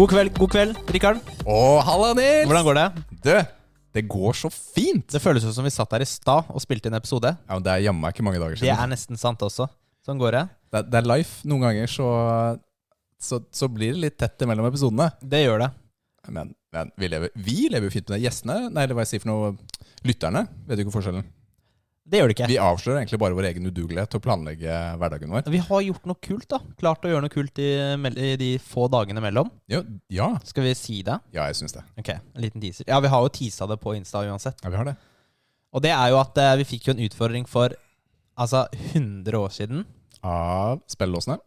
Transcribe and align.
God 0.00 0.08
kveld, 0.08 0.30
god 0.32 0.48
kveld, 0.48 0.78
Rikard. 0.96 1.18
Å, 1.44 1.56
halla, 1.84 2.14
Nils! 2.16 2.46
Hvordan 2.48 2.62
går 2.64 2.76
det? 2.78 2.84
Du, 3.20 3.34
det 3.98 4.02
går 4.08 4.38
så 4.38 4.48
fint! 4.48 5.04
Det 5.12 5.20
føles 5.20 5.44
jo 5.44 5.50
som 5.52 5.66
vi 5.66 5.72
satt 5.74 5.92
her 5.92 6.00
i 6.00 6.06
stad 6.08 6.48
og 6.48 6.62
spilte 6.64 6.88
inn 6.88 6.96
episode. 6.96 7.34
Ja, 7.36 7.58
men 7.58 7.66
Det 7.66 7.74
er 7.74 7.82
jammen 7.84 8.08
ikke 8.08 8.24
mange 8.24 8.40
dager 8.40 8.56
siden. 8.56 8.70
Det 8.70 8.78
er 8.80 8.88
nesten 8.88 9.20
sant 9.20 9.44
også. 9.44 9.66
Sånn 10.08 10.22
går 10.22 10.38
det. 10.38 10.42
Det 10.72 10.82
det 10.88 11.02
er 11.02 11.10
life. 11.10 11.42
Noen 11.52 11.66
ganger 11.66 11.92
så, 11.92 12.08
så, 13.20 13.42
så 13.52 13.68
blir 13.68 13.92
det 13.92 14.06
litt 14.06 14.16
tett 14.24 14.40
imellom 14.46 14.70
episodene. 14.70 15.10
Det 15.20 15.42
gjør 15.42 15.66
det. 15.66 15.70
Men, 16.32 16.54
men 16.72 16.94
vi, 16.96 17.12
lever, 17.12 17.36
vi 17.36 17.58
lever 17.68 17.90
jo 17.90 17.94
fint 17.98 18.08
med 18.08 18.16
det. 18.16 18.22
Gjestene, 18.24 18.58
nei, 18.72 18.86
eller 18.86 18.96
hva 18.96 19.04
jeg 19.04 19.12
sier 19.12 19.26
for 19.26 19.34
noe, 19.34 19.52
lytterne, 20.08 20.46
vet 20.64 20.80
jo 20.80 20.88
ikke 20.88 20.96
forskjellen. 20.96 21.28
Det 22.10 22.18
gjør 22.18 22.30
det 22.30 22.34
ikke. 22.34 22.48
Vi 22.50 22.56
avslører 22.58 22.98
egentlig 23.00 23.20
bare 23.22 23.36
vår 23.38 23.46
egen 23.52 23.68
udugelighet 23.70 24.10
til 24.10 24.18
å 24.18 24.24
planlegge 24.24 24.78
hverdagen 24.98 25.30
vår. 25.30 25.44
Vi 25.54 25.60
har 25.68 25.84
gjort 25.86 26.08
noe 26.10 26.18
kult, 26.26 26.46
da. 26.50 26.58
Klart 26.80 27.04
å 27.06 27.12
gjøre 27.12 27.22
noe 27.26 27.32
kult 27.32 27.60
i, 27.62 27.68
i 28.10 28.32
de 28.40 28.48
få 28.64 28.88
dagene 28.90 29.22
mellom. 29.22 29.52
Jo, 29.70 29.84
ja, 30.10 30.32
Skal 30.48 30.66
vi 30.66 30.72
si 30.78 31.00
det? 31.06 31.20
ja, 31.36 31.44
jeg 31.50 31.60
syns 31.60 31.76
det. 31.76 31.84
Ok, 32.02 32.10
en 32.18 32.42
liten 32.42 32.62
teaser. 32.64 32.88
Ja, 32.90 32.98
vi 33.04 33.12
har 33.12 33.22
jo 33.22 33.30
teasa 33.36 33.68
det 33.70 33.78
på 33.82 33.94
Insta 33.94 34.24
uansett. 34.26 34.58
Ja, 34.64 34.72
vi 34.74 34.80
har 34.80 34.90
det. 34.90 34.96
Og 35.70 35.84
det 35.86 35.92
er 35.94 36.10
jo 36.10 36.18
at 36.18 36.38
eh, 36.42 36.56
vi 36.58 36.66
fikk 36.72 36.88
jo 36.90 36.96
en 36.96 37.04
utfordring 37.06 37.46
for 37.46 37.76
altså 38.40 38.64
100 38.90 39.38
år 39.38 39.54
siden 39.54 39.84
Av 40.26 40.80
spillelåsene? 40.90 41.38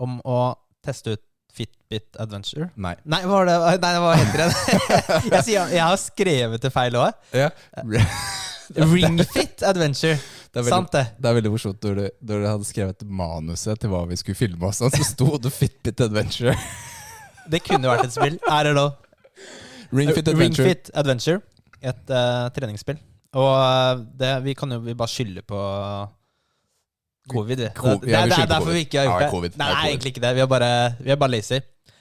om 0.00 0.18
å 0.28 0.38
teste 0.84 1.16
ut 1.16 1.24
Fitbit 1.52 2.14
Adventure. 2.22 2.68
Nei. 2.80 2.94
Nei, 3.04 3.18
hva 3.26 3.40
var 3.40 3.48
det? 3.48 3.56
Nei, 3.82 3.90
det 3.96 4.04
var 4.04 4.20
heter 4.20 4.42
det. 4.44 4.50
jeg, 5.34 5.42
sier, 5.48 5.72
jeg 5.74 5.82
har 5.82 5.98
skrevet 6.00 6.62
det 6.62 6.70
feil 6.72 6.96
òg. 7.00 7.16
Ja. 7.36 7.50
Ringfit 8.76 9.62
Adventure. 9.66 10.18
Det 10.50 10.58
er 10.58 10.64
veldig, 10.66 10.74
Sant 10.74 10.94
det. 10.96 11.02
det 11.22 11.28
er 11.30 11.34
veldig 11.36 11.50
morsomt 11.52 11.84
når 11.86 11.94
du, 11.94 12.06
når 12.26 12.40
du 12.42 12.46
hadde 12.48 12.66
skrevet 12.66 13.02
manuset 13.06 13.78
til 13.78 13.90
hva 13.92 14.00
vi 14.10 14.16
skulle 14.18 14.34
filme 14.34 14.66
oss, 14.66 14.80
så 14.82 15.04
sto 15.06 15.36
det 15.38 15.52
Fitbit 15.54 16.00
Adventure. 16.02 16.56
Det 17.46 17.60
kunne 17.62 17.86
vært 17.86 18.08
et 18.08 18.16
spill. 18.16 18.40
Er 18.50 18.66
det 18.66 18.72
nå? 18.74 18.88
Ringfit 19.94 20.26
Adventure. 20.32 20.66
Ring 20.66 20.90
Adventure. 21.04 21.38
Et 21.80 22.10
uh, 22.10 22.48
treningsspill. 22.50 22.98
Og 23.38 23.52
eh, 23.54 24.00
det, 24.18 24.30
vi 24.42 24.56
kan 24.58 24.74
jo 24.74 24.80
vi 24.82 24.96
bare 24.98 25.12
skylde 25.12 25.44
på 25.46 25.58
covid. 27.30 27.60
Det, 27.62 27.68
det, 27.78 28.00
det 28.10 28.16
er 28.18 28.48
derfor 28.50 28.74
vi 28.74 28.82
ikke 28.88 28.98
har 28.98 29.06
gjort 29.06 29.22
det. 29.22 29.30
covid. 29.30 29.58
Nei, 29.60 29.68
covid. 29.70 29.90
egentlig 29.92 30.12
ikke 30.14 30.24
det. 30.24 30.32
Vi 30.34 30.42
er 30.42 30.48
bare, 30.50 30.70
vi 30.98 31.12
er 31.14 31.20
bare 31.20 31.34
lazy. 31.36 31.60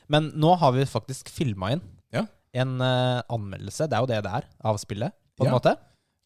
Men 0.10 0.32
nå 0.42 0.56
har 0.58 0.74
vi 0.74 0.88
faktisk 0.90 1.30
filma 1.30 1.70
inn 1.76 1.84
Ja. 2.16 2.26
en 2.66 2.80
uh, 2.82 3.22
anmeldelse. 3.30 3.86
Det 3.86 3.94
er 3.94 4.02
jo 4.02 4.10
det 4.10 4.24
det 4.26 4.34
er 4.40 4.50
av 4.66 4.82
spillet, 4.82 5.14
på 5.38 5.46
en 5.46 5.52
Ja. 5.52 5.54
måte. 5.60 5.76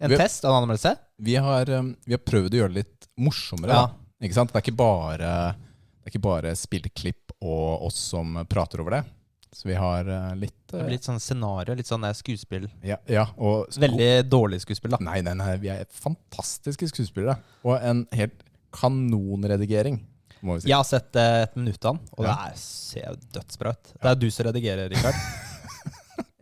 En 0.04 0.12
Vi- 0.12 0.20
test 0.20 0.44
av 0.46 0.52
en 0.52 0.64
anmeldelse. 0.64 0.96
Vi 1.24 1.36
har, 1.40 1.70
um, 1.80 1.94
vi 2.06 2.14
har 2.18 2.20
prøvd 2.20 2.52
å 2.54 2.60
gjøre 2.62 2.74
det 2.74 2.82
litt 2.84 3.08
morsommere. 3.24 3.72
Ja. 3.78 3.86
Det 4.20 4.30
er 4.36 4.62
ikke 4.62 4.76
bare, 4.76 5.18
det 5.56 6.08
er 6.08 6.12
ikke 6.12 6.22
bare 6.24 6.52
spillklipp 6.56 7.32
og 7.44 7.88
oss 7.88 7.98
som 8.12 8.36
prater 8.48 8.80
over 8.84 8.98
det. 8.98 9.04
Så 9.54 9.68
vi 9.70 9.76
har 9.78 10.08
uh, 10.10 10.34
litt, 10.36 10.56
Det 10.72 10.80
blir 10.82 10.96
litt 10.96 11.06
sånn 11.06 11.20
scenario, 11.22 11.76
litt 11.78 11.86
sånn 11.86 12.04
eh, 12.08 12.14
skuespill. 12.18 12.66
ja, 12.82 12.98
ja, 13.08 13.28
Veldig 13.38 14.08
dårlig 14.28 14.62
skuespill, 14.64 14.96
da. 14.96 14.98
Nei, 15.00 15.22
nei, 15.22 15.36
nei, 15.38 15.58
vi 15.62 15.70
er 15.70 15.86
fantastiske 15.94 16.88
skuespillere. 16.90 17.38
Og 17.64 17.78
en 17.80 18.08
helt 18.18 18.42
kanonredigering, 18.74 20.00
si. 20.42 20.68
Jeg 20.68 20.76
har 20.76 20.84
sett 20.88 21.16
eh, 21.16 21.44
et 21.46 21.56
minutt 21.56 21.86
av 21.86 22.00
den, 22.00 22.08
og 22.18 22.26
Ja. 22.26 22.34
det 22.34 22.52
er, 22.54 22.58
ser 22.58 23.16
dødsbra 23.38 23.76
ut. 23.78 23.94
Det 24.02 24.10
er 24.12 24.16
du 24.16 24.30
som 24.32 24.46
redigerer, 24.50 24.90
Rikard. 24.90 25.14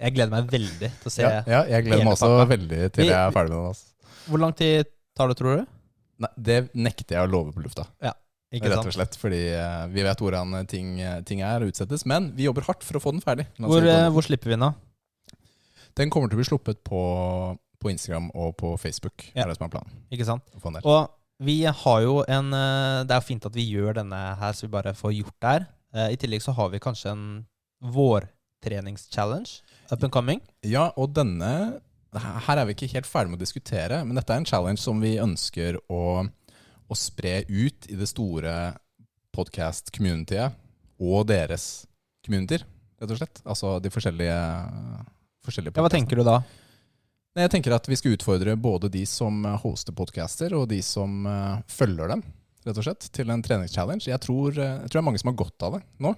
Jeg 0.02 0.16
gleder 0.16 0.32
meg 0.34 0.50
veldig 0.50 0.90
til 1.02 1.10
å 1.10 1.14
se 1.14 1.22
ja, 1.22 1.44
ja, 1.46 1.62
jeg 1.70 1.86
gleder 1.86 2.04
meg 2.08 2.16
også 2.16 2.30
pakka. 2.32 2.48
veldig 2.56 2.82
til 2.96 3.04
Vi- 3.06 3.12
jeg 3.12 3.20
er 3.20 3.36
ferdig 3.36 3.54
med 3.54 3.60
den. 3.60 3.68
Altså. 3.70 3.86
Hvor 4.32 4.42
lang 4.42 4.56
tid 4.58 4.90
tar 5.18 5.32
det, 5.32 5.38
tror 5.38 5.62
du? 5.62 5.66
Nei, 6.22 6.30
det 6.38 6.58
nekter 6.74 7.18
jeg 7.18 7.28
å 7.28 7.32
love 7.32 7.54
på 7.54 7.64
lufta. 7.66 7.86
Ja, 8.02 8.14
Ikke 8.52 8.68
Rett 8.68 8.84
og 8.84 8.94
slett, 8.94 9.16
fordi 9.16 9.42
uh, 9.56 9.88
vi 9.88 10.04
vet 10.04 10.20
hvordan 10.20 10.68
ting, 10.68 10.98
ting 11.24 11.40
er 11.46 11.64
og 11.64 11.72
utsettes. 11.72 12.04
Men 12.06 12.32
vi 12.36 12.44
jobber 12.50 12.66
hardt 12.68 12.84
for 12.84 13.00
å 13.00 13.02
få 13.02 13.14
den 13.16 13.24
ferdig. 13.24 13.46
Hvor, 13.58 13.80
eh, 13.88 14.10
hvor 14.12 14.26
slipper 14.26 14.52
vi 14.52 14.58
den, 14.58 14.66
da? 14.68 14.74
Den 15.96 16.12
kommer 16.12 16.28
til 16.30 16.36
å 16.36 16.42
bli 16.42 16.50
sluppet 16.50 16.84
på, 16.84 17.02
på 17.80 17.92
Instagram 17.94 18.30
og 18.36 18.58
på 18.60 18.74
Facebook. 18.80 19.30
Ja. 19.36 19.46
er 19.46 19.54
det 19.54 19.58
som 19.58 19.68
er 19.70 19.74
planen. 19.78 20.04
Ikke 20.12 20.28
sant? 20.28 20.44
Og 20.84 21.10
vi 21.42 21.64
har 21.64 22.02
jo 22.04 22.20
en 22.28 22.52
eh, 22.54 23.04
Det 23.08 23.16
er 23.16 23.22
jo 23.22 23.28
fint 23.32 23.46
at 23.50 23.56
vi 23.56 23.66
gjør 23.72 23.96
denne 24.02 24.20
her, 24.38 24.54
så 24.54 24.68
vi 24.68 24.74
bare 24.76 24.94
får 24.94 25.16
gjort 25.16 25.38
det 25.42 25.54
her. 25.56 25.66
Eh, 25.96 26.10
I 26.14 26.20
tillegg 26.22 26.44
så 26.44 26.54
har 26.56 26.70
vi 26.76 26.84
kanskje 26.84 27.16
en 27.16 27.26
vårtreningschallenge 27.82 29.62
up 29.92 30.04
and 30.04 30.14
coming. 30.14 30.42
Ja, 30.66 30.90
og 30.98 31.14
denne 31.16 31.82
Her 32.12 32.60
er 32.60 32.68
vi 32.68 32.74
ikke 32.76 32.92
helt 32.92 33.08
ferdig 33.08 33.32
med 33.32 33.40
å 33.40 33.46
diskutere, 33.46 34.02
men 34.04 34.18
dette 34.20 34.34
er 34.34 34.42
en 34.42 34.48
challenge 34.48 34.82
som 34.84 35.00
vi 35.00 35.14
ønsker 35.24 35.78
å, 35.88 36.26
å 36.28 36.96
spre 37.00 37.46
ut 37.48 37.88
i 37.88 37.96
det 37.96 38.08
store 38.12 38.56
podcast-communityet 39.32 40.58
og 41.08 41.30
deres 41.30 41.86
communityer, 42.26 42.66
rett 43.00 43.14
og 43.16 43.22
slett. 43.22 43.40
Altså 43.46 43.78
de 43.80 43.94
forskjellige, 43.94 44.36
forskjellige 45.48 45.80
Ja, 45.80 45.86
hva 45.86 45.94
tenker 45.94 46.20
du 46.20 46.26
da? 46.28 46.42
Jeg 47.40 47.54
tenker 47.54 47.78
at 47.78 47.88
vi 47.88 47.96
skal 47.96 48.18
utfordre 48.18 48.58
både 48.60 48.92
de 48.92 49.06
som 49.08 49.46
hoster 49.64 49.96
podcaster, 49.96 50.52
og 50.58 50.68
de 50.74 50.82
som 50.84 51.24
eh, 51.24 51.64
følger 51.72 52.12
dem, 52.12 52.26
rett 52.68 52.76
og 52.76 52.90
slett, 52.90 53.08
til 53.16 53.32
en 53.32 53.44
treningschallenge. 53.46 54.10
Jeg 54.12 54.20
tror, 54.28 54.52
eh, 54.52 54.82
jeg 54.84 54.92
tror 54.92 54.98
det 54.98 55.02
er 55.06 55.08
mange 55.08 55.24
som 55.24 55.32
har 55.32 55.40
godt 55.40 55.68
av 55.70 55.78
det 55.78 55.82
nå. 56.04 56.12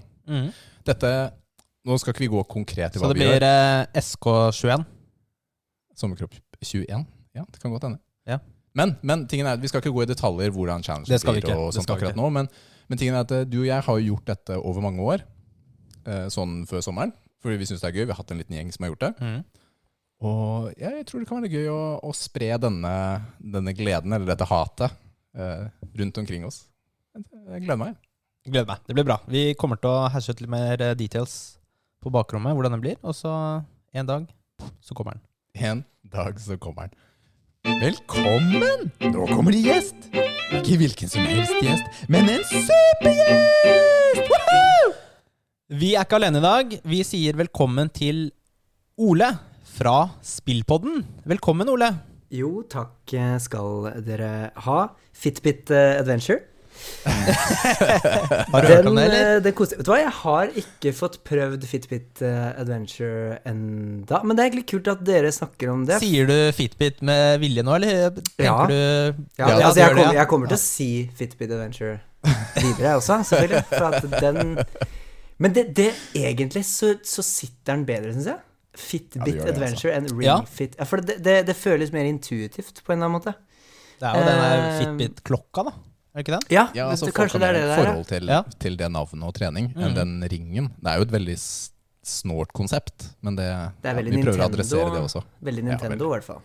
Dette 0.89 1.13
Nå 1.85 1.97
skal 1.99 2.13
ikke 2.13 2.23
vi 2.23 2.31
gå 2.31 2.43
konkret 2.47 2.95
i 2.95 2.99
Så 2.99 3.03
hva 3.03 3.11
det 3.11 3.19
vi 3.19 3.25
gjør. 3.27 3.39
blir 3.39 3.45
eh, 3.47 4.01
SK21. 4.01 4.85
Sommerkropp 5.99 6.35
21? 6.63 7.05
Ja, 7.35 7.43
det 7.49 7.59
kan 7.61 7.73
godt 7.73 7.83
hende. 7.89 7.99
Ja. 8.29 8.37
Men, 8.73 8.95
men 9.05 9.25
tingen 9.29 9.45
er, 9.49 9.57
at 9.57 9.61
vi 9.61 9.69
skal 9.69 9.83
ikke 9.83 9.91
gå 9.93 10.05
i 10.05 10.09
detaljer 10.09 10.53
hvordan 10.55 10.81
challengen 10.85 11.09
Det 11.11 11.19
skal 11.21 11.35
vi 11.35 11.41
blir. 11.43 11.51
ikke, 11.51 11.59
og 11.59 11.67
det 11.69 11.75
sånt 11.77 11.85
skal 11.85 11.97
vi 11.99 11.99
akkurat 12.07 12.15
ikke. 12.15 12.23
nå, 12.23 12.29
men, 12.33 12.47
men 12.89 12.97
tingen 13.01 13.17
er 13.19 13.25
at 13.27 13.33
eh, 13.35 13.43
du 13.45 13.59
og 13.61 13.67
jeg 13.67 13.85
har 13.85 13.99
jo 13.99 14.07
gjort 14.13 14.31
dette 14.31 14.57
over 14.61 14.81
mange 14.85 15.03
år. 15.03 15.25
eh, 16.07 16.25
Sånn 16.33 16.63
før 16.69 16.81
sommeren. 16.85 17.13
Fordi 17.43 17.57
vi 17.59 17.67
syns 17.67 17.83
det 17.83 17.89
er 17.91 17.97
gøy. 17.99 18.05
Vi 18.07 18.13
har 18.15 18.21
hatt 18.21 18.31
en 18.31 18.39
liten 18.39 18.55
gjeng 18.55 18.71
som 18.71 18.85
har 18.85 18.93
gjort 18.93 19.03
det. 19.03 19.33
Og 20.23 20.69
ja, 20.79 20.93
jeg 20.95 21.05
tror 21.09 21.19
det 21.19 21.27
kan 21.27 21.41
være 21.43 21.51
gøy 21.51 21.65
å, 21.67 21.79
å 22.07 22.13
spre 22.15 22.53
denne, 22.63 22.91
denne 23.43 23.73
gleden, 23.75 24.13
eller 24.15 24.29
dette 24.29 24.47
hatet, 24.47 24.93
eh, 25.35 25.65
rundt 25.99 26.21
omkring 26.21 26.45
oss. 26.47 26.61
Jeg 27.17 27.65
gleder 27.65 27.81
meg. 27.81 27.97
Gleder 28.47 28.69
meg. 28.71 28.85
Det 28.87 28.95
blir 28.95 29.07
bra. 29.09 29.17
Vi 29.27 29.41
kommer 29.59 29.75
til 29.83 29.91
å 29.91 30.07
hashe 30.13 30.31
ut 30.31 30.39
litt 30.45 30.53
mer 30.53 30.79
eh, 30.81 30.93
details 30.95 31.35
på 32.03 32.11
bakrommet, 32.13 32.53
hvordan 32.55 32.75
den 32.75 32.83
blir. 32.83 32.99
Og 33.01 33.15
så 33.17 33.31
en 33.95 34.09
dag 34.09 34.27
så 34.83 34.95
kommer 34.97 35.17
den. 35.17 35.23
En 35.55 35.83
dag 36.11 36.39
så 36.41 36.57
kommer 36.61 36.91
den. 36.91 36.99
Velkommen! 37.79 38.89
Nå 38.99 39.27
kommer 39.31 39.55
det 39.55 39.63
gjest. 39.63 40.09
Ikke 40.53 40.75
hvilken 40.81 41.09
som 41.09 41.23
helst 41.23 41.55
gjest, 41.63 42.03
men 42.11 42.27
en 42.29 42.43
supergjest! 42.49 44.19
Woohoo! 44.27 44.93
Vi 45.79 45.93
er 45.95 46.03
ikke 46.03 46.19
alene 46.19 46.41
i 46.41 46.45
dag. 46.45 46.75
Vi 46.83 46.99
sier 47.07 47.39
velkommen 47.39 47.87
til 47.95 48.25
Ole 48.99 49.31
fra 49.73 50.09
Spillpodden. 50.21 51.05
Velkommen, 51.25 51.71
Ole. 51.71 51.93
Jo, 52.33 52.63
takk 52.69 53.13
skal 53.41 53.89
dere 54.05 54.51
ha. 54.65 54.79
Fitbit 55.15 55.71
eh, 55.71 55.99
Adventure. 56.01 56.41
Har 57.03 58.61
du 58.61 58.67
hørt 58.67 58.87
om 58.89 58.95
det, 58.97 59.03
eller? 59.05 59.35
eh, 59.35 59.41
det 59.43 59.53
koser 59.57 59.79
Vet 59.79 59.87
du 59.87 59.91
hva, 59.91 59.97
jeg 60.01 60.13
har 60.19 60.51
ikke 60.63 60.93
fått 60.95 61.17
prøvd 61.27 61.65
Fitbit 61.69 62.21
eh, 62.25 62.49
Adventure 62.61 63.37
enda. 63.49 64.21
Men 64.23 64.37
det 64.37 64.43
er 64.43 64.49
egentlig 64.51 64.65
kult 64.73 64.89
at 64.93 65.03
dere 65.07 65.31
snakker 65.35 65.71
om 65.73 65.83
det. 65.89 65.99
Sier 66.03 66.29
du 66.29 66.35
Fitbit 66.55 67.01
med 67.05 67.39
vilje 67.43 67.65
nå, 67.65 67.75
eller 67.79 68.09
tenker 68.15 68.47
Ja. 68.47 68.57
du 68.69 68.77
Ja, 68.77 69.49
Ja, 69.49 69.59
altså, 69.67 69.79
jeg, 69.81 69.89
kommer, 69.95 70.07
ja. 70.09 70.17
jeg 70.21 70.31
kommer 70.31 70.51
til 70.53 70.59
å 70.59 70.63
si 70.63 70.89
Fitbit 71.19 71.51
Adventure 71.51 71.99
videre, 72.23 72.87
jeg 72.87 72.95
også, 73.01 73.19
selvfølgelig. 73.27 73.63
For 73.73 73.85
at 73.91 74.19
den 74.23 74.57
Men 75.43 75.53
det, 75.55 75.63
det 75.75 75.89
egentlig 76.15 76.61
så, 76.69 76.93
så 77.03 77.23
sitter 77.25 77.73
den 77.73 77.85
bedre, 77.89 78.13
syns 78.15 78.29
jeg. 78.31 78.39
Fitbit 78.73 79.19
Ja, 79.19 79.25
det 79.25 79.41
det, 79.43 79.55
Adventure 79.57 79.95
enn 79.97 80.07
Ja. 80.23 80.37
Ringfit. 80.39 80.77
Ja, 80.79 80.85
for 80.89 81.03
det, 81.03 81.19
det, 81.25 81.39
det 81.49 81.55
føles 81.59 81.91
mer 81.93 82.07
intuitivt 82.09 82.79
på 82.85 82.93
en 82.93 83.01
eller 83.01 83.09
annen 83.09 83.19
måte. 83.19 83.33
Det 83.99 84.07
er 84.09 84.15
jo 84.17 84.23
den 84.25 84.39
der 84.43 84.63
Eh, 84.63 84.77
Fitbit-klokka, 84.79 85.63
da. 85.67 85.73
Er 86.13 86.21
det 86.21 86.25
ikke 86.27 86.35
den? 86.37 86.47
Ja, 86.53 86.67
Ja, 86.77 86.89
altså, 86.91 87.07
det, 87.09 87.13
kanskje 87.17 87.39
det 87.41 87.47
er 87.49 87.53
det 87.53 87.61
der. 87.61 87.67
det 87.67 87.73
er. 87.73 87.85
forhold 87.85 88.05
til, 88.07 88.27
Ja. 88.29 88.41
til 88.59 88.75
det 88.77 88.91
navnet 88.91 89.23
og 89.23 89.33
trening 89.33 89.73
Mm. 89.75 89.81
enn 89.83 89.95
den 89.95 90.21
ringen. 90.29 90.67
Det 90.79 90.91
er 90.91 90.95
jo 90.97 91.01
et 91.01 91.11
veldig 91.11 91.37
snålt 92.03 92.51
konsept, 92.53 93.15
men 93.21 93.35
det, 93.35 93.47
Det 93.81 93.89
er 93.89 93.95
ja, 93.95 94.01
vi 94.11 94.21
prøver 94.23 94.39
å 94.43 94.49
adressere 94.51 94.91
det 94.93 95.01
også. 95.01 95.23
Veldig 95.41 95.63
Nintendo, 95.63 96.05
i 96.05 96.17
hvert 96.19 96.23
fall. 96.23 96.41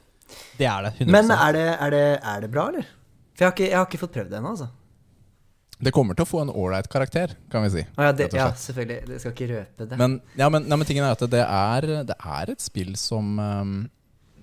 Det 0.56 0.66
er 0.66 0.82
det. 0.82 0.92
100 1.00 1.12
Men 1.12 1.30
er 1.30 1.52
det, 1.52 1.66
er, 1.80 1.90
det, 1.90 2.20
er 2.22 2.40
det 2.40 2.50
bra, 2.50 2.68
eller? 2.68 2.86
For 3.34 3.44
jeg 3.44 3.46
har 3.46 3.52
ikke, 3.52 3.68
jeg 3.70 3.76
har 3.78 3.86
ikke 3.86 3.98
fått 3.98 4.12
prøvd 4.12 4.30
det 4.30 4.38
ennå, 4.38 4.50
altså. 4.56 4.68
Det 5.80 5.92
kommer 5.92 6.14
til 6.16 6.24
å 6.24 6.28
få 6.28 6.40
en 6.42 6.50
ålreit 6.50 6.88
karakter, 6.90 7.36
kan 7.50 7.62
vi 7.62 7.68
si. 7.70 7.82
Ah, 7.96 8.08
ja, 8.08 8.12
det, 8.12 8.32
ja, 8.34 8.48
selvfølgelig. 8.50 9.06
Det 9.06 9.20
skal 9.20 9.32
ikke 9.32 9.48
røpe 9.52 9.88
det. 9.88 9.98
Men, 9.98 10.20
ja, 10.36 10.48
men, 10.48 10.64
nei, 10.66 10.76
men 10.76 10.86
tingen 10.86 11.04
er 11.04 11.12
at 11.12 11.22
det 11.30 11.44
er, 11.44 11.80
det 12.04 12.16
er 12.18 12.50
et 12.50 12.60
spill 12.60 12.96
som, 12.96 13.38
um, 13.38 13.90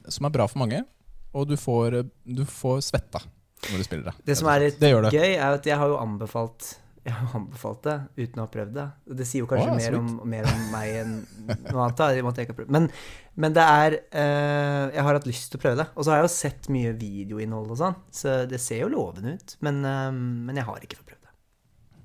som 0.08 0.26
er 0.26 0.30
bra 0.30 0.48
for 0.48 0.60
mange, 0.60 0.86
og 1.34 1.48
du 1.50 1.58
får, 1.60 2.10
du 2.26 2.46
får 2.46 2.80
svetta 2.88 3.20
når 3.66 3.82
du 3.82 3.88
spiller 3.88 4.10
det. 4.10 4.16
det 4.28 4.38
som 4.40 4.50
er 4.52 4.66
litt 4.68 4.82
gøy, 4.82 5.32
er 5.36 5.48
at 5.48 5.68
jeg 5.68 5.78
har 5.80 5.92
jo 5.92 6.00
anbefalt 6.02 6.76
jeg 7.06 7.14
har 7.14 7.36
anbefalt 7.38 7.84
det 7.86 7.96
uten 8.18 8.40
å 8.42 8.46
ha 8.48 8.50
prøvd 8.50 8.72
det. 8.74 8.86
Det 9.20 9.26
sier 9.30 9.44
jo 9.44 9.50
kanskje 9.50 9.70
oh, 9.70 9.76
mer, 9.78 9.98
om, 10.00 10.08
mer 10.32 10.48
om 10.50 10.62
meg 10.72 10.96
enn 11.04 11.12
noe 11.68 11.84
annet. 11.84 12.00
da, 12.00 12.08
jeg 12.16 12.48
ikke 12.48 12.56
prøvd. 12.58 12.72
Men, 12.74 12.88
men 13.38 13.54
det 13.54 13.66
er 13.66 13.98
uh, 14.02 14.86
Jeg 14.90 15.04
har 15.06 15.20
hatt 15.20 15.28
lyst 15.30 15.52
til 15.54 15.60
å 15.60 15.64
prøve 15.68 15.78
det. 15.84 15.86
Og 15.94 16.02
så 16.02 16.12
har 16.12 16.24
jeg 16.24 16.26
jo 16.26 16.32
sett 16.34 16.70
mye 16.74 16.96
videoinnhold 16.98 17.76
og 17.76 17.78
sånn, 17.84 18.00
så 18.10 18.34
det 18.50 18.58
ser 18.64 18.82
jo 18.82 18.90
lovende 18.96 19.36
ut. 19.38 19.54
Men, 19.68 19.84
uh, 19.86 20.10
men 20.16 20.58
jeg 20.58 20.66
har 20.66 20.88
ikke 20.88 20.98
fått 20.98 21.12
prøvd 21.12 21.30
det. 21.30 21.36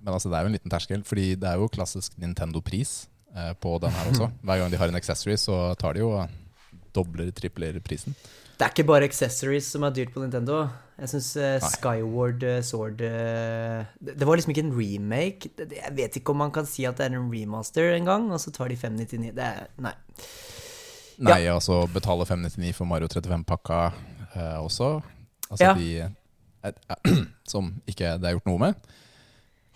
Men 0.02 0.12
altså, 0.18 0.28
det 0.28 0.36
er 0.36 0.44
jo 0.44 0.52
en 0.52 0.58
liten 0.58 0.74
terskel, 0.76 1.06
fordi 1.08 1.26
det 1.40 1.48
er 1.48 1.64
jo 1.64 1.72
klassisk 1.72 2.20
Nintendo-pris. 2.20 2.94
uh, 3.32 3.54
på 3.56 3.78
den 3.80 3.96
her 3.96 4.12
også. 4.12 4.28
Hver 4.44 4.60
gang 4.60 4.74
de 4.74 4.82
har 4.84 4.92
en 4.92 5.00
accessory, 5.00 5.38
så 5.40 5.62
tar 5.80 5.96
de 5.96 6.04
jo 6.04 6.12
dobler, 6.92 7.32
tripler 7.32 7.80
prisen. 7.80 8.12
Det 8.60 8.66
er 8.66 8.74
ikke 8.74 8.90
bare 8.90 9.08
accessories 9.08 9.72
som 9.72 9.88
er 9.88 9.96
dyrt 9.96 10.12
på 10.12 10.20
Nintendo. 10.20 10.66
Jeg 11.00 11.08
syns 11.14 11.28
uh, 11.40 11.68
Skyward 11.72 12.42
uh, 12.44 12.58
Sword 12.66 13.00
uh, 13.00 13.86
det, 14.04 14.18
det 14.20 14.26
var 14.28 14.36
liksom 14.36 14.52
ikke 14.52 14.64
en 14.66 14.74
remake. 14.76 15.48
Det, 15.56 15.68
det- 15.70 15.78
jeg 15.80 15.94
vet 15.96 16.18
ikke 16.20 16.34
om 16.34 16.42
man 16.44 16.52
kan 16.52 16.66
si 16.68 16.84
at 16.84 16.98
det 17.00 17.06
er 17.08 17.16
en 17.16 17.30
remaster 17.32 17.94
engang, 17.96 18.28
og 18.32 18.40
så 18.42 18.52
tar 18.52 18.68
de 18.68 18.76
599. 18.76 19.32
Det 19.38 19.46
er 19.46 19.66
Nei. 19.80 19.94
Nei, 21.20 21.40
altså 21.52 21.82
betale 21.92 22.24
599 22.28 22.72
for 22.78 22.88
Mario 22.88 23.08
35-pakka 23.12 23.80
eh, 24.36 24.56
også. 24.60 24.90
Altså 25.50 25.64
Ja. 25.66 25.74
de 25.76 25.88
eh, 26.00 26.70
eh, 26.70 27.18
Som 27.52 27.74
ikke 27.88 28.14
det 28.20 28.28
er 28.30 28.36
gjort 28.38 28.48
noe 28.48 28.60
med. 28.62 28.74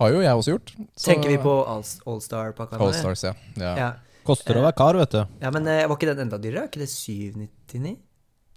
Har 0.01 0.11
jo 0.11 0.23
jeg 0.25 0.33
også 0.41 0.55
gjort. 0.55 0.73
så- 0.97 1.11
Tenker 1.13 1.29
vi 1.35 1.37
på 1.43 1.53
All- 1.69 2.01
Allstar-pakka? 2.07 2.77
All 2.81 2.93
ja? 2.93 3.01
Stars, 3.01 3.25
ja. 3.25 3.35
ja. 3.77 3.91
Koster 4.25 4.57
å 4.57 4.63
være 4.65 4.77
kar, 4.77 4.97
vet 4.97 5.13
du. 5.13 5.21
ja, 5.45 5.51
men 5.53 5.67
eh, 5.69 5.85
var 5.87 5.97
ikke 5.99 6.13
den 6.15 6.25
enda 6.29 6.39
dyrere? 6.41 6.65
Er 6.65 6.71
ikke 6.73 6.81
det 6.85 6.89
799? 6.93 7.97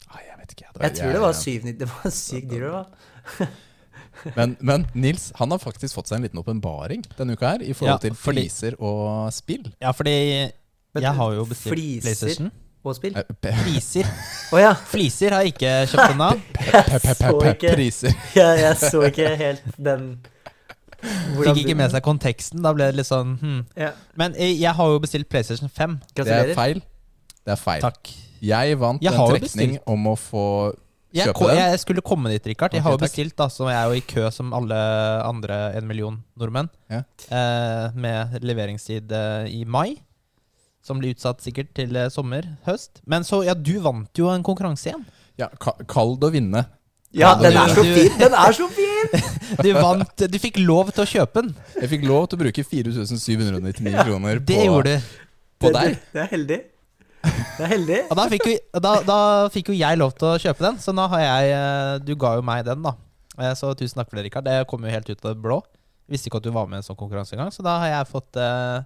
Nei, 0.07 0.21
jeg 0.23 0.37
vet 0.41 0.53
ikke. 0.55 0.67
Jeg 0.81 0.93
tror 0.97 1.15
det 1.17 1.21
var 1.23 1.33
799. 1.35 1.79
Det 1.81 1.87
var 1.93 2.13
sykt 2.15 2.51
dyrt. 2.51 2.71
da. 2.71 3.47
Men, 4.35 4.55
men 4.65 4.85
Nils 4.97 5.27
han 5.37 5.51
har 5.53 5.59
faktisk 5.61 5.93
fått 5.93 6.09
seg 6.09 6.17
en 6.17 6.23
liten 6.25 6.39
åpenbaring 6.41 7.03
denne 7.19 7.35
uka 7.37 7.51
her 7.53 7.61
i 7.61 7.73
forhold 7.77 7.97
Ja, 7.97 7.97
til 8.07 8.15
fordi- 8.17 8.47
fliser 8.47 8.77
og 8.81 9.27
spill. 9.35 9.67
Ja, 9.81 9.91
fordi 9.93 10.15
Men 10.95 11.03
jeg 11.03 11.13
har 11.19 11.33
jo 11.35 11.43
bestilt 11.45 11.75
fliser 11.75 12.07
PlayStation. 12.07 12.51
Og 12.87 12.95
spill? 12.95 13.17
Fliser. 13.43 14.07
Oh, 14.53 14.59
ja! 14.61 14.71
Fliser 14.87 15.33
har 15.35 15.43
jeg 15.43 15.53
ikke 15.53 15.71
kjøpt 15.91 16.13
ennå. 16.15 16.29
Priser. 17.75 18.13
Jeg, 18.39 18.59
jeg 18.63 18.77
så 18.79 19.01
ikke 19.09 19.33
helt 19.35 19.63
den 19.75 20.05
Fikk 21.43 21.59
ikke 21.61 21.75
med 21.77 21.91
seg 21.93 22.01
konteksten. 22.05 22.63
Da 22.65 22.71
ble 22.73 22.87
det 22.89 22.95
litt 23.01 23.09
sånn 23.09 23.35
hmm. 23.41 23.59
Ja. 23.77 23.91
Men 24.17 24.33
eh, 24.39 24.55
jeg 24.57 24.71
har 24.73 24.93
jo 24.95 25.01
bestilt 25.03 25.27
PlayStation 25.29 25.69
5. 25.69 25.99
Det 26.15 26.25
er 26.31 26.53
feil. 26.57 26.79
Det 27.45 27.53
er 27.53 27.59
feil. 27.61 27.83
Takk. 27.83 28.13
Jeg 28.43 28.77
vant 28.79 29.01
Jeg 29.03 29.13
en 29.13 29.31
trekning 29.33 29.77
om 29.89 30.07
å 30.11 30.15
få 30.19 30.43
Jeg, 31.15 31.29
kjøpe 31.29 31.47
den. 31.49 31.57
jeg 31.57 31.79
skulle 31.81 32.03
komme 32.05 32.29
dit, 32.33 32.49
Rikard. 32.51 32.73
Jeg 32.75 32.81
okay, 32.81 32.85
har 32.89 32.97
jo 32.97 33.01
bestilt, 33.01 33.35
da, 33.39 33.47
så 33.49 33.69
jeg 33.71 33.77
er 33.79 33.91
jo 33.91 33.97
i 33.97 34.03
kø 34.05 34.27
som 34.33 34.53
alle 34.53 34.77
andre 35.25 35.59
en 35.79 35.87
million 35.87 36.17
nordmenn. 36.37 36.69
Ja. 36.91 37.03
Eh, 37.31 37.95
med 37.97 38.37
leveringstid 38.43 39.11
eh, 39.11 39.47
i 39.55 39.63
mai. 39.65 39.97
Som 40.85 40.99
blir 41.01 41.15
utsatt 41.15 41.41
sikkert 41.43 41.73
til 41.75 41.95
eh, 41.99 42.09
sommer, 42.13 42.45
høst. 42.67 43.01
Men 43.05 43.25
så, 43.27 43.41
ja, 43.47 43.55
du 43.55 43.77
vant 43.83 44.11
jo 44.19 44.29
en 44.31 44.43
konkurranse 44.45 44.91
igjen. 44.91 45.05
Ja, 45.39 45.49
ka- 45.59 45.77
kall 45.87 46.15
å 46.17 46.31
vinne. 46.33 46.65
Ja, 47.15 47.31
Ja, 47.31 47.35
den 47.39 47.55
er 47.55 47.71
så 47.71 47.83
fin! 47.87 48.13
Den 48.19 48.33
er 48.35 48.51
så 48.55 48.67
fin! 48.69 49.27
Du 49.63 49.69
vant, 49.77 50.23
du 50.27 50.35
fikk 50.43 50.57
lov 50.59 50.89
til 50.91 51.05
å 51.05 51.07
kjøpe 51.07 51.39
den. 51.39 51.53
Jeg 51.79 51.87
fikk 51.93 52.01
lov 52.03 52.25
til 52.27 52.35
å 52.35 52.41
bruke 52.41 52.63
4799 52.67 53.93
kroner 54.03 54.41
på, 54.41 54.47
Det 54.49 54.65
gjorde 54.65 54.95
du. 54.97 55.13
på 55.63 55.71
deg. 55.71 55.93
det, 55.95 56.01
det 56.11 56.21
er 56.25 56.27
heldig. 56.33 56.57
Det 57.57 57.63
er 57.65 57.71
heldig. 57.71 57.99
Og 58.11 58.17
da 58.19 58.25
fikk, 58.31 58.45
jo, 58.51 58.81
da, 58.83 58.91
da 59.07 59.17
fikk 59.53 59.71
jo 59.71 59.77
jeg 59.77 59.97
lov 59.99 60.11
til 60.17 60.27
å 60.29 60.37
kjøpe 60.41 60.65
den, 60.67 60.77
så 60.83 60.93
nå 60.93 61.07
har 61.09 61.23
jeg 61.23 61.53
eh, 61.55 61.93
Du 62.05 62.11
ga 62.19 62.35
jo 62.37 62.43
meg 62.45 62.63
den, 62.67 62.83
da. 62.85 62.93
Eh, 63.39 63.53
Så 63.57 63.71
tusen 63.79 63.97
takk 64.01 64.11
for 64.11 64.19
det, 64.19 64.27
Rikard. 64.27 64.45
Det 64.45 64.67
kom 64.69 64.85
jo 64.85 64.93
helt 64.93 65.09
ut 65.09 65.25
av 65.25 65.33
det 65.33 65.41
blå. 65.43 65.57
Visste 66.07 66.29
ikke 66.29 66.39
at 66.39 66.45
du 66.47 66.53
var 66.55 66.69
med 66.69 66.77
i 66.77 66.83
en 66.83 66.87
sånn 66.87 66.99
konkurranse 66.99 67.33
engang, 67.35 67.49
så 67.51 67.65
da 67.65 67.73
har 67.81 67.89
jeg 67.91 68.09
fått 68.13 68.37
eh, 68.39 68.85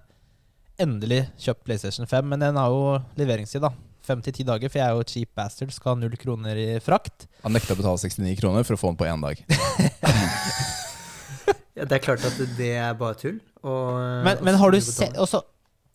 endelig 0.82 1.20
kjøpt 1.44 1.62
PlayStation 1.68 2.08
5. 2.10 2.26
Men 2.32 2.42
den 2.42 2.58
har 2.58 2.72
jo 2.72 2.96
leveringstid, 3.20 3.62
da. 3.62 3.70
Fem 4.02 4.18
til 4.24 4.34
ti 4.34 4.42
dager, 4.42 4.66
for 4.72 4.80
jeg 4.80 4.88
er 4.88 4.96
jo 4.98 5.04
cheap 5.06 5.30
bastard, 5.38 5.70
skal 5.70 5.92
ha 5.94 6.00
null 6.00 6.16
kroner 6.18 6.58
i 6.58 6.66
frakt. 6.82 7.28
Han 7.44 7.54
nekta 7.54 7.76
å 7.76 7.78
betale 7.78 8.00
69 8.02 8.34
kroner 8.40 8.66
for 8.66 8.74
å 8.74 8.80
få 8.80 8.90
den 8.90 8.98
på 8.98 9.06
én 9.06 9.22
dag. 9.22 9.44
Ja, 11.72 11.86
det 11.88 11.96
er 11.96 12.02
klart 12.04 12.24
at 12.28 12.36
det 12.58 12.66
er 12.76 12.92
bare 13.00 13.16
tull. 13.16 13.38
Og, 13.64 13.94
Men, 14.26 14.36
og 14.36 14.44
men 14.44 14.58
har 14.60 14.74
du 14.74 14.76
sett 14.84 15.16
også, 15.16 15.40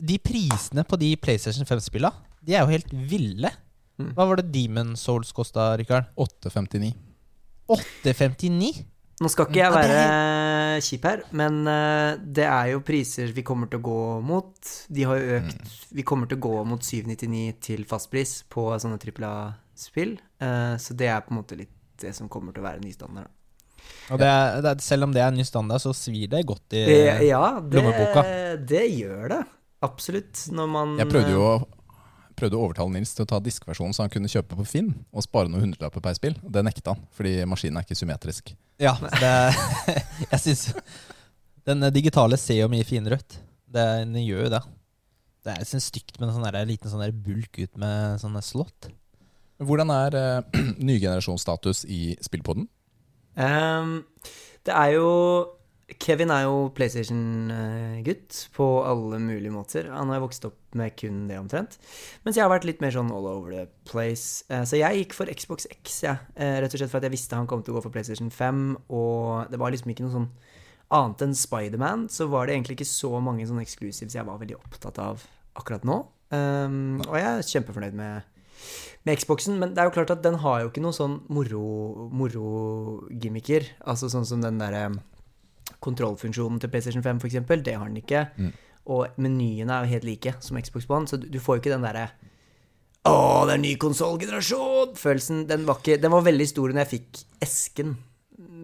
De 0.01 0.15
prisene 0.21 0.81
på 0.87 0.97
de 0.97 1.11
PlayStation 1.21 1.67
5-spilla, 1.69 2.09
de 2.47 2.55
er 2.55 2.63
jo 2.63 2.71
helt 2.71 2.93
ville. 3.11 3.51
Mm. 3.97 4.13
Hva 4.15 4.27
var 4.29 4.39
det 4.39 4.51
Demon 4.53 4.95
Souls 4.99 5.33
kosta, 5.35 5.73
Rikard? 5.79 6.07
859. 6.15 6.93
859? 7.67 8.85
Nå 9.17 9.29
skal 9.33 9.47
ikke 9.49 9.63
jeg 9.63 9.73
være 9.73 10.81
kjip 10.85 11.05
her, 11.09 11.23
men 11.39 11.63
eh, 11.71 12.19
det 12.37 12.45
er 12.45 12.67
jo 12.75 12.83
priser 12.85 13.31
vi 13.33 13.43
kommer 13.45 13.69
til 13.71 13.81
å 13.81 13.85
gå 13.87 14.01
mot. 14.25 14.73
De 14.93 15.07
har 15.09 15.17
jo 15.17 15.39
økt 15.39 15.71
Vi 15.97 16.05
kommer 16.05 16.29
til 16.29 16.37
å 16.37 16.43
gå 16.45 16.59
mot 16.69 16.85
799 16.85 17.55
til 17.65 17.87
fastpris 17.89 18.43
på 18.53 18.67
sånne 18.77 18.99
trippel 19.01 19.25
A-spill. 19.25 20.13
Eh, 20.37 20.75
så 20.77 20.97
det 20.97 21.09
er 21.09 21.25
på 21.25 21.33
en 21.33 21.41
måte 21.41 21.57
litt 21.57 21.73
det 21.97 22.13
som 22.13 22.29
kommer 22.29 22.53
til 22.53 22.61
å 22.61 22.67
være 22.67 22.83
ny 22.83 22.93
standard. 22.93 23.33
Og 24.13 24.21
det 24.21 24.27
er, 24.29 24.61
det 24.61 24.69
er, 24.69 24.83
selv 24.85 25.07
om 25.07 25.15
det 25.15 25.23
er 25.23 25.31
en 25.31 25.39
ny 25.39 25.45
standard, 25.47 25.81
så 25.81 25.95
svir 25.97 26.29
det 26.29 26.43
godt 26.45 26.77
i 26.77 26.83
Eh, 26.85 27.23
ja, 27.31 27.41
det, 27.57 27.79
lommeboka. 27.79 28.23
det 28.69 28.85
gjør 28.99 29.33
det. 29.33 29.41
Absolutt. 29.87 30.45
Når 30.53 30.69
man 30.69 30.93
Jeg 31.01 31.09
prøvde 31.09 31.33
jo 31.33 31.41
å 31.47 31.57
prøvde 32.37 32.57
å 32.57 32.67
overtale 32.67 32.93
Nils 32.93 33.13
til 33.17 33.25
å 33.25 33.29
ta 33.29 33.39
diskversjonen 33.43 33.95
så 33.95 34.05
han 34.05 34.13
kunne 34.13 34.29
kjøpe 34.31 34.57
på 34.57 34.65
Finn 34.69 34.93
og 35.11 35.25
spare 35.25 35.49
noen 35.51 35.65
hundrelapper 35.67 36.03
per 36.03 36.15
spill. 36.17 36.37
Det 36.41 36.63
nekta 36.65 36.93
han, 36.93 37.03
fordi 37.17 37.41
maskinen 37.49 37.79
er 37.79 37.87
ikke 37.87 37.97
symmetrisk. 37.97 38.53
Ja, 38.81 38.93
det, 39.17 39.33
jeg 40.31 40.41
syns 40.43 40.67
Den 41.65 41.81
digitale 41.95 42.37
ser 42.39 42.61
jo 42.61 42.69
mye 42.71 42.85
finere 42.87 43.17
ut. 43.19 43.39
Det, 43.67 43.85
den 44.05 44.21
gjør 44.23 44.45
jo 44.45 44.53
det. 44.53 44.63
Det 45.47 45.55
er 45.55 45.67
sånn 45.67 45.83
stygt 45.83 46.17
med 46.19 46.29
en 46.29 46.37
sånn 46.37 46.47
der, 46.47 46.61
liten 46.67 46.91
sånn 46.91 47.03
der 47.03 47.15
bulk 47.15 47.59
ut 47.59 47.73
med 47.79 48.21
sånne 48.21 48.43
slott. 48.45 48.89
Hvordan 49.63 49.91
er 49.95 50.17
uh, 50.21 50.63
nygenerasjonsstatus 50.77 51.85
i 51.89 52.15
spillpoden? 52.23 52.69
Um, 53.37 54.01
det 54.65 54.73
er 54.73 54.95
jo 54.95 55.09
Kevin 56.03 56.31
er 56.35 56.41
jo 56.43 56.67
PlayStation-gutt 56.75 58.39
på 58.57 58.65
alle 58.83 59.19
mulige 59.23 59.53
måter. 59.55 59.87
Han 59.93 60.09
har 60.11 60.19
vokst 60.19 60.43
opp 60.49 60.57
med 60.75 60.97
kun 60.99 61.21
det, 61.29 61.37
omtrent. 61.39 61.77
Mens 62.25 62.35
jeg 62.35 62.43
har 62.43 62.51
vært 62.51 62.67
litt 62.67 62.81
mer 62.83 62.91
sånn 62.91 63.11
all 63.15 63.27
over 63.29 63.53
the 63.55 63.63
place. 63.87 64.43
Eh, 64.51 64.65
så 64.67 64.81
jeg 64.81 64.99
gikk 65.05 65.15
for 65.15 65.31
Xbox 65.31 65.67
X, 65.71 66.01
jeg. 66.03 66.19
Eh, 66.35 66.57
rett 66.59 66.75
og 66.75 66.81
slett 66.81 66.91
for 66.91 66.99
at 66.99 67.07
jeg 67.07 67.15
visste 67.15 67.39
han 67.39 67.47
kom 67.47 67.63
til 67.63 67.71
å 67.71 67.77
gå 67.79 67.85
for 67.87 67.95
PlayStation 67.95 68.27
5. 68.33 68.65
Og 68.91 69.47
det 69.53 69.61
var 69.61 69.71
liksom 69.71 69.93
ikke 69.93 70.03
noe 70.07 70.15
sånn 70.17 70.29
Annet 70.87 71.19
enn 71.25 71.33
Spiderman, 71.35 72.05
så 72.07 72.29
var 72.31 72.47
det 72.47 72.53
egentlig 72.55 72.77
ikke 72.77 72.87
så 72.87 73.09
mange 73.19 73.43
sånne 73.43 73.59
exclusives 73.65 74.13
jeg 74.15 74.23
var 74.23 74.37
veldig 74.39 74.55
opptatt 74.55 74.95
av 75.03 75.25
akkurat 75.59 75.83
nå. 75.83 75.97
Ehm, 76.31 77.01
og 77.03 77.17
jeg 77.19 77.27
er 77.27 77.43
kjempefornøyd 77.43 77.97
med 77.99 78.33
med 79.07 79.19
Xboxen, 79.19 79.59
men 79.59 79.73
det 79.75 79.79
er 79.83 79.87
jo 79.89 79.93
klart 79.97 80.11
at 80.15 80.23
den 80.23 80.39
har 80.41 80.61
jo 80.63 80.69
ikke 80.71 80.81
noe 80.83 80.95
sånn 80.95 81.17
moro- 81.31 82.07
moro-gimmicker. 82.11 83.67
altså 83.85 84.09
sånn 84.11 84.25
som 84.25 84.41
den 84.41 84.57
derre 84.59 84.85
kontrollfunksjonen 85.83 86.59
til 86.63 86.69
PlayStation 86.73 87.03
5, 87.05 87.19
for 87.21 87.27
eksempel. 87.29 87.61
Det 87.65 87.75
har 87.77 87.87
den 87.91 87.99
ikke. 88.01 88.25
Mm. 88.37 88.51
Og 88.87 89.17
menyene 89.19 89.73
er 89.75 89.85
jo 89.85 89.93
helt 89.97 90.07
like 90.07 90.33
som 90.41 90.57
Xbox 90.61 90.87
One, 90.89 91.07
så 91.11 91.17
du, 91.19 91.27
du 91.27 91.39
får 91.43 91.57
jo 91.57 91.63
ikke 91.65 91.73
den 91.75 91.83
derre 91.83 92.09
Å, 93.07 93.45
det 93.47 93.53
er 93.55 93.61
ny 93.63 93.73
konsollgenerasjon! 93.79 94.93
Følelsen. 94.99 95.45
Den 95.47 95.65
var, 95.67 95.77
ikke, 95.79 95.95
den 96.03 96.11
var 96.11 96.23
veldig 96.25 96.47
stor 96.49 96.73
når 96.73 96.81
jeg 96.85 96.91
fikk 96.97 97.21
esken. 97.45 97.93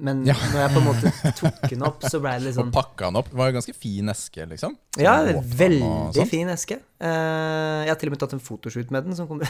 Men 0.04 0.26
Ja. 0.28 0.36
når 0.52 0.60
jeg 0.60 0.72
på 0.74 0.82
en 0.82 0.88
måte 0.90 1.12
tok 1.40 1.62
den 1.72 1.86
opp, 1.88 2.04
så 2.04 2.20
ble 2.22 2.34
det 2.38 2.44
litt 2.50 2.58
Og 2.58 2.60
sånn 2.66 2.74
pakka 2.76 3.08
den 3.08 3.20
opp. 3.22 3.30
Det 3.32 3.40
var 3.40 3.52
en 3.54 3.56
ganske 3.60 3.76
fin 3.78 4.12
eske, 4.12 4.46
liksom. 4.52 4.76
Ja, 5.00 5.14
veldig 5.64 5.88
sånn. 6.18 6.30
fin 6.30 6.52
eske. 6.52 6.80
Eh, 7.00 7.80
jeg 7.88 7.94
har 7.94 8.00
til 8.02 8.12
og 8.12 8.16
med 8.18 8.22
tatt 8.26 8.36
en 8.36 8.44
fotoshoot 8.44 8.92
med 8.94 9.08
den 9.08 9.16
som 9.18 9.30
kom 9.32 9.40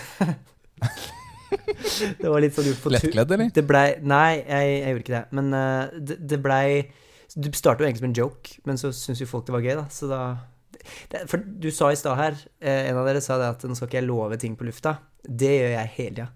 Det 2.22 2.30
var 2.30 2.42
litt 2.42 2.56
sånn 2.56 2.66
gjort 2.72 2.82
på 2.82 2.90
tur. 2.90 2.96
Lettkledd, 2.98 3.34
eller? 3.36 3.50
Det 3.54 3.64
blei 3.70 3.86
Nei, 4.02 4.30
jeg, 4.42 4.70
jeg 4.80 4.94
gjorde 4.94 5.04
ikke 5.06 5.16
det. 5.18 5.24
Men 5.38 5.50
eh, 5.58 5.98
det, 6.12 6.18
det 6.32 6.40
blei 6.44 6.68
Du 7.36 7.50
starter 7.58 7.84
jo 7.84 7.88
egentlig 7.90 8.04
som 8.04 8.10
en 8.12 8.18
joke, 8.18 8.58
men 8.68 8.78
så 8.78 8.92
syns 8.94 9.22
jo 9.24 9.26
folk 9.30 9.46
det 9.48 9.56
var 9.56 9.64
gøy, 9.66 9.76
da. 9.80 9.88
Så 9.90 10.10
da 10.12 10.22
det, 11.10 11.24
For 11.32 11.38
du 11.40 11.70
sa 11.72 11.90
i 11.94 11.98
stad 11.98 12.18
her, 12.20 12.38
eh, 12.62 12.90
en 12.92 12.98
av 13.00 13.06
dere 13.08 13.22
sa 13.24 13.38
det 13.40 13.48
at 13.56 13.64
nå 13.70 13.76
skal 13.78 13.88
ikke 13.88 14.02
jeg 14.02 14.08
love 14.10 14.38
ting 14.42 14.56
på 14.60 14.66
lufta. 14.68 14.98
Det 15.24 15.50
gjør 15.54 15.72
jeg 15.78 15.92
hele 15.98 16.16
tida. 16.18 16.28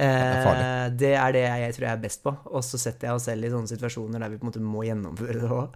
er. 0.00 0.60
Eh, 0.86 0.90
det 0.96 1.10
er 1.18 1.32
det 1.34 1.40
jeg, 1.42 1.60
jeg 1.64 1.74
tror 1.76 1.84
jeg 1.88 1.92
er 1.98 2.02
best 2.04 2.22
på. 2.24 2.32
Og 2.54 2.62
så 2.64 2.78
setter 2.80 3.08
jeg 3.08 3.18
oss 3.18 3.26
selv 3.28 3.44
i 3.44 3.50
sånne 3.52 3.68
situasjoner 3.68 4.22
der 4.22 4.30
vi 4.32 4.38
på 4.40 4.46
en 4.46 4.50
måte 4.52 4.62
må 4.64 4.84
gjennomføre 4.86 5.40
det 5.42 5.50
òg. 5.50 5.74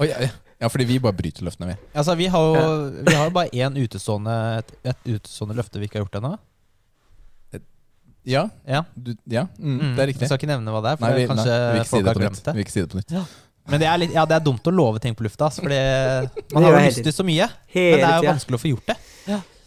oh, 0.00 0.06
ja, 0.08 0.18
ja. 0.26 0.30
ja, 0.60 0.68
fordi 0.68 0.84
vi 0.90 0.98
bare 1.00 1.16
bryter 1.16 1.46
løftene, 1.46 1.70
vi. 1.72 1.76
Altså, 1.94 2.16
vi 2.20 2.26
har 2.34 2.48
jo, 2.50 2.68
vi 3.06 3.14
har 3.16 3.30
jo 3.30 3.34
bare 3.38 3.54
én 3.54 3.78
utestående, 3.80 4.36
et, 4.60 4.74
et 4.92 5.08
utestående 5.14 5.56
løfte 5.60 5.80
vi 5.80 5.88
ikke 5.88 6.00
har 6.00 6.04
gjort 6.08 6.20
ennå. 6.20 6.34
Ja, 8.28 8.42
Ja. 8.68 8.82
du, 8.94 9.14
ja 9.32 9.46
mm, 9.58 9.78
Mm. 9.78 9.78
det 9.96 10.02
er 10.02 10.06
Jeg 10.06 10.08
riktig. 10.14 10.26
skal 10.28 10.36
ikke 10.36 10.50
nevne 10.50 10.72
hva 10.74 10.82
det 10.84 10.90
er, 10.90 10.96
for 11.00 11.06
Nei, 11.08 11.16
vi, 11.22 11.28
kanskje 11.30 11.46
nei, 11.54 11.60
vi 11.60 11.70
vil 11.72 11.80
ikke 11.80 11.88
si 11.88 11.94
folk 11.96 12.06
har 12.10 12.18
glemt 12.20 12.42
det. 12.44 12.52
Vi 12.52 12.58
vil 12.58 12.66
ikke 12.66 12.74
si 12.74 12.80
det 12.84 12.90
på 12.92 12.98
nytt. 13.00 13.14
Men 13.70 13.80
det 13.82 13.86
er, 13.88 13.98
litt, 14.02 14.12
ja, 14.16 14.24
det 14.26 14.34
er 14.40 14.44
dumt 14.44 14.66
å 14.66 14.72
love 14.74 14.98
ting 15.02 15.14
på 15.14 15.22
lufta, 15.26 15.46
ass, 15.46 15.60
fordi 15.62 15.78
man 16.56 16.66
har 16.66 16.74
jo 16.76 16.82
lyst 16.88 17.02
til 17.06 17.14
så 17.14 17.24
mye. 17.26 17.46
Men 17.74 18.00
det 18.00 18.02
er 18.02 18.16
jo 18.16 18.24
tida. 18.24 18.32
vanskelig 18.34 18.58
å 18.58 18.62
få 18.64 18.72
gjort 18.74 18.90
det. 18.92 18.96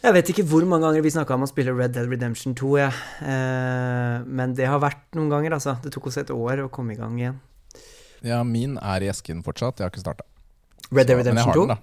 Jeg 0.03 0.11
vet 0.17 0.29
ikke 0.33 0.43
hvor 0.51 0.65
mange 0.67 0.83
ganger 0.83 1.03
vi 1.05 1.11
snakka 1.15 1.37
om 1.37 1.45
å 1.45 1.47
spille 1.47 1.71
Red 1.77 1.93
Dead 1.95 2.09
Redemption 2.11 2.51
2, 2.59 2.71
ja. 2.81 2.89
Eh, 3.23 4.25
men 4.27 4.51
det 4.57 4.65
har 4.67 4.81
vært 4.83 5.05
noen 5.15 5.29
ganger, 5.31 5.55
altså. 5.55 5.77
Det 5.79 5.93
tok 5.95 6.09
oss 6.11 6.17
et 6.19 6.33
år 6.35 6.65
å 6.65 6.69
komme 6.73 6.91
i 6.91 6.99
gang 6.99 7.15
igjen. 7.21 7.37
Ja, 8.27 8.41
min 8.43 8.75
er 8.83 9.03
i 9.05 9.07
esken 9.11 9.39
fortsatt. 9.45 9.79
Jeg 9.79 9.87
har 9.87 9.93
ikke 9.93 10.03
starta. 10.03 10.27
Red 10.91 11.07
Dead 11.07 11.21
Redemption 11.21 11.55
2? 11.55 11.77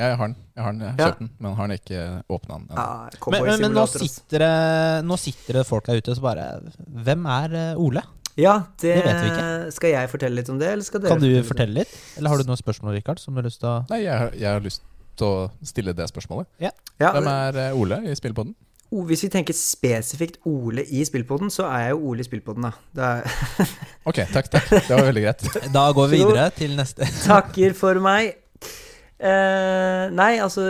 Ja, 0.00 0.06
jeg 0.14 0.16
har 0.16 0.30
den. 0.32 0.36
Jeg 0.56 0.64
har 0.64 0.72
den, 0.72 0.80
jeg 0.80 0.88
har 0.88 0.96
Ja. 0.96 1.06
kjøpt 1.10 1.18
den, 1.20 1.30
men 1.44 1.54
har 1.58 1.68
den 1.68 1.76
ikke 1.76 2.00
åpna 2.32 2.54
den. 2.56 2.66
ennå. 2.70 2.80
Ah, 2.80 3.10
Men, 3.34 3.44
men, 3.44 3.60
men 3.66 3.72
nå, 3.76 3.82
altså. 3.84 4.00
sitter 4.08 4.38
det, 4.46 5.04
nå 5.04 5.18
sitter 5.20 5.58
det 5.60 5.66
folk 5.68 5.84
der 5.90 6.00
ute 6.00 6.14
som 6.16 6.24
bare 6.24 6.46
Hvem 6.88 7.26
er 7.28 7.56
eh, 7.60 7.76
Ole? 7.84 8.02
Ja, 8.40 8.54
det, 8.80 8.94
Det 8.96 9.04
vet 9.04 9.20
vi 9.22 9.28
ikke. 9.30 9.48
Skal 9.76 9.92
jeg 9.94 10.10
fortelle 10.12 10.40
litt 10.40 10.48
om 10.52 10.58
det, 10.60 10.70
eller 10.74 10.86
skal 10.86 11.02
dere 11.04 11.12
Kan 11.12 11.20
du 11.22 11.28
fortelle, 11.28 11.44
fortelle 11.50 11.76
litt? 11.82 11.92
Eller 12.18 12.32
har 12.32 12.40
du 12.42 12.48
noen 12.50 12.60
spørsmål, 12.60 12.96
Rikard, 12.96 13.20
som 13.22 13.36
du 13.36 13.42
har 13.42 13.48
lyst 13.50 13.60
til 13.62 13.68
å 13.70 13.76
Nei, 13.92 14.00
jeg, 14.06 14.32
jeg 14.40 14.48
har 14.50 14.64
lyst 14.64 14.82
til 15.20 15.26
å 15.28 15.46
stille 15.68 15.92
det 15.96 16.08
spørsmålet. 16.08 16.48
Ja, 16.64 16.70
Hvem 17.00 17.28
er 17.30 17.58
eh, 17.68 17.76
Ole 17.76 18.00
i 18.08 18.16
spillpodden? 18.16 18.54
Hvis 18.90 19.20
vi 19.22 19.28
tenker 19.30 19.54
spesifikt 19.54 20.40
Ole 20.50 20.82
i 20.90 21.04
spillpodden, 21.06 21.52
så 21.54 21.68
er 21.70 21.84
jeg 21.84 21.92
jo 21.94 22.00
Ole 22.10 22.24
i 22.24 22.26
spillpodden, 22.26 22.64
da. 22.66 22.72
Det 22.96 23.04
er, 23.06 23.66
Ok, 24.10 24.18
takk, 24.34 24.48
takk. 24.50 24.66
Det 24.72 24.90
var 24.96 25.04
veldig 25.12 25.22
greit. 25.28 25.44
Da 25.76 25.84
går 25.94 26.08
vi 26.10 26.22
Så- 26.22 26.30
videre 26.32 26.48
til 26.56 26.74
neste. 26.78 27.06
takker 27.28 27.76
for 27.78 28.00
meg. 28.02 28.32
Eh, 29.20 30.04
nei, 30.16 30.30
altså 30.40 30.62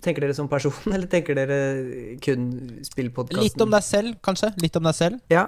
Tenker 0.00 0.24
dere 0.24 0.32
som 0.36 0.46
person, 0.48 0.72
eller 0.88 1.04
tenker 1.12 1.36
dere 1.36 1.58
kun 2.24 2.46
spillpodkasten? 2.88 3.44
Litt 3.44 3.60
om 3.60 3.74
deg 3.76 3.84
selv, 3.84 4.14
kanskje? 4.24 4.48
Litt 4.64 4.78
om 4.80 4.88
deg 4.88 4.96
selv. 4.96 5.20
Ja. 5.30 5.46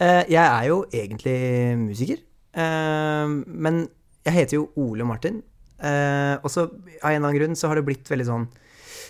Eh, 0.00 0.24
jeg 0.32 0.42
er 0.42 0.68
jo 0.68 0.84
egentlig 0.92 1.36
musiker. 1.78 2.22
Eh, 2.54 3.28
men 3.46 3.88
jeg 4.26 4.34
heter 4.34 4.58
jo 4.58 4.68
Ole 4.76 5.04
Martin. 5.08 5.42
Eh, 5.82 6.36
og 6.42 6.48
så 6.50 6.66
av 6.68 7.10
en 7.10 7.16
eller 7.16 7.28
annen 7.28 7.38
grunn 7.40 7.56
så 7.58 7.68
har 7.68 7.74
det 7.80 7.84
blitt 7.88 8.06
veldig 8.06 8.26
sånn 8.28 8.44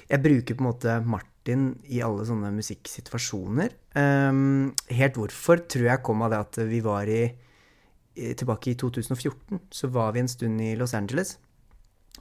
Jeg 0.08 0.22
bruker 0.24 0.56
på 0.56 0.62
en 0.64 0.68
måte 0.70 0.94
Martin 1.04 1.66
i 1.92 2.00
alle 2.04 2.24
sånne 2.28 2.50
musikksituasjoner. 2.56 3.70
Helt 4.92 5.16
hvorfor 5.18 5.62
tror 5.68 5.86
jeg 5.88 6.02
kom 6.04 6.22
av 6.24 6.30
det 6.32 6.40
at 6.40 6.58
vi 6.68 6.80
var 6.84 7.08
i 7.08 7.22
i- 8.14 8.34
Tilbake 8.36 8.70
i 8.72 8.74
2014 8.76 9.60
så 9.72 9.88
var 9.88 10.12
vi 10.12 10.20
en 10.20 10.28
stund 10.28 10.60
i 10.60 10.74
Los 10.76 10.92
Angeles 10.92 11.38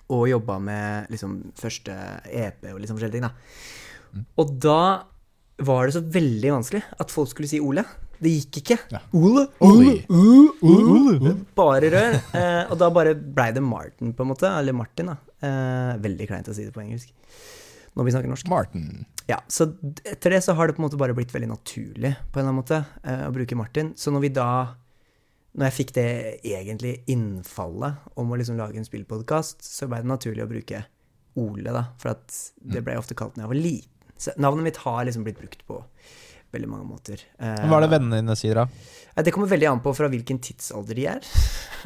og 0.09 0.29
jobba 0.29 0.55
med 0.63 1.09
liksom 1.11 1.51
første 1.59 1.91
EP 2.31 2.63
og 2.71 2.79
liksom 2.79 2.95
forskjellige 2.95 3.17
ting, 3.17 3.25
da. 3.27 4.21
Og 4.39 4.53
da 4.63 5.03
var 5.59 5.85
det 5.87 5.93
så 5.97 6.01
veldig 6.01 6.51
vanskelig 6.53 6.83
at 6.97 7.11
folk 7.11 7.27
skulle 7.27 7.49
si 7.51 7.59
Ole. 7.59 7.83
Det 8.21 8.29
gikk 8.29 8.59
ikke. 8.61 8.77
Ja. 8.93 8.99
Ole, 9.17 9.47
Ole. 9.65 9.95
Ole, 10.13 11.31
Bare 11.57 11.89
rør. 11.89 12.17
Eh, 12.37 12.59
og 12.69 12.77
da 12.77 12.89
bare 12.93 13.15
blei 13.17 13.49
det 13.55 13.63
Martin, 13.65 14.11
på 14.13 14.25
en 14.25 14.29
måte. 14.29 14.49
Eller 14.59 14.75
Martin, 14.77 15.09
da. 15.09 15.17
Eh, 15.41 15.95
veldig 16.03 16.27
kleint 16.29 16.51
å 16.51 16.53
si 16.53 16.67
det 16.67 16.73
på 16.75 16.83
engelsk. 16.83 17.09
Når 17.97 18.07
vi 18.07 18.13
snakker 18.13 18.31
norsk. 18.31 18.51
Martin. 18.51 19.01
Ja, 19.27 19.39
så 19.51 19.71
etter 20.05 20.35
det 20.35 20.43
så 20.45 20.53
har 20.57 20.69
det 20.69 20.77
på 20.77 20.83
en 20.83 20.87
måte 20.87 20.99
bare 21.01 21.15
blitt 21.17 21.33
veldig 21.33 21.49
naturlig 21.49 22.13
på 22.31 22.39
en 22.39 22.43
eller 22.43 22.51
annen 22.51 22.61
måte 22.61 22.79
eh, 23.03 23.25
å 23.25 23.33
bruke 23.35 23.57
Martin. 23.57 23.93
Så 23.97 24.13
når 24.13 24.27
vi 24.27 24.31
da 24.37 24.47
Når 25.51 25.65
jeg 25.67 25.75
fikk 25.81 25.89
det 25.97 26.09
egentlig 26.47 26.93
innfallet 27.11 28.05
om 28.15 28.29
å 28.31 28.37
liksom 28.39 28.55
lage 28.55 28.77
en 28.79 28.85
spillpodkast, 28.87 29.65
så 29.67 29.89
ble 29.91 29.97
det 29.99 30.07
naturlig 30.07 30.45
å 30.45 30.47
bruke 30.47 30.85
Ole, 31.41 31.73
da. 31.75 31.81
For 31.99 32.13
at 32.13 32.31
det 32.63 32.79
ble 32.85 32.93
jeg 32.95 33.01
ofte 33.01 33.17
kalt 33.19 33.35
når 33.35 33.43
jeg 33.43 33.51
var 33.51 33.59
liten. 33.59 34.13
Så 34.21 34.31
navnet 34.39 34.69
mitt 34.69 34.79
har 34.85 35.03
liksom 35.07 35.25
blitt 35.25 35.41
brukt 35.41 35.65
på 35.67 35.81
veldig 36.53 36.69
mange 36.69 36.85
måter. 36.87 37.21
Hva 37.39 37.77
er 37.77 37.85
det 37.85 37.91
vennene 37.93 38.19
dine 38.21 38.35
sier, 38.39 38.59
da? 38.61 38.65
Eh, 39.15 39.23
Det 39.23 39.33
kommer 39.35 39.47
veldig 39.51 39.69
an 39.71 39.81
på 39.83 39.93
fra 39.95 40.09
hvilken 40.11 40.39
tidsalder 40.43 40.97
de 40.97 41.05
er. 41.13 41.29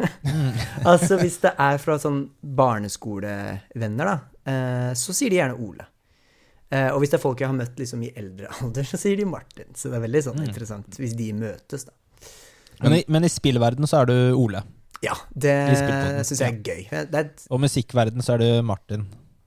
altså 0.91 1.17
hvis 1.22 1.39
det 1.43 1.53
er 1.62 1.77
fra 1.81 1.98
sånn 2.01 2.24
barneskolevenner, 2.41 4.05
da, 4.12 4.15
eh, 4.51 4.93
så 4.98 5.13
sier 5.15 5.34
de 5.34 5.39
gjerne 5.41 5.60
Ole. 5.60 5.86
Eh, 6.74 6.89
og 6.91 7.00
hvis 7.03 7.12
det 7.13 7.19
er 7.19 7.24
folk 7.24 7.41
jeg 7.43 7.50
har 7.51 7.57
møtt 7.57 7.77
liksom 7.79 8.01
i 8.07 8.12
eldre 8.17 8.50
alder, 8.62 8.88
så 8.89 8.98
sier 9.00 9.19
de 9.19 9.27
Martin. 9.29 9.69
Så 9.77 9.91
det 9.91 10.00
er 10.00 10.05
veldig 10.07 10.24
sånn 10.29 10.41
interessant 10.45 10.98
hvis 11.01 11.13
de 11.17 11.29
møtes, 11.38 11.86
da. 11.89 11.93
Men 12.84 12.98
i, 12.98 13.03
men 13.07 13.24
i 13.24 13.29
spillverden 13.31 13.88
så 13.88 14.01
er 14.01 14.10
du 14.10 14.15
Ole. 14.36 14.60
Ja, 15.05 15.13
det 15.31 15.53
syns 16.25 16.41
jeg 16.41 16.50
er 16.50 16.57
gøy. 16.65 16.81
Det 17.12 17.19
er, 17.19 17.29
Og 17.53 17.62
musikkverden 17.63 18.24
så 18.25 18.34
er 18.36 18.41
du 18.41 18.48
Martin. 18.65 19.05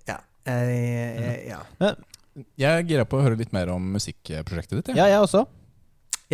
ja, 0.08 0.16
eh, 0.48 1.48
ja. 1.50 1.58
Jeg 2.60 2.82
er 2.82 2.88
gira 2.88 3.04
på 3.08 3.18
å 3.18 3.24
høre 3.24 3.38
litt 3.40 3.52
mer 3.56 3.70
om 3.74 3.86
musikkprosjektet 3.96 4.80
ditt. 4.80 4.92
Ja, 4.96 5.06
jeg 5.10 5.22
også. 5.22 5.44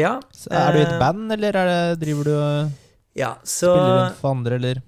ja. 0.00 0.16
Så 0.34 0.50
er 0.52 0.72
du 0.74 0.80
i 0.80 0.84
et 0.86 0.94
eh, 0.96 1.00
band, 1.02 1.30
eller 1.36 1.60
er 1.60 1.70
det, 1.70 1.78
driver 2.02 2.28
du 2.30 2.34
og 2.34 2.72
Ja, 3.18 3.34
så 3.44 3.70
spiller 3.70 3.94
rundt 4.00 4.20
for 4.20 4.34
andre, 4.34 4.58
eller? 4.60 4.82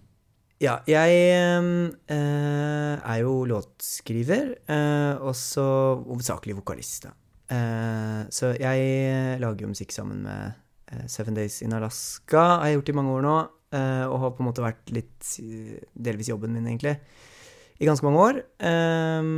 Ja, 0.63 0.79
jeg 0.89 1.19
eh, 1.37 2.95
er 2.97 3.19
jo 3.21 3.35
låtskriver, 3.49 4.55
eh, 4.73 5.15
og 5.21 5.35
så 5.37 5.67
hovedsakelig 6.07 6.57
vokalist, 6.63 7.09
da. 7.11 7.13
Eh, 7.53 8.23
så 8.35 8.55
jeg 8.59 9.39
lager 9.39 9.67
jo 9.67 9.71
musikk 9.71 9.93
sammen 9.95 10.25
med 10.27 10.57
eh, 10.91 11.05
Seven 11.13 11.37
Days 11.37 11.61
in 11.63 11.77
Alaska, 11.77 12.41
har 12.63 12.67
jeg 12.71 12.81
gjort 12.81 12.91
i 12.91 12.97
mange 12.99 13.13
år 13.19 13.27
nå, 13.29 13.37
eh, 13.77 14.05
og 14.09 14.19
har 14.25 14.33
på 14.35 14.43
en 14.43 14.49
måte 14.49 14.65
vært 14.65 14.91
litt 14.97 15.29
delvis 15.95 16.33
jobben 16.33 16.57
min, 16.57 16.67
egentlig, 16.73 16.97
i 17.79 17.89
ganske 17.89 18.07
mange 18.07 18.23
år. 18.23 18.39
Eh, 18.71 19.31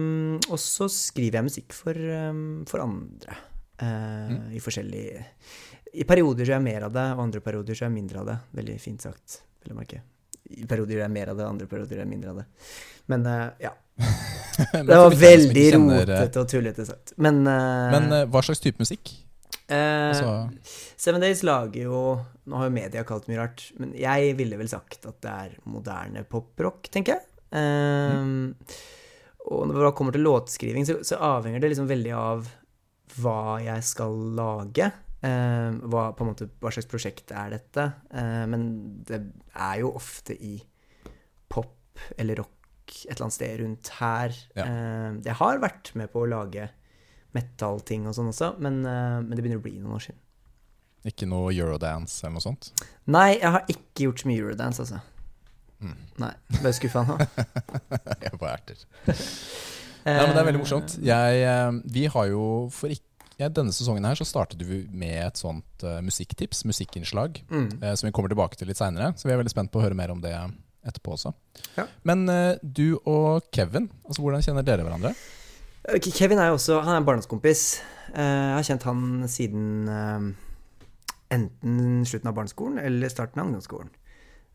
og 0.49 0.61
så 0.63 0.89
skriver 0.93 1.41
jeg 1.41 1.49
musikk 1.49 1.75
for, 1.77 1.95
eh, 1.95 2.43
for 2.71 2.85
andre, 2.85 3.39
eh, 3.81 4.37
i 4.55 4.63
forskjellige 4.63 5.25
I 5.95 6.05
perioder 6.05 6.45
så 6.45 6.53
er 6.53 6.59
jeg 6.59 6.67
mer 6.69 6.85
av 6.85 6.93
det, 6.93 7.07
og 7.17 7.21
andre 7.25 7.41
perioder 7.41 7.75
så 7.75 7.87
er 7.87 7.89
jeg 7.89 7.97
mindre 7.97 8.21
av 8.21 8.27
det. 8.27 8.39
Veldig 8.55 8.81
fint 8.81 9.01
sagt, 9.01 9.41
vil 9.63 9.73
jeg 9.73 9.79
merke. 9.79 10.01
I 10.51 10.67
perioder 10.69 10.99
er 10.99 11.07
jeg 11.07 11.15
mer 11.15 11.31
av 11.33 11.39
det, 11.39 11.47
andre 11.49 11.67
perioder 11.67 11.97
er 11.97 12.03
jeg 12.05 12.11
mindre 12.11 12.31
av 12.35 12.37
det. 12.43 12.45
Men 13.09 13.25
eh, 13.27 13.51
ja. 13.65 13.73
Det 14.73 14.99
var 14.99 15.15
veldig 15.15 15.65
rotete 15.75 16.43
og 16.43 16.51
tullete 16.51 16.85
sagt. 16.85 17.15
Men, 17.17 17.41
uh, 17.47 17.91
Men 17.95 18.11
hva 18.31 18.43
slags 18.43 18.61
type 18.61 18.83
musikk? 18.83 19.13
Uh, 19.71 20.49
Seven 20.97 21.21
Days 21.21 21.43
lager 21.45 21.83
jo 21.91 21.99
Nå 22.49 22.57
har 22.57 22.71
jo 22.71 22.73
media 22.73 23.03
kalt 23.05 23.27
mye 23.29 23.37
rart, 23.39 23.67
men 23.77 23.93
jeg 23.99 24.33
ville 24.39 24.57
vel 24.57 24.71
sagt 24.71 25.05
at 25.07 25.19
det 25.21 25.35
er 25.45 25.57
moderne 25.69 26.25
poprock, 26.25 26.89
tenker 26.91 27.19
jeg. 27.19 27.28
Eh, 27.53 28.25
Og 29.49 29.65
når 29.71 29.87
det 29.87 29.93
kommer 29.97 30.13
til 30.13 30.27
låtskriving, 30.27 30.85
så, 30.85 30.99
så 31.07 31.17
avhenger 31.25 31.63
det 31.63 31.71
liksom 31.73 31.87
veldig 31.89 32.11
av 32.13 32.49
hva 33.19 33.59
jeg 33.65 33.85
skal 33.89 34.13
lage. 34.37 34.91
Um, 35.19 35.79
hva, 35.91 36.13
måte, 36.23 36.47
hva 36.61 36.71
slags 36.71 36.87
prosjekt 36.91 37.33
er 37.35 37.55
dette? 37.57 37.87
Eh, 38.13 38.45
men 38.47 38.67
det 39.09 39.23
er 39.57 39.81
jo 39.81 39.95
ofte 39.99 40.37
i 40.37 40.59
pop 41.51 41.99
eller 42.21 42.39
rock 42.45 42.55
et 43.09 43.15
eller 43.17 43.25
annet 43.27 43.35
sted 43.39 43.57
rundt 43.63 43.91
her. 43.99 44.37
Ja. 44.55 44.69
Eh, 44.69 45.09
jeg 45.27 45.39
har 45.41 45.59
vært 45.65 45.91
med 45.99 46.13
på 46.13 46.23
å 46.23 46.29
lage 46.31 46.69
metal-ting 47.35 48.07
og 48.09 48.15
sånn 48.17 48.31
også, 48.31 48.55
men, 48.63 48.79
uh, 48.87 49.19
men 49.21 49.35
det 49.37 49.43
begynner 49.43 49.61
å 49.61 49.65
bli 49.67 49.75
noen 49.81 49.97
år 49.99 50.07
siden. 50.07 50.21
ikke 51.09 51.27
noe 51.29 51.51
eurodance 51.53 52.21
eller 52.23 52.37
noe 52.39 52.45
sånt? 52.45 52.71
Nei, 53.09 53.39
jeg 53.41 53.51
har 53.57 53.65
ikke 53.69 54.07
gjort 54.07 54.23
så 54.23 54.29
mye 54.31 54.41
eurodance, 54.45 54.85
altså. 54.85 55.01
Mm. 55.81 55.97
Nei, 56.23 56.31
ble 56.61 56.73
skuffa 56.75 57.05
nå. 57.07 57.17
Jeg 58.25 58.39
bare 58.41 58.55
erter. 58.57 58.81
Ja, 60.09 60.23
men 60.25 60.33
det 60.35 60.41
er 60.41 60.47
veldig 60.49 60.63
morsomt. 60.63 60.97
Jeg, 61.05 61.43
eh, 61.45 61.79
vi 61.95 62.07
har 62.11 62.31
jo 62.33 62.43
for 62.75 62.91
ikke 62.95 63.05
ja, 63.39 63.47
Denne 63.55 63.71
sesongen 63.71 64.03
her 64.09 64.19
så 64.19 64.25
startet 64.27 64.65
vi 64.67 64.81
med 64.91 65.15
et 65.23 65.39
sånt 65.39 65.85
uh, 65.87 66.01
musikktips, 66.03 66.65
musikkinnslag, 66.67 67.37
Mm. 67.47 67.69
uh, 67.85 67.93
som 67.95 68.09
vi 68.09 68.11
kommer 68.17 68.33
tilbake 68.33 68.59
til 68.59 68.67
litt 68.67 68.81
seinere. 68.81 69.13
Så 69.15 69.29
vi 69.29 69.35
er 69.35 69.39
veldig 69.39 69.53
spent 69.53 69.71
på 69.71 69.79
å 69.79 69.85
høre 69.85 69.95
mer 69.95 70.11
om 70.11 70.19
det 70.25 70.33
etterpå 70.89 71.13
også. 71.15 71.31
Ja. 71.77 71.85
Men 72.03 72.25
uh, 72.27 72.57
du 72.63 72.97
og 73.07 73.47
Kevin, 73.55 73.87
altså 74.09 74.25
hvordan 74.25 74.43
kjenner 74.43 74.67
dere 74.67 74.83
hverandre? 74.83 75.13
Kevin 76.03 76.43
er 76.43 76.51
jo 76.51 76.57
også 76.59 76.81
Han 76.83 76.97
er 76.97 76.99
en 77.01 77.07
barndomskompis. 77.07 77.63
Eh, 78.11 78.19
jeg 78.25 78.57
har 78.59 78.67
kjent 78.67 78.83
han 78.89 79.05
siden 79.31 79.89
eh, 79.89 80.27
enten 81.39 82.05
slutten 82.09 82.29
av 82.31 82.37
barneskolen 82.37 82.79
eller 82.83 83.09
starten 83.13 83.41
av 83.41 83.49
ungdomsskolen. 83.49 83.91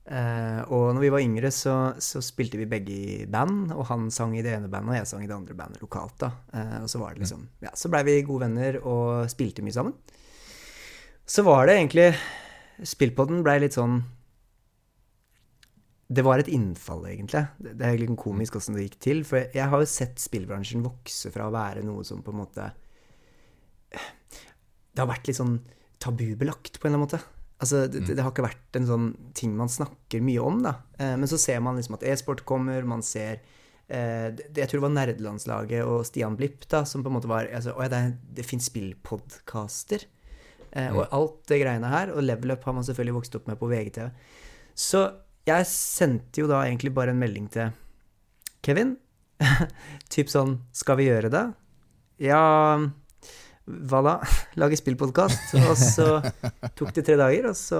Eh, 0.03 0.59
og 0.67 0.89
når 0.95 0.99
vi 1.05 1.11
var 1.13 1.23
yngre, 1.23 1.51
så, 1.55 1.75
så 2.03 2.19
spilte 2.23 2.59
vi 2.59 2.67
begge 2.69 2.95
i 2.95 3.27
band, 3.31 3.71
og 3.71 3.85
han 3.87 4.09
sang 4.11 4.35
i 4.35 4.43
det 4.43 4.57
ene 4.57 4.71
bandet, 4.71 4.91
og 4.91 4.99
jeg 4.99 5.11
sang 5.13 5.23
i 5.23 5.29
det 5.29 5.35
andre 5.37 5.55
bandet 5.57 5.83
lokalt. 5.83 6.17
da. 6.25 6.31
Uh, 6.51 6.81
og 6.83 6.89
så 6.91 6.99
var 6.99 7.13
det 7.13 7.23
liksom 7.23 7.47
Ja, 7.63 7.71
så 7.79 7.91
blei 7.91 8.03
vi 8.07 8.17
gode 8.27 8.49
venner 8.49 8.81
og 8.81 9.31
spilte 9.31 9.63
mye 9.63 9.75
sammen. 9.75 9.95
Så 11.23 11.45
var 11.47 11.67
det 11.67 11.77
egentlig 11.77 12.09
Spillpodden 12.83 13.43
blei 13.45 13.61
litt 13.63 13.77
sånn 13.77 14.01
det 16.13 16.21
var 16.25 16.41
et 16.41 16.49
innfall, 16.51 17.05
egentlig. 17.09 17.45
Det 17.57 17.71
det 17.79 17.85
er 17.85 17.95
egentlig 17.95 18.19
komisk 18.21 18.57
åssen 18.59 18.75
det 18.77 18.83
gikk 18.85 18.97
til. 19.01 19.21
For 19.25 19.47
jeg 19.55 19.69
har 19.71 19.81
jo 19.81 19.87
sett 19.89 20.19
spillbransjen 20.21 20.83
vokse 20.85 21.31
fra 21.33 21.47
å 21.47 21.53
være 21.53 21.81
noe 21.85 22.03
som 22.05 22.21
på 22.21 22.33
en 22.33 22.41
måte 22.43 22.67
Det 23.89 25.01
har 25.01 25.09
vært 25.09 25.29
litt 25.29 25.39
sånn 25.39 25.55
tabubelagt, 26.03 26.77
på 26.77 26.85
en 26.85 26.93
eller 26.93 26.99
annen 26.99 27.07
måte. 27.07 27.42
Altså, 27.61 27.85
det, 27.87 28.05
det 28.09 28.19
har 28.19 28.31
ikke 28.33 28.45
vært 28.47 28.77
en 28.79 28.87
sånn 28.87 29.09
ting 29.37 29.53
man 29.55 29.71
snakker 29.71 30.23
mye 30.25 30.41
om, 30.43 30.63
da. 30.65 30.77
Eh, 30.97 31.13
men 31.19 31.29
så 31.29 31.39
ser 31.39 31.61
man 31.63 31.77
liksom 31.79 31.97
at 31.99 32.05
e-sport 32.09 32.43
kommer, 32.49 32.83
man 32.87 33.05
ser 33.05 33.37
eh, 33.87 34.33
det, 34.33 34.57
Jeg 34.57 34.71
tror 34.71 34.81
det 34.81 34.87
var 34.87 34.95
Nerdelandslaget 34.97 35.85
og 35.87 36.03
Stian 36.09 36.35
Blipp 36.39 36.67
da, 36.71 36.83
som 36.89 37.05
på 37.05 37.11
en 37.11 37.17
måte 37.19 37.31
var 37.31 37.47
altså, 37.47 37.75
Å 37.77 37.85
ja, 37.85 37.91
det, 37.93 38.01
det 38.39 38.47
fins 38.47 38.67
spillpodkaster. 38.71 40.07
Eh, 40.73 40.89
og 40.89 41.05
alt 41.13 41.39
det 41.51 41.61
greiene 41.61 41.91
her. 41.93 42.11
Og 42.15 42.25
Level 42.25 42.55
Up 42.55 42.65
har 42.67 42.75
man 42.75 42.85
selvfølgelig 42.87 43.19
vokst 43.19 43.37
opp 43.39 43.47
med 43.51 43.59
på 43.61 43.69
VGTV. 43.71 44.09
Så 44.73 45.05
jeg 45.47 45.69
sendte 45.69 46.41
jo 46.41 46.49
da 46.49 46.63
egentlig 46.65 46.93
bare 46.95 47.13
en 47.13 47.21
melding 47.21 47.47
til 47.53 47.71
Kevin. 48.65 48.97
typ 50.13 50.29
sånn 50.31 50.59
Skal 50.75 50.99
vi 50.99 51.07
gjøre 51.09 51.31
det? 51.33 51.47
Ja 52.21 52.43
Da? 53.67 54.17
Lage 54.59 54.75
spillpodkast? 54.79 55.53
Og 55.63 55.77
så 55.79 56.07
tok 56.77 56.93
det 56.97 57.05
tre 57.07 57.15
dager, 57.19 57.47
og 57.51 57.55
så 57.59 57.79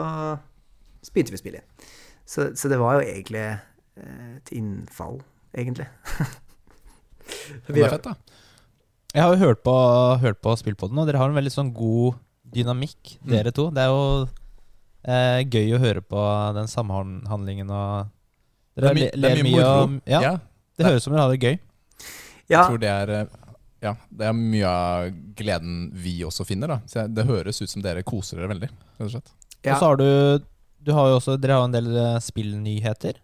begynte 1.12 1.34
vi 1.34 1.40
å 1.40 1.44
spille 1.44 1.60
igjen. 1.60 1.90
Så, 2.24 2.46
så 2.56 2.70
det 2.72 2.78
var 2.80 3.02
jo 3.02 3.08
egentlig 3.10 3.42
eh, 3.44 4.30
et 4.38 4.54
innfall, 4.56 5.20
egentlig. 5.56 5.90
Det 7.68 7.80
er 7.84 7.92
fett, 7.96 8.04
da. 8.08 8.14
Jeg 9.14 9.22
har 9.24 9.36
jo 9.36 9.42
hørt 9.44 9.60
på, 9.66 9.74
hørt 10.24 10.40
på 10.44 10.54
spillpodden, 10.60 10.98
og 11.00 11.06
dere 11.08 11.20
har 11.22 11.30
en 11.30 11.38
veldig 11.38 11.52
sånn 11.54 11.70
god 11.76 12.16
dynamikk, 12.54 13.18
Mm. 13.24 13.30
dere 13.36 13.52
to. 13.56 13.68
Det 13.74 13.84
er 13.84 13.92
jo 13.92 14.02
eh, 15.06 15.44
gøy 15.46 15.76
å 15.78 15.82
høre 15.84 16.02
på 16.06 16.24
den 16.58 16.68
samhandlingen 16.72 17.70
og 17.74 18.10
Det 18.76 18.90
er, 18.90 18.98
my, 18.98 19.06
det 19.14 19.30
er 19.30 19.38
mye 19.38 19.46
mye 19.46 19.62
moro. 19.62 20.02
ja. 20.10 20.22
Ja. 20.26 20.34
Det 20.78 20.88
høres 20.88 21.04
ut 21.04 21.06
som 21.06 21.14
dere 21.14 21.26
har 21.28 21.34
det 21.36 21.44
gøy. 21.46 21.60
Ja, 22.50 22.64
Jeg 22.64 22.66
tror 22.72 22.82
det 22.82 22.90
er 22.90 23.12
eh, 23.20 23.36
ja, 23.84 23.92
det 24.10 24.26
er 24.30 24.34
mye 24.38 24.70
av 24.70 25.10
gleden 25.36 25.90
vi 25.94 26.16
også 26.24 26.46
finner. 26.48 26.72
da 26.72 26.78
Så 26.88 27.04
Det 27.12 27.26
høres 27.28 27.60
ut 27.62 27.70
som 27.70 27.84
dere 27.84 28.04
koser 28.08 28.40
dere 28.40 28.50
veldig. 28.54 28.70
rett 28.72 29.06
og 29.08 29.12
slett 29.18 29.32
ja. 29.64 29.74
Og 29.76 29.80
så 29.80 29.90
har 29.92 29.98
du 30.00 30.46
Du 30.84 30.92
har 30.96 31.08
jo 31.12 31.18
også 31.20 31.38
Dere 31.40 31.56
har 31.60 31.64
en 31.68 31.72
del 31.76 31.90
eh, 31.96 32.18
spillnyheter. 32.24 33.20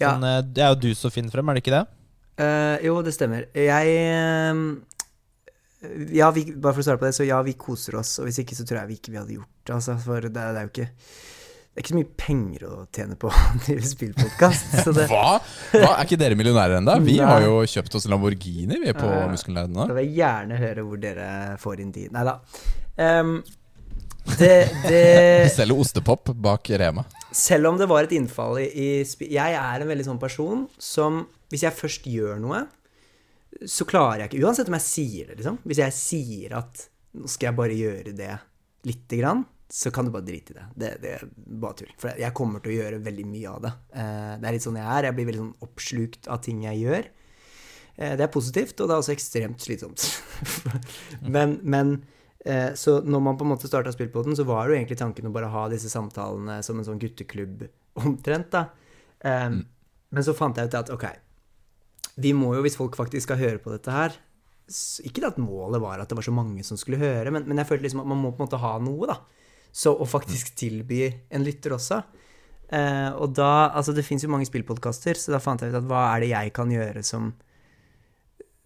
Ja. 0.00 0.12
Sånn, 0.14 0.26
det 0.52 0.62
er 0.64 0.74
jo 0.74 0.78
du 0.86 0.90
som 0.96 1.10
finner 1.12 1.32
frem, 1.32 1.48
er 1.48 1.56
det 1.58 1.62
ikke 1.64 1.74
det? 1.78 1.84
Uh, 2.36 2.76
jo, 2.84 2.98
det 3.04 3.14
stemmer. 3.16 3.46
Jeg 3.56 3.92
uh, 4.12 4.76
Ja, 6.12 6.30
vi, 6.36 6.46
bare 6.52 6.74
for 6.76 6.82
å 6.82 6.86
svare 6.86 7.00
på 7.00 7.06
det, 7.08 7.14
så 7.16 7.24
ja, 7.28 7.38
vi 7.44 7.54
koser 7.60 7.96
oss. 8.00 8.18
Og 8.20 8.26
hvis 8.28 8.40
ikke, 8.42 8.56
så 8.58 8.64
tror 8.68 8.80
jeg 8.82 8.90
vi 8.90 8.96
ikke 9.00 9.12
vi 9.14 9.20
hadde 9.20 9.36
gjort 9.38 9.52
det. 9.64 9.74
Altså, 9.76 9.96
for 10.02 10.20
det, 10.24 10.32
er- 10.36 10.52
det 10.56 10.60
er 10.60 10.66
jo 10.66 10.72
ikke 10.74 10.88
Det 11.76 11.82
er 11.82 11.84
ikke 11.84 11.92
så 11.92 11.96
mye 11.98 12.12
penger 12.16 12.62
å 12.64 12.74
tjene 12.96 13.16
på 13.20 13.28
å 13.32 13.40
drive 13.66 13.82
spillpodkast. 13.84 14.70
Det, 14.96 15.02
Hva? 15.10 15.34
Hva? 15.74 15.90
Er 15.90 16.06
ikke 16.06 16.16
dere 16.22 16.38
millionærer 16.40 16.78
ennå? 16.78 16.94
Vi 17.04 17.18
Nei. 17.18 17.26
har 17.28 17.42
jo 17.44 17.58
kjøpt 17.68 17.98
oss 17.98 18.06
Lamborghini 18.08 18.78
vi 18.80 18.88
er 18.88 18.96
på 18.96 19.10
Ja. 19.10 19.26
Muskelnerdene. 19.28 19.84
Da 19.90 19.96
vil 19.98 20.06
jeg 20.08 20.14
gjerne 20.22 20.56
høre 20.62 20.84
hvor 20.86 21.02
dere 21.02 21.26
får 21.60 21.82
inn 21.84 21.90
de. 21.92 22.06
Nei 22.14 22.22
da. 22.24 22.38
Um, 22.96 23.34
det, 24.40 24.54
Vi 24.86 24.88
det 24.88 25.50
selger 25.58 25.76
ostepop 25.84 26.32
bak 26.48 26.70
Rema. 26.80 27.04
Selv 27.36 27.68
om 27.68 27.76
det 27.76 27.90
var 27.90 28.08
et 28.08 28.14
innfall 28.16 28.62
i, 28.62 28.70
i 28.72 29.28
Jeg 29.36 29.58
er 29.60 29.84
en 29.84 29.90
veldig 29.92 30.06
sånn 30.08 30.18
person 30.22 30.62
som 30.80 31.26
Hvis 31.52 31.66
jeg 31.66 31.76
først 31.76 32.06
gjør 32.08 32.40
noe, 32.40 32.62
så 33.68 33.84
klarer 33.88 34.24
jeg 34.24 34.32
ikke 34.32 34.46
Uansett 34.48 34.70
om 34.72 34.78
jeg 34.78 34.86
sier 34.86 35.28
det, 35.28 35.36
liksom. 35.42 35.60
Hvis 35.68 35.82
jeg 35.84 35.94
sier 35.98 36.56
at 36.62 36.86
nå 37.20 37.28
skal 37.28 37.50
jeg 37.50 37.58
bare 37.60 37.76
gjøre 37.76 38.16
det 38.16 38.32
lite 38.88 39.20
grann, 39.20 39.44
så 39.68 39.90
kan 39.90 40.06
du 40.06 40.12
bare 40.14 40.26
drite 40.26 40.52
i 40.52 40.56
det. 40.56 40.64
Det, 40.78 40.90
det 41.02 41.12
er 41.16 41.22
bare 41.34 41.74
tull. 41.80 41.92
For 41.98 42.14
jeg 42.20 42.34
kommer 42.38 42.62
til 42.62 42.74
å 42.74 42.76
gjøre 42.76 43.02
veldig 43.02 43.24
mye 43.26 43.52
av 43.52 43.62
det. 43.64 43.72
Eh, 43.98 44.34
det 44.38 44.48
er 44.48 44.54
litt 44.54 44.66
sånn 44.66 44.78
jeg 44.78 44.86
er. 44.86 45.08
Jeg 45.08 45.16
blir 45.16 45.26
veldig 45.30 45.42
sånn 45.42 45.66
oppslukt 45.66 46.28
av 46.30 46.42
ting 46.44 46.62
jeg 46.68 46.84
gjør. 46.84 47.08
Eh, 47.96 48.12
det 48.18 48.26
er 48.26 48.32
positivt, 48.32 48.76
og 48.78 48.86
det 48.88 48.94
er 48.94 49.02
også 49.02 49.14
ekstremt 49.16 49.64
slitsomt. 49.64 50.06
men, 51.34 51.56
men 51.66 51.94
eh, 52.44 52.74
Så 52.78 53.00
når 53.02 53.24
man 53.26 53.38
på 53.40 53.46
en 53.46 53.54
måte 53.54 53.70
starta 53.70 53.94
Spillpodden, 53.94 54.36
så 54.38 54.46
var 54.46 54.66
det 54.66 54.74
jo 54.74 54.80
egentlig 54.80 55.00
tanken 55.02 55.30
å 55.30 55.34
bare 55.34 55.50
ha 55.50 55.66
disse 55.72 55.90
samtalene 55.90 56.60
som 56.66 56.78
en 56.78 56.86
sånn 56.86 57.00
gutteklubb 57.02 57.66
omtrent, 58.06 58.52
da. 58.54 58.68
Eh, 59.24 59.48
Men 60.14 60.22
så 60.22 60.36
fant 60.36 60.56
jeg 60.60 60.70
ut 60.70 60.78
at 60.78 60.92
ok, 60.94 61.08
vi 62.22 62.30
må 62.36 62.54
jo, 62.54 62.62
hvis 62.64 62.78
folk 62.78 62.94
faktisk 62.96 63.26
skal 63.26 63.40
høre 63.40 63.58
på 63.60 63.72
dette 63.74 63.92
her 63.92 64.14
Ikke 65.04 65.26
at 65.26 65.40
målet 65.42 65.82
var 65.82 66.00
at 66.00 66.08
det 66.08 66.16
var 66.16 66.24
så 66.24 66.32
mange 66.32 66.62
som 66.64 66.78
skulle 66.80 67.00
høre, 67.00 67.32
men, 67.34 67.44
men 67.48 67.58
jeg 67.60 67.68
følte 67.68 67.88
liksom 67.88 68.04
at 68.04 68.08
man 68.08 68.22
må 68.22 68.30
på 68.30 68.40
en 68.40 68.46
måte 68.46 68.60
ha 68.62 68.76
noe, 68.80 69.08
da. 69.10 69.18
Så 69.76 69.92
å 69.92 70.06
faktisk 70.08 70.54
tilby 70.56 71.04
en 71.06 71.44
lytter 71.44 71.74
også. 71.76 72.00
Eh, 72.72 73.10
og 73.14 73.34
da 73.36 73.68
Altså, 73.68 73.92
det 73.94 74.06
fins 74.06 74.24
jo 74.24 74.30
mange 74.32 74.48
spillpodkaster, 74.48 75.18
så 75.20 75.34
da 75.34 75.42
fant 75.42 75.62
jeg 75.62 75.70
ut 75.70 75.78
at 75.78 75.86
hva 75.86 76.08
er 76.14 76.24
det 76.24 76.30
jeg 76.32 76.54
kan 76.56 76.72
gjøre 76.72 77.04
som 77.06 77.28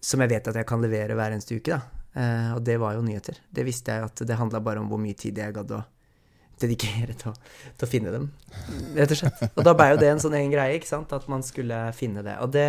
Som 0.01 0.23
jeg 0.23 0.31
vet 0.31 0.47
at 0.49 0.57
jeg 0.57 0.65
kan 0.65 0.81
levere 0.81 1.13
hver 1.13 1.35
eneste 1.35 1.59
uke, 1.59 1.75
da. 1.75 1.81
Eh, 2.17 2.51
og 2.55 2.63
det 2.65 2.79
var 2.81 2.95
jo 2.95 3.03
nyheter. 3.05 3.37
Det 3.53 3.63
visste 3.67 3.93
jeg 3.93 4.07
at 4.07 4.23
det 4.27 4.37
handla 4.39 4.63
bare 4.63 4.81
om 4.81 4.87
hvor 4.89 4.99
mye 4.99 5.13
tid 5.15 5.37
jeg 5.37 5.53
gadd 5.53 5.75
å 5.77 5.83
dedikere 6.61 7.13
til 7.17 7.31
å, 7.31 7.35
til 7.77 7.87
å 7.87 7.89
finne 7.89 8.13
dem, 8.13 8.27
rett 8.97 9.13
og 9.13 9.19
slett. 9.21 9.39
Og 9.55 9.63
da 9.65 9.73
ble 9.77 9.91
jo 9.93 9.99
det 10.01 10.09
en 10.11 10.21
sånn 10.21 10.35
egen 10.37 10.51
greie, 10.53 10.77
ikke 10.77 10.89
sant, 10.89 11.13
at 11.15 11.27
man 11.31 11.45
skulle 11.45 11.79
finne 11.97 12.23
det. 12.25 12.35
Og 12.43 12.51
det 12.53 12.67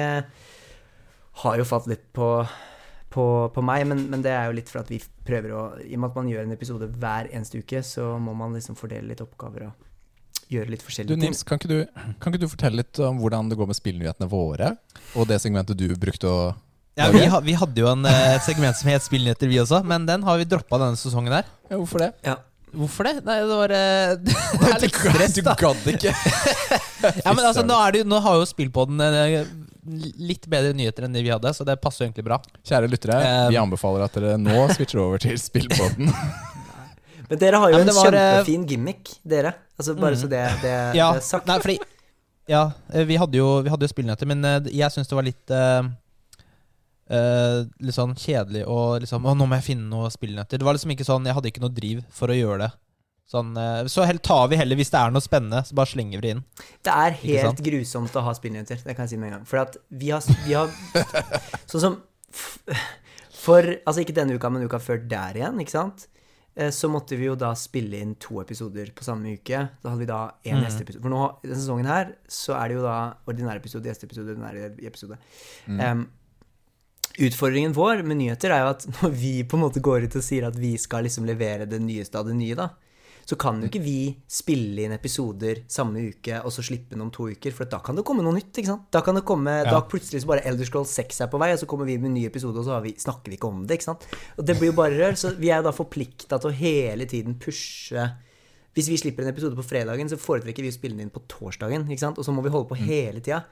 har 1.42 1.59
jo 1.59 1.66
falt 1.68 1.88
litt 1.90 2.05
på, 2.16 2.28
på, 3.12 3.25
på 3.55 3.62
meg, 3.64 3.85
men, 3.90 4.07
men 4.12 4.22
det 4.25 4.33
er 4.35 4.48
jo 4.48 4.57
litt 4.57 4.70
for 4.72 4.83
at 4.83 4.90
vi 4.92 4.98
prøver 5.27 5.53
å 5.55 5.62
I 5.85 5.94
og 5.94 6.03
med 6.03 6.11
at 6.11 6.18
man 6.18 6.31
gjør 6.33 6.46
en 6.46 6.55
episode 6.57 6.88
hver 6.98 7.29
eneste 7.31 7.61
uke, 7.62 7.83
så 7.87 8.14
må 8.22 8.35
man 8.38 8.55
liksom 8.57 8.79
fordele 8.79 9.12
litt 9.12 9.22
oppgaver 9.25 9.68
og 9.68 9.88
gjøre 10.53 10.72
litt 10.72 10.83
Du 10.83 10.88
forskjellige 10.88 11.16
ting. 11.16 11.25
Nils, 11.31 11.42
kan 11.48 11.61
ikke 11.61 11.70
du, 11.70 11.79
kan 12.20 12.33
ikke 12.33 12.42
du 12.44 12.51
fortelle 12.51 12.83
litt 12.83 13.01
om 13.05 13.20
hvordan 13.22 13.48
det 13.53 13.59
går 13.61 13.70
med 13.70 13.79
spillnyhetene 13.79 14.29
våre? 14.33 14.75
Og 15.16 15.29
det 15.31 15.40
segmentet 15.44 15.79
du 15.81 15.88
brukte 16.01 16.29
å 16.29 16.38
Ja, 16.98 17.09
vi, 17.12 17.25
ha, 17.33 17.40
vi 17.40 17.55
hadde 17.57 17.81
jo 17.81 17.88
en, 17.88 18.05
eh, 18.09 18.38
segment 18.44 18.77
som 18.77 18.90
het 18.92 19.05
Spillnyheter, 19.07 19.48
vi 19.48 19.61
også, 19.62 19.81
men 19.88 20.05
den 20.09 20.25
har 20.27 20.40
vi 20.40 20.48
droppa 20.48 20.81
denne 20.83 20.98
sesongen 21.01 21.33
her. 21.33 21.46
Ja, 21.70 21.79
hvorfor 21.79 22.05
det? 22.05 22.11
Ja. 22.27 22.37
Hvorfor 22.72 23.05
det? 23.05 23.18
Nei, 23.27 23.37
det 23.44 23.57
var 23.57 23.72
eh, 23.77 24.12
Det 24.62 24.68
er 24.70 24.79
litt 24.81 24.96
stress, 24.96 25.35
Du 25.37 25.42
gadd 25.44 25.88
ikke. 25.92 26.12
Ja, 27.25 27.33
men 27.35 27.44
altså, 27.44 27.64
nå, 27.66 27.77
er 27.85 27.92
det, 27.92 28.03
jo- 28.05 28.09
nå 28.12 28.20
har 28.25 28.37
jo 28.38 28.46
Spillpodden 28.48 29.01
eh, 29.05 29.42
litt 29.83 30.47
bedre 30.51 30.73
nyheter 30.77 31.07
enn 31.07 31.14
de 31.16 31.23
vi 31.25 31.33
hadde, 31.33 31.51
så 31.55 31.66
det 31.66 31.79
passer 31.83 32.07
egentlig 32.07 32.25
bra. 32.27 32.38
Kjære 32.66 32.90
lyttere, 32.90 33.18
Eh, 33.23 33.49
vi 33.51 33.59
anbefaler 33.59 34.05
at 34.05 34.14
dere 34.14 34.37
nå 34.38 34.66
switcher 34.77 35.03
over 35.03 35.23
til 35.23 35.38
spillbåten. 35.40 36.12
Men 37.31 37.40
dere 37.40 37.59
har 37.59 37.73
jo 37.73 37.81
Nei, 37.81 37.87
en 37.88 37.97
var, 37.97 38.14
eh, 38.14 38.29
kjempefin 38.37 38.68
gimmick, 38.68 39.16
dere. 39.25 39.55
Altså 39.79 39.97
Bare 39.99 40.18
så 40.21 40.29
det, 40.29 40.42
det, 40.62 40.77
Ja, 40.99 41.12
det 41.16 41.23
er 41.23 41.27
sagt. 41.27 41.47
nei, 41.49 41.59
fordi 41.64 41.79
Ja, 42.51 42.73
eh, 42.92 43.07
vi 43.09 43.16
hadde 43.16 43.38
jo, 43.38 43.49
vi 43.64 43.73
hadde 43.73 43.88
jo 43.88 43.92
spillnyheter, 43.95 44.29
men 44.29 44.45
jeg 44.68 44.92
syns 44.92 45.09
det 45.09 45.16
var 45.16 45.27
litt 45.27 45.55
uh, 45.55 45.83
uh, 47.11 47.62
Litt 47.81 47.97
sånn 47.97 48.14
kjedelig 48.18 48.66
og 48.66 49.01
liksom 49.07 49.25
Å, 49.25 49.35
nå 49.38 49.49
må 49.49 49.59
jeg 49.59 49.71
finne 49.73 49.88
noe 49.88 50.11
spillnyheter. 50.12 50.61
Det 50.61 50.66
var 50.66 50.77
liksom 50.77 50.92
ikke 50.95 51.09
sånn 51.09 51.27
Jeg 51.27 51.38
hadde 51.38 51.51
ikke 51.51 51.64
noe 51.64 51.75
driv 51.75 52.05
for 52.12 52.31
å 52.31 52.37
gjøre 52.37 52.66
det. 52.66 52.71
Sånn, 53.30 53.56
eh, 53.56 53.85
så 53.88 54.04
tar 54.20 54.48
vi 54.48 54.56
heller, 54.61 54.76
hvis 54.76 54.90
det 54.92 54.98
er 55.00 55.11
noe 55.14 55.22
spennende, 55.24 55.62
så 55.64 55.74
bare 55.74 55.87
slenger 55.88 56.20
vi 56.20 56.26
det 56.26 56.30
inn. 56.37 56.44
Det 56.85 56.92
er 56.92 57.11
helt 57.22 57.62
grusomt 57.64 58.12
å 58.18 58.22
ha 58.26 58.32
spillnyheter, 58.37 58.82
det 58.85 58.94
kan 58.96 59.06
jeg 59.06 59.14
si 59.14 59.16
med 59.16 59.32
en 59.32 59.38
gang. 59.38 59.44
For 59.48 59.62
at 59.62 59.76
vi 59.90 60.11
har, 60.11 60.20
vi 60.46 60.52
har 60.52 60.68
Sånn 61.70 61.80
som 61.80 62.00
For 63.42 63.66
Altså 63.87 64.02
ikke 64.04 64.14
denne 64.14 64.37
uka, 64.37 64.50
men 64.52 64.64
uka 64.68 64.78
før 64.82 65.00
der 65.08 65.38
igjen, 65.40 65.58
ikke 65.64 65.72
sant? 65.74 66.06
Eh, 66.54 66.68
Så 66.70 66.90
måtte 66.92 67.16
vi 67.16 67.24
jo 67.30 67.35
da 67.40 67.54
spille 67.56 67.98
inn 68.04 68.14
to 68.20 68.40
episoder 68.42 68.92
på 68.94 69.02
samme 69.06 69.32
uke. 69.38 69.62
Da 69.82 69.88
hadde 69.94 70.02
vi 70.04 70.06
da 70.11 70.20
én 70.44 70.58
Mm. 70.61 70.64
gjesteepisode. 70.66 71.02
For 71.02 71.08
nå, 71.11 71.22
denne 71.42 71.56
sesongen 71.56 71.87
her, 71.88 72.12
så 72.28 72.54
er 72.61 72.68
det 72.68 72.76
jo 72.76 72.82
da 72.85 73.14
ordinær 73.26 73.56
episode, 73.56 73.88
gjesteepisode, 73.88 74.37
ordinær 74.37 74.76
episode. 74.85 75.16
Em, 75.68 76.04
utfordringen 77.18 77.72
vår 77.76 78.02
med 78.04 78.16
nyheter 78.20 78.52
er 78.52 78.62
jo 78.66 78.70
at 78.76 78.87
når 79.00 79.11
vi 79.16 79.32
på 79.44 79.56
en 79.58 79.64
måte 79.64 79.80
går 79.80 80.04
ut 80.06 80.16
og 80.20 80.22
sier 80.22 80.46
at 80.48 80.56
vi 80.56 80.76
skal 80.76 81.04
liksom 81.04 81.24
levere 81.28 81.66
det 81.68 81.80
nyeste 81.80 82.14
av 82.20 82.26
det 82.28 82.37
nye, 82.37 82.54
da, 82.54 82.68
så 83.33 83.38
kan 83.40 83.62
jo 83.62 83.68
ikke 83.71 83.81
vi 83.81 84.12
spille 84.29 84.83
inn 84.85 84.92
episoder 84.92 85.62
samme 85.73 86.03
uke 86.12 86.42
og 86.45 86.53
så 86.53 86.61
slippe 86.66 86.92
den 86.92 87.05
om 87.07 87.12
to 87.14 87.31
uker, 87.33 87.55
for 87.57 87.71
da 87.71 87.79
kan 87.81 87.97
det 87.97 88.05
komme 88.05 88.25
noe 88.25 88.37
nytt. 88.37 88.51
ikke 88.53 88.68
sant? 88.68 88.90
Da 88.92 89.01
kan 89.05 89.16
det 89.16 89.23
komme, 89.29 89.55
da 89.64 89.79
plutselig 89.88 90.21
så 90.21 90.29
bare 90.29 90.45
Elder 90.51 90.68
Scroll 90.68 90.85
6 90.88 91.23
er 91.25 91.31
på 91.33 91.40
vei, 91.40 91.49
og 91.55 91.62
så 91.62 91.68
kommer 91.71 91.88
vi 91.88 91.97
med 91.97 92.11
en 92.11 92.18
ny 92.18 92.27
episode, 92.29 92.61
og 92.61 92.68
så 92.68 92.75
har 92.77 92.85
vi, 92.85 92.92
snakker 93.01 93.33
vi 93.33 93.38
ikke 93.38 93.49
om 93.49 93.62
det. 93.64 93.79
ikke 93.79 93.88
sant? 93.88 94.05
Og 94.37 94.45
det 94.45 94.59
blir 94.59 94.68
jo 94.68 94.77
bare 94.77 94.99
rør. 94.99 95.16
Så 95.16 95.33
vi 95.38 95.49
er 95.49 95.62
jo 95.62 95.68
da 95.71 95.73
forplikta 95.73 96.37
til 96.42 96.53
å 96.53 96.59
hele 96.61 97.09
tiden 97.09 97.38
pushe 97.40 98.05
Hvis 98.77 98.88
vi 98.88 99.01
slipper 99.01 99.25
en 99.25 99.33
episode 99.33 99.57
på 99.57 99.64
fredagen, 99.64 100.12
så 100.12 100.21
foretrekker 100.21 100.64
vi 100.64 100.73
å 100.73 100.77
spille 100.77 100.97
den 100.97 101.07
inn 101.07 101.12
på 101.12 101.25
torsdagen, 101.29 101.88
ikke 101.88 102.05
sant? 102.05 102.21
og 102.21 102.29
så 102.29 102.37
må 102.37 102.45
vi 102.45 102.53
holde 102.53 102.68
på 102.68 102.81
hele 102.85 103.25
tida. 103.25 103.42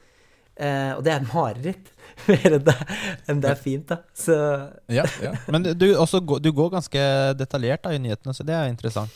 Eh, 0.61 0.93
og 0.93 1.05
det 1.05 1.12
er 1.12 1.21
et 1.23 1.33
mareritt 1.33 1.93
mer 2.29 2.57
enn 2.59 2.64
det, 2.69 2.79
enn 3.33 3.40
det 3.40 3.53
er 3.55 3.61
fint, 3.61 3.88
da. 3.88 4.03
Så 4.12 4.37
Ja, 4.93 5.09
ja. 5.25 5.35
Men 5.49 5.73
du, 5.73 5.90
også, 5.97 6.21
du 6.21 6.53
går 6.53 6.73
ganske 6.77 7.05
detaljert 7.40 7.85
da, 7.85 7.93
i 7.97 8.01
nyhetene, 8.03 8.37
så 8.37 8.45
det 8.45 8.57
er 8.57 8.73
interessant. 8.73 9.12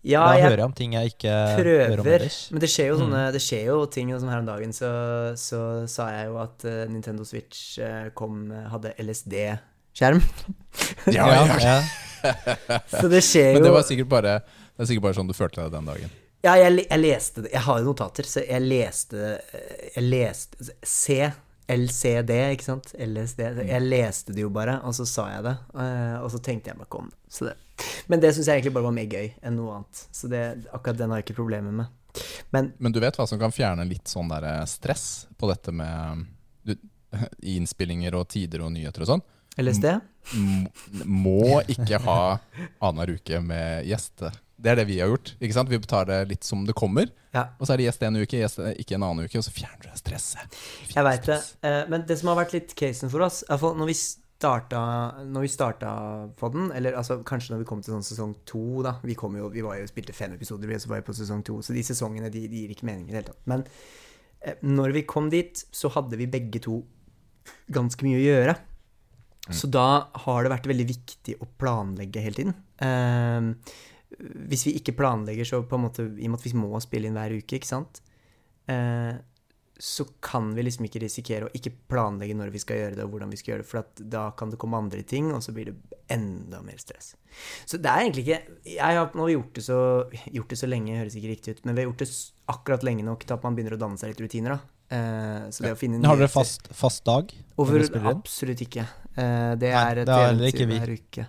Ja, 0.00 0.22
da 0.24 0.36
hører 0.40 0.62
jeg 0.62 0.64
om 0.64 0.74
ting 0.76 0.94
jeg 0.96 1.12
ikke 1.12 1.32
hører 1.58 2.00
om 2.00 2.06
ellers. 2.08 2.38
Men 2.54 2.62
det 2.62 2.70
skjer 2.72 2.86
jo 2.88 2.98
Mm. 3.00 3.16
Det 3.34 3.40
skjer 3.42 3.66
jo 3.68 3.76
ting 3.92 4.12
sånn 4.14 4.30
her 4.32 4.40
om 4.40 4.48
dagen, 4.48 4.72
så, 4.72 4.90
så 5.36 5.60
sa 5.90 6.08
jeg 6.14 6.30
jo 6.30 6.38
at 6.40 6.64
eh, 6.68 6.86
Nintendo 6.88 7.24
Switch 7.28 7.78
eh, 7.82 8.08
kom 8.16 8.48
hadde 8.72 8.94
LSD-skjerm. 9.00 10.22
Ja, 11.16 11.26
ja, 11.32 11.58
ja. 11.60 11.76
Så 13.00 13.08
det 13.10 13.22
skjer 13.24 13.54
jo 13.54 13.58
Men 13.58 13.64
det 13.64 13.72
var 13.74 13.84
sikkert 13.88 14.10
bare, 14.12 14.34
det 14.44 14.84
er 14.84 14.88
sikkert 14.90 15.06
bare 15.08 15.16
sånn 15.16 15.30
du 15.30 15.34
følte 15.34 15.64
deg 15.64 15.72
den 15.74 15.88
dagen. 15.88 16.12
Ja, 16.44 16.54
jeg, 16.60 16.84
jeg 16.84 17.00
leste 17.00 17.44
det. 17.44 17.52
Jeg 17.56 17.64
har 17.66 17.80
jo 17.80 17.88
notater, 17.90 18.28
så 18.28 18.44
jeg 18.44 18.64
leste 18.64 19.24
eh, 19.36 19.88
Jeg 19.96 20.04
leste 20.06 20.68
C. 20.84 21.22
LCD, 21.70 22.32
ikke 22.56 22.66
sant? 22.66 22.92
LSD. 22.98 23.40
Mm. 23.54 23.64
Jeg 23.68 23.84
leste 23.86 24.34
det 24.36 24.42
jo 24.42 24.52
bare, 24.52 24.80
og 24.86 24.94
så 24.96 25.04
sa 25.06 25.28
jeg 25.36 25.44
det. 25.46 25.52
Og 26.18 26.30
så 26.32 26.40
tenkte 26.42 26.72
jeg 26.72 26.80
meg 26.80 26.88
ikke 26.88 27.04
om. 27.04 27.12
Så 27.30 27.46
det. 27.46 27.52
Men 28.10 28.20
det 28.22 28.34
syns 28.34 28.48
jeg 28.50 28.60
egentlig 28.60 28.74
bare 28.76 28.88
var 28.88 28.96
mer 28.96 29.08
gøy 29.10 29.30
enn 29.42 29.56
noe 29.58 29.78
annet. 29.78 30.04
Så 30.14 30.28
det, 30.32 30.42
akkurat 30.72 30.98
den 30.98 31.10
har 31.14 31.20
jeg 31.20 31.28
ikke 31.28 31.38
problemer 31.42 31.72
med. 31.82 31.96
Men 32.50 32.72
Men 32.78 32.92
du 32.92 33.00
vet 33.00 33.16
hva 33.16 33.26
som 33.30 33.38
kan 33.38 33.52
fjerne 33.54 33.84
litt 33.86 34.08
sånn 34.10 34.30
der 34.32 34.46
eh, 34.48 34.64
stress 34.66 35.26
på 35.38 35.50
dette 35.50 35.72
med 35.72 36.24
du, 36.66 36.74
innspillinger 37.56 38.16
og 38.18 38.28
tider 38.32 38.64
og 38.66 38.72
nyheter 38.74 39.06
og 39.06 39.12
sånn? 39.14 39.26
LSD? 39.60 39.86
Må 41.04 41.60
ikke 41.70 41.98
ha 42.04 42.20
annenhver 42.80 43.16
uke 43.18 43.40
med 43.44 43.86
gjeste. 43.88 44.30
Det 44.60 44.72
er 44.74 44.76
det 44.82 44.84
vi 44.90 44.98
har 45.00 45.08
gjort. 45.08 45.32
ikke 45.40 45.56
sant? 45.56 45.70
Vi 45.72 45.78
tar 45.88 46.04
det 46.10 46.18
litt 46.34 46.44
som 46.44 46.66
det 46.68 46.74
kommer. 46.76 47.08
Ja. 47.32 47.46
Og 47.58 47.64
så 47.66 47.72
er 47.74 47.80
det 47.80 47.86
gjest 47.88 48.02
en 48.04 48.18
uke, 48.20 48.40
gjest 48.42 48.60
ikke 48.82 48.98
en 48.98 49.06
annen 49.06 49.24
uke, 49.24 49.40
og 49.40 49.46
så 49.46 49.52
fjerner 49.54 49.86
du 49.88 49.96
stresset. 49.96 50.58
Fjerner 50.90 50.98
Jeg 50.98 51.06
veit 51.08 51.28
det. 51.30 51.38
Eh, 51.64 51.80
Men 51.88 52.04
det 52.08 52.18
som 52.20 52.28
har 52.32 52.40
vært 52.42 52.52
litt 52.58 52.74
casen 52.76 53.12
for 53.12 53.24
oss, 53.24 53.40
er 53.46 53.54
hvert 53.54 53.64
fall 53.64 53.78
når 53.80 53.88
vi 53.88 53.96
starta, 54.40 54.80
når 55.28 55.44
vi 55.44 55.50
starta 55.52 55.90
på 56.40 56.48
den, 56.54 56.70
eller 56.72 56.96
altså 56.96 57.18
kanskje 57.26 57.52
når 57.52 57.62
vi 57.62 57.68
kom 57.68 57.82
til 57.84 57.92
sånn 57.92 58.06
sesong 58.06 58.32
to, 58.48 58.80
da 58.86 58.94
Vi, 59.04 59.16
kom 59.18 59.36
jo, 59.36 59.50
vi 59.52 59.64
var 59.64 59.76
jo 59.76 59.88
spilte 59.90 60.16
fem 60.16 60.32
episoder, 60.36 60.70
vi 60.70 60.78
så 60.80 60.88
var 60.88 61.02
jo 61.02 61.08
på 61.10 61.16
sesong 61.18 61.44
to, 61.44 61.58
så 61.64 61.76
de 61.76 61.84
sesongene 61.84 62.32
de, 62.32 62.46
de 62.48 62.64
gir 62.64 62.72
ikke 62.72 62.88
mening 62.88 63.10
i 63.10 63.12
det 63.12 63.20
hele 63.20 63.28
tatt. 63.28 63.44
Men 63.52 63.66
eh, 64.40 64.56
når 64.64 64.96
vi 64.96 65.04
kom 65.08 65.28
dit, 65.32 65.60
så 65.76 65.92
hadde 65.92 66.16
vi 66.16 66.30
begge 66.30 66.62
to 66.64 66.80
ganske 67.72 68.06
mye 68.06 68.18
å 68.20 68.24
gjøre. 68.24 68.56
Så 69.50 69.68
da 69.72 69.86
har 70.24 70.44
det 70.44 70.52
vært 70.52 70.68
veldig 70.70 70.86
viktig 70.88 71.36
å 71.42 71.48
planlegge 71.60 72.22
hele 72.22 72.38
tiden. 72.38 72.58
Eh, 72.80 73.76
hvis 74.50 74.66
vi 74.68 74.76
ikke 74.78 74.96
planlegger, 74.98 75.48
så 75.48 75.62
på 75.66 75.78
en 75.78 75.84
måte 75.84 76.06
I 76.06 76.28
og 76.28 76.32
med 76.32 76.40
at 76.40 76.46
vi 76.48 76.56
må 76.58 76.80
spille 76.82 77.10
inn 77.10 77.18
hver 77.18 77.36
uke, 77.36 77.60
ikke 77.60 77.70
sant, 77.70 78.00
eh, 78.70 79.20
så 79.80 80.04
kan 80.20 80.50
vi 80.54 80.62
liksom 80.66 80.84
ikke 80.84 81.00
risikere 81.00 81.46
å 81.48 81.52
ikke 81.56 81.72
planlegge 81.88 82.34
når 82.36 82.52
vi 82.52 82.60
skal 82.60 82.76
gjøre 82.76 82.98
det, 82.98 83.04
og 83.06 83.14
hvordan 83.14 83.30
vi 83.32 83.38
skal 83.40 83.54
gjøre 83.54 83.64
det, 83.64 83.68
for 83.70 84.08
da 84.12 84.24
kan 84.36 84.52
det 84.52 84.58
komme 84.60 84.80
andre 84.80 85.00
ting, 85.08 85.30
og 85.32 85.40
så 85.44 85.54
blir 85.56 85.70
det 85.70 86.00
enda 86.12 86.60
mer 86.64 86.76
stress. 86.82 87.14
Så 87.64 87.78
det 87.78 87.88
er 87.88 88.02
egentlig 88.02 88.24
ikke 88.26 88.66
Jeg 88.66 88.98
har 88.98 89.14
nå 89.14 89.28
gjort 89.30 89.54
det 89.56 89.62
så, 89.64 89.78
gjort 90.34 90.52
det 90.52 90.58
så 90.60 90.68
lenge, 90.68 90.98
høres 90.98 91.16
ikke 91.16 91.32
riktig 91.32 91.54
ut, 91.54 91.64
men 91.64 91.76
vi 91.76 91.82
har 91.82 91.88
gjort 91.88 92.04
det 92.04 92.10
akkurat 92.52 92.84
lenge 92.84 93.06
nok 93.06 93.24
til 93.24 93.38
at 93.38 93.46
man 93.46 93.56
begynner 93.56 93.78
å 93.78 93.80
danne 93.80 94.00
seg 94.00 94.12
litt 94.12 94.22
rutiner, 94.26 94.58
da. 94.58 94.76
Uh, 94.90 95.46
så 95.54 95.62
det 95.62 95.76
å 95.76 95.78
finne 95.78 96.02
Har 96.02 96.18
dere 96.18 96.28
fast, 96.32 96.66
fast 96.74 97.04
dag? 97.06 97.30
Over, 97.62 97.86
absolutt 98.10 98.64
ikke. 98.66 98.84
Uh, 99.14 99.54
det 99.54 99.70
Nei, 99.70 99.84
er 99.86 100.02
et 100.02 100.10
det 100.10 100.16
har 100.18 100.32
eventyr 100.34 100.48
ikke 100.50 100.66
vi. 100.66 100.80
hver 100.82 100.94
uke. 100.98 101.26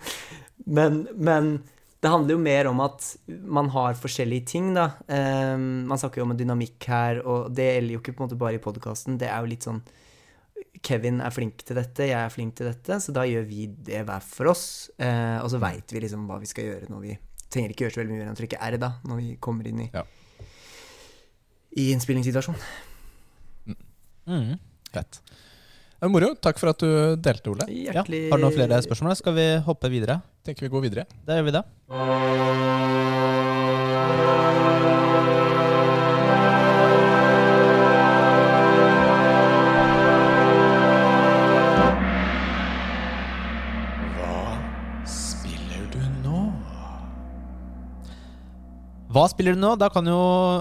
men, 0.78 1.02
men 1.16 1.54
det 2.00 2.08
handler 2.10 2.32
jo 2.32 2.40
mer 2.42 2.68
om 2.70 2.78
at 2.80 3.04
man 3.28 3.68
har 3.74 3.98
forskjellige 4.00 4.46
ting, 4.48 4.70
da. 4.76 4.86
Um, 5.06 5.86
man 5.90 6.00
snakker 6.00 6.22
jo 6.22 6.24
om 6.24 6.30
en 6.32 6.38
dynamikk 6.40 6.86
her, 6.88 7.20
og 7.28 7.50
det 7.52 7.66
gjelder 7.74 7.92
jo 7.96 8.00
ikke 8.00 8.14
på 8.16 8.22
en 8.24 8.28
måte 8.30 8.38
bare 8.40 8.56
i 8.56 8.62
podkasten. 8.64 9.18
Det 9.20 9.28
er 9.28 9.40
jo 9.44 9.50
litt 9.50 9.66
sånn 9.68 9.82
Kevin 10.80 11.18
er 11.20 11.32
flink 11.34 11.60
til 11.68 11.76
dette, 11.76 12.06
jeg 12.08 12.16
er 12.16 12.32
flink 12.32 12.54
til 12.56 12.70
dette, 12.70 12.96
så 13.04 13.12
da 13.12 13.26
gjør 13.28 13.44
vi 13.48 13.66
det 13.68 14.00
hver 14.08 14.24
for 14.24 14.48
oss. 14.54 14.64
Uh, 14.96 15.42
og 15.42 15.50
så 15.52 15.60
veit 15.60 15.92
vi 15.92 16.00
liksom 16.06 16.24
hva 16.28 16.38
vi 16.40 16.48
skal 16.48 16.70
gjøre 16.70 16.88
når 16.92 17.04
vi 17.08 17.18
Trenger 17.50 17.72
ikke 17.74 17.82
gjøre 17.82 17.94
så 17.96 17.98
veldig 17.98 18.12
mye 18.14 18.20
mer 18.20 18.28
enn 18.30 18.36
å 18.36 18.38
trykke 18.38 18.58
R, 18.62 18.74
da, 18.78 18.88
når 19.10 19.16
vi 19.18 19.28
kommer 19.42 19.66
inn 19.66 19.80
i, 19.82 19.86
Ja. 19.90 20.04
i 21.82 21.88
innspillingssituasjonen. 21.90 22.60
Mm. 24.30 24.52
Fett. 24.94 25.18
Det 26.00 26.08
moro. 26.08 26.30
Takk 26.40 26.56
for 26.60 26.72
at 26.72 26.80
du 26.80 27.16
delte, 27.20 27.52
Ole. 27.52 27.66
Ja. 27.68 28.00
Har 28.00 28.40
du 28.40 28.44
noen 28.46 28.56
flere 28.56 28.80
spørsmål? 28.86 29.16
Skal 29.20 29.36
vi 29.36 29.46
hoppe 29.66 29.90
videre? 29.92 30.20
Tenker 30.48 30.64
vi 30.64 30.72
går 30.72 30.86
videre. 30.88 31.04
Da 31.28 31.36
gjør 31.36 31.50
vi 31.50 31.56
det. 31.58 31.64
Hva 44.16 45.04
spiller 45.04 45.84
du 45.92 46.00
nå? 46.24 46.40
Hva 49.10 49.26
spiller 49.34 49.56
du 49.56 49.62
nå? 49.66 49.74
Da 49.84 49.90
kan 49.92 50.08
jo 50.08 50.16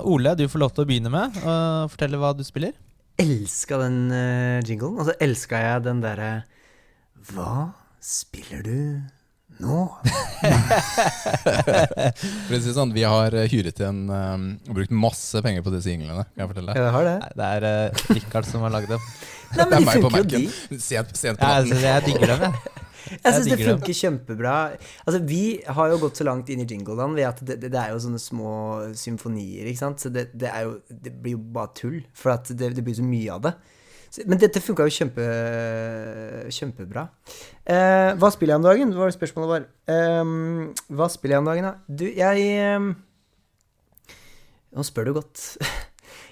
Ole, 0.09 0.35
du 0.35 0.45
få 0.51 0.59
lov 0.59 0.75
til 0.75 0.83
å 0.83 0.89
begynne 0.89 1.11
med 1.13 1.39
å 1.47 1.55
fortelle 1.91 2.19
hva 2.19 2.35
du 2.35 2.43
spiller. 2.43 2.75
Elska 3.21 3.77
den 3.83 3.99
uh, 4.11 4.59
jinglen. 4.65 4.97
Og 4.99 5.05
så 5.09 5.15
elska 5.23 5.59
jeg 5.63 5.85
den 5.87 5.99
derre 6.03 6.31
Hva 7.29 7.69
spiller 8.03 8.61
du 8.65 8.77
nå? 9.59 9.79
For 11.43 12.55
å 12.55 12.59
si 12.59 12.69
det 12.69 12.75
sånn, 12.77 12.93
Vi 12.95 13.03
har 13.03 13.35
eh, 13.35 13.49
hyret 13.51 13.81
inn 13.83 14.05
um, 14.07 14.45
og 14.69 14.77
brukt 14.77 14.93
masse 14.95 15.41
penger 15.43 15.65
på 15.65 15.73
disse 15.73 15.91
jinglene. 15.91 16.23
Kan 16.31 16.45
jeg 16.45 16.51
fortelle 16.53 16.71
deg? 16.71 16.79
jeg 16.85 16.93
har 16.95 17.07
det. 17.09 17.15
Nei, 17.25 17.31
det 17.41 17.49
er 17.57 17.67
uh, 17.67 18.03
Richard 18.15 18.47
som 18.47 18.63
har 18.65 18.71
lagd 18.77 18.93
dem. 18.93 19.03
Nei, 19.03 19.57
Det 19.57 19.65
er 19.65 19.73
de 19.73 19.81
meg 19.89 20.05
på 20.05 20.11
Mac-en. 20.15 20.45
Sent, 20.79 21.11
sent 21.19 21.41
på 21.41 21.43
Ja, 21.43 21.59
natten. 21.59 21.73
altså, 21.73 21.81
jeg 21.83 22.07
digger 22.07 22.33
dem, 22.35 22.45
jeg. 22.47 22.53
Jeg 23.09 23.33
syns 23.35 23.49
det 23.49 23.57
funker 23.61 23.97
kjempebra. 23.97 24.55
Altså, 25.05 25.19
vi 25.25 25.43
har 25.65 25.89
jo 25.93 25.99
gått 26.03 26.19
så 26.21 26.27
langt 26.27 26.51
inn 26.53 26.61
i 26.63 26.67
jingleland 26.69 27.17
ved 27.17 27.27
at 27.29 27.41
det, 27.41 27.57
det, 27.63 27.71
det 27.73 27.81
er 27.81 27.95
jo 27.95 28.03
sånne 28.05 28.21
små 28.21 28.53
symfonier, 28.97 29.69
ikke 29.69 29.81
sant. 29.81 30.03
Så 30.03 30.13
det, 30.13 30.29
det 30.37 30.51
er 30.51 30.67
jo 30.67 30.77
Det 30.89 31.13
blir 31.15 31.37
jo 31.37 31.41
bare 31.57 31.73
tull, 31.77 31.99
for 32.13 32.35
at 32.35 32.51
det, 32.53 32.73
det 32.77 32.85
blir 32.85 32.97
så 32.97 33.05
mye 33.05 33.35
av 33.35 33.43
det. 33.47 33.55
Så, 34.09 34.23
men 34.29 34.39
dette 34.41 34.61
funka 34.63 34.87
jo 34.87 34.93
kjempe, 34.93 35.25
kjempebra. 36.53 37.05
Eh, 37.69 38.15
hva 38.17 38.31
spiller 38.33 38.55
jeg 38.55 38.61
om 38.61 38.65
dagen? 38.65 38.93
Det 38.93 39.01
var 39.01 39.13
spørsmålet 39.13 39.51
var. 39.53 39.67
Eh, 39.93 40.33
hva 40.97 41.09
spiller 41.13 41.37
jeg 41.37 41.43
om 41.43 41.51
dagen, 41.51 41.69
da? 41.69 41.75
Du, 42.01 42.07
jeg 42.07 42.49
eh, 42.57 42.89
Nå 44.69 44.85
spør 44.85 45.09
du 45.09 45.15
godt. 45.21 45.45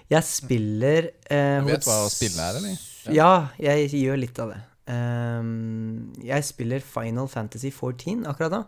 Jeg 0.07 0.23
spiller 0.23 1.09
eh, 1.27 1.57
Du 1.59 1.67
vet 1.67 1.83
hva 1.83 1.97
å 2.05 2.11
spille 2.11 2.39
er, 2.39 2.59
eller? 2.61 2.83
Ja, 3.11 3.31
jeg 3.59 3.89
gjør 3.91 4.19
litt 4.21 4.37
av 4.39 4.53
det. 4.53 4.59
Ehm, 4.87 6.13
jeg 6.23 6.45
spiller 6.47 6.83
Final 6.83 7.27
Fantasy 7.27 7.71
14 7.71 8.25
akkurat 8.29 8.53
nå. 8.53 8.61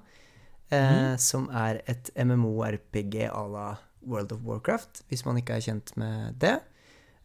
mm. 0.72 1.18
Som 1.18 1.50
er 1.50 1.82
et 1.88 2.12
MMO-RPG 2.16 3.30
à 3.30 3.46
la 3.50 3.70
World 4.08 4.32
of 4.32 4.44
Warcraft, 4.46 5.04
hvis 5.10 5.26
man 5.26 5.40
ikke 5.40 5.58
er 5.58 5.64
kjent 5.66 5.96
med 5.98 6.36
det. 6.42 6.60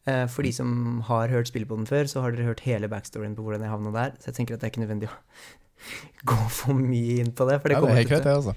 Uh, 0.04 0.26
for 0.28 0.44
de 0.44 0.52
som 0.52 1.00
har 1.08 1.32
hørt 1.32 1.48
spillet 1.48 1.68
på 1.68 1.76
den 1.78 1.86
før, 1.88 2.04
så 2.04 2.20
har 2.20 2.34
dere 2.34 2.44
hørt 2.50 2.60
hele 2.66 2.90
backstoryen 2.92 3.36
på 3.36 3.44
hvordan 3.44 3.62
jeg 3.64 3.72
havna 3.72 3.92
der. 3.94 4.16
Så 4.20 4.30
jeg 4.30 4.38
tenker 4.40 4.54
at 4.54 4.60
det 4.60 4.68
er 4.68 4.72
ikke 4.74 4.84
nødvendig 4.84 5.08
å 5.08 5.16
gå 6.34 6.40
for 6.52 6.76
mye 6.76 7.22
inn 7.22 7.32
på 7.32 7.46
det. 7.48 7.60
For 7.62 7.72
det 7.72 7.78
Ja, 7.78 7.84
det 7.86 7.94
er 7.94 8.00
helt 8.02 8.12
til 8.12 8.26
det, 8.26 8.36
altså. 8.36 8.56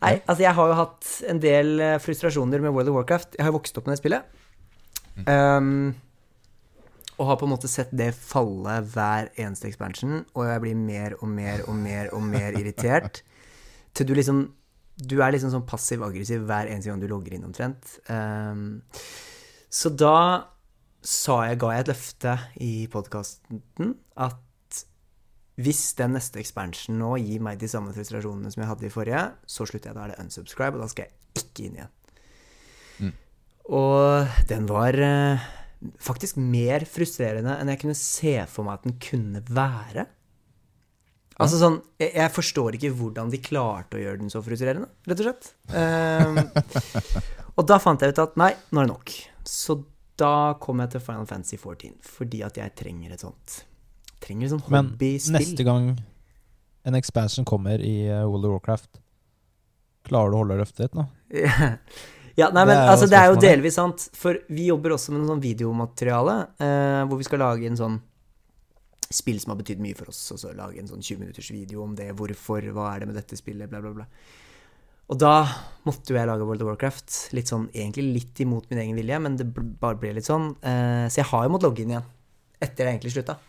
Nei, 0.00 0.14
altså 0.24 0.42
jeg 0.42 0.56
har 0.56 0.70
jo 0.70 0.76
hatt 0.78 1.08
en 1.28 1.40
del 1.42 1.72
eh, 1.84 1.98
frustrasjoner 2.00 2.62
med 2.64 2.72
World 2.72 2.88
of 2.88 2.96
Warcraft. 2.96 3.34
Jeg 3.36 3.44
har 3.44 3.52
jo 3.52 3.58
vokst 3.58 3.76
opp 3.78 3.86
med 3.86 3.94
det 3.94 4.00
spillet. 4.00 4.38
Um, 5.26 5.92
og 7.20 7.28
har 7.28 7.36
på 7.36 7.44
en 7.44 7.52
måte 7.52 7.68
sett 7.68 7.90
det 7.92 8.14
falle 8.16 8.78
hver 8.94 9.28
eneste 9.36 9.68
expansion, 9.68 10.22
og 10.32 10.46
jeg 10.48 10.62
blir 10.64 10.78
mer 10.78 11.18
og 11.20 11.28
mer 11.28 11.66
og 11.68 11.76
mer 11.76 12.08
og 12.16 12.24
mer 12.24 12.56
irritert. 12.56 13.20
Til 13.94 14.08
du 14.08 14.14
liksom 14.16 14.48
Du 15.00 15.22
er 15.24 15.32
liksom 15.32 15.48
sånn 15.48 15.64
passiv-aggressiv 15.64 16.42
hver 16.44 16.68
eneste 16.68 16.90
gang 16.90 17.00
du 17.00 17.06
logger 17.08 17.32
inn, 17.32 17.46
omtrent. 17.48 17.94
Um, 18.12 18.82
så 19.72 19.88
da 19.88 20.50
sa 21.00 21.38
jeg, 21.48 21.56
ga 21.62 21.70
jeg 21.72 21.86
et 21.86 21.88
løfte 21.88 22.34
i 22.60 22.72
podkasten 22.92 23.94
at 24.20 24.82
hvis 25.60 25.80
den 25.96 26.12
neste 26.18 26.40
expansion 26.42 26.98
nå 27.00 27.14
gir 27.22 27.40
meg 27.44 27.56
de 27.60 27.68
samme 27.72 27.94
frustrasjonene 27.96 28.52
som 28.52 28.60
jeg 28.60 28.70
hadde 28.70 28.86
i 28.88 28.92
forrige, 28.92 29.22
så 29.48 29.64
slutter 29.68 29.90
jeg. 29.90 29.96
Da 29.96 30.04
er 30.04 30.12
det 30.12 30.20
unsubscribe, 30.26 30.76
og 30.76 30.84
da 30.84 30.90
skal 30.92 31.08
jeg 31.08 31.40
ikke 31.40 31.64
inn 31.64 31.80
igjen. 31.80 31.96
Mm. 33.00 33.16
Og 33.80 34.38
den 34.52 34.68
var 34.68 35.00
eh, 35.00 35.48
faktisk 36.02 36.38
mer 36.40 36.84
frustrerende 36.88 37.56
enn 37.56 37.70
jeg 37.72 37.82
kunne 37.82 37.96
se 37.98 38.34
for 38.50 38.66
meg 38.66 38.80
at 38.80 38.88
den 38.88 38.96
kunne 39.02 39.42
være. 39.48 40.06
Altså 41.40 41.56
sånn, 41.56 41.78
jeg, 42.00 42.12
jeg 42.18 42.32
forstår 42.34 42.76
ikke 42.76 42.92
hvordan 42.98 43.30
de 43.32 43.40
klarte 43.40 43.96
å 43.96 44.02
gjøre 44.02 44.20
den 44.20 44.32
så 44.32 44.42
frustrerende, 44.44 44.90
rett 45.08 45.22
og 45.22 45.30
slett. 45.30 45.48
Um, 45.72 46.42
og 47.56 47.64
da 47.70 47.80
fant 47.80 48.04
jeg 48.04 48.12
ut 48.12 48.22
at 48.26 48.36
nei, 48.40 48.52
nå 48.70 48.82
er 48.82 48.90
det 48.90 48.92
nok. 48.92 49.14
Så 49.48 49.78
da 50.20 50.52
kom 50.60 50.82
jeg 50.84 50.92
til 50.92 51.04
Final 51.04 51.28
Fantasy 51.30 51.56
14, 51.56 51.96
fordi 52.04 52.42
at 52.44 52.60
jeg 52.60 52.76
trenger 52.76 53.16
et 53.16 53.22
sånt 53.24 53.62
Trenger 54.20 54.50
et 54.50 54.52
sånt 54.52 54.66
Men 54.68 54.90
neste 55.00 55.64
gang 55.64 55.94
en 56.84 56.96
expansion 56.96 57.46
kommer 57.48 57.80
i 57.80 58.08
uh, 58.08 58.26
World 58.28 58.46
of 58.48 58.58
Warcraft, 58.58 59.00
klarer 60.08 60.32
du 60.32 60.36
å 60.36 60.42
holde 60.42 60.58
løftet 60.60 60.86
ditt 60.86 60.96
nå? 60.96 61.06
Ja, 62.38 62.50
nei, 62.54 62.64
men 62.64 62.74
Det 62.74 62.82
er 62.82 62.92
altså, 62.92 63.08
det 63.10 63.18
er 63.18 63.30
jo 63.30 63.40
delvis 63.42 63.78
sant. 63.78 64.06
For 64.16 64.38
vi 64.52 64.68
jobber 64.70 64.94
også 64.96 65.14
med 65.14 65.22
noe 65.22 65.32
sånn 65.32 65.42
videomateriale, 65.44 66.36
eh, 66.62 67.02
hvor 67.08 67.20
vi 67.20 67.26
skal 67.26 67.42
lage 67.42 67.66
en 67.66 67.80
sånn 67.80 67.98
spill 69.10 69.40
som 69.42 69.54
har 69.54 69.58
betydd 69.58 69.82
mye 69.82 69.96
for 69.98 70.12
oss, 70.12 70.20
og 70.34 70.38
så 70.38 70.52
lage 70.54 70.78
en 70.78 70.90
sånn 70.90 71.02
20 71.02 71.24
minutters 71.24 71.50
video 71.50 71.82
om 71.82 71.96
det, 71.98 72.12
hvorfor, 72.14 72.68
hva 72.76 72.92
er 72.92 73.02
det 73.02 73.10
med 73.10 73.18
dette 73.18 73.38
spillet, 73.38 73.70
bla, 73.70 73.82
bla, 73.82 73.90
bla. 73.96 74.06
Og 75.10 75.18
da 75.18 75.42
måtte 75.88 76.12
jo 76.12 76.18
jeg 76.20 76.30
lage 76.30 76.46
World 76.46 76.62
of 76.62 76.70
Warcraft, 76.70 77.14
litt 77.34 77.50
sånn, 77.50 77.66
egentlig 77.74 78.06
litt 78.20 78.42
imot 78.44 78.70
min 78.70 78.78
egen 78.84 78.98
vilje, 79.00 79.18
men 79.18 79.38
det 79.40 79.48
bare 79.50 79.98
ble 79.98 80.14
litt 80.14 80.28
sånn. 80.28 80.52
Eh, 80.62 81.08
så 81.10 81.24
jeg 81.24 81.30
har 81.32 81.46
jo 81.46 81.54
måttet 81.56 81.66
logge 81.66 81.82
inn 81.82 81.96
igjen, 81.96 82.06
etter 82.62 82.86
jeg 82.86 82.94
egentlig 82.94 83.14
slutta. 83.16 83.40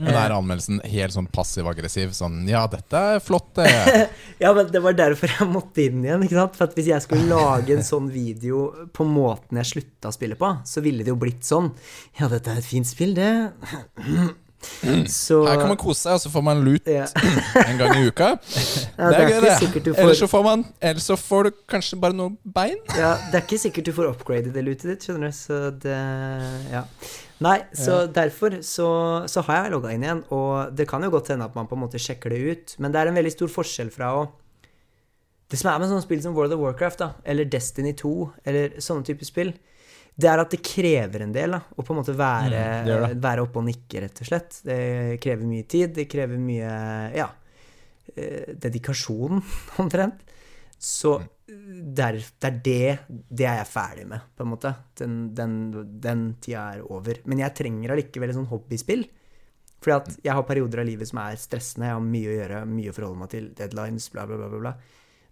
Men 0.00 0.16
er 0.16 0.32
anmeldelsen 0.32 0.80
helt 0.88 1.12
sånn 1.12 1.28
passiv-aggressiv? 1.32 2.14
Sånn 2.16 2.42
Ja, 2.48 2.62
dette 2.72 3.02
er 3.16 3.20
flott, 3.24 3.50
det. 3.58 3.68
Ja, 4.42 4.54
men 4.56 4.70
det 4.72 4.80
var 4.80 4.96
derfor 4.96 5.28
jeg 5.28 5.48
måtte 5.52 5.84
inn 5.84 6.04
igjen. 6.06 6.24
ikke 6.24 6.38
sant? 6.38 6.56
For 6.56 6.68
at 6.70 6.76
Hvis 6.78 6.88
jeg 6.88 7.04
skulle 7.04 7.28
lage 7.28 7.76
en 7.76 7.84
sånn 7.86 8.08
video 8.12 8.70
på 8.96 9.04
måten 9.04 9.60
jeg 9.60 9.68
slutta 9.74 10.08
å 10.08 10.16
spille 10.16 10.38
på, 10.40 10.54
så 10.64 10.80
ville 10.84 11.04
det 11.04 11.12
jo 11.12 11.18
blitt 11.20 11.44
sånn 11.44 11.72
Ja, 12.20 12.30
dette 12.32 12.54
er 12.54 12.62
et 12.62 12.70
fint 12.70 12.88
spill, 12.88 13.12
det. 13.18 13.32
Så 15.08 15.38
Her 15.48 15.56
kan 15.56 15.70
man 15.72 15.78
kose 15.80 16.02
seg, 16.04 16.18
og 16.18 16.20
så 16.20 16.30
får 16.32 16.42
man 16.44 16.58
lut 16.64 16.88
ja. 16.90 17.06
en 17.68 17.78
gang 17.80 17.94
i 17.96 18.10
uka. 18.10 18.34
Ja, 18.36 19.08
Det 19.08 19.16
er 19.16 19.30
gøy, 19.30 19.40
det. 19.40 19.54
er 19.54 19.80
du 19.86 19.90
Eller 19.94 20.12
får 20.12 20.18
så 20.20 20.28
får 20.28 20.44
man 20.44 20.64
Eller 20.90 21.00
så 21.04 21.16
får 21.16 21.48
du 21.48 21.50
kanskje 21.70 22.00
bare 22.02 22.16
noe 22.16 22.36
bein. 22.44 22.76
ja, 22.96 23.14
Det 23.30 23.40
er 23.40 23.46
ikke 23.46 23.60
sikkert 23.62 23.88
du 23.88 23.92
får 23.96 24.10
upgradet 24.12 24.52
det 24.52 24.64
lutet 24.66 24.90
ditt, 24.92 25.06
skjønner 25.08 25.32
du. 25.32 25.36
Så 25.40 25.60
det 25.80 25.98
Ja. 26.72 26.84
Nei, 27.40 27.56
så 27.72 28.02
derfor 28.12 28.58
så, 28.66 28.86
så 29.30 29.42
har 29.46 29.62
jeg 29.64 29.72
logga 29.72 29.94
inn 29.96 30.02
igjen, 30.04 30.20
og 30.36 30.74
det 30.76 30.84
kan 30.90 31.00
jo 31.06 31.08
godt 31.14 31.30
hende 31.32 31.46
at 31.48 31.54
man 31.56 31.68
på 31.70 31.76
en 31.78 31.80
måte 31.86 32.00
sjekker 32.02 32.34
det 32.34 32.40
ut, 32.52 32.74
men 32.84 32.92
det 32.92 33.00
er 33.00 33.08
en 33.08 33.16
veldig 33.16 33.32
stor 33.32 33.48
forskjell 33.54 33.88
fra 33.94 34.10
å 34.18 34.26
Det 35.50 35.58
som 35.58 35.72
er 35.72 35.80
med 35.82 35.88
sånne 35.90 36.04
spill 36.04 36.20
som 36.22 36.34
World 36.36 36.52
of 36.54 36.60
Warcraft, 36.62 37.00
da, 37.00 37.08
eller 37.26 37.48
Destiny 37.50 37.90
2, 37.98 38.10
eller 38.46 38.76
sånne 38.78 39.02
typer 39.08 39.26
spill, 39.26 39.48
det 40.20 40.28
er 40.30 40.38
at 40.38 40.52
det 40.52 40.60
krever 40.62 41.24
en 41.24 41.32
del 41.34 41.56
da, 41.56 41.58
å 41.74 41.82
på 41.82 41.90
en 41.94 41.98
måte 42.02 42.14
være, 42.14 42.60
Mm, 42.60 42.86
det 42.86 42.98
det. 43.08 43.22
være 43.24 43.42
oppe 43.46 43.58
og 43.58 43.64
nikke, 43.66 44.02
rett 44.04 44.20
og 44.22 44.28
slett. 44.28 44.60
Det 44.68 44.78
krever 45.24 45.48
mye 45.48 45.66
tid, 45.66 45.94
det 45.96 46.06
krever 46.12 46.38
mye 46.38 46.70
ja, 47.16 47.26
eh, 48.14 48.52
dedikasjon, 48.62 49.40
omtrent. 49.82 50.22
Så 50.80 51.18
der, 51.46 52.16
det 52.16 52.46
er 52.48 52.60
det 52.64 53.16
Det 53.28 53.44
er 53.44 53.58
jeg 53.58 53.68
ferdig 53.68 54.06
med, 54.08 54.22
på 54.36 54.44
en 54.46 54.52
måte. 54.54 54.72
Den, 54.96 55.16
den, 55.36 55.56
den 56.00 56.22
tida 56.40 56.70
er 56.76 56.86
over. 56.86 57.20
Men 57.28 57.42
jeg 57.44 57.56
trenger 57.58 57.92
allikevel 57.92 58.32
et 58.32 58.38
sånn 58.38 58.48
hobbyspill. 58.48 59.04
Fordi 59.80 59.96
at 59.96 60.24
jeg 60.24 60.36
har 60.36 60.46
perioder 60.48 60.82
av 60.82 60.88
livet 60.88 61.08
som 61.08 61.20
er 61.22 61.36
stressende. 61.40 61.88
Jeg 61.88 61.98
har 61.98 62.06
mye 62.06 62.30
å 62.30 62.38
gjøre, 62.38 62.64
mye 62.70 62.92
å 62.92 62.96
forholde 62.96 63.22
meg 63.22 63.32
til. 63.34 63.52
Deadlines, 63.56 64.08
bla, 64.14 64.26
bla, 64.28 64.40
bla. 64.40 64.48
bla, 64.52 64.64
bla. 64.64 64.74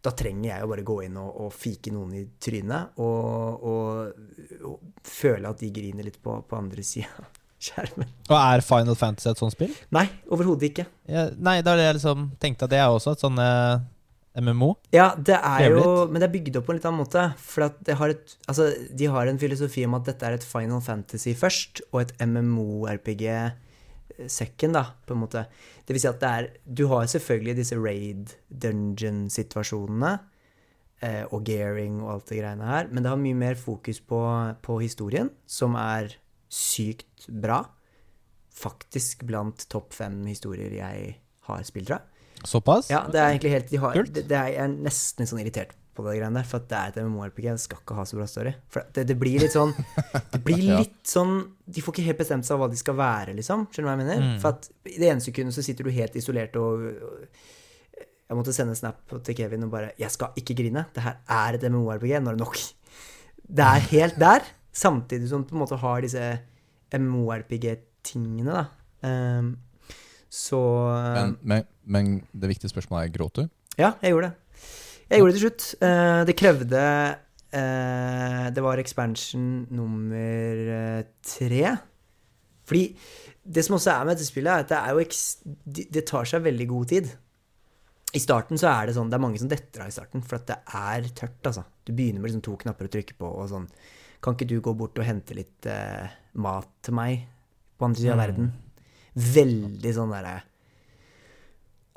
da 0.04 0.12
trenger 0.14 0.50
jeg 0.50 0.62
jo 0.62 0.70
bare 0.70 0.86
gå 0.86 1.00
inn 1.08 1.18
og, 1.20 1.40
og 1.44 1.50
fike 1.52 1.92
noen 1.92 2.14
i 2.14 2.22
trynet 2.40 3.00
og, 3.02 3.64
og, 3.66 4.62
og 4.68 5.02
føle 5.04 5.50
at 5.50 5.58
de 5.58 5.72
griner 5.74 6.06
litt 6.06 6.20
på, 6.22 6.36
på 6.46 6.58
andre 6.58 6.84
sida 6.86 7.10
av 7.18 7.38
skjermen. 7.58 8.10
Og 8.28 8.36
er 8.38 8.62
Final 8.64 8.98
Fantasy 8.98 9.32
et 9.32 9.42
sånt 9.42 9.56
spill? 9.56 9.74
Nei, 9.94 10.06
overhodet 10.30 10.70
ikke. 10.70 10.86
Ja, 11.10 11.26
nei, 11.34 11.58
da 11.66 11.74
er 11.74 11.80
det 11.80 11.88
jeg 11.88 11.98
liksom 11.98 12.28
tenkte 12.40 12.68
at 12.68 12.74
det 12.74 12.80
er 12.82 12.94
også 12.94 13.16
et 13.16 13.24
sånn 13.24 13.42
eh, 13.42 13.80
MMO. 14.36 14.74
Ja, 14.94 15.12
det 15.16 15.36
er 15.38 15.64
Trevlig. 15.64 15.84
jo 15.84 16.06
Men 16.10 16.20
det 16.20 16.28
er 16.28 16.34
bygd 16.34 16.58
opp 16.60 16.68
på 16.68 16.74
en 16.74 16.78
litt 16.78 16.88
annen 16.88 17.02
måte. 17.02 17.24
For 17.40 17.64
har 18.00 18.14
et, 18.14 18.36
altså, 18.46 18.68
de 18.94 19.08
har 19.10 19.30
en 19.30 19.40
filosofi 19.40 19.86
om 19.88 19.96
at 19.98 20.06
dette 20.10 20.26
er 20.26 20.36
et 20.36 20.46
Final 20.46 20.82
Fantasy 20.84 21.34
først, 21.38 21.82
og 21.92 22.04
et 22.04 22.14
MMO-RPG 22.22 23.24
second, 24.26 24.74
da, 24.74 24.84
på 25.06 25.14
en 25.14 25.22
måte. 25.22 25.44
Det 25.86 25.94
vil 25.94 26.02
si 26.02 26.10
at 26.10 26.20
det 26.22 26.28
er 26.28 26.50
Du 26.64 26.86
har 26.90 27.06
selvfølgelig 27.06 27.56
disse 27.60 27.78
raid 27.78 28.34
dungeon-situasjonene. 28.50 30.18
Eh, 30.98 31.22
og 31.30 31.44
gearing 31.46 32.00
og 32.02 32.16
alt 32.16 32.30
det 32.32 32.40
greiene 32.40 32.66
her. 32.66 32.88
Men 32.90 33.04
det 33.04 33.12
har 33.12 33.20
mye 33.20 33.38
mer 33.38 33.58
fokus 33.58 34.00
på, 34.02 34.18
på 34.62 34.80
historien, 34.82 35.30
som 35.46 35.76
er 35.78 36.16
sykt 36.50 37.28
bra. 37.30 37.60
Faktisk 38.50 39.22
blant 39.28 39.68
topp 39.70 39.94
fem 39.94 40.24
historier 40.26 40.74
jeg 40.74 41.12
har 41.46 41.66
spilt, 41.66 41.92
fra. 41.92 42.00
Såpass? 42.46 42.90
Ja, 42.92 43.02
det 43.10 43.18
er 43.18 43.32
egentlig 43.32 43.52
helt 43.56 43.70
de 43.70 43.80
har, 43.82 43.98
Kult. 43.98 44.14
det, 44.14 44.30
er, 44.30 44.52
Jeg 44.54 44.62
er 44.62 44.74
nesten 44.86 45.22
litt 45.22 45.30
sånn 45.32 45.42
irritert 45.42 45.74
på 45.98 46.04
det 46.06 46.14
greiene 46.20 46.38
der, 46.38 46.46
for 46.46 46.62
at 46.62 46.68
det 46.70 46.78
er 46.78 46.92
et 46.92 46.98
MMORPG. 47.02 47.46
Det 47.48 47.62
skal 47.64 47.80
ikke 47.82 47.96
ha 47.98 48.04
så 48.06 48.18
bra 48.20 48.26
story. 48.30 48.52
For 48.70 48.86
det, 48.94 49.04
det 49.10 49.16
blir 49.18 49.42
litt 49.42 49.54
sånn 49.56 49.72
Det 50.30 50.40
blir 50.46 50.62
litt 50.82 51.00
sånn 51.10 51.40
De 51.66 51.82
får 51.82 51.96
ikke 51.96 52.06
helt 52.06 52.20
bestemt 52.22 52.46
seg 52.46 52.54
av 52.54 52.62
hva 52.62 52.70
de 52.70 52.78
skal 52.78 52.98
være, 52.98 53.34
liksom. 53.38 53.66
Skjønner 53.72 53.88
du 53.88 53.90
hva 53.90 53.96
jeg 53.96 54.02
mener? 54.04 54.26
Mm. 54.28 54.36
For 54.44 54.54
at 54.54 54.68
i 54.86 54.98
det 55.00 55.10
ene 55.10 55.24
sekundet 55.24 55.56
så 55.56 55.64
sitter 55.66 55.88
du 55.88 55.94
helt 55.96 56.18
isolert 56.20 56.58
og, 56.60 56.86
og 56.86 57.98
Jeg 57.98 58.38
måtte 58.38 58.54
sende 58.54 58.76
snap 58.78 59.16
til 59.26 59.38
Kevin 59.38 59.66
og 59.66 59.72
bare 59.72 59.92
'Jeg 59.98 60.12
skal 60.12 60.36
ikke 60.36 60.54
grine. 60.54 60.84
Det 60.94 61.02
her 61.02 61.16
er 61.26 61.56
et 61.56 61.64
MMORPG. 61.72 62.20
Nå 62.20 62.30
er 62.30 62.36
det 62.36 62.44
nok.' 62.44 62.60
Det 63.48 63.64
er 63.64 63.80
helt 63.90 64.18
der, 64.20 64.44
samtidig 64.72 65.30
som 65.30 65.42
du 65.42 65.48
på 65.48 65.56
en 65.56 65.62
måte 65.64 65.78
har 65.80 66.02
disse 66.04 66.38
MMORPG-tingene, 66.92 68.52
da. 68.52 68.64
Ehm, 69.08 69.56
så 70.30 70.58
Men, 71.14 71.36
men, 71.42 71.64
men 71.84 72.10
det 72.32 72.50
viktige 72.52 72.70
spørsmålet 72.72 73.08
er 73.08 73.14
gråt 73.18 73.40
du? 73.40 73.48
ja, 73.78 73.92
jeg 74.02 74.12
gjorde 74.12 74.28
det. 74.28 74.62
Jeg 75.08 75.20
gjorde 75.22 75.32
det 75.32 75.38
til 75.40 75.46
slutt. 75.48 75.66
Eh, 75.86 76.24
det 76.28 76.34
krevde 76.36 76.80
eh, 77.52 78.50
Det 78.52 78.64
var 78.64 78.80
expansion 78.82 79.66
nummer 79.70 80.58
eh, 80.74 81.04
tre. 81.24 81.76
Fordi 82.68 82.82
det 83.48 83.64
som 83.64 83.78
også 83.78 83.94
er 83.94 84.04
med 84.04 84.18
dette 84.18 84.26
spillet, 84.28 84.52
er 84.52 84.66
at 84.66 84.68
det 84.68 84.80
er 84.82 84.92
jo 84.92 85.86
det 85.96 86.04
tar 86.10 86.28
seg 86.28 86.44
veldig 86.44 86.66
god 86.68 86.90
tid. 86.92 87.08
I 88.12 88.20
starten 88.20 88.60
så 88.60 88.68
er 88.72 88.88
det 88.88 88.96
sånn 88.96 89.08
Det 89.12 89.16
er 89.18 89.24
mange 89.24 89.40
som 89.40 89.48
detter 89.48 89.82
av 89.84 89.88
i 89.90 89.94
starten, 89.96 90.22
for 90.24 90.36
at 90.40 90.46
det 90.48 90.58
er 90.76 91.08
tørt, 91.16 91.40
altså. 91.48 91.64
Du 91.84 91.92
begynner 91.96 92.20
med 92.20 92.30
liksom 92.30 92.44
to 92.44 92.56
knapper 92.60 92.88
å 92.88 92.92
trykke 92.92 93.16
på, 93.20 93.28
og 93.40 93.48
sånn 93.52 93.66
Kan 94.24 94.34
ikke 94.36 94.48
du 94.50 94.58
gå 94.64 94.72
bort 94.76 94.98
og 94.98 95.06
hente 95.08 95.36
litt 95.36 95.68
eh, 95.70 96.08
mat 96.40 96.68
til 96.84 96.96
meg 96.98 97.26
på 97.78 97.86
andre 97.88 98.00
sida 98.02 98.12
av 98.12 98.18
Mm. 98.18 98.24
verden? 98.26 98.52
Veldig 99.18 99.92
sånn 99.96 100.12
derre 100.14 100.34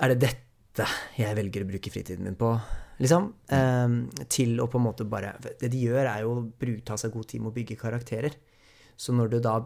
Er 0.01 0.13
det 0.13 0.21
dette 0.23 0.87
jeg 1.19 1.35
velger 1.37 1.65
å 1.65 1.69
bruke 1.69 1.91
fritiden 1.93 2.25
min 2.25 2.37
på? 2.39 2.53
Liksom. 3.01 3.27
Um, 3.51 3.97
til 4.31 4.59
å 4.61 4.67
på 4.69 4.79
en 4.79 4.85
måte 4.85 5.05
bare 5.09 5.33
Det 5.41 5.69
de 5.73 5.81
gjør, 5.87 6.05
er 6.05 6.23
jo 6.23 6.35
å 6.37 6.71
ta 6.85 6.97
seg 6.99 7.13
god 7.13 7.27
tid 7.31 7.43
med 7.43 7.51
å 7.51 7.55
bygge 7.55 7.79
karakterer. 7.79 8.37
Så 8.95 9.13
når 9.15 9.35
det 9.35 9.43
da 9.47 9.57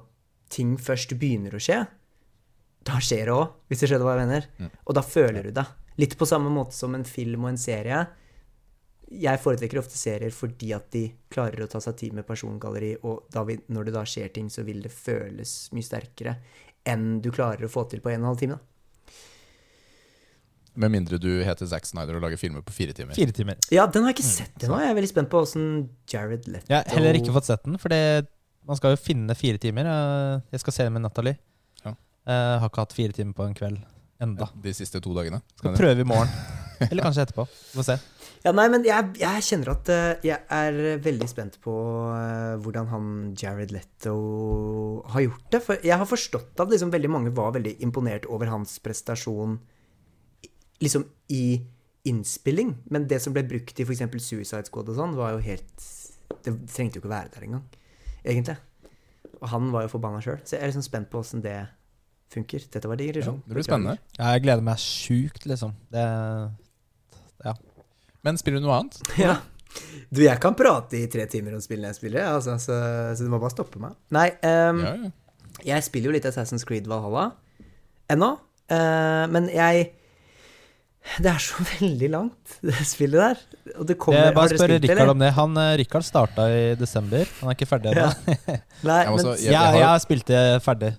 ting 0.52 0.76
først 0.80 1.16
begynner 1.20 1.56
å 1.58 1.62
skje, 1.62 1.82
da 2.86 3.00
skjer 3.02 3.28
det 3.28 3.34
òg, 3.34 3.56
hvis 3.68 3.82
du 3.82 3.88
skjønner 3.90 4.06
hva 4.08 4.14
jeg 4.16 4.28
mener. 4.28 4.46
Mm. 4.62 4.70
Og 4.86 4.96
da 4.98 5.04
føler 5.06 5.48
du 5.48 5.56
det. 5.56 5.66
Litt 6.00 6.16
på 6.20 6.28
samme 6.30 6.52
måte 6.54 6.76
som 6.78 6.96
en 6.96 7.06
film 7.08 7.48
og 7.48 7.54
en 7.54 7.60
serie. 7.60 8.04
Jeg 9.16 9.42
foretrekker 9.42 9.80
ofte 9.82 9.98
serier 9.98 10.34
fordi 10.34 10.72
at 10.76 10.88
de 10.94 11.04
klarer 11.32 11.66
å 11.66 11.70
ta 11.72 11.82
seg 11.84 11.98
tid 12.00 12.16
med 12.18 12.26
persongalleri, 12.28 12.96
og 13.06 13.28
da 13.34 13.44
når 13.46 13.90
det 13.90 13.94
da 13.96 14.06
skjer 14.08 14.32
ting, 14.34 14.50
så 14.50 14.66
vil 14.66 14.82
det 14.86 14.94
føles 14.94 15.58
mye 15.76 15.86
sterkere 15.86 16.38
enn 16.86 17.20
du 17.24 17.32
klarer 17.34 17.66
å 17.66 17.72
få 17.72 17.84
til 17.90 18.02
på 18.04 18.12
en 18.14 18.20
og 18.22 18.26
en 18.26 18.32
halv 18.34 18.42
time. 18.42 18.58
Da. 18.58 18.72
Med 20.76 20.92
mindre 20.92 21.18
du 21.22 21.30
heter 21.48 21.68
Zack 21.72 21.86
Snyder 21.88 22.18
og 22.18 22.24
lager 22.26 22.40
filmer 22.40 22.64
på 22.66 22.74
fire 22.76 22.92
timer. 22.96 23.16
Fire 23.16 23.32
timer. 23.36 23.60
Ja, 23.72 23.86
den 23.88 24.04
har 24.04 24.12
jeg 24.12 24.18
ikke 24.18 24.28
sett 24.28 24.66
ennå. 24.66 24.80
Jeg 24.84 24.92
er 24.92 24.98
veldig 24.98 25.12
spent 25.14 25.30
på 25.32 25.40
åssen 25.46 25.68
Jared 26.12 26.50
Leto 26.52 26.68
Jeg 26.68 26.82
har 26.84 26.98
heller 26.98 27.16
ikke 27.22 27.36
fått 27.38 27.48
sett 27.48 27.64
den, 27.64 27.78
for 27.80 27.96
man 28.68 28.80
skal 28.80 28.96
jo 28.96 29.00
finne 29.00 29.38
fire 29.40 29.62
timer. 29.62 29.88
Eh, 29.88 30.42
Jeg 30.52 30.64
skal 30.66 30.76
se 30.76 30.88
den 30.90 30.98
med 30.98 31.06
Natalie. 31.06 31.38
Ja. 31.86 31.94
Jeg 32.28 32.60
har 32.60 32.68
ikke 32.74 32.84
hatt 32.84 32.96
fire 32.98 33.16
timer 33.16 33.38
på 33.38 33.48
en 33.48 33.56
kveld 33.56 33.80
enda. 34.20 34.50
De 34.64 34.74
siste 34.76 35.00
to 35.04 35.16
dagene. 35.16 35.40
Skal 35.56 35.72
Skal 35.72 35.80
prøve 35.80 36.04
i 36.04 36.10
morgen. 36.12 36.28
Eller 36.90 37.08
kanskje 37.08 37.24
etterpå. 37.24 37.46
Vi 37.48 37.80
får 37.80 37.88
se. 37.94 37.98
Ja, 38.46 38.52
nei, 38.54 38.68
men 38.70 38.84
jeg, 38.86 39.16
jeg 39.18 39.42
kjenner 39.48 39.72
at 39.74 39.90
eh, 39.90 40.20
jeg 40.28 40.38
er 40.54 40.76
veldig 41.02 41.28
spent 41.32 41.56
på 41.64 41.74
eh, 42.14 42.56
hvordan 42.62 42.92
han 42.92 43.08
Jared 43.42 43.72
Leto 43.74 44.14
har 45.16 45.24
gjort 45.26 45.48
det. 45.56 45.62
For 45.66 45.82
jeg 45.82 45.98
har 45.98 46.06
forstått 46.10 46.62
at 46.62 46.70
liksom 46.70 46.92
veldig 46.94 47.10
mange 47.10 47.34
var 47.34 47.56
veldig 47.56 47.74
imponert 47.88 48.28
over 48.30 48.52
hans 48.54 48.78
prestasjon 48.86 49.58
liksom 50.84 51.08
i 51.34 51.58
innspilling. 52.06 52.76
Men 52.94 53.08
det 53.10 53.18
som 53.24 53.34
ble 53.34 53.42
brukt 53.50 53.80
i 53.82 53.88
f.eks. 53.88 54.06
Suicide 54.22 54.70
Squad 54.70 54.94
og 54.94 55.00
sånn, 55.00 55.18
var 55.18 55.34
jo 55.34 55.42
helt 55.42 55.88
Det 56.46 56.54
trengte 56.70 57.00
jo 57.00 57.02
ikke 57.02 57.10
å 57.10 57.16
være 57.16 57.34
der 57.34 57.48
engang, 57.48 57.64
egentlig. 58.22 58.60
Og 59.42 59.48
han 59.50 59.72
var 59.74 59.88
jo 59.88 59.94
forbanna 59.96 60.22
sjøl. 60.22 60.38
Så 60.46 60.56
jeg 60.60 60.62
er 60.62 60.70
liksom 60.70 60.86
spent 60.86 61.10
på 61.10 61.22
åssen 61.24 61.42
det 61.42 61.64
funker. 62.34 62.62
Dette 62.70 62.90
var 62.90 63.00
Ja, 63.00 63.08
digresjon. 63.08 63.42
det 63.48 63.58
blir 63.58 63.66
spennende. 63.66 63.98
Ja, 64.20 64.36
jeg 64.36 64.46
gleder 64.46 64.66
meg 64.66 64.78
sjukt, 64.82 65.46
liksom. 65.50 65.74
Det, 65.94 66.06
Men 68.26 68.40
spiller 68.42 68.62
du 68.62 68.68
noe 68.68 68.80
annet? 68.82 68.98
Ja. 69.22 69.38
Du, 70.08 70.22
jeg 70.24 70.40
kan 70.40 70.54
prate 70.56 70.96
i 71.02 71.08
tre 71.12 71.26
timer 71.28 71.58
om 71.58 71.60
spillene 71.64 71.90
jeg 71.92 71.98
spiller, 71.98 72.30
altså, 72.32 72.54
så, 72.64 72.76
så 73.18 73.26
du 73.26 73.32
må 73.34 73.40
bare 73.42 73.52
stoppe 73.52 73.80
meg. 73.82 73.96
Nei, 74.16 74.30
um, 74.48 74.78
Ja, 74.86 74.94
ja. 75.02 75.10
jeg 75.74 75.84
spiller 75.90 76.08
jo 76.12 76.14
litt 76.16 76.28
Assassin's 76.30 76.64
Creed 76.68 76.88
Valhalla 76.88 77.26
ennå, 78.14 78.30
uh, 78.72 79.26
men 79.34 79.50
jeg 79.52 79.90
Det 81.20 81.28
er 81.34 81.44
så 81.44 81.66
veldig 81.74 82.10
langt, 82.14 82.56
det 82.64 82.78
spillet 82.88 83.20
der. 83.20 83.42
Og 83.76 83.90
det 83.90 83.98
kommer 84.00 84.30
jeg 84.30 84.38
bare 84.38 84.56
det, 84.64 84.80
Rikard 84.86 85.12
om 85.12 85.20
det. 85.26 85.34
Han, 85.42 85.58
eh, 85.60 85.74
Rikard 85.84 86.08
starta 86.08 86.48
i 86.54 86.64
desember. 86.80 87.28
Han 87.42 87.52
er 87.52 87.58
ikke 87.60 87.68
ferdig 87.70 87.92
ennå. 87.92 88.08
Nei, 88.88 89.02
Jeg 89.04 89.20
Jeg, 89.26 89.52
jeg 89.52 89.60
har- 89.60 89.78
jeg 89.82 89.90
har 89.90 90.00
spilt 90.06 90.26
det 90.32 90.44
ferdig. 90.66 90.94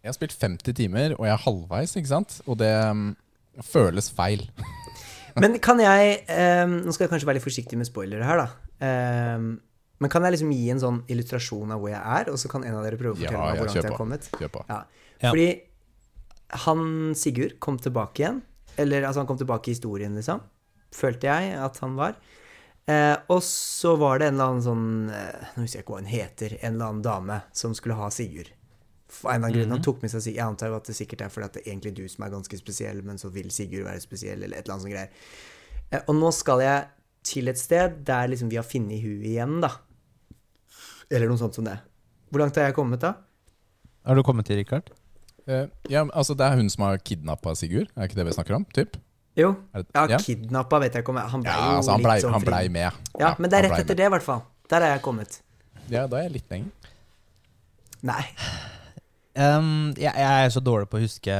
Jeg 0.00 0.08
har 0.08 0.16
spilt 0.16 0.34
50 0.40 0.72
timer, 0.80 1.12
og 1.18 1.26
jeg 1.28 1.34
er 1.36 1.44
halvveis, 1.44 1.92
ikke 2.00 2.08
sant? 2.16 2.40
Og 2.48 2.56
det 2.62 2.72
um, 2.88 3.10
føles 3.60 4.08
feil. 4.16 4.46
Men 5.38 5.58
kan 5.62 5.80
jeg 5.82 6.20
um, 6.64 6.76
Nå 6.86 6.94
skal 6.94 7.06
jeg 7.06 7.12
kanskje 7.12 7.28
være 7.28 7.38
litt 7.38 7.46
forsiktig 7.46 7.78
med 7.78 7.88
spoilere 7.88 8.26
her, 8.26 8.42
da. 8.42 8.48
Um, 9.36 9.50
men 10.00 10.12
kan 10.12 10.24
jeg 10.24 10.32
liksom 10.38 10.52
gi 10.56 10.70
en 10.72 10.80
sånn 10.80 11.00
illustrasjon 11.12 11.74
av 11.74 11.82
hvor 11.82 11.92
jeg 11.92 12.00
er, 12.00 12.30
og 12.32 12.38
så 12.40 12.48
kan 12.48 12.64
en 12.64 12.78
av 12.78 12.86
dere 12.86 12.96
prøve 13.00 13.18
å 13.18 13.20
Ja, 13.20 13.28
fortelle 13.28 13.42
meg 13.44 13.50
ja, 13.50 13.60
hvor 13.60 13.68
langt 13.68 13.76
jeg 13.76 13.90
har 13.90 13.98
kommet? 14.00 14.28
Kjøp 14.32 14.54
på. 14.54 14.62
Ja. 14.70 14.78
Ja. 15.20 15.32
Fordi 15.34 15.48
han 16.64 16.86
Sigurd 17.20 17.58
kom 17.60 17.76
tilbake 17.78 18.24
igjen. 18.24 18.40
Eller 18.80 19.04
altså, 19.04 19.20
han 19.20 19.28
kom 19.28 19.38
tilbake 19.38 19.68
i 19.68 19.74
historien, 19.74 20.14
liksom. 20.16 20.40
Følte 20.96 21.28
jeg 21.28 21.52
at 21.60 21.76
han 21.84 21.98
var. 21.98 22.16
Eh, 22.88 23.16
og 23.30 23.42
så 23.44 23.92
var 24.00 24.18
det 24.18 24.30
en 24.30 24.38
eller 24.38 24.54
annen 24.54 24.64
sånn 24.64 24.86
eh, 25.12 25.50
Nå 25.52 25.62
husker 25.66 25.78
jeg 25.78 25.84
ikke 25.84 25.92
hva 25.94 26.00
hun 26.00 26.10
heter. 26.10 26.56
En 26.62 26.72
eller 26.72 26.86
annen 26.88 27.04
dame 27.04 27.36
som 27.52 27.76
skulle 27.76 27.98
ha 28.00 28.08
Sigurd. 28.14 28.50
For 29.10 29.32
en 29.32 29.40
eller 29.42 29.48
annen 29.50 29.56
grunn. 29.58 29.72
Han 29.74 29.82
tok 29.82 30.02
med 30.04 30.10
seg 30.12 30.22
Sigurd. 30.22 30.36
Jeg 30.38 30.46
antar 30.46 30.70
jo 30.70 30.76
at 30.78 30.86
det 30.86 30.94
sikkert 30.96 31.24
er 31.26 31.28
fordi 31.34 31.46
at 31.48 31.56
det 31.58 31.62
er 31.64 31.72
egentlig 31.72 31.94
du 31.96 32.04
som 32.08 32.24
er 32.26 32.30
ganske 32.30 32.58
spesiell, 32.60 33.02
men 33.06 33.18
så 33.18 33.30
vil 33.34 33.50
Sigurd 33.50 33.84
være 33.88 34.00
spesiell, 34.04 34.42
eller 34.46 34.56
et 34.60 34.64
eller 34.68 34.76
annet 34.76 34.86
sånt 34.86 34.94
greier. 34.94 35.10
Eh, 35.90 36.04
og 36.06 36.14
nå 36.20 36.30
skal 36.36 36.62
jeg 36.62 36.86
til 37.26 37.48
et 37.52 37.58
sted 37.58 37.98
der 38.06 38.30
liksom 38.30 38.48
vi 38.52 38.56
har 38.60 38.64
funnet 38.64 39.02
huet 39.02 39.26
igjen, 39.32 39.58
da. 39.64 39.72
Eller 41.10 41.26
noe 41.28 41.40
sånt 41.40 41.58
som 41.58 41.66
det. 41.66 41.76
Hvor 42.30 42.38
langt 42.44 42.56
har 42.56 42.68
jeg 42.70 42.76
kommet, 42.78 43.02
da? 43.02 43.16
Har 44.06 44.14
du 44.16 44.22
kommet 44.22 44.46
til, 44.46 44.56
Rikard? 44.62 44.92
Uh, 45.50 45.66
ja, 45.90 46.04
altså 46.14 46.36
Det 46.38 46.46
er 46.46 46.54
hun 46.60 46.68
som 46.70 46.84
har 46.86 46.98
kidnappa 47.02 47.56
Sigurd, 47.58 47.88
er 47.96 48.06
ikke 48.06 48.14
det 48.20 48.26
vi 48.28 48.34
snakker 48.36 48.54
om? 48.60 48.64
Typ? 48.76 48.96
Jo. 49.36 49.56
Det- 49.74 49.86
Ja, 49.94 50.06
ja? 50.06 50.18
kidnappa 50.18 50.78
vet 50.80 50.94
jeg 50.94 51.02
ikke 51.02 51.10
om 51.10 51.16
jeg 51.16 51.28
Han 51.30 51.42
ble 51.42 51.50
Ja, 51.50 51.76
altså, 51.76 51.90
han 51.96 52.02
litt 52.02 52.22
sånn 52.24 52.32
han 52.32 52.40
fri. 52.46 52.68
med. 52.68 52.92
Ja, 53.18 53.34
men 53.38 53.50
det 53.50 53.58
er 53.58 53.62
rett 53.66 53.72
etter 53.72 53.84
etter 53.84 53.96
det, 53.96 54.06
i 54.06 54.12
hvert 54.14 54.22
fall. 54.22 54.42
Der 54.70 54.80
er 54.86 54.94
jeg 54.94 55.02
kommet. 55.02 55.40
Ja, 55.88 56.06
da 56.06 56.16
er 56.18 56.22
jeg 56.28 56.32
litt 56.32 56.50
lenger. 56.50 56.70
Nei. 58.02 58.22
Um, 59.38 59.92
jeg, 59.94 60.10
jeg 60.10 60.46
er 60.46 60.50
så 60.50 60.62
dårlig 60.64 60.88
på 60.90 60.98
å 60.98 61.04
huske 61.04 61.36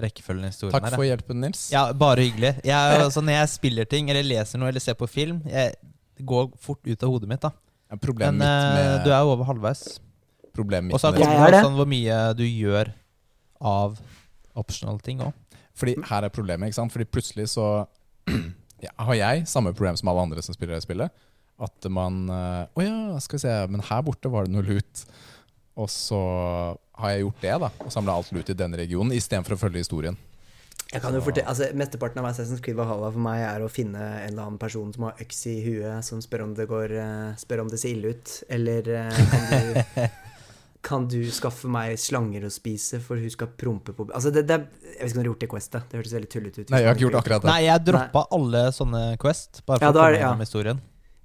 rekkefølgen 0.00 0.46
i 0.46 0.50
historien. 0.50 0.74
Takk 0.74 0.88
her, 0.88 0.96
for 0.98 1.06
hjelpen, 1.06 1.40
Nils. 1.42 1.66
Ja, 1.72 1.86
Bare 1.96 2.26
hyggelig. 2.26 2.54
Jeg, 2.66 3.00
altså, 3.00 3.22
når 3.24 3.38
jeg 3.38 3.52
spiller 3.54 3.88
ting, 3.90 4.10
eller 4.10 4.26
leser 4.26 4.60
noe, 4.60 4.70
eller 4.72 4.82
ser 4.82 4.96
på 4.98 5.08
film, 5.10 5.40
jeg, 5.50 5.74
går 6.22 6.50
fort 6.62 6.82
ut 6.86 7.02
av 7.02 7.10
hodet 7.10 7.30
mitt. 7.30 7.42
da 7.42 7.50
Ja, 7.90 7.98
Problemet 7.98 8.38
Men 8.38 8.42
mitt 8.42 8.48
eh, 8.48 8.74
med, 8.78 9.06
du 9.06 9.10
er 9.10 9.24
jo 9.26 9.32
over 9.34 9.48
halvveis. 9.48 9.82
problemet 10.54 10.88
mitt 10.88 10.94
Og 10.94 11.02
så 11.02 11.10
er 11.10 11.50
det 11.50 11.62
sånn 11.64 11.74
hvor 11.74 11.88
mye 11.90 12.18
du 12.38 12.44
gjør 12.46 12.92
av 13.58 13.98
optional 14.54 15.00
ting 15.02 15.22
òg. 15.24 15.34
Fordi 15.74 15.96
her 16.06 16.26
er 16.26 16.30
problemet, 16.30 16.70
ikke 16.70 16.78
sant? 16.78 16.94
Fordi 16.94 17.06
plutselig 17.10 17.48
så 17.50 17.66
ja, 18.84 18.92
har 18.94 19.18
jeg 19.18 19.46
samme 19.50 19.74
problem 19.74 19.98
som 19.98 20.10
alle 20.12 20.26
andre 20.28 20.44
som 20.46 20.54
spiller 20.54 20.78
det 20.78 20.86
spillet. 20.86 21.10
At 21.62 21.86
man 21.90 22.24
eh, 22.30 22.78
oh 22.78 22.82
ja, 22.86 23.18
skal 23.22 23.38
vi 23.38 23.44
se, 23.46 23.54
men 23.70 23.82
her 23.90 24.06
borte 24.06 24.30
var 24.30 24.46
det 24.46 24.54
noe 24.54 24.66
lut. 24.66 25.04
Og 25.74 25.90
så 25.90 26.22
har 27.00 27.14
jeg 27.14 27.24
gjort 27.24 27.42
det, 27.42 27.56
da. 27.64 27.70
Og 27.86 27.92
samla 27.92 28.14
alt 28.18 28.30
lut 28.34 28.50
i 28.52 28.56
denne 28.58 28.78
regionen 28.78 29.14
istedenfor 29.16 29.56
å 29.56 29.60
følge 29.60 29.82
historien. 29.82 30.18
Jeg 30.92 31.02
kan 31.02 31.14
jo 31.16 31.22
fortelle, 31.24 31.48
altså 31.50 31.70
Mesteparten 31.74 32.20
av 32.20 32.28
Assassin's 32.28 32.60
Creed 32.62 32.76
Valhalla 32.78 33.08
for 33.10 33.22
meg 33.24 33.40
er 33.42 33.64
å 33.64 33.70
finne 33.72 33.98
en 33.98 34.28
eller 34.28 34.44
annen 34.44 34.60
person 34.62 34.92
som 34.94 35.08
har 35.08 35.18
øks 35.24 35.40
i 35.50 35.56
huet, 35.64 36.04
som 36.06 36.20
spør 36.22 36.44
om 36.44 36.52
det 36.54 36.68
går 36.70 36.94
eh, 37.00 37.32
Spør 37.40 37.64
om 37.64 37.72
det 37.72 37.80
ser 37.82 37.96
ille 37.96 38.12
ut. 38.14 38.34
Eller 38.52 38.90
eh, 39.00 39.24
kan 39.32 39.48
du 39.50 40.04
Kan 40.84 41.06
du 41.08 41.22
skaffe 41.32 41.64
meg 41.72 41.94
slanger 41.96 42.44
å 42.44 42.50
spise, 42.52 42.98
for 43.00 43.16
hun 43.16 43.30
skal 43.32 43.48
prompe 43.56 43.94
på 43.96 44.04
Altså, 44.12 44.28
det, 44.34 44.44
det 44.50 44.58
Jeg 44.60 44.98
vet 45.00 45.08
ikke 45.08 45.14
om 45.14 45.14
du 45.14 45.22
har 45.22 45.30
gjort 45.30 45.44
det 45.46 45.50
Questet. 45.54 45.86
Det 45.88 45.98
hørtes 45.98 46.16
veldig 46.18 46.30
tullete 46.34 46.60
ut. 46.60 46.72
Nei, 46.74 46.82
jeg 46.82 46.90
har 46.90 46.98
ikke 46.98 47.06
gjort 47.06 47.20
akkurat 47.22 47.46
det. 47.46 47.50
Nei, 47.50 47.60
jeg 47.64 47.84
droppa 47.88 48.26
alle 48.38 48.64
sånne 48.76 49.04
Quest, 49.22 49.62
bare 49.64 49.80
for 49.80 49.88
Ja, 49.88 49.94
å 49.94 49.96
komme 49.96 50.18
gjennom 50.20 50.44
ja. 50.44 50.48
historien. 50.50 50.82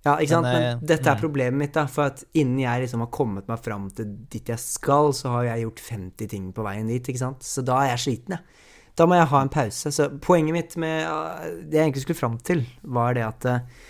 Ja, 0.10 0.15
ikke 0.17 0.34
sant? 0.34 0.50
Men, 0.50 0.63
Men, 0.63 0.69
eh, 0.72 0.88
dette 0.91 1.12
er 1.12 1.19
mm. 1.19 1.22
problemet 1.22 1.62
mitt, 1.62 1.76
da. 1.78 1.86
For 1.91 2.10
at 2.10 2.24
innen 2.34 2.63
jeg 2.63 2.86
liksom 2.86 3.06
har 3.06 3.12
kommet 3.13 3.50
meg 3.52 3.62
fram 3.62 3.86
til 3.95 4.10
dit 4.32 4.50
jeg 4.50 4.62
skal, 4.63 5.13
så 5.15 5.36
har 5.38 5.52
jeg 5.52 5.67
gjort 5.67 5.86
50 5.91 6.34
ting 6.34 6.50
på 6.56 6.65
veien 6.65 6.89
dit, 6.89 7.13
ikke 7.13 7.22
sant. 7.22 7.45
Så 7.45 7.63
da 7.65 7.84
er 7.84 7.93
jeg 7.93 8.06
sliten, 8.08 8.39
jeg. 8.39 8.65
Da 9.00 9.06
må 9.08 9.15
jeg 9.15 9.30
ha 9.32 9.39
en 9.45 9.54
pause. 9.54 9.93
Så 9.95 10.10
poenget 10.19 10.56
mitt 10.56 10.76
med 10.82 11.06
uh, 11.08 11.45
det 11.63 11.78
jeg 11.78 11.86
egentlig 11.86 12.04
skulle 12.04 12.19
fram 12.19 12.36
til, 12.43 12.65
var 12.84 13.15
det 13.15 13.24
at 13.24 13.48
uh, 13.48 13.86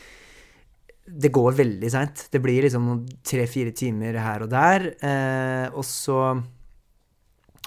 det 1.09 1.31
går 1.33 1.57
veldig 1.57 1.89
seint. 1.91 2.27
Det 2.29 2.41
blir 2.43 2.61
liksom 2.65 2.91
tre-fire 3.25 3.73
timer 3.73 4.19
her 4.21 4.45
og 4.45 4.51
der, 4.51 4.91
eh, 5.01 5.67
og 5.73 5.85
så 5.85 6.37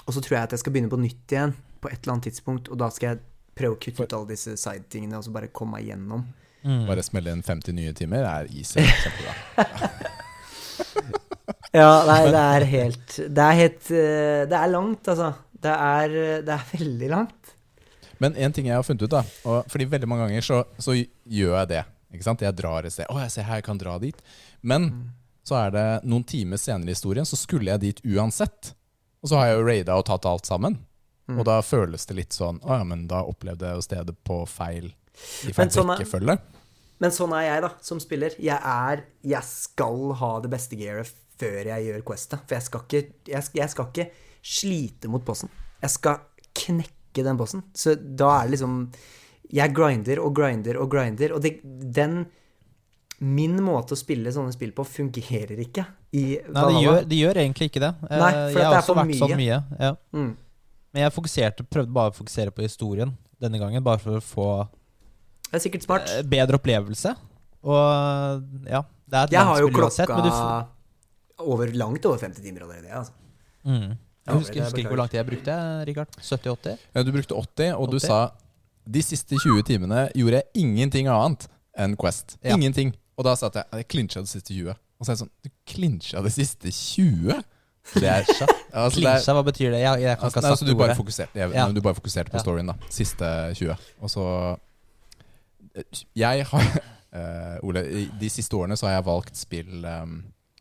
Og 0.03 0.11
så 0.13 0.19
tror 0.19 0.35
jeg 0.35 0.43
at 0.43 0.51
jeg 0.51 0.59
skal 0.59 0.73
begynne 0.75 0.91
på 0.91 0.99
nytt 0.99 1.31
igjen 1.31 1.53
på 1.79 1.87
et 1.87 2.01
eller 2.03 2.13
annet 2.13 2.25
tidspunkt, 2.27 2.67
og 2.67 2.75
da 2.75 2.89
skal 2.91 3.07
jeg 3.07 3.19
prøve 3.55 3.77
å 3.77 3.79
kutte 3.79 4.03
ut 4.03 4.15
alle 4.17 4.27
disse 4.33 4.57
side-tingene 4.59 5.15
og 5.15 5.23
så 5.23 5.31
bare 5.31 5.47
komme 5.47 5.77
meg 5.77 5.87
gjennom. 5.87 6.25
Mm. 6.63 6.85
Bare 6.87 7.03
smelle 7.03 7.33
inn 7.35 7.43
50 7.43 7.75
nye 7.75 7.93
timer 7.97 8.23
er 8.27 8.49
easy. 8.51 8.83
Kjempebra. 8.83 9.35
Ja, 11.73 12.03
nei, 12.05 12.19
det 12.29 12.41
er 12.41 12.63
helt 12.69 13.15
Det 13.17 13.43
er 13.43 13.55
helt 13.57 13.87
eh, 13.89 14.43
Det 14.49 14.57
er 14.57 14.69
langt, 14.69 15.07
altså. 15.09 15.31
Det 15.63 15.71
er, 15.73 16.13
det 16.43 16.53
er 16.53 16.69
veldig 16.73 17.09
langt. 17.09 17.53
Men 18.21 18.35
en 18.35 18.53
ting 18.53 18.67
jeg 18.67 18.75
har 18.75 18.85
funnet 18.85 19.05
ut, 19.07 19.13
da 19.13 19.23
og 19.47 19.69
Fordi 19.71 19.87
veldig 19.89 20.09
mange 20.11 20.27
ganger 20.27 20.45
så, 20.45 20.59
så 20.77 20.93
gjør 20.93 21.55
jeg 21.61 21.69
det. 21.71 21.83
Ikke 22.13 22.27
sant? 22.27 22.43
Jeg 22.45 22.55
drar 22.59 22.85
et 22.85 22.93
sted. 22.93 23.09
Å, 23.09 23.17
jeg 23.23 23.33
ser 23.33 23.47
her, 23.47 23.61
jeg 23.61 23.65
kan 23.65 23.79
dra 23.81 23.95
dit. 24.01 24.19
Men 24.61 24.91
så 25.47 25.57
er 25.63 25.73
det 25.73 25.85
noen 26.05 26.25
timer 26.27 26.61
senere 26.61 26.91
i 26.91 26.95
historien, 26.95 27.25
så 27.25 27.39
skulle 27.39 27.71
jeg 27.71 27.81
dit 27.81 28.01
uansett. 28.13 28.73
Og 29.23 29.31
så 29.31 29.39
har 29.39 29.49
jeg 29.49 29.57
jo 29.57 29.65
raida 29.65 29.97
og 29.97 30.05
tatt 30.07 30.27
alt 30.29 30.47
sammen. 30.47 30.77
Mm. 31.31 31.39
Og 31.39 31.47
da 31.47 31.57
føles 31.65 32.05
det 32.05 32.17
litt 32.17 32.35
sånn 32.35 32.57
Å 32.67 32.81
ja, 32.81 32.83
men 32.83 33.05
da 33.07 33.21
opplevde 33.23 33.69
jeg 33.69 33.79
jo 33.79 33.83
stedet 33.85 34.15
på 34.27 34.41
feil 34.51 34.89
i 35.47 35.53
feil 35.53 35.71
sånn 35.73 35.91
rekkefølge. 35.93 36.37
Men 37.03 37.11
sånn 37.11 37.33
er 37.35 37.47
jeg, 37.47 37.63
da, 37.65 37.71
som 37.83 37.99
spiller. 37.99 38.35
Jeg 38.39 38.57
er 38.57 39.03
Jeg 39.27 39.43
skal 39.47 40.13
ha 40.19 40.31
det 40.43 40.51
beste 40.53 40.77
gearet 40.79 41.09
før 41.41 41.67
jeg 41.71 41.87
gjør 41.89 42.05
questet. 42.07 42.45
For 42.47 42.55
jeg 42.55 42.67
skal 42.67 42.85
ikke 42.85 43.01
Jeg 43.33 43.43
skal, 43.47 43.59
jeg 43.61 43.73
skal 43.73 43.89
ikke 43.91 44.05
slite 44.43 45.11
mot 45.11 45.25
bossen. 45.25 45.51
Jeg 45.83 45.91
skal 45.95 46.21
knekke 46.55 47.25
den 47.25 47.39
bossen. 47.39 47.65
Så 47.75 47.95
da 47.97 48.37
er 48.39 48.47
det 48.47 48.55
liksom 48.57 48.77
Jeg 49.53 49.73
grinder 49.75 50.21
og 50.23 50.35
grinder 50.37 50.79
og 50.81 50.89
grinder, 50.93 51.33
og 51.35 51.43
det, 51.43 51.57
den 51.63 52.25
Min 53.23 53.59
måte 53.63 53.95
å 53.95 53.99
spille 53.99 54.31
sånne 54.33 54.51
spill 54.55 54.71
på 54.75 54.83
fungerer 54.83 55.59
ikke 55.63 55.85
i 56.13 56.23
Nei, 56.43 56.63
det 56.67 56.81
gjør, 56.83 57.05
det 57.07 57.17
gjør 57.17 57.37
egentlig 57.41 57.67
ikke 57.69 57.81
det. 57.83 57.91
Eh, 58.09 58.19
Nei, 58.19 58.31
for 58.31 58.47
jeg 58.49 58.55
det 58.57 58.63
har 58.65 58.73
er 58.73 58.81
også 58.81 58.93
for 58.93 58.99
vært 58.99 59.19
sånn 59.19 59.31
mye. 59.33 59.37
mye. 59.39 59.59
Ja. 59.79 59.91
Mm. 60.13 60.31
Men 60.93 61.05
jeg 61.05 61.67
prøvde 61.69 61.95
bare 61.95 62.11
å 62.11 62.17
fokusere 62.17 62.53
på 62.53 62.65
historien 62.65 63.15
denne 63.41 63.61
gangen, 63.61 63.83
bare 63.85 64.01
for 64.01 64.19
å 64.19 64.23
få 64.23 64.47
Det 65.53 65.59
er 65.59 65.63
sikkert 65.67 65.85
smart. 65.85 66.09
eh, 66.09 66.23
bedre 66.25 66.57
opplevelse. 66.57 67.13
Og 67.63 68.43
ja, 68.67 68.81
det 69.07 69.19
er 69.19 69.27
et 69.27 69.35
Jeg 69.35 69.39
langt 69.39 69.51
har 69.53 69.59
jo 69.61 69.67
spill 69.69 69.83
uansett, 69.85 70.09
klokka 70.09 70.23
du 71.37 71.43
over, 71.53 71.69
langt 71.77 72.05
over 72.09 72.17
50 72.17 72.41
timer 72.43 72.65
allerede. 72.65 72.89
Altså. 72.89 73.13
mm. 73.63 73.93
Jeg 74.23 74.35
husker, 74.39 74.55
jeg 74.55 74.63
husker 74.63 74.79
ikke 74.79 74.91
hvor 74.93 74.99
lang 75.01 75.09
tid 75.11 75.17
jeg 75.19 75.27
brukte, 75.27 75.55
Rikard. 75.89 76.07
70-80? 76.23 76.77
Ja, 76.95 77.03
du 77.03 77.11
brukte 77.11 77.35
80, 77.35 77.73
og 77.75 77.91
du 77.91 77.97
80. 77.99 78.05
sa 78.07 78.19
de 78.93 79.01
siste 79.03 79.35
20 79.39 79.63
timene 79.67 80.05
gjorde 80.15 80.39
jeg 80.39 80.63
ingenting 80.63 81.07
annet 81.11 81.47
enn 81.79 81.97
Quest. 81.99 82.37
Ja. 82.43 82.55
Ingenting. 82.55 82.93
Og 83.19 83.27
da 83.27 83.35
sa 83.35 83.49
jeg 83.51 83.65
at 83.67 83.81
jeg 83.81 83.87
klinsja 83.91 84.23
de 84.23 84.31
siste 84.31 84.53
20. 84.55 84.71
Og 84.73 85.05
så 85.05 85.11
er 85.11 85.17
jeg 85.17 85.21
sånn 85.25 85.33
Du 85.43 85.49
klinsja 85.67 86.21
de 86.23 86.31
siste 86.31 86.71
20? 86.71 87.43
Det 87.99 88.07
er 88.07 88.23
altså, 88.71 88.95
Klinsja, 89.01 89.33
hva 89.35 89.43
betyr 89.43 89.73
det? 89.75 89.81
Jeg, 89.83 90.01
jeg 90.05 90.15
kan 90.17 90.25
altså, 90.29 90.39
ikke 90.39 90.43
nei, 90.47 90.51
altså, 90.55 90.67
du, 90.69 90.75
bare 90.79 90.95
fokuserte, 90.95 91.39
jeg, 91.39 91.51
Ja. 91.57 91.65
du 91.75 91.81
bare 91.83 91.97
fokuserte 91.99 92.31
på 92.31 92.39
storyen, 92.39 92.71
da. 92.71 92.75
Siste 92.95 93.27
20. 93.59 93.75
Og 93.99 94.09
så 94.13 94.23
Jeg 96.13 96.45
har 96.49 96.67
uh, 96.69 97.57
Ole, 97.67 97.83
i 97.87 98.05
de 98.19 98.29
siste 98.31 98.57
årene 98.57 98.77
så 98.79 98.89
har 98.89 98.97
jeg 98.99 99.07
valgt 99.07 99.39
spill 99.39 99.85
um, 99.85 100.19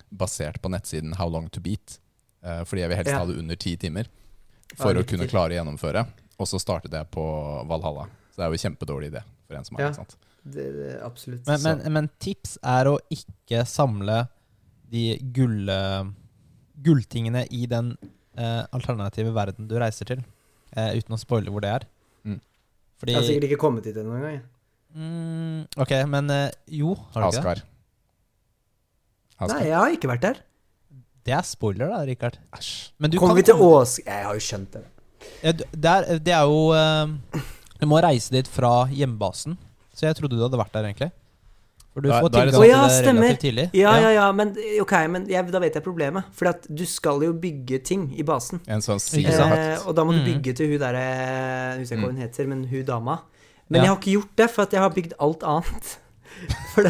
basert 0.08 0.60
på 0.62 0.72
nettsiden 0.72 1.16
How 1.18 1.30
Long 1.32 1.50
To 1.52 1.62
Beat. 1.64 1.98
Uh, 2.42 2.62
fordi 2.68 2.84
jeg 2.84 2.92
vil 2.92 3.00
helst 3.00 3.12
Ja. 3.12 3.20
ha 3.22 3.28
det 3.28 3.38
under 3.38 3.56
ti 3.60 3.76
timer 3.76 4.08
Ja, 4.08 4.80
for 4.80 4.98
å 4.98 5.04
kunne 5.06 5.28
klare 5.30 5.54
å 5.54 5.60
gjennomføre. 5.60 6.06
Og 6.40 6.48
så 6.48 6.58
startet 6.58 6.94
jeg 6.96 7.10
på 7.14 7.24
Valhalla. 7.68 8.08
Så 8.32 8.40
det 8.40 8.46
er 8.46 8.52
jo 8.52 8.58
en 8.58 8.64
kjempedårlig 8.66 9.12
idé 9.12 9.22
for 9.46 9.58
en 9.58 9.68
som 9.68 9.76
er 9.76 9.84
Ja. 9.84 9.90
ikke 9.92 10.02
sant? 10.02 10.16
Det, 10.42 10.64
det, 10.74 10.92
absolutt. 11.06 11.46
Men, 11.46 11.62
men, 11.62 11.92
men 11.92 12.08
tips 12.18 12.56
er 12.66 12.88
å 12.90 12.96
ikke 13.14 13.62
samle 13.68 14.24
de 14.90 15.04
gull, 15.36 15.70
gulltingene 16.82 17.44
i 17.54 17.66
den 17.70 17.92
uh, 18.38 18.64
alternative 18.74 19.30
verden 19.36 19.68
du 19.70 19.76
reiser 19.80 20.08
til, 20.08 20.24
uh, 20.76 20.90
uten 20.96 21.14
å 21.14 21.20
spoile 21.20 21.52
hvor 21.52 21.62
det 21.64 21.70
er. 21.76 21.86
Mm. 22.26 22.40
Fordi 22.98 23.14
jeg 23.14 23.20
har 23.20 23.28
sikkert 23.28 23.48
ikke 23.50 23.60
kommet 23.62 23.86
dit 23.86 23.96
ennå 24.02 24.16
engang. 24.18 24.42
Mm, 24.94 25.66
Ok, 25.82 25.92
men 26.08 26.30
eh, 26.30 26.50
jo, 26.68 26.94
har 27.14 27.22
du 27.22 27.26
ikke 27.28 27.32
det? 27.32 27.38
Askar. 27.42 27.62
Askar. 29.42 29.56
Nei, 29.58 29.68
jeg 29.70 29.76
har 29.78 29.94
ikke 29.96 30.10
vært 30.12 30.24
der. 30.26 30.40
Det 31.22 31.34
er 31.36 31.42
spoiler, 31.46 31.88
da, 31.90 32.00
Rikard. 32.06 32.36
Æsj. 32.56 32.70
Men 32.98 33.10
du 33.12 33.18
Kommer 33.18 33.34
kan 33.36 33.42
vi 33.42 33.46
til 33.46 33.62
Ås... 33.62 33.96
Jeg 34.04 34.24
har 34.26 34.34
jo 34.34 34.42
skjønt 34.42 34.72
det. 34.74 34.84
Ja, 35.42 35.52
det, 35.54 35.90
er, 35.92 36.18
det 36.18 36.32
er 36.34 36.46
jo 36.50 36.72
uh, 36.74 37.42
Du 37.78 37.86
må 37.90 38.00
reise 38.02 38.32
dit 38.34 38.48
fra 38.50 38.88
hjemmebasen. 38.90 39.54
Så 39.94 40.08
jeg 40.08 40.16
trodde 40.18 40.34
du 40.38 40.42
hadde 40.42 40.58
vært 40.58 40.72
der, 40.74 40.88
egentlig. 40.90 41.10
For 41.92 42.00
du 42.02 42.08
Da- 42.08 42.22
får 42.24 42.30
tilgang 42.32 42.54
sånn- 42.56 42.62
til 42.64 42.70
ja, 42.72 42.80
det 42.88 43.06
relativt 43.06 43.42
tidlig. 43.44 43.66
Ja, 43.76 43.92
ja, 44.00 44.10
ja, 44.16 44.26
men 44.32 44.54
okay, 44.80 45.06
men 45.12 45.26
jeg, 45.28 45.46
da 45.52 45.60
vet 45.62 45.74
jeg 45.76 45.84
problemet. 45.84 46.24
For 46.32 46.48
du 46.72 46.84
skal 46.88 47.20
jo 47.22 47.34
bygge 47.38 47.82
ting 47.84 48.06
i 48.18 48.24
basen. 48.26 48.62
En 48.66 48.80
sånn 48.82 48.98
Eh, 48.98 49.78
og 49.86 49.94
da 49.94 50.02
må 50.04 50.14
du 50.16 50.22
Mm. 50.22 50.28
bygge 50.30 50.56
til 50.56 50.70
hun 50.72 50.80
derre 50.80 51.04
Husker 51.78 51.94
jeg 51.94 51.98
ikke 51.98 52.06
hva 52.06 52.12
hun 52.14 52.22
heter, 52.22 52.46
men 52.48 52.64
hun 52.66 52.84
dama. 52.84 53.18
Men 53.72 53.80
Ja. 53.80 53.84
jeg 53.84 53.90
har 53.92 54.00
ikke 54.00 54.14
gjort 54.16 54.32
det, 54.42 54.48
for 54.52 54.66
at 54.66 54.74
jeg 54.76 54.82
har 54.84 54.90
bygd 54.96 55.12
alt 55.26 55.44
annet. 55.54 55.92
For 56.72 56.88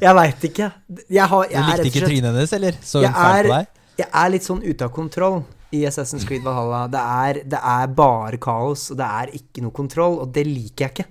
Jeg 0.00 0.14
veit 0.16 0.44
ikke. 0.48 0.66
Jeg, 1.10 1.26
har, 1.30 1.46
jeg, 1.50 1.62
du 1.62 1.70
likte 1.70 1.88
ikke 1.90 2.08
trynet 2.08 2.28
hennes, 2.30 2.52
eller? 2.56 2.78
Så 2.82 3.02
hun 3.04 3.14
feil 3.14 3.46
på 3.48 3.54
deg? 3.54 3.70
jeg 4.00 4.08
er 4.22 4.30
litt 4.32 4.46
sånn 4.46 4.62
ute 4.64 4.86
av 4.86 4.92
kontroll 4.96 5.40
i 5.76 5.82
Assassin's 5.86 6.24
Creed 6.26 6.42
Valhalla. 6.46 6.86
Det 6.90 7.00
er, 7.00 7.40
det 7.52 7.60
er 7.72 7.92
bare 7.94 8.40
kaos, 8.42 8.88
og 8.90 8.98
det 9.00 9.08
er 9.20 9.32
ikke 9.38 9.64
noe 9.64 9.74
kontroll, 9.76 10.18
og 10.24 10.32
det 10.34 10.46
liker 10.48 10.86
jeg 10.86 10.94
ikke. 10.94 11.08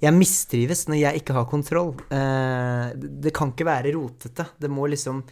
Jeg 0.00 0.16
mistrives 0.16 0.86
når 0.88 1.00
jeg 1.02 1.20
ikke 1.20 1.36
har 1.36 1.48
kontroll. 1.50 1.92
Eh, 2.08 2.86
det 2.96 3.10
det 3.26 3.34
kan 3.36 3.52
ikke 3.52 3.68
være 3.68 3.92
rotete. 3.98 4.46
Det 4.60 4.70
må 4.72 4.88
liksom 4.88 5.24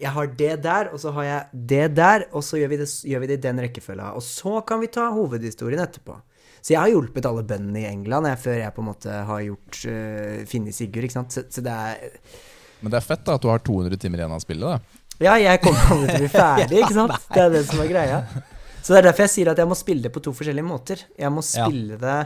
Jeg 0.00 0.14
har 0.16 0.26
det 0.32 0.62
der, 0.64 0.88
og 0.94 1.00
så 1.02 1.10
har 1.12 1.24
jeg 1.24 1.66
det 1.68 1.94
der, 1.94 2.22
og 2.32 2.42
så 2.42 2.56
gjør 2.56 2.70
vi 2.72 2.76
det, 2.80 2.88
gjør 3.04 3.20
vi 3.20 3.26
det 3.28 3.36
i 3.36 3.42
den 3.44 3.58
rekkefølga. 3.60 4.14
Og 4.16 4.22
så 4.24 4.62
kan 4.64 4.80
vi 4.80 4.88
ta 4.88 5.10
hovedhistorien 5.12 5.82
etterpå. 5.84 6.16
Så 6.60 6.74
jeg 6.74 6.80
har 6.80 6.88
hjulpet 6.92 7.26
alle 7.26 7.42
bøndene 7.48 7.80
i 7.82 7.88
England 7.90 8.26
jeg, 8.28 8.38
før 8.42 8.58
jeg 8.60 8.74
på 8.76 8.82
en 8.84 8.88
måte 8.90 9.18
har 9.32 9.40
gjort 9.46 9.78
uh, 9.88 10.40
funnet 10.50 10.76
Sigurd, 10.76 11.06
ikke 11.08 11.16
sant. 11.18 11.32
Så, 11.32 11.44
så 11.50 11.62
det 11.64 11.72
er 11.72 12.10
Men 12.82 12.92
det 12.94 12.98
er 13.00 13.06
fett 13.06 13.24
da 13.24 13.34
at 13.38 13.42
du 13.44 13.48
har 13.52 13.62
200 13.64 13.96
timer 14.00 14.22
igjen 14.22 14.32
av 14.36 14.42
spillet. 14.44 14.66
da 15.20 15.24
Ja, 15.24 15.34
jeg 15.40 15.60
kommer 15.64 15.94
aldri 15.94 16.08
til 16.08 16.16
å 16.16 16.24
bli 16.24 16.32
ferdig, 16.40 16.82
ikke 16.84 16.96
sant? 16.96 17.16
Det 17.34 17.42
er 17.46 17.50
det 17.56 17.64
som 17.68 17.80
er 17.84 17.88
greia. 17.92 18.20
Så 18.80 18.94
det 18.94 18.98
er 19.02 19.08
derfor 19.10 19.26
jeg 19.26 19.32
sier 19.34 19.50
at 19.52 19.58
jeg 19.60 19.68
må 19.68 19.76
spille 19.76 20.02
det 20.06 20.12
på 20.14 20.22
to 20.24 20.32
forskjellige 20.32 20.64
måter. 20.64 21.02
Jeg 21.20 21.32
må 21.32 21.42
Ja. 21.44 21.66
spille 21.68 21.98
det 22.00 22.18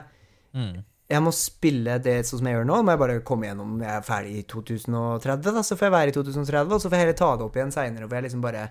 Mm. 0.54 0.84
Jeg 1.10 1.20
må 1.20 1.30
spille 1.34 1.98
det 2.00 2.12
sånn 2.24 2.38
som 2.38 2.46
jeg 2.46 2.54
gjør 2.54 2.66
nå. 2.68 2.76
Må 2.86 2.92
jeg 2.94 2.98
bare 3.00 3.14
komme 3.26 3.48
gjennom 3.48 3.72
Jeg 3.82 3.90
er 3.90 4.04
ferdig 4.06 4.34
i 4.38 4.42
2030, 4.48 5.50
da, 5.52 5.62
så 5.66 5.74
får 5.76 5.88
jeg 5.88 5.94
være 5.94 6.12
i 6.12 6.14
2030, 6.14 6.72
og 6.72 6.80
så 6.80 6.88
får 6.88 6.94
jeg 6.94 7.02
heller 7.02 7.16
ta 7.18 7.30
det 7.36 7.44
opp 7.48 7.56
igjen 7.58 7.72
seinere, 7.74 8.06
hvor 8.06 8.14
jeg 8.20 8.24
liksom 8.28 8.40
bare 8.44 8.62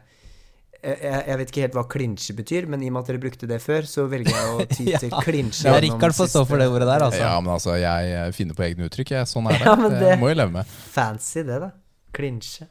jeg, 0.83 1.37
vet 1.39 1.51
ikke 1.53 1.61
helt 1.63 1.75
hva 1.77 1.83
klinsje 1.89 2.33
betyr, 2.35 2.65
men 2.67 2.81
i 2.83 2.89
og 2.91 2.95
med 2.97 3.01
at 3.05 3.11
dere 3.13 3.21
brukte 3.23 3.47
det 3.49 3.59
før, 3.63 3.85
så 3.87 4.03
velger 4.11 4.33
jeg 4.35 4.51
å 4.53 4.65
ty 4.77 4.85
til 5.05 5.13
klinsje. 5.23 5.67
Ja, 5.69 5.77
Rikard 5.83 6.15
får 6.17 6.29
stå 6.33 6.43
for 6.49 6.59
det 6.59 6.67
ordet 6.71 6.87
der, 6.89 7.05
altså. 7.07 7.21
Ja, 7.23 7.33
men 7.39 7.53
altså, 7.55 7.77
jeg 7.79 8.35
finner 8.37 8.57
på 8.57 8.65
egne 8.67 8.89
uttrykk. 8.89 9.13
Jeg. 9.15 9.29
Sånn 9.31 9.47
er 9.51 9.57
det. 9.61 9.65
Ja, 9.69 9.75
det 9.87 10.01
det- 10.03 10.19
må 10.21 10.29
jeg 10.31 10.39
leve 10.41 10.51
med. 10.59 10.75
Fancy, 10.93 11.43
det, 11.47 11.59
da. 11.63 11.71
Klinsje. 12.13 12.67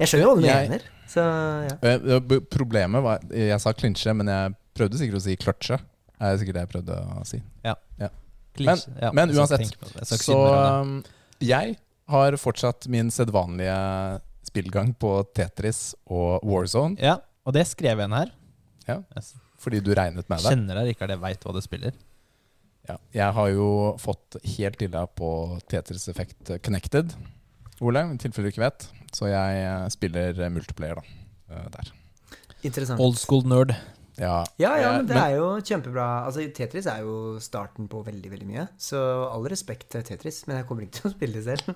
Jeg 0.00 0.08
skjønner 0.10 0.24
jo 0.24 0.32
hva 0.32 0.40
du 0.40 0.46
mener, 0.48 0.86
så 1.12 1.22
ja. 1.68 1.74
Eh, 1.92 2.38
Problemet 2.50 3.04
var 3.04 3.20
Jeg 3.36 3.60
sa 3.62 3.70
klinsje, 3.76 4.14
men 4.16 4.30
jeg 4.32 4.54
prøvde 4.74 4.98
sikkert 4.98 5.20
å 5.20 5.24
si 5.26 5.36
kløtsje. 5.38 5.78
Er 6.22 6.38
sikkert 6.40 6.56
det 6.58 6.64
jeg 6.64 6.70
prøvde 6.72 6.96
å 7.20 7.24
si. 7.28 7.38
Ja. 7.66 7.76
Ja, 8.00 8.08
men 8.60 8.80
ja, 9.00 9.10
men 9.16 9.30
uansett, 9.32 9.70
det. 9.94 10.06
Så 10.20 10.34
det. 10.36 10.56
um, 10.82 10.96
jeg 11.40 11.76
har 12.12 12.34
fortsatt 12.36 12.84
min 12.92 13.08
sedvanlige 13.14 13.76
spillgang 14.44 14.90
på 15.00 15.12
Tetris 15.32 15.94
og 16.12 16.42
Warzone, 16.44 16.98
Ja, 17.00 17.14
og 17.46 17.56
det 17.56 17.66
skrev 17.70 17.98
jeg 17.98 18.08
inn 18.08 18.16
her. 18.16 18.32
Ja. 18.88 18.98
Fordi 19.62 19.80
du 19.82 19.92
regnet 19.94 20.28
med 20.30 20.42
det. 20.42 20.50
kjenner 20.52 20.80
deg, 20.80 20.92
Rikard. 20.92 21.12
Jeg 21.14 21.22
veit 21.22 21.46
hva 21.46 21.54
du 21.54 21.60
spiller. 21.64 21.94
Ja. 22.88 22.96
Jeg 23.14 23.34
har 23.36 23.50
jo 23.54 23.68
fått 24.02 24.40
helt 24.56 24.82
illa 24.82 25.04
på 25.06 25.28
Tetris 25.70 26.08
Effect 26.10 26.50
Connected, 26.66 27.14
Ole, 27.82 28.02
i 28.14 28.18
tilfelle 28.22 28.50
du 28.50 28.54
ikke 28.54 28.62
vet. 28.64 28.86
Så 29.14 29.28
jeg 29.30 29.90
spiller 29.94 30.38
multiplayer 30.54 30.98
da, 31.00 31.02
eh, 31.50 31.68
der. 31.76 31.90
Interessant. 32.62 33.02
Old 33.02 33.18
school 33.18 33.42
nerd. 33.46 33.74
Ja, 34.20 34.42
Ja, 34.60 34.72
ja, 34.76 34.90
men 34.98 35.06
det 35.08 35.16
er 35.16 35.36
jo 35.38 35.46
kjempebra. 35.64 36.06
Altså, 36.26 36.44
Tetris 36.52 36.88
er 36.90 37.00
jo 37.06 37.38
starten 37.40 37.88
på 37.90 38.02
veldig, 38.04 38.32
veldig 38.34 38.48
mye. 38.48 38.66
Så 38.80 39.00
all 39.00 39.46
respekt 39.50 39.88
til 39.94 40.04
Tetris, 40.06 40.42
men 40.48 40.60
jeg 40.60 40.66
kommer 40.68 40.84
ikke 40.84 40.98
til 40.98 41.08
å 41.08 41.12
spille 41.14 41.40
det 41.40 41.56
selv. 41.56 41.72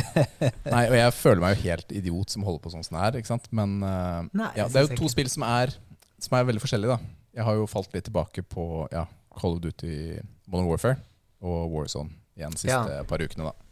Nei, 0.74 0.84
og 0.86 0.96
jeg 0.96 1.14
føler 1.18 1.44
meg 1.44 1.56
jo 1.56 1.66
helt 1.66 1.94
idiot 2.00 2.34
som 2.34 2.46
holder 2.48 2.64
på 2.64 2.72
sånn 2.72 2.86
som 2.86 2.98
det 2.98 3.04
er, 3.04 3.20
ikke 3.20 3.32
sant. 3.34 3.50
Men 3.54 3.78
eh, 3.84 4.30
Nei, 4.40 4.50
ja, 4.56 4.68
det 4.72 4.80
er 4.80 4.88
jo 4.88 5.00
to 5.02 5.12
spill 5.12 5.30
som 5.32 5.44
er, 5.48 5.74
som 6.24 6.38
er 6.38 6.48
veldig 6.48 6.64
forskjellige, 6.64 6.96
da. 6.96 7.14
Jeg 7.38 7.46
har 7.46 7.58
jo 7.60 7.68
falt 7.70 7.92
litt 7.94 8.08
tilbake 8.08 8.42
på 8.48 8.86
ja, 8.94 9.04
Call 9.38 9.58
of 9.58 9.62
Duty 9.62 10.18
Modern 10.48 10.70
Warfare 10.70 10.98
og 11.44 11.68
Warzone 11.74 12.16
igjen 12.38 12.54
de 12.54 12.64
siste 12.64 13.02
par 13.10 13.22
ukene, 13.22 13.50
da. 13.50 13.68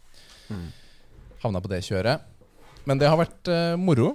Mm. 0.53 0.69
Havna 1.43 1.63
på 1.63 1.71
det 1.73 1.81
kjøret. 1.87 2.27
Men 2.87 3.01
det 3.01 3.09
har 3.11 3.19
vært 3.19 3.51
uh, 3.51 3.75
moro. 3.79 4.13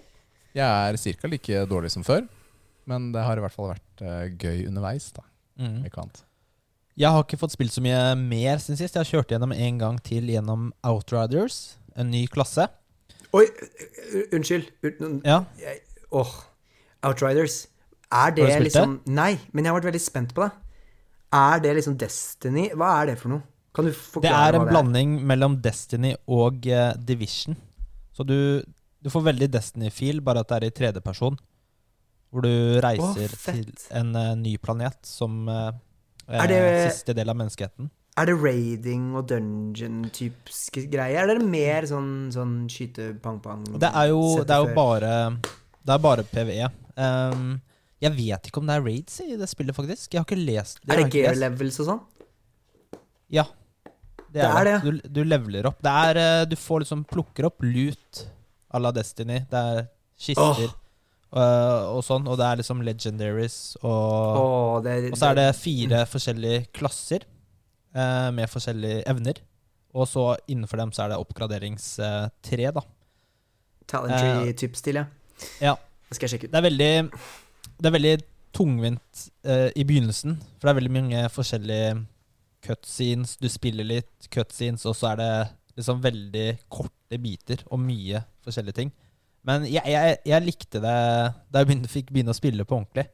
Jeg 0.55 0.67
er 0.67 1.17
ca. 1.19 1.31
like 1.31 1.65
dårlig 1.67 1.91
som 1.93 2.03
før. 2.07 2.23
Men 2.91 3.11
det 3.15 3.23
har 3.23 3.39
i 3.39 3.43
hvert 3.45 3.55
fall 3.55 3.71
vært 3.71 4.03
uh, 4.03 4.25
gøy 4.41 4.65
underveis, 4.67 5.09
da. 5.15 5.23
Mm. 5.61 5.79
Ikke 5.87 6.03
annet. 6.03 6.23
Jeg 6.99 7.13
har 7.15 7.23
ikke 7.23 7.39
fått 7.39 7.53
spilt 7.55 7.71
så 7.73 7.81
mye 7.85 7.99
mer 8.19 8.59
siden 8.59 8.77
sist. 8.81 8.97
Jeg 8.97 9.05
har 9.05 9.09
kjørt 9.09 9.31
gjennom 9.31 9.53
en 9.55 9.77
gang 9.79 9.99
til 10.03 10.27
gjennom 10.29 10.69
Outriders, 10.85 11.77
en 11.95 12.11
ny 12.11 12.25
klasse. 12.31 12.67
Oi, 13.31 13.45
unnskyld. 14.35 14.67
Un- 14.99 15.21
Ja, 15.23 15.45
jeg- 15.61 15.79
Åh, 16.11 16.33
Outriders. 17.07 17.67
Er 18.11 18.31
det 18.35 18.43
Har 18.43 18.49
du 18.59 18.65
spilt 18.65 18.67
liksom 18.67 18.99
Nei, 19.07 19.39
men 19.53 19.63
jeg 19.63 19.71
har 19.71 19.79
vært 19.79 19.87
veldig 19.93 20.01
spent 20.03 20.33
på 20.35 20.43
det. 20.43 20.51
Er 21.31 21.59
det 21.63 21.75
liksom 21.77 21.95
Destiny? 21.97 22.65
Hva 22.75 22.89
er 23.01 23.05
det 23.13 23.19
for 23.21 23.29
noe? 23.31 23.41
Kan 23.73 23.85
du 23.87 23.91
Det 23.91 23.97
forklare 23.97 24.49
er 24.49 24.55
en 24.57 24.59
hva 24.59 24.65
det 24.67 24.73
blanding 24.75 25.13
mellom 25.25 25.61
Destiny 25.63 26.11
og 26.27 26.67
uh, 26.67 26.91
Division. 26.99 27.55
Så 28.11 28.25
du, 28.27 28.61
du 29.01 29.09
får 29.09 29.23
veldig 29.29 29.47
Destiny-feel, 29.53 30.19
bare 30.19 30.43
at 30.43 30.49
det 30.51 30.57
er 30.57 30.67
i 30.67 30.73
tredjeperson. 30.75 31.37
Hvor 32.31 32.45
du 32.45 32.79
reiser 32.83 33.33
fett. 33.35 33.65
til 33.65 33.97
en 33.99 34.13
uh, 34.15 34.35
ny 34.39 34.55
planet 34.63 34.97
som 35.07 35.47
uh, 35.51 35.71
Er 36.29 36.45
eh, 36.45 36.47
det- 36.51 36.93
siste 36.93 37.15
del 37.17 37.29
av 37.29 37.35
menneskeheten. 37.39 37.89
Er 38.19 38.27
det 38.27 38.35
raiding 38.43 39.15
og 39.15 39.29
dungeon-typiske 39.29 40.83
greier? 40.91 41.23
Eller 41.23 41.37
er 41.37 41.39
det 41.39 41.47
mer 41.47 41.87
sånn, 41.87 42.09
sånn 42.35 42.55
skyte-pang-pang? 42.71 43.63
Det 43.79 43.87
er 43.87 44.09
jo, 44.11 44.21
det 44.43 44.51
er 44.51 44.65
jo 44.65 44.75
bare 44.75 45.11
Det 45.39 45.93
er 45.95 46.01
bare 46.03 46.25
PVE. 46.27 46.67
Um, 46.99 47.61
jeg 48.03 48.11
vet 48.17 48.49
ikke 48.49 48.59
om 48.61 48.67
det 48.67 48.75
er 48.75 48.83
raids 48.83 49.15
i 49.23 49.37
det 49.39 49.47
spillet, 49.49 49.75
faktisk. 49.77 50.11
Jeg 50.11 50.19
har 50.21 50.27
ikke 50.27 50.41
lest 50.41 50.81
det. 50.83 50.91
Er 50.91 51.03
det 51.03 51.13
gear 51.15 51.39
levels 51.39 51.79
og 51.83 51.87
sånn? 51.87 52.01
Ja. 53.31 53.45
Det 54.31 54.41
Det 54.41 54.49
er 54.49 54.67
det. 54.67 54.75
Du, 54.83 55.09
du 55.19 55.23
leveler 55.27 55.67
opp. 55.71 55.79
Det 55.83 55.91
er, 55.91 56.19
eh, 56.21 56.45
du 56.51 56.55
får 56.59 56.83
liksom 56.85 57.03
plukker 57.07 57.47
opp 57.47 57.63
loot 57.63 58.25
à 58.71 58.79
la 58.79 58.91
Destiny. 58.95 59.41
Det 59.51 59.63
er 59.71 59.87
kister 60.19 60.71
eh, 61.35 61.83
og 61.91 62.01
sånn, 62.05 62.27
og 62.27 62.39
det 62.39 62.47
er 62.47 62.59
liksom 62.61 62.81
legendaries 62.85 63.57
og 63.81 64.41
oh, 64.41 64.75
det, 64.83 65.11
Og 65.11 65.19
så 65.19 65.31
er 65.31 65.39
det 65.39 65.47
fire 65.59 66.03
forskjellige 66.09 66.65
klasser 66.75 67.25
uh, 67.95 68.29
med 68.35 68.51
forskjellige 68.51 69.05
evner. 69.11 69.41
Og 69.91 70.07
så 70.07 70.25
innenfor 70.47 70.79
dem 70.79 70.91
så 70.95 71.05
er 71.05 71.13
det 71.13 71.19
oppgraderingstré, 71.19 72.69
da. 72.71 72.83
Talentry-type-stil, 73.91 75.01
ja. 75.01 75.07
Ja. 75.59 75.75
Det 76.07 76.15
skal 76.15 76.27
jeg 76.27 76.35
sjekke 76.35 76.47
ut. 76.47 76.53
Det 76.53 76.59
er 76.59 76.67
veldig, 76.67 76.93
det 77.79 77.89
er 77.89 77.95
veldig 77.95 78.15
tungvint 78.55 79.25
eh, 79.47 79.69
i 79.75 79.83
begynnelsen, 79.87 80.37
for 80.59 80.67
det 80.67 80.71
er 80.71 80.79
veldig 80.79 80.93
mange 80.95 81.21
forskjellige 81.31 81.91
cutscenes. 82.65 83.37
Du 83.39 83.47
spiller 83.51 83.87
litt 83.87 84.27
cutscenes, 84.33 84.85
og 84.87 84.95
så 84.97 85.13
er 85.13 85.21
det 85.21 85.31
liksom 85.79 86.01
veldig 86.03 86.47
korte 86.71 87.19
biter 87.21 87.63
og 87.71 87.79
mye 87.83 88.23
forskjellige 88.45 88.79
ting. 88.81 88.91
Men 89.47 89.65
jeg, 89.65 89.81
jeg, 89.89 90.17
jeg 90.29 90.45
likte 90.45 90.81
det 90.83 90.93
da 90.93 91.61
jeg 91.63 91.67
begynte, 91.69 91.89
fikk 91.89 92.11
begynne 92.13 92.33
å 92.33 92.37
spille 92.37 92.65
på 92.67 92.77
ordentlig. 92.77 93.07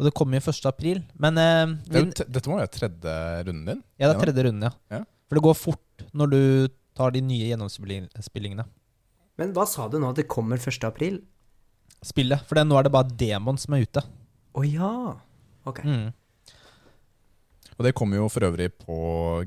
Og 0.00 0.06
det 0.08 0.14
kom 0.16 0.32
jo 0.34 0.40
1. 0.40 0.60
april. 0.70 1.02
Men 1.20 1.36
eh, 1.38 1.74
Det 1.86 1.98
er 2.00 2.06
vi, 2.06 2.12
jo 2.22 2.28
dette 2.38 2.50
må 2.50 2.56
være 2.58 2.72
tredje 2.72 3.16
runden 3.48 3.66
din? 3.68 3.82
ja, 4.00 4.08
det 4.08 4.14
er 4.16 4.22
tredje 4.24 4.46
runden, 4.48 4.64
ja. 4.70 4.96
Ja. 4.98 5.02
For 5.28 5.38
det 5.38 5.44
går 5.44 5.58
fort 5.58 6.06
når 6.16 6.32
du 6.32 6.40
tar 6.96 7.12
de 7.14 7.20
nye 7.24 7.50
gjennomspillingene. 7.52 8.64
Men 9.40 9.52
hva 9.56 9.64
sa 9.68 9.86
du 9.88 9.98
nå? 10.00 10.10
Det 10.16 10.26
kommer 10.28 10.60
1. 10.60 10.82
april? 10.88 11.20
Spillet. 12.04 12.42
For 12.48 12.58
det, 12.58 12.64
nå 12.68 12.76
er 12.80 12.88
det 12.88 12.92
bare 12.92 13.12
demon 13.20 13.60
som 13.60 13.76
er 13.76 13.84
ute. 13.86 14.02
Å 14.58 14.64
ja. 14.66 14.90
Ok. 15.68 15.78
Mm. 15.86 16.10
Og 17.78 17.86
det 17.86 17.94
kommer 17.96 18.20
jo 18.20 18.26
for 18.32 18.44
øvrig 18.48 18.68
på 18.82 18.96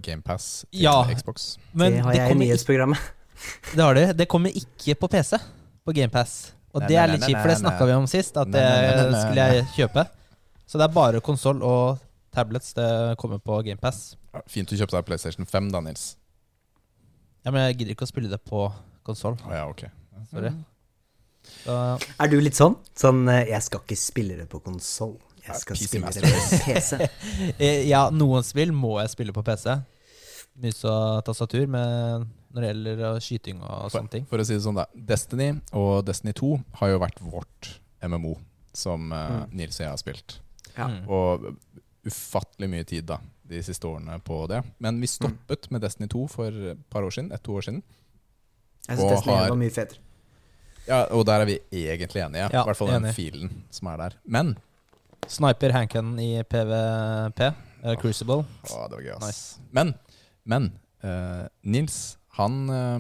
GamePass 0.06 0.66
til 0.72 0.86
Ja. 0.88 0.96
Xbox. 1.14 1.58
Men 1.74 1.94
det 1.98 2.02
har 2.06 2.14
det 2.16 2.22
jeg 2.22 2.32
i 2.32 2.40
nyhetsprogrammet. 2.46 3.12
Det 3.76 3.84
har 3.84 3.94
du. 3.98 4.02
Det 4.16 4.28
kommer 4.32 4.56
ikke 4.56 4.96
på 4.98 5.10
PC 5.12 5.38
på 5.86 5.96
GamePass. 5.96 6.36
Og 6.76 6.84
Nei, 6.84 6.90
det 6.92 6.98
er 7.00 7.12
litt 7.14 7.24
kjipt, 7.24 7.40
for 7.40 7.54
det 7.54 7.60
snakka 7.62 7.88
vi 7.88 7.96
om 7.96 8.08
sist, 8.10 8.36
at 8.42 8.52
det 8.52 8.66
nei, 8.66 9.22
skulle 9.22 9.48
jeg 9.48 9.66
kjøpe. 9.78 10.04
Så 10.66 10.82
det 10.82 10.88
er 10.88 10.94
bare 10.96 11.22
konsoll 11.24 11.62
og 11.64 12.02
tablets 12.36 12.74
det 12.76 12.90
kommer 13.22 13.40
på 13.40 13.62
GamePass. 13.68 14.16
Ja, 14.36 14.42
Fint 14.52 14.72
du 14.72 14.76
kjøpte 14.76 14.98
deg 14.98 15.08
PlayStation 15.08 15.48
5 15.48 15.70
da, 15.72 15.82
Nils. 15.86 16.16
Ja, 17.46 17.54
men 17.54 17.68
jeg 17.68 17.78
gidder 17.80 17.96
ikke 17.96 18.08
å 18.08 18.10
spille 18.10 18.32
det 18.32 18.42
på 18.44 18.66
konsoll. 19.06 19.38
Å 19.46 19.54
ja, 19.54 19.68
ok. 19.70 19.86
Sorry. 20.32 20.52
Så, 21.46 21.74
Er 22.18 22.32
du 22.32 22.40
litt 22.42 22.58
sånn? 22.58 22.74
Sånn 22.98 23.28
eh, 23.30 23.44
Jeg 23.52 23.62
skal 23.62 23.84
ikke 23.84 23.98
spille 24.02 24.38
det 24.40 24.48
på 24.50 24.60
konsoll. 24.66 25.14
Jeg 25.46 25.60
skal 25.62 25.78
PC 25.78 25.90
spille 25.92 26.14
det 26.16 26.32
på 26.32 26.60
PC. 26.66 27.10
eh, 27.62 27.84
ja, 27.86 28.08
noen 28.10 28.46
spill 28.46 28.74
må 28.74 28.96
jeg 29.04 29.14
spille 29.14 29.36
på 29.36 29.46
PC. 29.46 29.76
Mus 30.64 30.82
og 30.90 31.22
tastatur 31.28 31.70
med, 31.70 32.26
når 32.56 32.64
det 32.64 32.70
gjelder 32.72 33.02
uh, 33.04 33.20
skyting 33.20 33.60
og 33.62 33.92
sånne 33.92 34.10
ting. 34.14 34.26
For 34.32 34.40
å 34.40 34.46
si 34.48 34.56
det 34.56 34.64
sånn, 34.64 34.78
da. 34.80 34.86
Destiny 34.96 35.50
og 35.76 36.06
Destiny 36.08 36.32
2 36.40 36.52
har 36.80 36.94
jo 36.94 37.02
vært 37.04 37.20
vårt 37.22 37.72
MMO, 38.06 38.38
som 38.76 39.12
eh, 39.12 39.30
Mm. 39.36 39.52
Nils 39.60 39.78
og 39.80 39.84
jeg 39.86 39.92
har 39.92 40.00
spilt. 40.02 40.40
Ja. 40.78 40.88
Mm. 40.92 41.06
Og 41.10 41.46
ufattelig 42.06 42.68
mye 42.70 42.86
tid 42.88 43.06
da, 43.10 43.20
de 43.50 43.62
siste 43.66 43.88
årene 43.90 44.18
på 44.24 44.42
det. 44.52 44.62
Men 44.84 45.00
vi 45.02 45.08
stoppet 45.10 45.70
med 45.74 45.82
Destiny 45.82 46.08
2 46.12 46.26
for 46.32 46.48
et 46.74 46.82
par 46.94 47.04
år 47.08 47.12
siden. 47.16 47.32
Et-to 47.36 47.56
år 47.58 47.66
siden. 47.68 47.82
Jeg 48.88 48.98
syns 49.00 49.12
Destiny 49.16 49.36
har- 49.36 49.50
var 49.50 49.58
mye 49.58 49.74
fetere. 49.74 50.00
Ja, 50.88 51.00
Og 51.12 51.26
der 51.26 51.42
er 51.42 51.46
vi 51.46 51.60
egentlig 51.74 52.22
enige. 52.22 52.50
Ja, 52.54 52.62
I 52.62 52.66
hvert 52.70 52.78
fall 52.78 52.88
den 52.94 53.06
enig. 53.06 53.16
filen 53.16 53.64
som 53.72 53.88
er 53.88 53.98
der. 53.98 54.14
Men 54.26 54.56
Sniper 55.28 55.72
Hanken 55.74 56.20
i 56.20 56.44
PVP, 56.44 57.40
eller 57.84 57.96
Crucible. 57.98 58.46
Å, 58.70 58.90
det 58.90 58.98
var 59.00 59.02
gøy, 59.02 59.16
ass. 59.18 59.26
Nice. 59.26 59.60
Men, 59.74 59.96
men 60.46 60.68
uh, 61.04 61.48
Nils, 61.64 62.18
han 62.36 62.56
eh, 62.70 62.98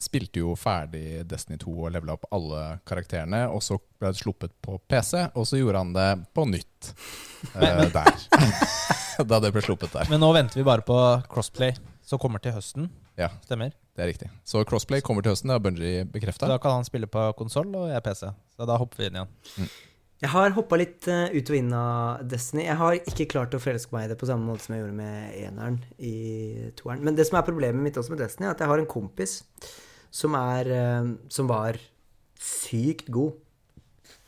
spilte 0.00 0.40
jo 0.40 0.54
ferdig 0.56 1.22
Destiny 1.28 1.58
2 1.60 1.74
og 1.74 1.92
levela 1.92 2.16
opp 2.16 2.24
alle 2.32 2.62
karakterene, 2.88 3.42
og 3.52 3.60
så 3.64 3.76
ble 4.00 4.12
det 4.14 4.20
sluppet 4.22 4.54
på 4.64 4.78
PC, 4.88 5.26
og 5.36 5.44
så 5.48 5.60
gjorde 5.60 5.82
han 5.82 5.92
det 5.96 6.08
på 6.36 6.46
nytt 6.48 6.92
eh, 7.54 7.84
der. 7.92 8.14
da 9.30 9.42
det 9.44 9.52
ble 9.52 9.64
sluppet 9.64 9.92
der. 9.98 10.08
Men 10.12 10.24
nå 10.24 10.32
venter 10.36 10.62
vi 10.62 10.66
bare 10.66 10.84
på 10.86 10.96
Crossplay, 11.30 11.76
som 12.06 12.22
kommer 12.22 12.40
til 12.42 12.56
høsten. 12.56 12.88
Ja. 13.20 13.28
Stemmer. 13.44 13.74
Det 13.96 14.06
er 14.06 14.08
riktig. 14.14 14.30
Så 14.48 14.62
Crossplay 14.64 15.04
kommer 15.04 15.24
til 15.24 15.34
høsten, 15.34 15.52
det 15.52 15.58
har 15.58 15.64
Bungie 15.64 16.06
bekreftet. 16.06 16.14
bekrefta. 16.16 16.48
da 16.48 16.58
kan 16.62 16.78
han 16.78 16.88
spille 16.88 17.10
på 17.10 17.26
konsoll 17.36 17.68
og 17.76 17.90
jeg 17.92 18.04
PC. 18.06 18.30
Så 18.56 18.68
da 18.68 18.80
hopper 18.80 19.02
vi 19.02 19.10
inn 19.10 19.20
igjen. 19.20 19.70
Jeg 20.20 20.32
har 20.34 20.52
hoppa 20.52 20.76
litt 20.76 21.06
eh, 21.08 21.32
ut 21.32 21.50
og 21.50 21.56
inn 21.56 21.70
av 21.72 22.24
Destiny. 22.28 22.66
Jeg 22.66 22.76
har 22.76 22.96
ikke 22.98 23.28
klart 23.32 23.54
å 23.56 23.60
forelske 23.62 23.94
meg 23.94 24.04
i 24.04 24.10
det 24.10 24.18
på 24.20 24.28
samme 24.28 24.44
måte 24.44 24.66
som 24.66 24.74
jeg 24.74 24.82
gjorde 24.82 24.96
med 24.98 25.36
eneren 25.38 25.78
i 25.96 26.16
toeren. 26.76 27.00
Men 27.06 27.16
det 27.16 27.24
som 27.28 27.38
er 27.40 27.46
problemet 27.46 27.80
mitt 27.80 27.96
også 27.96 28.12
med 28.12 28.20
Destiny, 28.20 28.50
er 28.50 28.52
at 28.52 28.60
jeg 28.60 28.68
har 28.68 28.82
en 28.82 28.90
kompis 28.90 29.38
som 30.12 30.34
er 30.34 30.68
eh, 30.74 31.08
Som 31.32 31.48
var 31.48 31.78
sykt 32.40 33.08
god. 33.12 33.38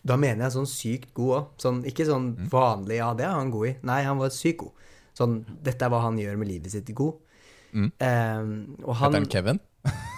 Da 0.03 0.17
mener 0.17 0.47
jeg 0.47 0.55
sånn 0.57 0.71
sykt 0.71 1.13
god 1.17 1.35
òg. 1.37 1.51
Sånn, 1.61 1.83
ikke 1.89 2.09
sånn 2.09 2.31
vanlig 2.53 2.99
'ja, 2.99 3.13
det 3.19 3.27
er 3.27 3.37
han 3.37 3.53
god 3.53 3.69
i'. 3.69 3.75
Nei, 3.89 4.01
han 4.07 4.19
var 4.21 4.33
sykt 4.33 4.63
god. 4.65 4.89
Sånn 5.17 5.43
'dette 5.45 5.85
er 5.85 5.93
hva 5.93 6.01
han 6.07 6.17
gjør 6.17 6.41
med 6.41 6.49
livet 6.49 6.73
sitt', 6.73 6.95
god. 6.95 7.21
Mm. 7.73 7.93
Um, 8.01 8.77
og 8.85 8.97
han 8.97 9.13
Heter 9.13 9.21
han 9.21 9.31
Kevin? 9.33 9.61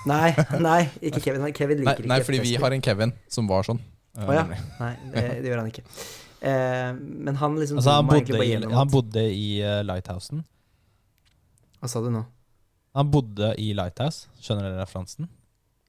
Nei, 0.06 0.30
nei, 0.60 0.80
ikke 1.00 1.20
Kevin. 1.22 1.46
Kevin 1.54 1.82
Nei, 1.82 1.84
liker 1.86 2.06
nei, 2.06 2.18
ikke 2.18 2.30
fordi 2.30 2.40
vi 2.44 2.54
har 2.62 2.74
en 2.76 2.82
Kevin 2.82 3.14
som 3.28 3.46
var 3.50 3.66
sånn. 3.66 3.82
Eh, 4.16 4.28
Å 4.28 4.34
ja. 4.36 4.44
Nei, 4.80 4.92
det, 5.14 5.24
det 5.42 5.50
gjør 5.50 5.62
han 5.64 5.70
ikke. 5.72 5.84
Eh, 6.44 6.90
men 6.98 7.38
han 7.40 7.56
liksom 7.58 7.80
Altså, 7.80 7.96
han 7.98 8.06
bodde 8.10 8.44
i, 8.44 8.52
han 8.74 8.90
bodde 8.92 9.24
i 9.32 9.46
uh, 9.64 9.80
Lighthousen. 9.86 10.44
Hva 11.80 11.90
sa 11.90 12.00
du 12.04 12.10
nå? 12.14 12.24
Han 12.94 13.10
bodde 13.10 13.54
i 13.58 13.72
Lighthouse. 13.74 14.28
Skjønner 14.40 14.68
dere 14.70 14.84
referansen? 14.84 15.26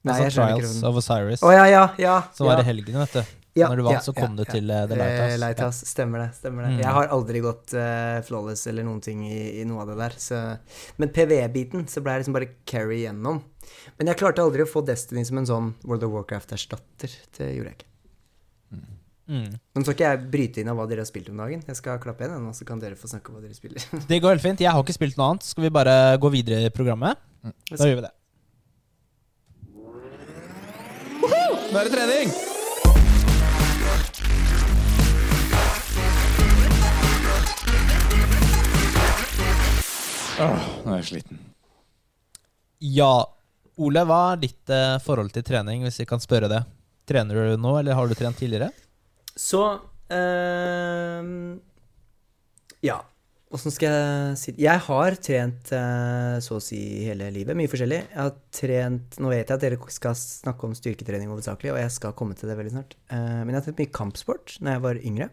Nei, 0.06 0.16
altså 0.22 0.40
Trials 0.40 0.80
of 0.86 0.98
Osiris. 1.00 1.42
Oh, 1.46 1.52
ja, 1.54 1.66
ja, 1.70 1.84
ja. 2.02 2.16
Som 2.34 2.48
var 2.50 2.62
i 2.62 2.66
helgen, 2.66 2.98
vet 2.98 3.14
du. 3.14 3.34
Ja, 3.56 3.70
Når 3.72 3.78
du 3.80 3.84
vant, 3.86 4.02
så 4.04 4.12
kom 4.12 4.34
du 4.36 4.42
til 4.44 4.68
uh, 4.68 4.82
The 4.90 4.96
Eh, 4.96 5.00
Lighthouse. 5.00 5.38
Lighthouse, 5.40 5.86
Stemmer 5.88 6.20
det. 6.26 6.28
stemmer 6.36 6.66
det 6.66 6.72
Mm. 6.74 6.80
Jeg 6.82 6.92
har 6.98 7.08
aldri 7.14 7.40
gått 7.40 7.72
uh, 7.78 8.18
flawless 8.26 8.66
eller 8.68 8.84
noen 8.84 9.00
ting 9.00 9.22
i, 9.24 9.62
i 9.62 9.64
noe 9.64 9.80
av 9.86 9.88
det 9.94 9.96
der. 10.02 10.16
Så. 10.20 10.40
Men 11.00 11.08
PVE-biten 11.16 11.86
så 11.88 12.02
ble 12.04 12.12
jeg 12.18 12.24
liksom 12.26 12.36
bare 12.36 12.50
carry 12.68 12.98
gjennom. 13.06 13.40
Men 13.96 14.10
jeg 14.12 14.20
klarte 14.20 14.44
aldri 14.44 14.66
å 14.66 14.68
få 14.68 14.82
Destiny 14.84 15.24
som 15.24 15.38
en 15.40 15.48
sånn 15.48 15.70
World 15.88 16.04
of 16.04 16.12
Warcraft-erstatter. 16.18 17.16
Det 17.38 17.48
gjorde 17.54 17.72
jeg 17.72 17.78
ikke. 17.80 17.90
Mm. 19.26 19.56
Men 19.74 19.82
så 19.82 19.90
skal 19.90 19.96
ikke 19.96 20.10
jeg 20.10 20.26
bryte 20.32 20.62
inn 20.62 20.68
av 20.70 20.78
hva 20.78 20.86
dere 20.86 21.02
har 21.02 21.08
spilt 21.08 21.30
om 21.32 21.40
dagen. 21.42 21.64
Jeg 21.66 21.78
skal 21.80 21.98
klappe 22.02 22.22
igjen, 22.26 22.46
og 22.46 22.54
så 22.54 22.66
kan 22.68 22.82
dere 22.82 22.98
få 22.98 23.10
snakke 23.10 23.32
om 23.32 23.38
hva 23.38 23.42
dere 23.42 23.56
spiller. 23.58 23.82
det 24.10 24.20
går 24.22 24.36
helt 24.36 24.44
fint. 24.44 24.62
Jeg 24.62 24.70
har 24.70 24.84
ikke 24.84 24.94
spilt 24.96 25.18
noe 25.18 25.32
annet. 25.32 25.48
Skal 25.48 25.66
vi 25.66 25.74
bare 25.74 25.96
gå 26.22 26.30
videre 26.34 26.68
i 26.68 26.74
programmet? 26.74 27.18
Mm. 27.42 27.56
Da 27.72 27.90
gjør 27.90 28.00
vi 28.02 28.06
det. 28.06 28.14
Nå 31.66 31.80
er 31.80 31.88
det 31.88 31.96
trening! 31.96 32.30
Åh, 40.36 40.64
nå 40.84 40.92
er 40.92 40.98
jeg 41.00 41.08
sliten. 41.10 41.38
Ja. 42.94 43.10
Ole, 43.76 44.02
hva 44.08 44.20
er 44.32 44.40
ditt 44.40 44.72
eh, 44.72 44.96
forhold 45.04 45.32
til 45.34 45.44
trening, 45.44 45.82
hvis 45.84 45.98
vi 46.00 46.06
kan 46.08 46.22
spørre 46.22 46.48
det? 46.52 46.62
Trener 47.08 47.50
du 47.50 47.60
nå, 47.60 47.74
eller 47.80 47.96
har 47.98 48.08
du 48.08 48.14
trent 48.16 48.38
tidligere? 48.38 48.70
Så 49.36 49.62
ehm, 50.12 51.58
Ja, 52.84 52.96
åssen 53.52 53.74
skal 53.74 53.92
jeg 53.92 54.38
si 54.40 54.54
det? 54.54 54.64
Jeg 54.64 54.82
har 54.88 55.18
trent 55.22 55.72
eh, 55.76 56.36
så 56.44 56.58
å 56.58 56.64
si 56.64 56.80
hele 57.04 57.28
livet, 57.34 57.56
mye 57.58 57.70
forskjellig. 57.70 58.00
Jeg 58.08 58.20
har 58.20 58.34
trent 58.56 59.18
Nå 59.22 59.32
vet 59.32 59.44
jeg 59.44 59.54
at 59.58 59.64
dere 59.66 59.92
skal 59.92 60.16
snakke 60.18 60.68
om 60.68 60.76
styrketrening 60.76 61.30
hovedsakelig, 61.32 61.74
og 61.74 61.80
jeg 61.82 61.94
skal 61.98 62.16
komme 62.18 62.36
til 62.38 62.50
det 62.50 62.58
veldig 62.58 62.74
snart. 62.74 62.98
Eh, 63.12 63.40
men 63.44 63.52
jeg 63.52 63.60
har 63.60 63.68
trent 63.68 63.84
mye 63.84 63.94
kampsport 64.00 64.58
når 64.60 64.76
jeg 64.76 64.86
var 64.88 65.02
yngre. 65.12 65.30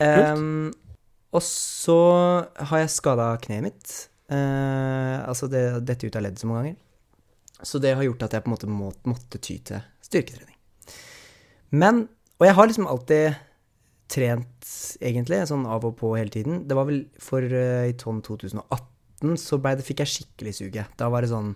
Um, 0.00 0.70
og 1.36 1.42
så 1.44 1.98
har 2.56 2.80
jeg 2.82 2.94
skada 2.94 3.34
kneet 3.44 3.66
mitt. 3.68 3.90
Uh, 4.30 5.26
altså 5.26 5.48
det 5.50 5.82
dette 5.84 6.06
ut 6.06 6.16
av 6.16 6.24
ledd 6.24 6.38
så 6.40 6.48
mange 6.48 6.62
ganger. 6.62 6.78
Så 7.66 7.78
det 7.82 7.92
har 7.92 8.06
gjort 8.06 8.24
at 8.24 8.34
jeg 8.34 8.44
på 8.44 8.48
en 8.48 8.54
måte 8.54 8.70
må, 8.72 8.88
måtte 9.04 9.38
ty 9.42 9.58
til 9.68 9.82
styrketrening. 10.06 10.56
Men 11.76 12.06
Og 12.40 12.46
jeg 12.48 12.56
har 12.56 12.70
liksom 12.70 12.88
alltid 12.88 13.38
trent, 14.10 14.70
egentlig, 14.98 15.42
sånn 15.46 15.66
av 15.70 15.84
og 15.86 15.98
på 16.00 16.14
hele 16.16 16.32
tiden. 16.32 16.64
Det 16.66 16.76
var 16.76 16.88
vel 16.88 17.02
for 17.22 17.44
uh, 17.44 17.86
i 17.86 17.94
sånn 18.00 18.22
2018 18.26 19.36
så 19.36 19.58
ble 19.60 19.74
det, 19.76 19.84
fikk 19.84 20.00
jeg 20.00 20.12
skikkelig 20.14 20.54
suget. 20.56 20.94
Da 20.96 21.10
var 21.12 21.20
det 21.20 21.28
sånn 21.28 21.50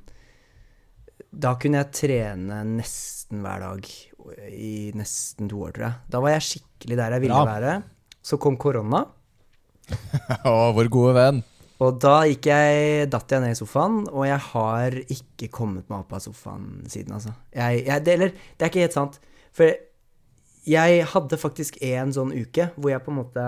Da 1.32 1.54
kunne 1.56 1.80
jeg 1.80 1.96
trene 1.96 2.58
nesten 2.68 3.40
hver 3.40 3.62
dag 3.64 3.88
i 4.52 4.92
nesten 4.96 5.48
to 5.48 5.62
år, 5.64 5.72
tror 5.72 5.86
jeg. 5.86 5.96
Da 6.12 6.20
var 6.20 6.34
jeg 6.34 6.46
skikkelig 6.50 7.00
der 7.00 7.16
jeg 7.16 7.24
ville 7.24 7.40
ja. 7.40 7.48
være. 7.48 7.72
Så 8.24 8.38
kom 8.40 8.60
korona. 8.60 9.02
Å, 10.52 10.54
vår 10.76 10.92
gode 10.92 11.16
venn. 11.16 11.42
Og 11.82 11.96
da 12.00 12.20
gikk 12.28 12.46
jeg, 12.52 13.08
datt 13.12 13.32
jeg 13.32 13.42
ned 13.42 13.56
i 13.56 13.58
sofaen, 13.58 14.04
og 14.12 14.28
jeg 14.28 14.38
har 14.52 14.94
ikke 15.02 15.50
kommet 15.52 15.88
meg 15.90 16.04
opp 16.04 16.14
av 16.16 16.22
sofaen 16.22 16.84
siden, 16.88 17.16
altså. 17.16 17.34
Jeg, 17.50 17.82
jeg, 17.88 18.04
det, 18.06 18.14
eller, 18.14 18.36
det 18.54 18.64
er 18.64 18.70
ikke 18.70 18.84
helt 18.84 18.96
sant. 18.96 19.18
For 19.54 19.74
jeg 20.68 21.04
hadde 21.12 21.38
faktisk 21.40 21.76
en 21.84 22.12
sånn 22.16 22.32
uke 22.32 22.70
hvor 22.76 22.90
jeg 22.94 23.02
på 23.04 23.12
en 23.12 23.18
måte 23.20 23.44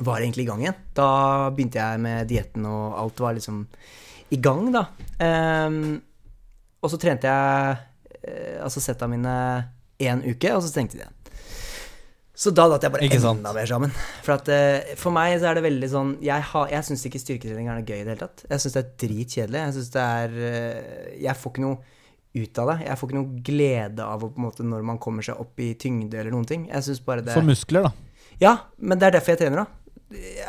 var 0.00 0.20
egentlig 0.22 0.44
i 0.46 0.48
gang 0.48 0.60
igjen. 0.62 0.76
Da 0.94 1.08
begynte 1.50 1.80
jeg 1.80 2.00
med 2.04 2.28
dietten, 2.30 2.66
og 2.70 2.94
alt 3.00 3.20
var 3.24 3.34
liksom 3.34 3.64
i 4.30 4.38
gang, 4.44 4.68
da. 4.74 4.84
Um, 5.18 5.96
og 6.84 6.92
så 6.92 6.98
trente 7.02 7.26
jeg 7.26 7.78
eh, 8.22 8.58
altså 8.62 8.78
setta 8.84 9.08
mine 9.10 9.32
én 9.98 10.20
uke, 10.22 10.52
og 10.54 10.62
så 10.62 10.70
stengte 10.70 10.94
de 10.94 11.02
igjen. 11.02 11.14
Så 12.38 12.52
da 12.54 12.68
datt 12.70 12.84
jeg 12.86 12.92
bare 12.94 13.08
enda 13.34 13.50
mer 13.56 13.66
sammen. 13.66 13.90
For, 14.22 14.36
at, 14.36 14.46
eh, 14.54 14.92
for 15.00 15.10
meg 15.10 15.32
så 15.42 15.48
er 15.50 15.58
det 15.58 15.64
veldig 15.64 15.88
sånn 15.90 16.12
Jeg, 16.22 16.44
har- 16.52 16.68
jeg 16.70 16.86
syns 16.86 17.02
ikke 17.08 17.18
styrketrening 17.18 17.66
er 17.66 17.80
noe 17.80 17.88
gøy 17.88 17.96
i 17.98 18.04
det 18.06 18.12
hele 18.14 18.20
tatt. 18.28 18.44
Jeg 18.46 18.62
syns 18.62 18.76
det 18.76 18.82
er 18.84 18.92
dritkjedelig. 19.02 19.62
Jeg 19.64 19.74
synes 19.74 19.90
det 19.96 20.04
er 20.04 20.36
eh, 20.52 21.08
Jeg 21.24 21.34
får 21.40 21.50
ikke 21.56 21.64
noe 21.66 21.80
ut 22.42 22.60
av 22.62 22.72
det. 22.72 22.76
Jeg 22.86 22.98
får 22.98 23.10
ikke 23.10 23.18
noe 23.18 23.42
glede 23.46 24.04
av 24.04 24.24
å 24.24 24.30
på 24.32 24.40
en 24.40 24.46
måte 24.46 24.66
når 24.66 24.86
man 24.86 25.00
kommer 25.02 25.26
seg 25.26 25.40
opp 25.40 25.60
i 25.62 25.72
tyngde 25.80 26.20
eller 26.20 26.34
noen 26.34 26.46
ting. 26.48 26.68
Jeg 26.70 26.86
synes 26.86 27.02
bare 27.06 27.24
det 27.26 27.36
For 27.36 27.46
muskler, 27.46 27.88
da. 27.88 27.92
Ja, 28.42 28.54
men 28.78 29.00
det 29.00 29.08
er 29.08 29.18
derfor 29.18 29.34
jeg 29.34 29.42
trener, 29.42 29.64
da. 29.64 29.74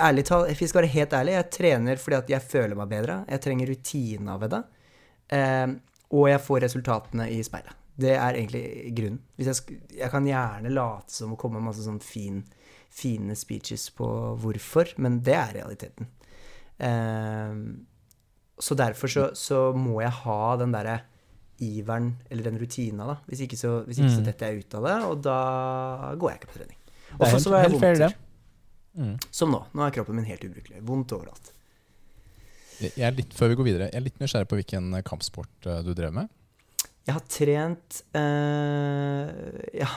Ærlig 0.08 0.24
talt, 0.30 0.52
jeg 0.54 0.70
skal 0.72 0.84
være 0.84 0.94
helt 0.94 1.16
ærlig, 1.18 1.36
jeg 1.36 1.50
trener 1.58 2.00
fordi 2.00 2.18
at 2.20 2.30
jeg 2.32 2.48
føler 2.54 2.80
meg 2.80 2.92
bedre. 2.94 3.18
Jeg 3.28 3.44
trenger 3.44 3.72
rutina 3.74 4.38
ved 4.40 4.56
det. 4.56 4.62
Eh, 5.36 5.68
og 6.10 6.30
jeg 6.32 6.42
får 6.46 6.64
resultatene 6.66 7.28
i 7.34 7.42
speilet. 7.46 7.76
Det 8.00 8.14
er 8.16 8.38
egentlig 8.38 8.94
grunnen. 8.96 9.20
Jeg, 9.42 9.82
jeg 9.98 10.12
kan 10.14 10.28
gjerne 10.28 10.72
late 10.72 11.12
som 11.12 11.36
å 11.36 11.40
komme 11.40 11.60
med 11.60 11.68
masse 11.74 11.84
sånn 11.84 12.00
fin, 12.04 12.40
fine 12.88 13.36
speeches 13.36 13.90
på 13.98 14.08
hvorfor, 14.40 14.96
men 15.04 15.20
det 15.26 15.36
er 15.36 15.56
realiteten. 15.60 16.08
Eh, 16.80 17.60
så 18.60 18.76
derfor 18.76 19.12
så, 19.12 19.30
så 19.36 19.70
må 19.76 20.00
jeg 20.04 20.16
ha 20.24 20.42
den 20.60 20.76
derre 20.76 21.02
iveren, 21.66 22.12
eller 22.30 22.44
den 22.50 22.58
rutina, 22.62 23.06
da. 23.10 23.16
Hvis 23.30 23.42
ikke 23.46 23.58
så, 23.60 23.84
hvis 23.88 24.00
ikke 24.00 24.14
så 24.16 24.22
Mm. 24.22 24.26
detter 24.30 24.48
jeg 24.52 24.64
ut 24.66 24.76
av 24.80 24.84
det, 24.88 24.96
og 25.10 25.22
da 25.26 25.38
går 26.20 26.30
jeg 26.32 26.40
ikke 26.42 26.52
på 26.54 26.58
trening. 26.60 26.78
Helt, 27.20 27.42
så 27.42 27.50
var 27.54 27.64
jeg 27.64 27.72
vondt. 27.72 27.86
vondter. 27.86 28.16
Mm. 29.00 29.16
Som 29.32 29.52
nå. 29.54 29.62
Nå 29.74 29.86
er 29.86 29.92
kroppen 29.96 30.16
min 30.16 30.26
helt 30.26 30.44
ubrukelig. 30.44 30.82
Vondt 30.86 31.14
overalt. 31.16 31.52
Jeg 32.80 33.04
er 33.04 33.12
litt, 33.16 33.34
før 33.36 33.50
vi 33.52 33.56
går 33.60 33.68
videre, 33.68 33.88
jeg 33.92 34.00
er 34.00 34.06
litt 34.06 34.20
nysgjerrig 34.22 34.48
på 34.48 34.60
hvilken 34.60 34.94
eh, 34.96 35.02
kampsport 35.04 35.68
eh, 35.68 35.82
du 35.84 35.94
drev 35.94 36.14
med. 36.16 36.30
Jeg 37.10 37.16
har 37.16 37.24
trent 37.32 38.02
øh, 38.14 39.30
ja, 39.82 39.88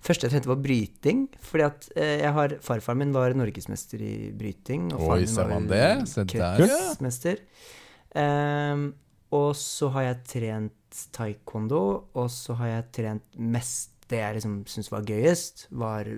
Første 0.00 0.26
jeg 0.26 0.32
trente 0.32 0.48
var 0.48 0.60
bryting. 0.64 1.26
Fordi 1.44 1.64
at 1.66 1.88
jeg 1.98 2.32
har 2.32 2.54
Farfaren 2.64 3.02
min 3.02 3.12
var 3.12 3.34
norgesmester 3.36 4.00
i 4.00 4.30
bryting. 4.38 4.88
Og 4.96 5.10
Oi, 5.12 5.18
min 5.20 5.28
ser 5.28 5.44
var 5.44 5.52
man 5.58 5.68
det? 5.68 6.08
Se 6.08 6.24
der, 6.24 6.64
ja. 6.64 7.36
Ehm, 8.16 8.86
og 9.36 9.50
så 9.60 9.90
har 9.92 10.06
jeg 10.08 10.22
trent 10.30 10.77
taekwondo, 11.14 11.82
og 12.18 12.28
så 12.32 12.56
har 12.60 12.74
jeg 12.74 12.90
trent 13.00 13.38
mest 13.38 13.94
Det 14.08 14.22
jeg 14.22 14.38
liksom 14.38 14.52
syns 14.64 14.86
var 14.88 15.02
gøyest, 15.04 15.66
var 15.70 16.08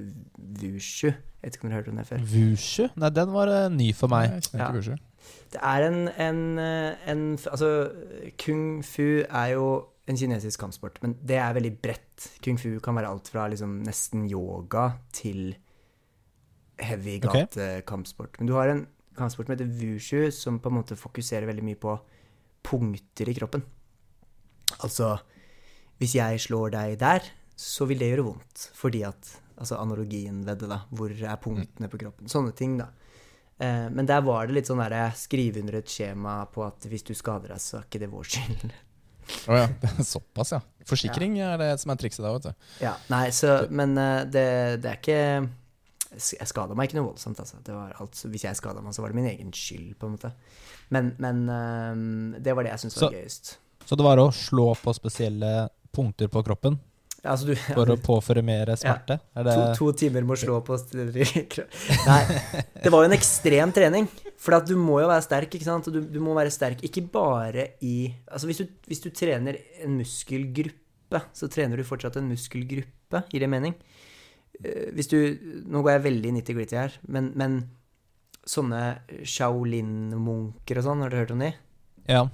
wushu. 0.61 1.09
Jeg 1.11 1.43
vet 1.43 1.57
ikke 1.57 1.65
om 1.65 1.71
dere 1.73 1.75
har 1.75 1.83
hørt 1.83 1.89
om 1.91 1.97
det 1.99 2.05
før? 2.07 2.21
Wushu? 2.31 2.85
Nei, 3.03 3.09
den 3.17 3.33
var 3.35 3.51
uh, 3.51 3.73
ny 3.75 3.89
for 3.99 4.13
meg. 4.13 4.37
Jeg 4.53 4.61
Ja. 4.61 4.99
Det 5.51 5.59
er 5.59 5.87
en, 5.89 6.09
en, 6.09 6.59
eh, 6.59 7.11
en 7.11 7.25
Altså, 7.51 7.91
kung 8.39 8.85
fu 8.87 9.25
er 9.27 9.47
jo 9.57 9.67
en 10.11 10.17
kinesisk 10.17 10.61
kampsport, 10.61 10.99
men 11.03 11.17
det 11.27 11.37
er 11.39 11.55
veldig 11.55 11.73
bredt. 11.83 12.29
Kung 12.45 12.59
fu 12.59 12.79
kan 12.83 12.97
være 12.99 13.11
alt 13.11 13.29
fra 13.29 13.49
liksom 13.51 13.81
nesten 13.87 14.31
yoga 14.31 14.91
til 15.13 15.57
heavy 16.81 17.19
gatekampsport. 17.21 18.33
Okay. 18.35 18.41
Men 18.41 18.49
du 18.49 18.55
har 18.55 18.73
en 18.73 18.87
kampsport 19.17 19.47
som 19.47 19.57
heter 19.57 19.75
wushu, 19.81 20.31
som 20.31 20.59
på 20.63 20.71
en 20.71 20.79
måte 20.81 20.99
fokuserer 20.99 21.49
veldig 21.51 21.67
mye 21.67 21.81
på 21.81 21.99
punkter 22.67 23.31
i 23.31 23.37
kroppen. 23.37 23.65
Altså, 24.87 25.13
hvis 26.01 26.15
jeg 26.17 26.41
slår 26.47 26.73
deg 26.77 26.99
der, 27.01 27.27
så 27.61 27.87
vil 27.91 27.99
det 28.01 28.09
gjøre 28.15 28.27
vondt. 28.33 28.71
Fordi 28.79 29.05
at 29.09 29.37
Altså 29.61 29.77
analogien 29.77 30.39
ved 30.47 30.63
det, 30.63 30.71
da. 30.71 30.79
Hvor 30.97 31.13
er 31.13 31.37
punktene 31.37 31.89
på 31.93 31.99
kroppen? 32.01 32.31
Sånne 32.33 32.55
ting, 32.57 32.79
da. 32.81 32.87
Eh, 33.61 33.91
men 33.93 34.07
der 34.09 34.23
var 34.25 34.47
det 34.49 34.55
litt 34.57 34.71
sånn 34.71 34.81
derre 34.81 35.11
skrive 35.21 35.61
under 35.61 35.77
et 35.83 35.91
skjema 35.93 36.47
på 36.49 36.63
at 36.65 36.87
hvis 36.89 37.05
du 37.05 37.11
skader 37.13 37.53
deg, 37.53 37.61
så 37.61 37.77
er 37.77 37.85
ikke 37.85 38.01
det 38.01 38.09
vår 38.09 38.25
skyld. 38.33 38.73
Å 39.53 39.59
ja, 39.59 39.67
det 39.83 39.91
er 39.93 40.07
såpass, 40.09 40.55
ja. 40.57 40.63
Forsikring 40.89 41.37
er 41.45 41.61
det 41.61 41.69
som 41.83 41.93
er 41.93 42.01
trikset 42.01 42.25
der, 42.25 42.33
vet 42.39 42.49
du. 42.49 42.71
Ja, 42.87 42.95
nei, 43.13 43.27
så 43.37 43.67
Men 43.69 43.93
eh, 44.01 44.23
det, 44.33 44.47
det 44.81 44.95
er 44.95 44.97
ikke 44.97 45.21
Jeg 46.41 46.49
skada 46.51 46.75
meg 46.75 46.89
ikke 46.89 46.97
noe 47.03 47.11
voldsomt, 47.13 47.39
altså. 47.45 47.61
Det 47.63 47.77
var 47.77 47.93
alt, 48.01 48.17
hvis 48.33 48.49
jeg 48.49 48.57
skada 48.59 48.81
meg, 48.81 48.97
så 48.97 49.05
var 49.05 49.13
det 49.13 49.21
min 49.21 49.29
egen 49.35 49.53
skyld, 49.53 49.93
på 50.01 50.09
en 50.09 50.17
måte. 50.17 50.33
Men, 50.89 51.13
men 51.21 51.45
eh, 51.53 52.41
det 52.41 52.57
var 52.57 52.65
det 52.65 52.73
jeg 52.79 52.87
syntes 52.87 52.97
var 53.05 53.11
Så- 53.11 53.19
gøyest. 53.21 53.59
Så 53.85 53.99
det 53.99 54.07
var 54.07 54.21
å 54.23 54.31
slå 54.35 54.73
på 54.79 54.95
spesielle 54.95 55.69
punkter 55.95 56.31
på 56.31 56.45
kroppen 56.47 56.79
Altså, 57.21 57.51
du 57.51 57.57
for 57.59 57.91
å 57.93 57.97
påføre 58.01 58.41
mer 58.45 58.71
smerte? 58.81 59.19
Er 59.37 59.45
det 59.45 59.55
to, 59.55 59.65
to 59.77 59.89
timer 60.01 60.25
å 60.25 60.37
slå 60.41 60.61
på 60.65 60.79
Nei, 62.09 62.21
det 62.81 62.93
var 62.93 63.03
jo 63.05 63.09
en 63.11 63.17
ekstrem 63.17 63.75
trening. 63.77 64.07
For 64.41 64.57
du 64.65 64.73
må 64.81 65.03
jo 65.03 65.11
være 65.11 65.27
sterk, 65.27 65.53
ikke 65.57 65.67
sant? 65.67 65.91
Du, 65.93 66.01
du 66.01 66.17
må 66.25 66.33
være 66.39 66.53
sterk 66.55 66.81
ikke 66.87 67.05
bare 67.13 67.67
i 67.85 68.09
Altså 68.31 68.49
hvis 68.49 68.63
du, 68.63 68.71
hvis 68.89 69.05
du 69.05 69.11
trener 69.13 69.59
en 69.85 69.99
muskelgruppe, 70.01 71.21
så 71.37 71.51
trener 71.53 71.81
du 71.81 71.85
fortsatt 71.85 72.17
en 72.21 72.31
muskelgruppe, 72.31 73.25
gir 73.29 73.45
det 73.45 73.51
mening? 73.53 73.77
Eh, 74.63 74.89
Hvis 74.97 75.11
du 75.13 75.19
Nå 75.69 75.85
går 75.85 75.99
jeg 75.99 76.07
veldig 76.09 76.35
nitty-gritty 76.39 76.79
her, 76.79 76.97
men, 77.05 77.35
men 77.37 77.61
sånne 78.49 79.03
Shaolin-munker 79.29 80.81
og 80.81 80.87
sånn, 80.87 81.05
har 81.05 81.13
du 81.13 81.21
hørt 81.21 81.35
om 81.37 81.45
de? 81.45 81.53
Ja. 82.09 82.25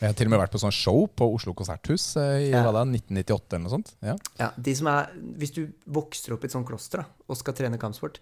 Jeg 0.00 0.06
har 0.08 0.14
til 0.18 0.28
og 0.28 0.32
med 0.32 0.40
vært 0.40 0.52
på 0.54 0.60
sånn 0.62 0.74
show 0.74 1.06
på 1.18 1.26
Oslo 1.34 1.52
konserthus 1.58 2.04
eh, 2.20 2.46
i 2.46 2.50
Ja. 2.52 2.62
hva 2.64 2.72
da, 2.78 2.84
1998 2.88 3.56
eller 3.56 3.64
noe 3.66 3.74
sånt. 3.74 3.92
Ja. 4.04 4.14
Ja, 4.40 4.50
de 4.56 4.74
som 4.78 4.86
er, 4.92 5.10
Hvis 5.40 5.52
du 5.56 5.62
vokser 5.86 6.32
opp 6.36 6.44
i 6.46 6.48
et 6.50 6.54
sånt 6.54 6.68
kloster 6.68 7.02
da, 7.02 7.06
og 7.28 7.36
skal 7.40 7.56
trene 7.58 7.80
kampsport, 7.80 8.20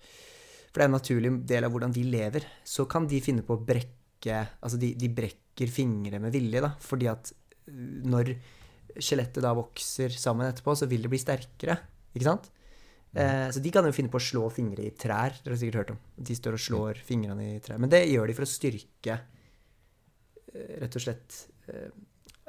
for 0.72 0.80
det 0.80 0.84
er 0.86 0.90
en 0.90 0.96
naturlig 0.98 1.32
del 1.46 1.64
av 1.68 1.72
hvordan 1.72 1.92
de 1.94 2.02
lever, 2.04 2.44
så 2.64 2.86
kan 2.90 3.06
de 3.08 3.20
finne 3.24 3.44
på 3.46 3.56
å 3.56 3.62
brekke 3.64 3.92
Altså, 4.26 4.78
de, 4.80 4.94
de 4.98 5.08
brekker 5.12 5.68
fingre 5.70 6.18
med 6.18 6.32
vilje, 6.34 6.58
da, 6.64 6.72
fordi 6.82 7.06
at 7.12 7.28
øh, 7.68 8.02
når 8.10 8.32
skjelettet 8.96 9.44
da 9.44 9.52
vokser 9.54 10.10
sammen 10.16 10.48
etterpå, 10.48 10.74
så 10.74 10.88
vil 10.90 11.04
det 11.04 11.10
bli 11.12 11.20
sterkere, 11.20 11.76
ikke 12.16 12.26
sant? 12.26 12.48
Eh, 13.14 13.46
så 13.54 13.60
de 13.62 13.70
kan 13.70 13.84
jo 13.86 13.92
finne 13.94 14.10
på 14.10 14.18
å 14.18 14.24
slå 14.24 14.48
fingre 14.52 14.82
i 14.84 14.90
trær, 14.98 15.36
dere 15.44 15.54
har 15.54 15.60
sikkert 15.60 15.78
hørt 15.82 15.92
om. 15.94 16.00
De 16.16 16.34
står 16.36 16.56
og 16.58 16.62
slår 16.64 17.00
fingrene 17.06 17.46
i 17.54 17.60
trær. 17.64 17.78
Men 17.80 17.92
det 17.92 18.02
gjør 18.10 18.26
de 18.28 18.34
for 18.36 18.44
å 18.48 18.50
styrke 18.50 19.18
rett 20.82 20.96
og 20.98 21.02
slett 21.02 21.40
eh, 21.72 21.88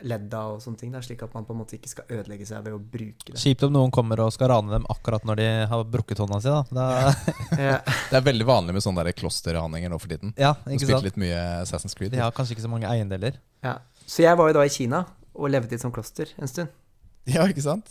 ledda 0.07 0.39
og 0.53 0.59
sånne 0.61 0.77
ting, 0.77 0.91
der, 0.93 1.01
slik 1.01 1.23
at 1.25 1.33
man 1.33 1.45
på 1.47 1.55
en 1.55 1.59
måte 1.63 1.73
ikke 1.79 1.89
skal 1.89 2.05
ødelegge 2.19 2.45
seg 2.45 2.61
ved 2.67 2.75
å 2.75 2.79
bruke 2.79 3.31
det. 3.33 3.39
Kjipt 3.41 3.63
om 3.65 3.71
noen 3.73 3.89
kommer 3.95 4.21
og 4.21 4.29
skal 4.35 4.51
rane 4.51 4.69
dem 4.75 4.85
akkurat 4.93 5.25
når 5.25 5.39
de 5.41 5.47
har 5.71 5.85
brukket 5.89 6.21
hånda 6.21 6.37
si. 6.43 6.53
Da. 6.53 6.61
Da, 6.77 7.13
Ja. 7.69 7.77
Det 8.11 8.19
er 8.19 8.25
veldig 8.27 8.45
vanlig 8.45 8.75
med 8.77 8.85
sånne 8.85 9.07
klosterraninger 9.17 9.89
nå 9.89 9.97
for 10.03 10.13
tiden. 10.13 10.35
ja, 10.37 10.53
ikke 10.69 10.85
sant? 10.91 11.07
litt 11.07 11.17
mye 11.17 11.39
Assassin's 11.63 11.97
Creed. 11.97 12.13
De 12.13 12.21
har 12.21 12.35
kanskje 12.37 12.53
ikke 12.57 12.67
så 12.67 12.73
mange 12.75 12.85
eiendeler. 12.91 13.39
Ja. 13.65 13.79
Så 14.05 14.21
jeg 14.23 14.37
var 14.37 14.51
jo 14.53 14.59
da 14.59 14.67
i 14.69 14.71
Kina 14.71 15.01
og 15.33 15.49
levde 15.53 15.73
i 15.73 15.79
et 15.79 15.83
sånt 15.83 15.97
kloster 15.97 16.29
en 16.37 16.47
stund. 16.51 16.69
Ja, 17.27 17.47
ikke 17.49 17.65
sant? 17.65 17.89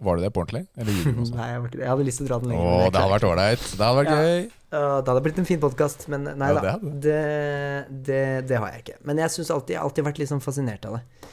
Var 0.00 0.16
du 0.16 0.22
det 0.24 0.30
på 0.32 0.40
ordentlig? 0.44 0.64
Eller 0.80 0.94
gjorde 0.96 1.10
du 1.12 1.18
noe 1.18 1.26
sånt? 1.28 1.36
Nei, 1.42 1.50
jeg, 1.50 1.60
var 1.60 1.68
ikke 1.74 1.82
jeg 1.82 1.90
hadde 1.92 2.06
lyst 2.08 2.22
til 2.22 2.24
å 2.24 2.30
dra 2.30 2.38
den 2.46 2.54
lenger. 2.54 2.70
Åh, 2.70 2.86
det 2.94 3.02
hadde 3.02 3.12
vært 3.18 3.26
ålreit. 3.34 3.66
Det 3.74 3.84
hadde 3.84 3.98
vært 3.98 4.14
Ja. 4.14 4.22
gøy. 4.22 4.40
Ja, 4.70 5.00
det 5.02 5.10
hadde 5.10 5.22
blitt 5.24 5.38
en 5.42 5.48
fin 5.48 5.60
podkast, 5.62 6.04
men 6.12 6.24
nei 6.38 6.48
Ja, 6.52 6.60
da. 6.62 6.74
det 6.78 7.00
Det, 7.02 8.04
det, 8.06 8.20
det 8.48 8.58
har 8.62 8.70
jeg 8.74 8.84
ikke. 8.84 8.98
Men 9.08 9.18
jeg 9.18 9.32
syns 9.34 9.50
alltid, 9.50 9.74
jeg 9.74 9.80
har 9.80 9.88
alltid 9.88 10.06
vært 10.06 10.20
litt 10.22 10.30
sånn 10.30 10.42
fascinert 10.44 10.84
av 10.86 10.98
det. 10.98 11.30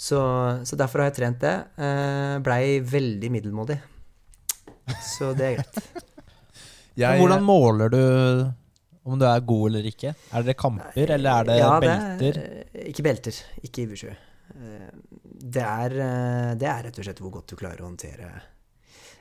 Så, 0.00 0.18
så 0.66 0.76
derfor 0.80 1.02
har 1.04 1.10
jeg 1.10 1.18
trent 1.20 1.40
det. 1.44 1.52
Eh, 1.78 2.38
Blei 2.42 2.80
veldig 2.82 3.30
middelmådig. 3.30 3.76
Så 5.06 5.34
det 5.38 5.46
er 5.52 5.60
greit. 5.60 5.82
Jeg, 7.00 7.20
Hvordan 7.22 7.44
måler 7.46 7.88
du 7.92 8.00
om 9.08 9.16
du 9.16 9.22
er 9.24 9.40
god 9.46 9.68
eller 9.70 9.86
ikke? 9.88 10.10
Er 10.36 10.42
det 10.44 10.56
kamper, 10.58 11.12
eller 11.14 11.30
er 11.30 11.46
det 11.48 11.54
Ja, 11.60 11.68
belter? 11.80 12.40
er- 12.42 12.88
ikke 12.90 13.04
belter. 13.06 13.38
Ikke 13.64 13.84
i 13.84 13.86
Wushu. 13.92 14.10
Eh, 14.10 14.90
Det 15.54 15.62
er, 15.62 15.94
eh, 15.94 16.50
det 16.60 16.66
er 16.68 16.82
rett 16.88 16.98
og 16.98 17.06
slett 17.06 17.22
hvor 17.22 17.30
godt 17.38 17.46
du 17.54 17.56
klarer 17.56 17.80
å 17.80 17.86
håndtere 17.88 18.26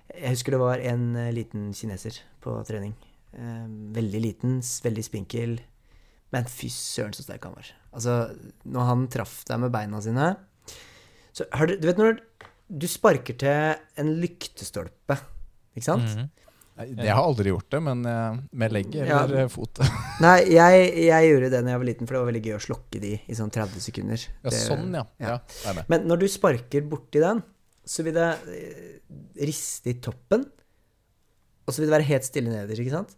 Jeg 0.09 0.33
husker 0.33 0.51
det 0.57 0.59
var 0.59 0.81
en 0.89 1.05
eh, 1.15 1.29
liten 1.31 1.69
kineser 1.77 2.17
på 2.43 2.57
trening. 2.67 2.95
Eh, 3.33 3.65
Veldig 3.99 4.21
liten, 4.23 4.59
veldig 4.83 5.03
spinkel. 5.05 5.59
Men 6.33 6.45
fy 6.45 6.69
søren 6.69 7.13
så 7.17 7.23
sterk 7.25 7.43
han 7.47 7.55
var. 7.57 7.69
Altså, 7.93 8.15
når 8.69 8.85
han 8.85 9.07
traff 9.09 9.43
deg 9.49 9.59
med 9.63 9.71
beina 9.73 9.97
sine 10.05 10.27
Så 11.33 11.45
har 11.57 11.65
du, 11.69 11.77
du 11.79 11.87
vet 11.89 11.97
når 11.97 12.19
du 12.69 12.85
sparker 12.89 13.33
til 13.41 13.79
en 13.97 14.11
lyktestolpe, 14.21 15.15
ikke 15.73 15.87
sant? 15.87 16.05
Mhm. 16.05 16.27
jeg 17.01 17.09
har 17.11 17.23
aldri 17.25 17.49
gjort 17.49 17.69
det, 17.73 17.79
men 17.83 18.01
med 18.05 18.43
med 18.53 18.69
eller 18.71 19.07
Ja. 19.07 19.23
eller 19.25 19.47
fot. 19.49 19.79
Nei, 20.21 20.35
jeg, 20.53 20.93
jeg 21.07 21.29
gjorde 21.31 21.49
det 21.49 21.63
da 21.65 21.71
jeg 21.73 21.79
var 21.81 21.85
liten, 21.89 22.07
for 22.07 22.13
det 22.13 22.21
var 22.21 22.29
veldig 22.31 22.43
gøy 22.45 22.55
å 22.55 22.61
slokke 22.67 23.01
de 23.01 23.13
i 23.27 23.33
sånn 23.35 23.49
30 23.51 23.81
sekunder. 23.83 24.27
Ja, 24.43 24.49
Det- 24.49 24.61
sånn, 24.67 24.93
ja. 24.93 25.03
ja. 25.19 25.39
ja. 25.65 25.73
Men 25.89 26.05
når 26.07 26.19
du 26.21 26.27
sparker 26.29 26.81
borti 26.87 27.19
den, 27.19 27.41
så 27.85 28.03
vil 28.05 28.13
det 28.13 28.29
eh, 28.53 29.43
riste 29.49 29.89
i 29.89 29.97
toppen. 29.99 30.45
Og 31.69 31.75
så 31.75 31.83
vil 31.83 31.91
det 31.91 31.99
være 31.99 32.09
helt 32.09 32.25
stille 32.25 32.49
nederst, 32.49 32.81
ikke 32.81 32.95
sant? 32.95 33.11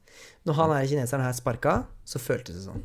Når 0.43 0.57
han 0.57 0.73
her 0.75 0.89
kineseren 0.91 1.23
her 1.23 1.35
sparka, 1.37 1.75
så 2.03 2.19
føltes 2.19 2.57
det 2.57 2.65
sånn. 2.65 2.81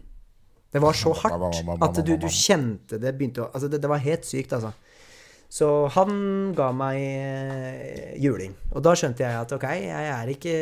Det 0.71 0.83
var 0.83 0.95
så 0.95 1.11
hardt 1.17 1.81
at 1.83 1.99
du, 2.07 2.13
du 2.21 2.27
kjente 2.31 2.99
det 3.01 3.15
begynte 3.17 3.43
å 3.43 3.49
Altså, 3.49 3.71
det, 3.73 3.81
det 3.83 3.91
var 3.91 4.03
helt 4.05 4.27
sykt, 4.29 4.55
altså. 4.55 4.71
Så 5.51 5.69
han 5.95 6.11
ga 6.59 6.73
meg 6.75 6.99
eh, 7.01 8.15
juling. 8.23 8.55
Og 8.75 8.83
da 8.85 8.95
skjønte 8.99 9.25
jeg 9.25 9.43
at 9.43 9.55
ok, 9.57 9.67
jeg 9.79 10.11
er 10.11 10.33
ikke 10.33 10.57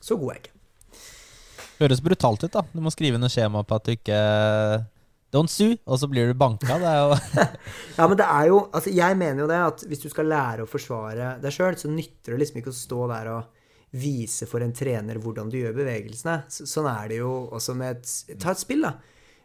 Så 0.00 0.16
god 0.20 0.32
er 0.32 0.38
jeg 0.38 0.44
ikke. 0.44 0.58
Høres 1.82 2.02
brutalt 2.04 2.44
ut, 2.44 2.52
da. 2.52 2.64
Du 2.72 2.80
må 2.84 2.92
skrive 2.94 3.20
noe 3.20 3.32
skjema 3.32 3.64
på 3.64 3.78
at 3.78 3.88
du 3.88 3.94
ikke 3.94 4.20
Don't 5.32 5.48
sue, 5.48 5.78
og 5.88 5.96
så 5.96 6.08
blir 6.12 6.28
du 6.28 6.36
banka. 6.36 6.76
Det 6.76 6.88
er 6.88 6.98
jo 7.00 7.46
Ja, 7.98 8.04
men 8.04 8.18
det 8.20 8.26
er 8.28 8.50
jo 8.50 8.58
Altså, 8.68 8.92
jeg 8.92 9.16
mener 9.16 9.44
jo 9.44 9.48
det 9.48 9.60
at 9.70 9.84
hvis 9.88 10.04
du 10.04 10.10
skal 10.12 10.28
lære 10.28 10.66
å 10.66 10.68
forsvare 10.68 11.36
deg 11.40 11.54
sjøl, 11.54 11.78
så 11.80 11.92
nytter 11.92 12.34
det 12.34 12.42
liksom 12.42 12.60
ikke 12.60 12.72
å 12.72 12.80
stå 12.82 13.06
der 13.14 13.32
og 13.36 13.61
vise 13.92 14.48
for 14.48 14.64
en 14.64 14.72
trener 14.72 15.20
hvordan 15.20 15.50
du 15.52 15.58
gjør 15.60 15.76
bevegelsene. 15.76 16.38
Så, 16.52 16.66
sånn 16.68 16.88
er 16.90 17.12
det 17.12 17.20
jo 17.20 17.32
også 17.52 17.76
med 17.76 17.98
et 18.00 18.40
Ta 18.40 18.54
et 18.54 18.62
spill, 18.62 18.86
da. 18.86 18.96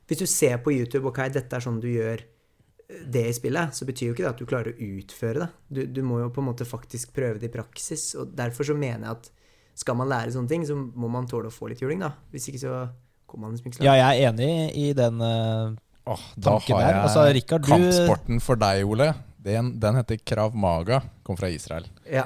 Hvis 0.07 0.21
du 0.23 0.27
ser 0.31 0.59
på 0.63 0.71
YouTube 0.71 1.09
ok, 1.09 1.25
dette 1.35 1.57
er 1.57 1.63
sånn 1.63 1.81
du 1.83 1.89
gjør 1.91 2.21
eh, 2.23 3.01
det 3.11 3.25
i 3.27 3.33
spillet, 3.35 3.75
så 3.75 3.87
betyr 3.87 4.11
jo 4.11 4.15
ikke 4.15 4.23
det 4.23 4.31
at 4.31 4.43
du 4.43 4.47
klarer 4.47 4.71
å 4.71 4.91
utføre 4.99 5.41
det. 5.43 5.49
Du, 5.67 5.81
du 5.99 6.01
må 6.07 6.21
jo 6.23 6.29
på 6.31 6.43
en 6.43 6.49
måte 6.53 6.67
faktisk 6.67 7.11
prøve 7.17 7.41
det 7.41 7.51
i 7.51 7.57
praksis. 7.57 8.13
Og 8.19 8.31
derfor 8.37 8.69
så 8.71 8.77
mener 8.77 9.09
jeg 9.09 9.17
at 9.17 9.33
skal 9.77 9.99
man 9.99 10.09
lære 10.09 10.33
sånne 10.33 10.49
ting, 10.49 10.63
så 10.65 10.77
må 10.77 11.11
man 11.11 11.27
tåle 11.29 11.51
å 11.51 11.53
få 11.53 11.69
litt 11.69 11.83
juling, 11.83 11.99
da. 12.01 12.13
Hvis 12.31 12.47
ikke 12.49 12.63
så 12.63 12.79
kommer 13.27 13.49
man 13.49 13.57
liksom 13.57 13.69
ikke 13.69 13.83
langt. 13.83 13.89
Ja, 13.91 13.99
jeg 13.99 14.23
er 14.23 14.31
enig 14.31 14.51
i 14.79 14.87
den 14.97 15.21
uh, 15.21 15.75
oh, 16.07 16.27
da 16.39 16.55
tanken 16.55 16.79
har 16.79 16.87
der. 16.87 17.01
Altså, 17.03 17.27
Richard, 17.35 17.67
du 17.67 17.73
kampsporten 17.75 18.41
for 18.41 18.63
deg, 18.63 18.87
Ole. 18.87 19.11
Den, 19.43 19.75
den 19.79 19.99
heter 19.99 20.23
Krav 20.23 20.55
Maga. 20.57 21.03
Kom 21.27 21.37
fra 21.39 21.51
Israel. 21.51 21.85
Ja, 22.07 22.25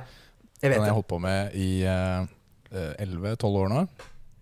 jeg 0.61 0.69
Den 0.69 0.75
vet 0.75 0.79
har 0.83 0.87
jeg 0.91 0.97
holdt 0.99 1.09
på 1.11 1.19
med 1.21 1.55
i 1.57 1.69
elleve-tolv 2.71 3.63
år 3.65 3.69
nå. 3.71 3.81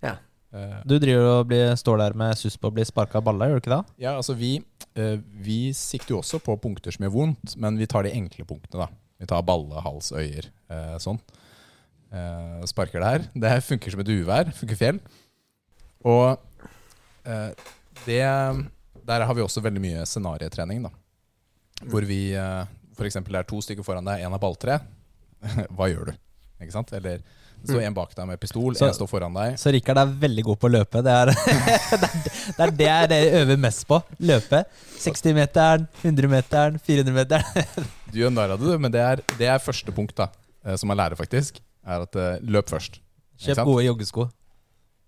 Ja. 0.04 0.16
Eh, 0.54 0.80
Du 0.86 0.98
driver 1.00 1.28
og 1.40 1.48
blir, 1.50 1.74
står 1.80 1.98
der 2.04 2.14
med 2.18 2.38
suss 2.38 2.58
på 2.58 2.70
å 2.70 2.74
bli 2.76 2.86
sparka 2.88 3.20
av 3.20 3.26
balla, 3.28 3.48
gjør 3.50 3.60
du 3.60 3.64
ikke 3.64 3.76
det? 3.78 3.84
ja, 4.06 4.16
altså 4.18 4.36
vi, 4.38 4.56
eh, 4.96 5.18
vi 5.46 5.72
sikter 5.74 6.16
jo 6.16 6.22
også 6.22 6.40
på 6.44 6.58
punkter 6.62 6.92
som 6.96 7.06
gjør 7.06 7.14
vondt, 7.16 7.56
men 7.58 7.78
vi 7.78 7.88
tar 7.90 8.04
de 8.04 8.12
enkle 8.16 8.46
punktene, 8.46 8.86
da. 8.86 8.90
Vi 9.20 9.28
tar 9.28 9.44
balle, 9.44 9.82
hals, 9.84 10.12
øyer, 10.16 10.48
eh, 10.72 10.96
sånn. 11.04 11.20
Eh, 12.12 12.62
sparker 12.66 13.00
der. 13.04 13.26
Det 13.36 13.64
funker 13.68 13.92
som 13.92 14.00
et 14.02 14.08
uvær. 14.10 14.52
Funker 14.56 14.76
fjell. 14.80 15.00
Og 16.08 16.40
eh, 17.26 17.52
det 18.06 18.22
Der 19.10 19.26
har 19.26 19.34
vi 19.34 19.42
også 19.42 19.62
veldig 19.62 19.82
mye 19.82 20.06
scenarietrening, 20.06 20.84
da. 20.86 20.90
Hvor 21.90 22.06
vi 22.06 22.34
eh, 22.34 22.66
f.eks. 22.98 23.16
er 23.20 23.44
to 23.48 23.60
stykker 23.62 23.84
foran 23.86 24.06
deg, 24.06 24.22
én 24.26 24.32
har 24.32 24.40
balltre. 24.42 24.80
Hva 25.76 25.88
gjør 25.92 26.12
du? 26.12 26.18
Ikke 26.60 26.76
sant? 26.76 26.92
Eller 26.98 27.22
så 27.60 27.74
står 27.74 27.84
en 27.90 27.96
bak 27.96 28.14
deg 28.16 28.28
med 28.28 28.40
pistol, 28.40 28.76
Så- 28.76 28.88
jeg 28.88 28.96
står 28.96 29.08
foran 29.12 29.34
deg. 29.36 29.56
Så 29.60 29.72
Rikard 29.76 30.00
er 30.00 30.12
veldig 30.22 30.44
god 30.48 30.60
på 30.62 30.68
å 30.70 30.72
løpe. 30.78 31.02
Det 31.04 31.12
er 31.12 31.32
det 32.80 32.88
er 32.88 33.08
det 33.12 33.18
jeg 33.20 33.34
øver 33.42 33.60
mest 33.60 33.86
på. 33.88 34.00
Løpe. 34.24 34.62
60-meteren, 35.04 35.88
100-meteren, 36.04 36.80
400-meteren. 36.88 37.88
Du 38.10 38.18
gjør 38.18 38.32
narr 38.34 38.56
av 38.56 38.58
det, 38.62 38.66
du, 38.72 38.80
men 38.82 38.90
det 38.90 39.02
er, 39.06 39.20
det 39.38 39.48
er 39.54 39.60
første 39.62 39.94
punkt 39.94 40.16
da 40.18 40.26
eh, 40.66 40.74
som 40.82 40.90
man 40.90 40.98
lærer, 40.98 41.14
faktisk. 41.20 41.60
Er 41.86 42.08
at 42.08 42.16
eh, 42.18 42.40
løp 42.42 42.72
først. 42.72 42.98
Kjøp 43.44 43.60
gode 43.68 43.84
joggesko. 43.86 44.26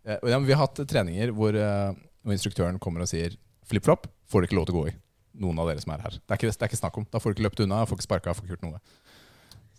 Eh, 0.06 0.20
ja, 0.30 0.38
vi 0.44 0.54
har 0.54 0.62
hatt 0.68 0.84
treninger 0.92 1.32
hvor, 1.34 1.56
hvor 1.58 2.36
instruktøren 2.36 2.78
kommer 2.84 3.02
og 3.06 3.10
sier 3.10 3.34
flip-flop 3.72 4.06
får 4.30 4.44
du 4.44 4.48
ikke 4.50 4.60
lov 4.60 4.68
til 4.70 4.76
å 4.76 4.84
gå 4.84 4.92
i. 4.92 4.94
Noen 5.42 5.60
av 5.64 5.72
dere 5.72 5.82
som 5.82 5.96
er 5.96 6.04
her. 6.04 6.20
Det 6.20 6.36
er 6.36 6.40
ikke, 6.42 6.52
det 6.52 6.66
er 6.68 6.70
ikke 6.70 6.80
snakk 6.84 6.98
om. 7.02 7.08
Da 7.10 7.20
får 7.24 7.32
du 7.32 7.38
ikke 7.40 7.46
løpt 7.48 7.64
unna, 7.66 7.82
får 7.88 7.98
ikke 7.98 8.06
sparka, 8.06 8.34
får 8.36 8.46
ikke 8.46 8.54
gjort 8.58 8.66
noe. 8.68 8.82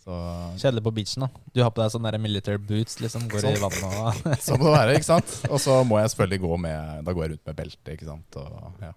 Så 0.03 0.11
Kjedelig 0.59 0.83
på 0.83 0.91
beachen. 0.97 1.23
da 1.23 1.29
Du 1.55 1.61
har 1.63 1.71
på 1.71 1.79
deg 1.79 1.91
sånne 1.93 2.17
military 2.19 2.59
boots, 2.59 2.97
liksom. 2.99 3.29
Går 3.31 3.39
i 3.39 3.53
Sånn. 3.55 3.61
vannet 3.63 4.25
og 4.27 4.39
sånn 4.45 4.59
må 4.59 4.67
det 4.67 4.73
være, 4.75 4.95
ikke 4.99 5.07
sant? 5.07 5.35
Og 5.49 5.61
så 5.63 5.77
må 5.87 6.01
jeg 6.01 6.11
selvfølgelig 6.11 6.41
gå 6.43 6.57
med 6.65 7.05
Da 7.07 7.13
går 7.15 7.23
jeg 7.23 7.31
rundt 7.35 7.45
med 7.47 7.59
belte, 7.61 7.95
ikke 7.95 8.09
sant. 8.09 8.39
Og 8.41 8.83
ja, 8.83 8.91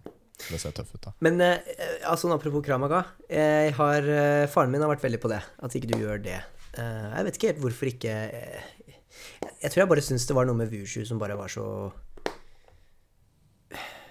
det 0.51 0.59
ser 0.61 0.75
tøff 0.77 0.91
ut, 0.97 1.03
da. 1.07 1.13
Men 1.23 1.39
eh, 1.47 1.61
altså, 2.11 2.33
apropos 2.35 2.65
Kramaga. 2.67 3.05
Jeg 3.31 3.77
har, 3.79 4.09
eh, 4.19 4.47
faren 4.51 4.75
min 4.75 4.83
har 4.83 4.91
vært 4.91 5.07
veldig 5.07 5.21
på 5.23 5.31
det. 5.31 5.39
At 5.63 5.79
ikke 5.79 5.93
du 5.93 5.99
gjør 6.03 6.19
det. 6.27 6.41
Eh, 6.75 7.07
jeg 7.15 7.29
vet 7.29 7.39
ikke 7.39 7.53
helt 7.53 7.63
hvorfor 7.63 7.89
ikke 7.93 8.17
eh, 8.27 8.67
Jeg 9.63 9.71
tror 9.73 9.81
jeg 9.85 9.89
bare 9.95 10.03
syns 10.05 10.27
det 10.29 10.35
var 10.37 10.45
noe 10.51 10.59
med 10.59 10.75
Wushu 10.75 11.05
som 11.09 11.23
bare 11.23 11.39
var 11.39 11.49
så 11.49 11.65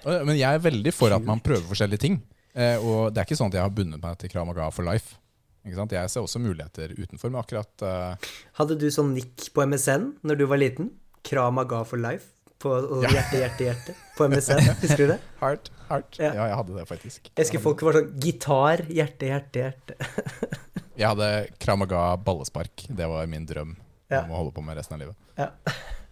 Men 0.05 0.35
jeg 0.37 0.47
er 0.49 0.61
veldig 0.63 0.91
for 0.93 1.13
at 1.15 1.23
man 1.25 1.39
prøver 1.43 1.65
forskjellige 1.69 2.01
ting. 2.03 2.17
Eh, 2.55 2.77
og 2.79 3.11
det 3.13 3.19
er 3.21 3.27
ikke 3.27 3.37
sånn 3.39 3.49
at 3.51 3.57
jeg 3.59 3.65
har 3.65 3.73
bundet 3.73 4.01
meg 4.01 4.17
til 4.21 4.29
Krav 4.31 4.45
Maga 4.47 4.67
for 4.73 4.85
life. 4.87 5.17
Ikke 5.65 5.75
sant? 5.79 5.91
Jeg 5.97 6.09
ser 6.13 6.21
også 6.25 6.39
muligheter 6.43 6.91
utenfor, 6.97 7.31
men 7.33 7.41
akkurat 7.41 7.83
uh... 7.85 8.31
Hadde 8.59 8.77
du 8.79 8.85
sånn 8.93 9.15
nikk 9.17 9.47
på 9.55 9.65
MSN 9.65 10.11
når 10.25 10.37
du 10.41 10.45
var 10.51 10.61
liten? 10.61 10.91
Kramaga 11.25 11.79
for 11.89 11.97
life? 11.97 12.29
På 12.61 12.75
og 12.77 13.01
Ja. 13.03 13.09
hjerte, 13.17 13.39
hjerte, 13.41 13.65
hjerte? 13.67 13.95
På 14.17 14.27
MSN, 14.29 14.61
husker 14.83 15.01
du 15.01 15.07
det? 15.15 15.17
Heart, 15.41 15.71
heart. 15.89 16.19
Ja. 16.21 16.29
Ja. 16.37 16.45
jeg 16.51 16.59
hadde 16.61 16.77
det 16.77 16.85
faktisk. 16.87 17.31
Jeg 17.33 17.41
husker 17.47 17.63
folk 17.65 17.81
var 17.83 17.97
sånn 17.97 18.13
gitar, 18.23 18.85
hjerte, 18.87 19.31
hjerte, 19.33 19.65
hjerte. 19.65 19.97
Jeg 20.95 21.09
hadde 21.11 21.25
Kramaga 21.59 22.05
ballespark. 22.23 22.85
Det 22.87 23.03
var 23.11 23.25
min 23.27 23.43
drøm 23.49 23.73
Ja. 24.07 24.21
om 24.21 24.29
å 24.31 24.37
holde 24.39 24.53
på 24.55 24.61
med 24.63 24.77
resten 24.79 24.95
av 24.95 25.01
livet. 25.01 25.17
Ja. 25.35 25.49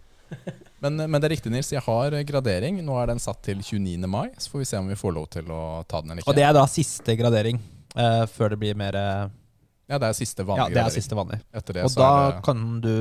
men, 0.84 0.98
men 0.98 1.14
det 1.16 1.28
er 1.30 1.32
riktig, 1.36 1.52
Nils. 1.54 1.70
Jeg 1.72 1.80
har 1.86 2.12
gradering. 2.28 2.82
Nå 2.84 2.98
er 3.00 3.08
den 3.14 3.22
satt 3.22 3.40
til 3.46 3.62
29. 3.64 3.94
mai. 4.10 4.26
Så 4.36 4.52
får 4.52 4.60
vi 4.60 4.66
se 4.68 4.82
om 4.82 4.90
vi 4.92 4.98
får 5.00 5.14
lov 5.16 5.30
til 5.32 5.48
å 5.54 5.62
ta 5.88 6.02
den 6.04 6.12
eller 6.12 6.20
ikke. 6.20 6.28
Og 6.34 6.36
det 6.36 6.44
er 6.44 6.52
da 6.58 6.66
siste 6.68 7.16
gradering. 7.16 7.62
uh, 7.96 8.26
før 8.28 8.52
det 8.52 8.58
blir 8.60 8.76
mer 8.76 8.98
eh, 8.98 9.24
Ja, 9.88 9.98
det 10.00 10.08
er 10.08 10.16
siste 10.16 10.44
vanlige. 10.48 10.70
Ja, 10.72 10.74
det 10.74 10.82
er 10.86 10.94
siste 10.94 11.16
vanlige. 11.18 11.42
Etter 11.52 11.76
det 11.76 11.82
Og 11.84 11.90
så 11.92 12.00
da 12.00 12.08
er 12.28 12.32
det 12.32 12.44
kan 12.46 12.62
du 12.80 12.94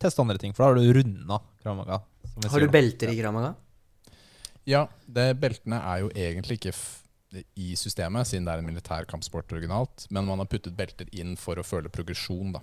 teste 0.00 0.22
andre 0.24 0.38
ting, 0.40 0.54
for 0.56 0.64
da 0.64 0.70
har 0.70 0.80
du 0.80 0.92
runda 0.96 1.38
Kramaga. 1.62 1.98
Har 2.48 2.60
du 2.60 2.66
da. 2.66 2.72
belter 2.72 3.12
i 3.12 3.18
Kramaga? 3.20 3.54
Ja, 4.64 4.86
det, 5.06 5.26
beltene 5.42 5.80
er 5.82 6.04
jo 6.04 6.10
egentlig 6.14 6.58
ikke 6.60 6.72
f 6.72 6.82
i 7.56 7.72
systemet, 7.80 8.28
siden 8.28 8.44
det 8.44 8.52
er 8.52 8.60
en 8.60 8.66
militær 8.68 9.06
kampsport 9.08 9.52
originalt. 9.56 10.06
Men 10.12 10.26
man 10.28 10.40
har 10.42 10.48
puttet 10.52 10.74
belter 10.76 11.08
inn 11.16 11.34
for 11.40 11.56
å 11.56 11.64
føle 11.64 11.88
progresjon, 11.92 12.52
da. 12.52 12.60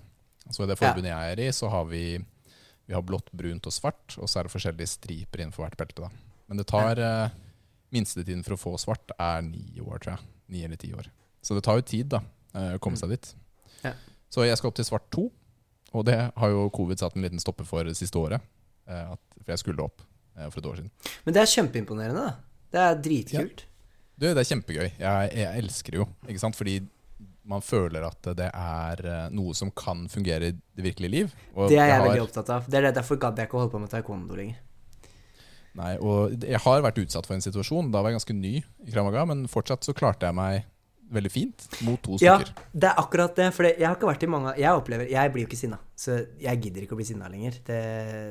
Så 0.50 0.62
i 0.64 0.66
det 0.70 0.76
Ja. 0.78 0.88
forbundet 0.92 1.10
jeg 1.10 1.32
er 1.32 1.40
i, 1.42 1.48
så 1.52 1.68
har 1.70 1.84
vi, 1.90 2.18
vi 2.86 2.94
har 2.94 3.02
blått, 3.02 3.30
brunt 3.32 3.66
og 3.66 3.72
svart, 3.74 4.16
og 4.18 4.28
så 4.30 4.40
er 4.40 4.42
det 4.46 4.52
forskjellige 4.54 4.88
striper 4.94 5.42
innenfor 5.42 5.66
hvert 5.66 5.76
belte. 5.76 6.02
da. 6.06 6.08
Men 6.48 6.56
det 6.62 6.66
tar 6.70 6.98
eh, 6.98 7.30
Minstetiden 7.90 8.44
for 8.46 8.54
å 8.54 8.58
få 8.62 8.78
svart 8.78 9.10
er 9.18 9.42
ni 9.42 9.80
år, 9.82 9.98
tror 9.98 10.12
jeg. 10.16 10.26
Ni 10.48 10.62
eller 10.62 10.76
ti 10.76 10.92
år. 10.94 11.08
Så 11.42 11.54
det 11.58 11.64
tar 11.66 11.74
jo 11.80 11.82
tid, 11.82 12.08
da, 12.08 12.20
eh, 12.54 12.76
å 12.76 12.78
komme 12.78 12.96
seg 12.96 13.10
dit. 13.10 13.34
Ja. 13.84 13.92
Så 14.30 14.44
jeg 14.46 14.56
skal 14.60 14.68
opp 14.70 14.76
til 14.78 14.84
svart 14.86 15.08
to, 15.10 15.30
og 15.92 16.04
det 16.06 16.18
har 16.36 16.50
jo 16.52 16.68
covid 16.70 16.98
satt 17.02 17.16
en 17.16 17.22
liten 17.26 17.40
stopper 17.42 17.64
for 17.66 17.82
det 17.84 17.96
siste 17.98 18.14
året. 18.20 18.40
eh, 18.86 19.12
At, 19.12 19.18
for 19.40 19.50
jeg 19.54 19.58
skulle 19.58 19.82
opp 19.82 20.02
eh, 20.36 20.48
for 20.50 20.60
et 20.60 20.66
år 20.70 20.76
siden. 20.80 20.90
Men 21.26 21.34
det 21.34 21.42
er 21.42 21.50
kjempeimponerende, 21.56 22.22
da. 22.28 22.36
Det 22.70 22.78
er 22.86 23.00
dritkult. 23.02 23.64
Du, 24.20 24.26
det 24.28 24.36
er 24.38 24.44
kjempegøy. 24.50 24.88
Jeg, 25.00 25.30
jeg 25.34 25.58
elsker 25.64 25.90
det 25.96 25.98
jo. 26.02 26.06
Ikke 26.28 26.38
sant? 26.42 26.54
Fordi 26.58 26.78
man 27.50 27.62
føler 27.64 28.04
at 28.06 28.28
det 28.36 28.50
er 28.54 29.00
eh, 29.08 29.28
noe 29.34 29.54
som 29.56 29.70
kan 29.74 30.04
fungere 30.12 30.52
i 30.52 30.54
det 30.54 30.84
virkelige 30.84 31.10
liv. 31.10 31.32
Og 31.56 31.70
Det 31.72 31.78
er 31.80 31.88
jeg 31.88 31.96
har, 31.98 32.06
veldig 32.06 32.22
opptatt 32.28 32.50
av. 32.54 32.68
Det 32.70 32.78
er 32.78 32.82
det- 32.90 32.94
Derfor 33.00 33.16
gadd 33.18 33.38
jeg 33.40 33.48
ikke 33.48 33.56
å 33.58 33.62
holde 33.64 33.72
på 33.74 33.80
med 33.80 33.90
taekwondo 33.90 34.36
lenger. 34.38 34.60
Nei, 35.80 35.92
og 36.02 36.32
jeg 36.42 36.58
har 36.64 36.82
vært 36.82 36.98
utsatt 36.98 37.26
for 37.26 37.34
en 37.34 37.42
situasjon. 37.44 37.90
Da 37.94 38.02
var 38.02 38.10
jeg 38.10 38.18
ganske 38.20 38.34
ny 38.34 38.54
i 38.86 38.90
Kramaga, 38.92 39.22
men 39.26 39.44
fortsatt 39.50 39.86
så 39.86 39.94
klarte 39.94 40.26
jeg 40.26 40.34
meg 40.34 40.64
veldig 41.14 41.30
fint 41.32 41.64
mot 41.86 42.00
to 42.02 42.18
stykker. 42.18 42.50
Ja, 42.50 42.68
det 42.72 42.90
er 42.90 43.00
akkurat 43.02 43.34
det. 43.38 43.48
For 43.56 43.68
jeg 43.68 43.86
har 43.86 43.96
ikke 43.96 44.10
vært 44.10 44.26
i 44.26 44.30
mange 44.30 44.54
Jeg 44.60 44.78
opplever 44.78 45.10
Jeg 45.10 45.32
blir 45.34 45.44
jo 45.44 45.50
ikke 45.50 45.58
sinna. 45.60 45.80
Så 45.98 46.20
jeg 46.40 46.62
gidder 46.62 46.86
ikke 46.86 46.96
å 46.96 47.00
bli 47.00 47.08
sinna 47.08 47.30
lenger. 47.32 47.58
Det, 47.66 47.80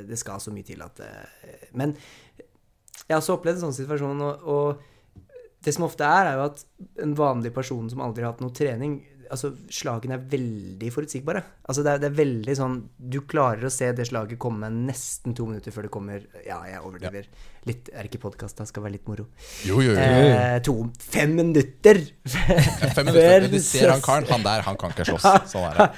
det 0.09 0.19
skal 0.21 0.41
så 0.43 0.53
mye 0.55 0.67
til 0.67 0.81
at 0.85 1.03
eh, 1.05 1.67
Men 1.79 1.95
jeg 1.99 3.15
har 3.15 3.21
også 3.21 3.39
opplevd 3.39 3.57
en 3.57 3.69
sånn 3.69 3.79
situasjon, 3.79 4.19
og, 4.21 4.49
og 4.53 5.63
det 5.65 5.73
som 5.73 5.87
ofte 5.87 6.05
er, 6.05 6.29
er 6.29 6.35
jo 6.37 6.43
at 6.45 6.59
en 7.03 7.15
vanlig 7.17 7.51
person 7.55 7.87
som 7.89 8.03
aldri 8.05 8.23
har 8.23 8.35
hatt 8.35 8.43
noe 8.43 8.53
trening 8.55 8.99
Altså, 9.29 9.51
slagene 9.73 10.15
er 10.17 10.25
veldig 10.31 10.89
forutsigbare. 10.93 11.41
Altså, 11.69 11.83
det 11.85 11.91
er, 11.91 12.01
det 12.01 12.07
er 12.09 12.17
veldig 12.17 12.55
sånn 12.57 12.75
Du 12.97 13.19
klarer 13.29 13.67
å 13.67 13.71
se 13.73 13.91
det 13.95 14.07
slaget 14.09 14.39
komme 14.41 14.69
nesten 14.73 15.35
to 15.37 15.45
minutter 15.49 15.73
før 15.75 15.85
det 15.87 15.91
kommer 15.93 16.23
Ja, 16.47 16.59
jeg 16.69 16.81
overdriver 16.81 17.27
litt. 17.69 17.89
Er 17.93 18.05
det 18.05 18.11
ikke 18.11 18.23
podkast, 18.23 18.57
da? 18.59 18.65
Skal 18.69 18.85
være 18.85 18.95
litt 18.97 19.09
moro. 19.09 19.27
Jo, 19.67 19.81
jo, 19.83 19.93
jo. 19.93 19.99
Eh, 19.99 20.57
to 20.65 20.75
Fem 21.03 21.35
minutter! 21.37 21.99
Fem 22.25 23.05
minutter, 23.09 23.45
men 23.45 23.53
du 23.53 23.59
ser 23.63 23.91
han 23.93 24.01
karen, 24.05 24.27
han 24.31 24.45
der, 24.45 24.63
han 24.65 24.79
kan 24.79 24.95
ikke 24.95 25.09
slåss. 25.11 25.27
Sånn 25.51 25.67
er 25.67 25.77
det. 25.81 25.89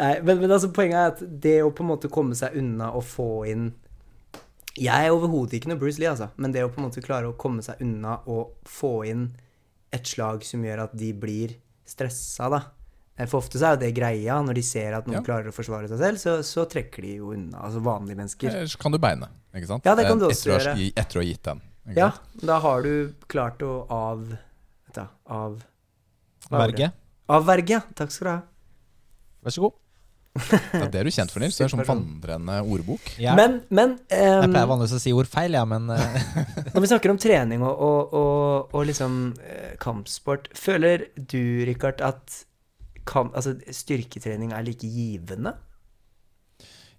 Nei, 0.00 0.14
men, 0.24 0.40
men 0.42 0.56
altså, 0.56 0.72
poenget 0.74 0.98
er 0.98 1.12
at 1.14 1.22
det 1.46 1.58
å 1.66 1.70
på 1.74 1.84
en 1.86 1.92
måte 1.92 2.10
komme 2.12 2.38
seg 2.38 2.56
unna 2.60 2.90
og 2.96 3.06
få 3.06 3.28
inn 3.50 3.70
Jeg 4.78 5.10
er 5.10 5.14
overhodet 5.14 5.58
ikke 5.58 5.70
noe 5.72 5.80
Bruce 5.80 6.00
Lee, 6.00 6.10
altså, 6.10 6.30
men 6.40 6.54
det 6.54 6.64
å 6.64 6.72
på 6.72 6.80
en 6.80 6.88
måte 6.88 7.04
klare 7.04 7.30
å 7.30 7.38
komme 7.38 7.62
seg 7.66 7.82
unna 7.84 8.20
og 8.30 8.56
få 8.68 8.94
inn 9.10 9.28
et 9.94 10.06
slag 10.06 10.44
som 10.46 10.62
gjør 10.64 10.84
at 10.86 10.92
de 10.98 11.10
blir 11.18 11.56
stressa, 11.90 12.46
da. 12.52 12.60
Eh, 13.20 13.26
For 13.28 13.42
ofte 13.42 13.60
så 13.60 13.68
er 13.70 13.76
jo 13.76 13.80
det 13.84 13.90
greia. 13.96 14.38
Når 14.46 14.56
de 14.56 14.62
ser 14.64 14.96
at 14.96 15.06
noen 15.10 15.18
Ja. 15.20 15.24
klarer 15.26 15.50
å 15.52 15.54
forsvare 15.54 15.90
seg 15.92 16.00
selv, 16.00 16.20
så, 16.22 16.38
så 16.46 16.64
trekker 16.70 17.04
de 17.04 17.16
jo 17.20 17.32
unna. 17.36 17.60
Altså 17.68 17.82
vanlige 17.84 18.16
mennesker. 18.22 18.48
Ellers 18.54 18.76
kan 18.80 18.94
du 18.96 18.98
beine, 19.02 19.28
ikke 19.54 19.68
sant? 19.74 19.84
Ja, 19.88 19.94
det 19.98 20.06
kan 20.08 20.18
du 20.22 20.26
Eh, 20.28 20.32
også 20.32 20.54
etter 20.54 20.56
å 20.56 20.60
gjøre. 20.60 20.92
Etter 21.04 21.20
å 21.20 21.24
ha 21.24 21.28
gitt 21.28 21.42
den. 21.50 21.60
ikke 21.90 21.98
Ja, 22.00 22.10
sant? 22.16 22.46
da 22.52 22.60
har 22.64 22.82
du 22.86 22.94
klart 23.28 23.60
å 23.66 23.74
av... 23.90 24.24
Vet 24.88 24.96
du, 24.96 25.04
av? 25.30 25.60
Verge. 26.50 26.92
Avverge, 27.30 27.76
ja. 27.76 27.80
Takk 27.94 28.10
skal 28.10 28.26
du 28.26 28.30
ha. 28.32 28.40
Vær 29.46 29.54
så 29.54 29.62
god. 29.68 29.76
Det 30.40 30.78
er 30.78 30.90
det 30.94 31.00
du 31.02 31.08
er 31.10 31.14
kjent 31.14 31.32
for, 31.34 31.42
Nils. 31.42 31.56
Du 31.58 31.64
er 31.64 31.70
som 31.72 31.80
vandrende 31.82 32.60
ordbok. 32.62 33.02
Jeg, 33.18 33.34
Men, 33.38 33.56
men 33.70 33.96
jeg 34.10 34.22
ehm, 34.44 34.52
pleier 34.52 34.68
vanligvis 34.70 34.94
å 34.94 35.00
si 35.02 35.12
ord 35.14 35.26
feil, 35.30 35.56
ja, 35.58 35.64
men 35.66 35.88
eh, 35.90 36.20
Når 36.74 36.84
vi 36.84 36.90
snakker 36.92 37.10
om 37.14 37.18
trening 37.18 37.62
og, 37.66 37.80
og, 37.82 38.14
og, 38.14 38.74
og 38.78 38.86
liksom 38.90 39.16
eh, 39.42 39.72
kampsport, 39.82 40.46
føler 40.58 41.08
du, 41.18 41.40
Rikard, 41.66 42.00
at 42.06 42.44
kamp, 43.06 43.34
altså, 43.36 43.56
styrketrening 43.70 44.52
er 44.52 44.62
like 44.66 44.86
givende? 44.86 45.54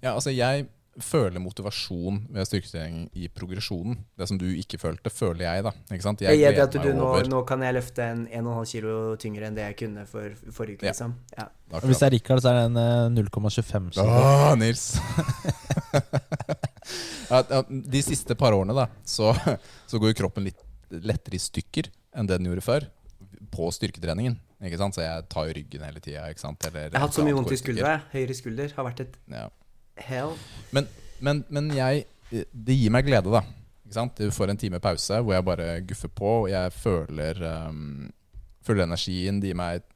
Ja, 0.01 0.13
altså 0.15 0.31
jeg 0.33 0.67
føler 0.99 1.39
motivasjon 1.39 2.17
ved 2.35 2.43
styrketrening 2.49 3.05
i 3.15 3.29
progresjonen. 3.31 3.99
Det 4.19 4.27
som 4.27 4.37
du 4.37 4.43
ikke 4.49 4.75
følte, 4.81 5.09
føler 5.13 5.45
jeg, 5.45 5.63
da. 5.63 5.71
Ikke 5.93 6.03
sant? 6.03 6.19
Jeg, 6.25 6.39
jeg 6.41 6.53
gleder 6.57 6.83
meg 6.83 6.95
nå, 6.97 7.05
over- 7.07 7.29
nå 7.31 7.39
kan 7.47 7.61
jeg 7.63 7.77
løfte 7.77 8.03
en 8.03 8.25
1,5 8.27 8.65
kilo 8.73 8.95
tyngre 9.21 9.47
enn 9.47 9.55
det 9.55 9.63
jeg 9.69 9.77
kunne 9.85 10.03
for 10.09 10.33
forrige 10.51 10.81
uke, 10.81 10.89
Ja. 10.89 10.91
liksom. 10.91 11.13
Ja. 11.37 11.45
Hvis 11.85 12.01
det 12.03 12.07
er 12.09 12.15
Rikard, 12.17 12.41
så 12.43 12.51
er 12.51 12.59
det 12.59 12.65
en 12.65 12.77
eh, 12.81 13.23
0,25 13.23 13.89
kilo. 13.93 14.03
Åh, 14.09 14.55
Nils! 14.59 14.83
ja, 17.31 17.43
ja, 17.49 17.61
de 17.69 18.01
siste 18.03 18.35
par 18.35 18.51
årene 18.57 18.75
da 18.75 18.87
så, 19.07 19.31
så 19.87 19.99
går 20.01 20.11
jo 20.11 20.19
kroppen 20.25 20.43
litt 20.49 20.59
lettere 20.91 21.37
i 21.37 21.41
stykker 21.41 21.87
enn 22.19 22.27
det 22.27 22.41
den 22.41 22.49
gjorde 22.51 22.65
før. 22.65 22.87
På 23.51 23.69
styrketreningen. 23.71 24.35
Ikke 24.61 24.77
sant? 24.77 24.93
Så 24.97 25.01
jeg 25.01 25.25
tar 25.31 25.47
jo 25.49 25.53
ryggen 25.57 25.81
hele 25.87 25.99
tida. 26.03 26.27
Jeg 26.27 26.37
har 26.37 26.99
hatt 27.01 27.15
så 27.15 27.23
mye 27.25 27.33
vondt 27.37 27.51
i 27.55 27.57
skuldra. 27.57 27.95
Høyre 28.13 28.35
skulder 28.37 28.73
har 28.77 28.85
vært 28.85 28.99
et 29.05 29.15
Ja. 29.31 29.47
hell. 29.97 30.35
Men, 30.71 30.87
men, 31.19 31.43
men 31.49 31.69
jeg 31.75 32.05
Det 32.31 32.75
gir 32.77 32.91
meg 32.93 33.05
glede, 33.05 33.31
da. 33.33 33.41
Ikke 33.85 33.93
sant? 33.97 34.15
Du 34.15 34.31
får 34.31 34.49
en 34.53 34.57
time 34.57 34.79
pause 34.79 35.17
hvor 35.19 35.33
jeg 35.35 35.43
bare 35.43 35.81
guffer 35.83 36.07
på, 36.07 36.29
og 36.45 36.49
jeg 36.49 36.71
føler, 36.71 37.41
um, 37.67 38.11
føler 38.63 38.85
energien. 38.85 39.41
Det 39.41 39.49
gir 39.51 39.57
meg 39.59 39.81
et 39.81 39.89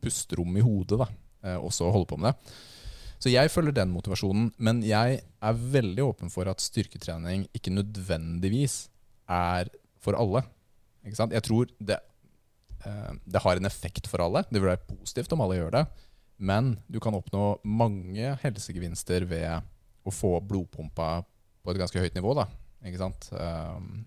pusterom 0.00 0.56
i 0.56 0.62
hodet, 0.64 0.98
da. 1.02 1.06
eh, 1.44 1.58
Også 1.60 1.84
å 1.88 1.92
holde 1.92 2.08
på 2.08 2.16
med 2.18 2.32
det. 2.32 2.54
Så 3.20 3.30
jeg 3.32 3.50
følger 3.50 3.72
den 3.72 3.92
motivasjonen, 3.92 4.50
men 4.58 4.82
jeg 4.84 5.20
er 5.42 5.52
veldig 5.52 6.02
åpen 6.04 6.30
for 6.32 6.48
at 6.48 6.60
styrketrening 6.60 7.46
ikke 7.56 7.72
nødvendigvis 7.72 8.88
er 9.28 9.68
for 10.00 10.16
alle. 10.18 10.42
Jeg 11.04 11.42
tror 11.44 11.68
det, 11.80 11.98
det 13.24 13.40
har 13.44 13.56
en 13.60 13.68
effekt 13.68 14.08
for 14.10 14.22
alle. 14.24 14.44
Det 14.50 14.60
vil 14.60 14.70
være 14.70 14.86
positivt 14.88 15.32
om 15.36 15.44
alle 15.44 15.60
gjør 15.60 15.72
det. 15.78 15.84
Men 16.44 16.74
du 16.90 16.98
kan 17.00 17.14
oppnå 17.14 17.54
mange 17.64 18.34
helsegevinster 18.42 19.24
ved 19.30 19.64
å 20.04 20.12
få 20.12 20.36
blodpumpa 20.44 21.22
på 21.64 21.72
et 21.72 21.80
ganske 21.80 22.02
høyt 22.02 22.16
nivå. 22.18 22.34
da 22.36 22.48
Ikke 22.84 23.00
sant? 23.00 23.28
Um, 23.32 24.04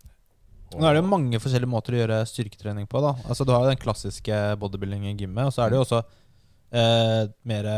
Nå 0.76 0.84
er 0.84 0.98
det 0.98 1.02
jo 1.02 1.10
mange 1.10 1.40
forskjellige 1.40 1.72
måter 1.72 1.96
å 1.96 2.02
gjøre 2.02 2.20
styrketrening 2.28 2.90
på. 2.92 3.00
da 3.02 3.14
Altså 3.26 3.46
Du 3.48 3.54
har 3.56 3.64
jo 3.64 3.72
den 3.72 3.80
klassiske 3.80 4.40
bodybuilding 4.60 5.08
i 5.08 5.16
gymmet, 5.16 5.48
og 5.48 5.56
så 5.56 5.64
er 5.64 5.72
det 5.72 5.80
jo 5.80 5.86
også 5.86 6.02
eh, 6.76 7.30
mer 7.48 7.70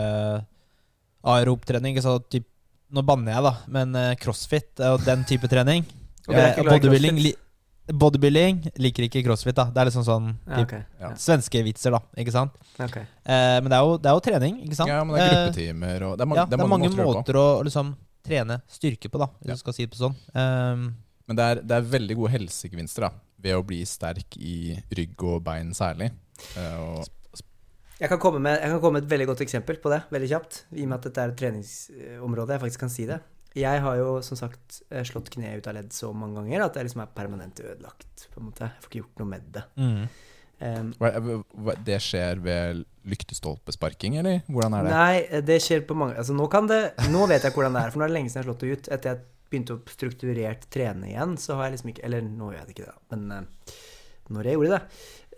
aerob 1.29 1.65
trening. 1.69 1.99
Så 2.01 2.17
typ, 2.31 2.47
nå 2.89 3.03
banner 3.05 3.35
jeg, 3.35 3.45
da, 3.45 3.53
men 3.77 3.93
eh, 3.99 4.15
crossfit 4.19 4.81
og 4.89 5.05
den 5.05 5.23
type 5.29 5.49
trening. 5.51 5.85
Og 6.29 6.35
det 6.35 6.41
er 6.43 6.51
ikke 6.51 6.61
Eh, 6.61 6.65
glad 6.65 6.73
i 6.73 6.81
bodybuilding, 6.81 7.21
crossfit? 7.21 7.45
Bodybuilding 7.93 8.59
liker 8.77 9.05
ikke 9.07 9.23
crossfit. 9.25 9.55
da 9.57 9.65
Det 9.73 9.81
er 9.81 9.89
liksom 9.89 10.03
sånn 10.05 10.27
Ja, 10.47 10.61
okay. 10.61 10.83
Ja. 10.99 11.09
svenske 11.15 11.63
vitser, 11.65 11.91
da. 11.91 11.99
Ikke 12.17 12.31
sant? 12.31 12.51
Okay. 12.79 13.01
Eh, 13.25 13.57
men 13.61 13.69
det 13.69 13.77
er, 13.77 13.83
jo, 13.87 13.97
det 13.97 14.09
er 14.11 14.17
jo 14.17 14.23
trening, 14.25 14.59
ikke 14.65 14.75
sant? 14.75 14.89
Ja, 14.89 15.03
men 15.03 15.15
det 15.15 15.23
er 15.23 15.29
Eh, 15.29 15.35
gruppetimer 15.47 16.03
og 16.09 16.17
Det 16.17 16.21
er 16.21 16.29
mange, 16.29 16.39
ja, 16.39 16.45
det 16.45 16.59
er 16.59 16.67
mange 16.67 16.89
måter 16.89 16.93
å 16.93 17.03
gjøre 17.03 17.13
det 17.13 17.19
måter 17.23 17.39
å 17.39 17.63
liksom 17.65 17.95
trene 18.29 18.61
styrke 18.69 19.09
på, 19.09 19.17
da 19.19 19.27
hvis 19.39 19.47
Ja. 19.49 19.53
du 19.53 19.59
skal 19.63 19.73
si 19.73 19.85
det 19.85 19.91
på 19.95 20.01
sånn. 20.03 20.15
Um, 20.35 20.95
Men 21.27 21.35
det 21.35 21.45
er, 21.45 21.55
det 21.61 21.71
er 21.77 21.81
veldig 21.81 22.15
gode 22.17 22.31
helsegevinster 22.31 23.01
da 23.07 23.11
ved 23.39 23.55
å 23.55 23.63
bli 23.65 23.83
sterk 23.85 24.37
i 24.37 24.77
rygg 24.91 25.23
og 25.23 25.43
bein 25.43 25.71
særlig. 25.73 26.11
Uh, 26.57 26.99
og, 26.99 27.05
Jeg 27.99 28.07
kan, 28.09 28.19
komme 28.19 28.39
med, 28.39 28.59
jeg 28.61 28.71
kan 28.71 28.79
komme 28.79 28.93
med 29.01 29.03
et 29.03 29.09
veldig 29.11 29.27
godt 29.27 29.41
eksempel 29.43 29.75
på 29.81 29.89
det, 29.91 30.03
veldig 30.09 30.29
kjapt. 30.29 30.63
I 30.71 30.83
og 30.83 30.87
med 30.87 30.95
at 30.99 31.03
dette 31.03 31.19
er 31.19 31.29
et 31.33 31.37
treningsområde 31.37 32.53
jeg 32.55 32.61
faktisk 32.61 32.79
kan 32.79 32.89
si 32.89 33.05
det. 33.05 33.19
Jeg 33.57 33.81
har 33.81 33.95
jo 33.97 34.09
som 34.25 34.37
sagt 34.37 34.81
eh, 34.91 35.05
slått 35.07 35.31
kneet 35.33 35.61
ut 35.61 35.69
av 35.69 35.77
ledd 35.79 35.93
så 35.95 36.11
mange 36.13 36.37
ganger 36.37 36.67
at 36.67 36.75
det 36.77 36.85
liksom 36.85 37.01
er 37.03 37.13
permanent 37.15 37.61
ødelagt. 37.63 38.27
på 38.33 38.41
en 38.41 38.49
måte. 38.51 38.67
Jeg 38.67 38.83
får 38.83 38.91
ikke 38.91 39.01
gjort 39.03 39.23
noe 39.23 39.31
med 39.35 39.53
det. 39.55 39.65
mm. 39.79 40.03
Um, 40.59 40.89
det 41.87 42.01
skjer 42.03 42.41
ved 42.43 42.81
lyktestolpesparking, 43.07 44.17
eller 44.19 44.41
hvordan 44.51 44.73
er 44.75 44.83
det? 44.83 44.89
nei, 44.91 45.41
det 45.47 45.55
skjer 45.63 45.85
på 45.87 45.95
mange 45.95 46.17
Altså 46.19 46.35
nå 46.35 46.49
kan 46.51 46.67
det 46.67 46.81
Nå 47.13 47.29
vet 47.31 47.45
jeg 47.47 47.55
hvordan 47.55 47.77
det 47.77 47.83
er, 47.85 47.93
for 47.93 48.01
nå 48.01 48.03
er 48.03 48.11
det 48.11 48.15
lenge 48.17 48.33
siden 48.33 48.41
jeg 48.41 48.43
har 48.43 48.49
slått 48.49 48.65
det 48.65 48.73
ut. 48.73 48.89
Etter 48.91 49.13
jeg 49.13 49.21
begynte 49.49 49.77
å 49.77 49.93
strukturert 49.93 50.67
trene 50.73 51.07
igjen, 51.13 51.37
så 51.39 51.55
har 51.55 51.69
jeg 51.69 51.77
liksom 51.77 51.93
ikke 51.93 52.03
Eller 52.09 52.27
nå 52.27 52.51
gjør 52.51 52.59
jeg 52.59 52.67
det 52.67 52.75
ikke, 52.75 52.91
da, 52.91 53.15
men 53.15 53.31
uh, 53.31 53.77
når 54.35 54.45
jeg 54.45 54.59
gjorde 54.59 54.75
det, 54.75 54.81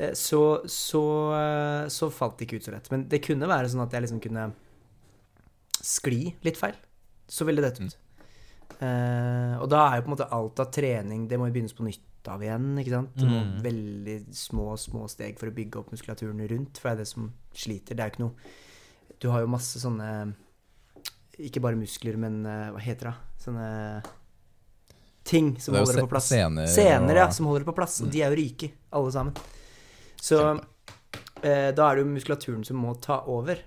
eh, 0.02 0.14
så, 0.20 0.42
så, 0.68 1.04
uh, 1.32 1.86
så 1.94 2.10
falt 2.12 2.40
det 2.40 2.48
ikke 2.48 2.60
ut 2.60 2.66
så 2.68 2.74
lett. 2.74 2.90
Men 2.92 3.06
det 3.14 3.22
kunne 3.24 3.48
være 3.48 3.70
sånn 3.72 3.86
at 3.86 3.94
jeg 3.96 4.04
liksom 4.04 4.20
kunne 4.26 4.50
skli 5.80 6.34
litt 6.44 6.60
feil. 6.60 6.76
Så 7.32 7.46
ville 7.48 7.62
det 7.64 7.72
dette 7.72 7.88
ut. 7.88 7.98
Uh, 8.82 9.56
og 9.62 9.68
da 9.72 9.82
er 9.92 10.00
jo 10.00 10.04
på 10.06 10.10
en 10.10 10.14
måte 10.16 10.26
alt 10.34 10.60
av 10.64 10.70
trening 10.74 11.26
Det 11.30 11.38
må 11.38 11.46
jo 11.50 11.54
begynnes 11.54 11.76
på 11.78 11.84
nytt 11.86 12.28
av 12.32 12.42
igjen. 12.44 12.70
ikke 12.82 12.94
sant? 12.94 13.12
Det 13.20 13.28
må 13.28 13.40
Mm. 13.42 13.62
veldig 13.66 14.16
små 14.36 14.66
små 14.80 15.08
steg 15.10 15.38
for 15.40 15.48
å 15.52 15.54
bygge 15.56 15.80
opp 15.80 15.92
muskulaturen 15.92 16.42
rundt, 16.50 16.78
for 16.80 16.90
det 16.90 16.94
er 16.94 17.02
det 17.04 17.08
som 17.12 17.32
sliter. 17.54 17.96
Det 17.96 18.00
er 18.00 18.10
jo 18.10 18.14
ikke 18.16 18.26
noe 18.26 18.36
Du 19.22 19.30
har 19.30 19.42
jo 19.42 19.48
masse 19.48 19.78
sånne 19.82 20.34
Ikke 21.40 21.62
bare 21.62 21.76
muskler, 21.80 22.18
men 22.18 22.46
uh, 22.46 22.72
hva 22.76 22.80
heter 22.82 23.12
det? 23.12 23.16
Sånne 23.46 24.04
ting 25.24 25.56
som 25.62 25.76
er 25.76 25.80
holder 25.84 26.00
det 26.02 26.04
på 26.08 26.10
plass. 26.16 26.30
Scener, 26.32 26.68
scener 26.68 27.16
ja, 27.16 27.30
som 27.32 27.46
holder 27.46 27.64
det 27.66 27.70
på 27.72 27.76
plass. 27.78 28.00
Og 28.02 28.08
Mm. 28.08 28.12
de 28.12 28.22
er 28.22 28.30
jo 28.30 28.36
ryke, 28.42 28.72
alle 28.92 29.12
sammen. 29.12 29.34
Så 30.22 30.40
eh, 31.44 31.72
da 31.72 31.90
er 31.92 31.96
det 31.96 32.06
jo 32.06 32.12
muskulaturen 32.12 32.66
som 32.66 32.78
må 32.78 32.94
ta 33.02 33.22
over. 33.28 33.58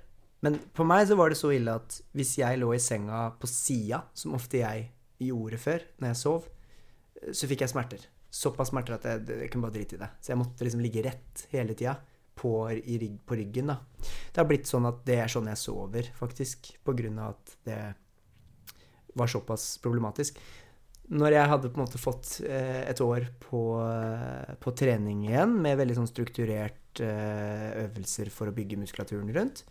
Men 0.45 0.59
på 0.76 0.84
meg 0.84 1.07
så 1.09 1.16
var 1.16 1.32
det 1.32 1.38
så 1.40 1.53
ille 1.55 1.76
at 1.80 1.99
hvis 2.16 2.34
jeg 2.42 2.61
lå 2.61 2.72
i 2.74 2.82
senga 2.82 3.26
på 3.40 3.49
sida, 3.49 4.03
som 4.16 4.36
ofte 4.36 4.61
jeg 4.61 4.88
gjorde 5.24 5.61
før 5.62 5.84
når 6.03 6.11
jeg 6.11 6.20
sov, 6.20 6.49
så 7.32 7.49
fikk 7.49 7.64
jeg 7.64 7.72
smerter. 7.72 8.03
Såpass 8.34 8.72
smerter 8.72 8.99
at 8.99 9.07
jeg, 9.09 9.22
jeg 9.45 9.53
kunne 9.53 9.68
bare 9.68 9.76
drite 9.78 9.97
i 9.97 10.03
det. 10.03 10.11
Så 10.20 10.34
jeg 10.34 10.40
måtte 10.40 10.66
liksom 10.66 10.82
ligge 10.84 11.05
rett 11.07 11.47
hele 11.55 11.76
tida 11.78 11.95
på, 12.34 12.53
på 13.24 13.38
ryggen. 13.38 13.70
da. 13.70 13.78
Det 14.32 14.42
har 14.42 14.49
blitt 14.51 14.68
sånn 14.68 14.88
at 14.90 15.05
det 15.07 15.20
er 15.22 15.30
sånn 15.32 15.49
jeg 15.53 15.61
sover, 15.61 16.11
faktisk, 16.18 16.74
på 16.84 16.97
grunn 16.99 17.22
av 17.22 17.36
at 17.36 17.55
det 17.70 17.78
var 19.14 19.30
såpass 19.30 19.78
problematisk. 19.82 20.42
Når 21.14 21.36
jeg 21.36 21.51
hadde 21.53 21.70
på 21.70 21.78
en 21.78 21.84
måte 21.84 22.01
fått 22.01 22.38
eh, 22.49 22.82
et 22.88 23.01
år 23.05 23.28
på, 23.42 23.62
eh, 23.84 24.55
på 24.61 24.72
trening 24.76 25.26
igjen, 25.28 25.57
med 25.62 25.78
veldig 25.78 25.99
sånn 26.01 26.11
strukturert 26.11 27.03
eh, 27.05 27.68
øvelser 27.84 28.32
for 28.32 28.51
å 28.51 28.57
bygge 28.57 28.80
muskulaturen 28.80 29.30
rundt, 29.36 29.62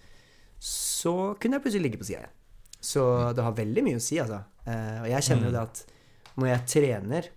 så 0.63 1.13
kunne 1.35 1.57
jeg 1.57 1.65
plutselig 1.65 1.87
ligge 1.89 1.99
på 1.99 2.07
sida 2.07 2.23
igjen. 2.23 2.39
Så 2.83 3.03
det 3.35 3.43
har 3.43 3.55
veldig 3.55 3.83
mye 3.85 3.99
å 3.99 4.03
si, 4.03 4.17
altså. 4.19 4.41
Eh, 4.67 4.99
og 5.03 5.07
jeg 5.11 5.27
kjenner 5.27 5.47
jo 5.47 5.53
det 5.55 5.63
at 5.63 5.81
når 6.39 6.49
jeg 6.49 6.67
trener, 6.73 7.29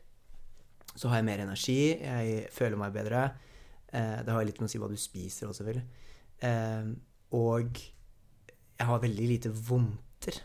så 0.96 1.10
har 1.10 1.20
jeg 1.20 1.28
mer 1.28 1.42
energi, 1.44 1.80
jeg 2.00 2.46
føler 2.54 2.80
meg 2.80 2.94
bedre. 2.94 3.28
Eh, 3.90 4.18
det 4.26 4.34
har 4.34 4.46
litt 4.46 4.58
med 4.62 4.70
å 4.70 4.72
si 4.72 4.80
hva 4.82 4.90
du 4.90 4.96
spiser 4.98 5.50
også, 5.50 5.64
selvfølgelig. 5.64 6.04
Eh, 6.46 6.90
og 7.36 7.82
jeg 8.76 8.90
har 8.90 9.02
veldig 9.02 9.28
lite 9.32 9.52
vondter. 9.54 10.40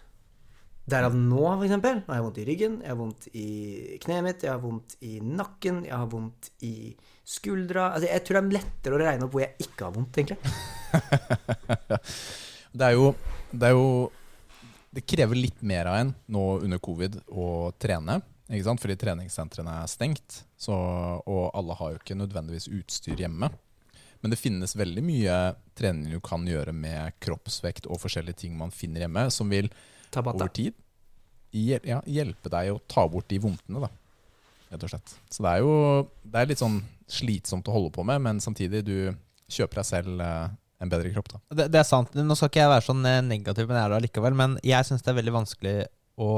Derav 0.91 1.15
nå, 1.15 1.41
for 1.45 1.65
eksempel. 1.67 2.01
Har 2.07 2.17
jeg 2.17 2.25
vondt 2.25 2.41
i 2.41 2.45
ryggen, 2.49 2.77
jeg 2.81 2.91
har 2.91 2.99
vondt 2.99 3.27
i 3.37 3.47
kneet 4.01 4.25
mitt, 4.25 4.45
jeg 4.45 4.53
har 4.53 4.61
vondt 4.61 4.97
i 5.05 5.19
nakken, 5.21 5.83
jeg 5.85 5.93
har 5.93 6.09
vondt 6.09 6.49
i 6.65 6.75
skuldra 7.31 7.91
Altså, 7.93 8.09
jeg 8.09 8.23
tror 8.25 8.39
det 8.39 8.41
er 8.41 8.55
lettere 8.57 8.97
å 8.97 9.01
regne 9.01 9.27
opp 9.27 9.35
hvor 9.35 9.45
jeg 9.45 9.67
ikke 9.69 9.85
har 9.85 9.93
vondt, 9.95 10.17
egentlig. 10.17 10.39
Det 12.71 12.87
er 12.87 12.95
jo 12.95 13.11
Det, 13.51 13.67
er 13.67 13.75
jo, 13.75 14.11
det 14.95 15.03
krever 15.05 15.35
litt 15.35 15.61
mer 15.61 15.89
av 15.91 15.95
en 15.99 16.13
nå 16.31 16.43
under 16.63 16.79
covid 16.79 17.17
å 17.27 17.71
trene. 17.79 18.21
Ikke 18.51 18.63
sant? 18.67 18.81
Fordi 18.83 18.95
treningssentrene 18.99 19.73
er 19.83 19.89
stengt, 19.91 20.41
så, 20.59 20.75
og 21.27 21.51
alle 21.55 21.75
har 21.79 21.93
jo 21.93 21.99
ikke 22.01 22.15
nødvendigvis 22.19 22.69
utstyr 22.71 23.19
hjemme. 23.19 23.49
Men 24.21 24.31
det 24.33 24.37
finnes 24.39 24.75
veldig 24.77 25.01
mye 25.03 25.35
trening 25.75 26.11
du 26.13 26.19
kan 26.23 26.43
gjøre 26.47 26.73
med 26.75 27.15
kroppsvekt 27.23 27.87
og 27.89 27.99
forskjellige 28.03 28.43
ting 28.43 28.55
man 28.59 28.71
finner 28.71 29.01
hjemme, 29.05 29.25
som 29.33 29.49
vil 29.49 29.67
Tabata. 30.11 30.37
over 30.43 30.51
tid 30.53 30.75
hjel- 31.51 31.87
ja, 31.87 32.01
hjelpe 32.05 32.51
deg 32.53 32.71
å 32.75 32.79
ta 32.87 33.07
bort 33.09 33.27
de 33.31 33.39
vondtene, 33.39 33.81
da. 33.81 33.89
Rett 34.71 34.83
og 34.87 34.91
slett. 34.93 35.15
Så 35.31 35.43
det 35.43 35.51
er 35.51 35.63
jo 35.65 35.73
det 36.23 36.39
er 36.39 36.45
litt 36.51 36.61
sånn 36.61 36.77
slitsomt 37.11 37.67
å 37.67 37.73
holde 37.75 37.91
på 37.91 38.05
med, 38.07 38.21
men 38.21 38.39
samtidig, 38.39 38.85
du 38.87 39.15
kjøper 39.51 39.81
deg 39.81 39.85
selv 39.89 40.21
eh, 40.23 40.53
en 40.81 40.89
bedre 40.91 41.11
kropp, 41.13 41.29
da. 41.35 41.41
Det, 41.53 41.67
det 41.73 41.81
er 41.81 41.87
sant. 41.87 42.15
Nå 42.17 42.37
skal 42.37 42.49
ikke 42.51 42.63
jeg 42.63 42.73
være 42.73 42.85
sånn 42.87 43.05
eh, 43.05 43.19
negativ, 43.25 43.67
men 43.69 43.77
jeg 43.77 43.85
er 43.85 43.93
det 43.93 43.99
allikevel. 44.01 44.37
Men 44.37 44.57
jeg 44.65 44.87
syns 44.87 45.05
det 45.05 45.13
er 45.13 45.19
veldig 45.19 45.35
vanskelig 45.35 45.75
å 46.21 46.31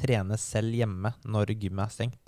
trene 0.00 0.38
selv 0.40 0.74
hjemme 0.74 1.14
når 1.26 1.54
gymmet 1.56 1.86
er 1.86 1.94
stengt. 1.94 2.20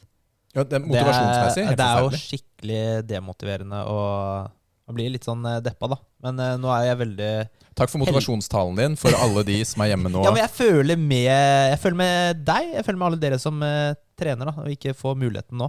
Ja, 0.57 0.65
det 0.65 0.79
er 0.79 0.85
motivasjonsmessig 0.87 1.65
det 1.67 1.73
er, 1.75 1.79
det 1.79 1.87
er 1.87 2.05
jo 2.05 2.21
skikkelig 2.23 2.85
demotiverende 3.05 3.81
og 3.93 4.55
man 4.87 4.95
blir 4.97 5.11
litt 5.11 5.27
sånn 5.27 5.43
eh, 5.51 5.59
deppa, 5.65 5.89
da. 5.91 5.99
Men 6.23 6.39
uh, 6.39 6.53
nå 6.63 6.71
er 6.73 6.85
jeg 6.93 6.99
veldig 7.03 7.31
Takk 7.77 7.91
for 7.93 8.01
motivasjonstalen 8.01 8.79
din 8.79 8.95
for 8.97 9.13
alle 9.19 9.43
de 9.45 9.59
som 9.69 9.83
er 9.85 9.91
hjemme 9.91 10.09
nå. 10.09 10.23
Ja, 10.25 10.31
men 10.33 10.41
jeg 10.41 10.53
føler 10.55 10.97
med 10.97 11.27
Jeg 11.27 11.81
føler 11.83 11.99
med 11.99 12.45
deg. 12.47 12.71
Jeg 12.79 12.87
føler 12.87 13.01
med 13.03 13.09
alle 13.11 13.21
dere 13.21 13.39
som 13.43 13.59
uh, 13.61 13.93
trener, 14.17 14.49
da, 14.49 14.55
og 14.63 14.71
ikke 14.73 14.95
får 14.97 15.19
muligheten 15.21 15.61
nå. 15.61 15.69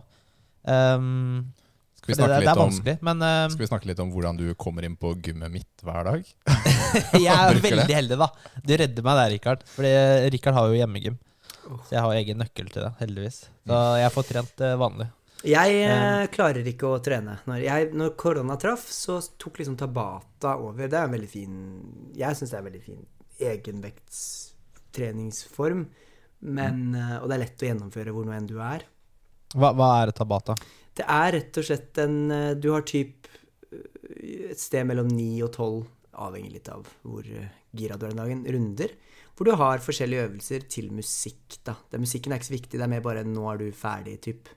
Um, 0.68 1.50
Skal 2.16 2.24
vi 2.24 2.32
det, 2.32 2.40
det 2.40 2.46
litt 2.46 2.62
vanskelig, 2.62 2.94
om 2.98 3.08
men 3.10 3.26
uh, 3.26 3.50
Skal 3.52 3.66
vi 3.66 3.70
snakke 3.70 3.90
litt 3.90 4.00
om 4.00 4.14
hvordan 4.14 4.40
du 4.40 4.46
kommer 4.56 4.88
inn 4.88 4.96
på 5.00 5.12
gymmet 5.20 5.52
mitt 5.52 5.84
hver 5.84 6.08
dag? 6.08 6.30
jeg 7.20 7.34
er 7.34 7.60
veldig 7.60 7.84
det. 7.84 7.98
heldig, 8.00 8.20
da. 8.24 8.30
Du 8.64 8.74
redder 8.80 9.08
meg 9.10 9.20
der, 9.20 9.34
Rikard. 9.36 9.68
Fordi 9.76 9.94
Rikard 10.34 10.58
har 10.58 10.72
jo 10.72 10.80
hjemmegym. 10.80 11.20
Så 11.68 11.92
jeg 11.96 12.04
har 12.04 12.14
egen 12.16 12.38
nøkkel 12.42 12.68
til 12.72 12.82
det, 12.86 12.92
heldigvis. 13.02 13.38
Så 13.68 13.78
jeg 14.00 14.12
får 14.16 14.24
trent 14.30 14.62
eh, 14.64 14.80
vanlig. 14.80 15.08
Jeg 15.48 15.70
eh, 15.86 16.26
klarer 16.34 16.68
ikke 16.72 16.88
å 16.90 17.00
trene. 17.04 17.34
Når, 17.48 17.58
jeg, 17.66 17.82
når 17.98 18.10
korona 18.20 18.56
traff, 18.60 18.86
så 18.92 19.14
tok 19.40 19.54
liksom 19.62 19.78
Tabata 19.80 20.52
over. 20.64 20.86
Det 20.88 20.98
er 20.98 21.06
en 21.06 21.14
veldig 21.14 21.32
fin 21.32 21.56
Jeg 22.18 22.36
syns 22.38 22.52
det 22.52 22.58
er 22.58 22.62
en 22.64 22.72
veldig 22.72 22.86
fin 22.86 23.02
egenvektstreningsform. 23.52 25.82
Men, 26.58 26.76
eh, 26.96 27.18
og 27.22 27.26
det 27.28 27.34
er 27.36 27.44
lett 27.46 27.64
å 27.64 27.70
gjennomføre 27.72 28.12
hvor 28.16 28.24
nå 28.26 28.32
enn 28.38 28.50
du 28.50 28.58
er. 28.64 28.82
Hva, 29.56 29.70
hva 29.78 29.88
er 30.02 30.08
tabata? 30.16 30.54
Det 30.98 31.06
er 31.06 31.34
rett 31.36 31.60
og 31.60 31.68
slett 31.68 32.00
en 32.02 32.18
eh, 32.34 32.56
Du 32.58 32.72
har 32.74 32.86
typ 32.88 33.30
eh, 33.72 34.52
et 34.52 34.62
sted 34.62 34.88
mellom 34.90 35.10
9 35.12 35.30
og 35.46 35.52
12, 35.52 35.82
avhengig 36.28 36.56
litt 36.56 36.72
av 36.74 36.88
hvor 37.06 37.28
eh, 37.28 37.52
gira 37.78 37.98
du 37.98 38.08
er 38.08 38.16
den 38.16 38.24
dagen, 38.24 38.46
runder. 38.56 38.94
Hvor 39.38 39.46
du 39.46 39.54
har 39.60 39.84
forskjellige 39.86 40.28
øvelser 40.28 40.64
til 40.72 40.90
musikk, 40.96 41.60
da. 41.68 41.76
Det, 41.92 42.02
musikken 42.02 42.34
er 42.34 42.42
ikke 42.42 42.50
så 42.50 42.56
viktig, 42.56 42.78
det 42.80 42.86
er 42.88 42.94
mer 42.96 43.06
bare 43.06 43.26
'nå 43.28 43.44
er 43.52 43.60
du 43.62 43.68
ferdig', 43.70 44.22
typ. 44.26 44.50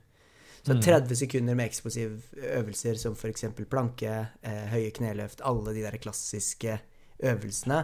Så 0.61 0.75
30 0.77 1.15
sekunder 1.17 1.55
med 1.57 1.65
eksplosive 1.65 2.19
øvelser 2.59 2.97
som 3.01 3.15
f.eks. 3.17 3.45
planke, 3.69 4.11
eh, 4.41 4.65
høye 4.69 4.91
kneløft, 4.93 5.41
alle 5.41 5.73
de 5.73 5.81
der 5.81 5.97
klassiske 5.97 6.77
øvelsene. 7.17 7.79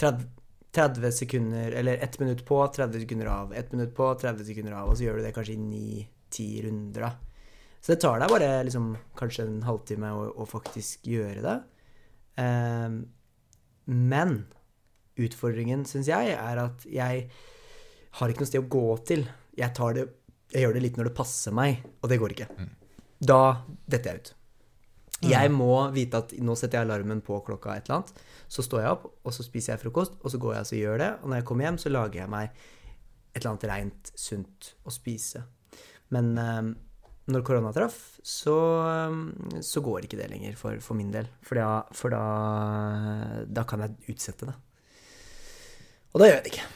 30, 0.00 0.26
30 0.76 1.12
sekunder, 1.16 1.72
eller 1.80 1.96
1 2.04 2.20
minutt 2.20 2.44
på, 2.44 2.60
30 2.76 3.00
sekunder 3.00 3.26
av. 3.32 3.54
1 3.56 3.72
minutt 3.72 3.94
på, 3.96 4.12
30 4.20 4.44
sekunder 4.44 4.76
av. 4.76 4.90
Og 4.90 4.98
så 4.98 5.06
gjør 5.06 5.16
du 5.16 5.24
det 5.24 5.32
kanskje 5.36 5.56
i 5.56 5.64
9-10 5.64 6.66
runder, 6.66 7.08
da. 7.08 7.29
Så 7.80 7.94
det 7.94 8.00
tar 8.04 8.20
deg 8.20 8.32
bare 8.32 8.48
liksom, 8.66 8.92
kanskje 9.16 9.46
en 9.46 9.62
halvtime 9.64 10.12
å, 10.12 10.26
å 10.42 10.48
faktisk 10.48 11.06
gjøre 11.08 11.44
det. 11.44 11.56
Eh, 12.44 12.98
men 13.90 14.34
utfordringen, 15.20 15.86
syns 15.88 16.10
jeg, 16.10 16.34
er 16.36 16.60
at 16.62 16.84
jeg 16.88 17.24
har 18.18 18.32
ikke 18.32 18.44
noe 18.44 18.50
sted 18.50 18.62
å 18.62 18.70
gå 18.70 18.84
til. 19.08 19.24
Jeg, 19.58 19.72
tar 19.76 19.96
det, 19.96 20.04
jeg 20.52 20.66
gjør 20.66 20.76
det 20.76 20.84
litt 20.84 21.00
når 21.00 21.10
det 21.10 21.16
passer 21.16 21.56
meg, 21.56 21.80
og 22.00 22.12
det 22.12 22.20
går 22.20 22.36
ikke. 22.36 22.50
Da 23.20 23.40
detter 23.90 24.12
jeg 24.12 24.20
ut. 24.20 24.34
Jeg 25.20 25.52
må 25.52 25.72
vite 25.92 26.22
at 26.22 26.30
nå 26.40 26.54
setter 26.56 26.78
jeg 26.80 26.88
alarmen 26.88 27.20
på 27.24 27.42
klokka 27.44 27.74
et 27.74 27.88
eller 27.88 28.00
annet. 28.00 28.22
Så 28.48 28.64
står 28.64 28.84
jeg 28.84 28.94
opp, 28.94 29.08
og 29.20 29.34
så 29.36 29.44
spiser 29.44 29.74
jeg 29.74 29.82
frokost, 29.82 30.16
og 30.20 30.32
så 30.32 30.40
går 30.40 30.54
jeg 30.56 30.64
og 30.64 30.70
så 30.70 30.78
gjør 30.78 31.02
det. 31.02 31.10
Og 31.20 31.26
når 31.28 31.40
jeg 31.40 31.48
kommer 31.50 31.66
hjem, 31.66 31.80
så 31.82 31.92
lager 31.92 32.22
jeg 32.22 32.32
meg 32.32 32.62
et 33.30 33.42
eller 33.42 33.50
annet 33.52 33.66
rent, 33.70 34.12
sunt 34.18 34.70
å 34.88 34.94
spise. 34.94 35.42
Men 36.14 36.32
eh, 36.40 36.70
når 37.28 37.42
korona 37.46 37.72
traff, 37.72 37.98
så, 38.24 38.54
eh, 38.88 39.60
så 39.62 39.82
går 39.84 40.06
ikke 40.08 40.18
det 40.18 40.30
lenger 40.32 40.56
for, 40.58 40.78
for 40.80 40.94
min 40.98 41.10
del. 41.14 41.28
For, 41.42 41.54
da, 41.60 41.82
for 41.92 42.10
da, 42.14 42.24
da 43.46 43.64
kan 43.68 43.84
jeg 43.84 44.14
utsette 44.14 44.48
det. 44.48 44.56
Og 46.14 46.20
da 46.22 46.26
gjør 46.30 46.38
jeg 46.40 46.44
det 46.46 46.52
ikke. 46.54 46.68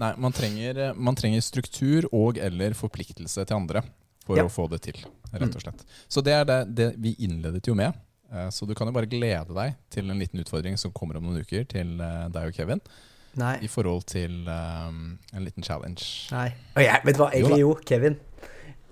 Nei, 0.00 0.10
man 0.22 0.32
trenger, 0.36 0.82
man 0.94 1.16
trenger 1.18 1.42
struktur 1.42 2.06
og 2.14 2.38
eller 2.38 2.76
forpliktelse 2.78 3.42
til 3.48 3.56
andre 3.56 3.82
for 4.26 4.36
Ja. 4.38 4.44
å 4.46 4.52
få 4.52 4.68
det 4.70 4.82
til, 4.84 5.00
rett 5.32 5.56
og 5.56 5.62
slett. 5.64 5.82
Så 6.12 6.22
det 6.22 6.34
er 6.36 6.44
det, 6.46 6.58
det 6.76 6.88
vi 7.02 7.16
innledet 7.24 7.66
jo 7.66 7.74
med. 7.74 7.96
Eh, 8.30 8.48
Så 8.54 8.66
du 8.68 8.74
kan 8.78 8.86
jo 8.86 8.92
bare 8.94 9.08
glede 9.10 9.54
deg 9.56 9.74
til 9.90 10.10
en 10.10 10.18
liten 10.20 10.38
utfordring 10.44 10.76
som 10.78 10.92
kommer 10.92 11.16
om 11.18 11.24
noen 11.26 11.40
uker 11.42 11.64
til 11.66 11.96
eh, 12.00 12.28
deg 12.30 12.52
og 12.52 12.54
Kevin, 12.54 12.80
Nei. 13.40 13.56
i 13.64 13.68
forhold 13.70 14.04
til 14.10 14.46
um, 14.46 15.18
en 15.32 15.44
liten 15.44 15.62
challenge. 15.66 16.28
Nei. 16.34 16.48
Og 16.76 16.82
jeg, 16.84 17.00
vet 17.06 17.16
du 17.16 17.20
hva, 17.22 17.28
Jo 17.32 17.38
egentlig 17.46 17.60
jo, 17.64 17.74
Kevin. 17.86 18.16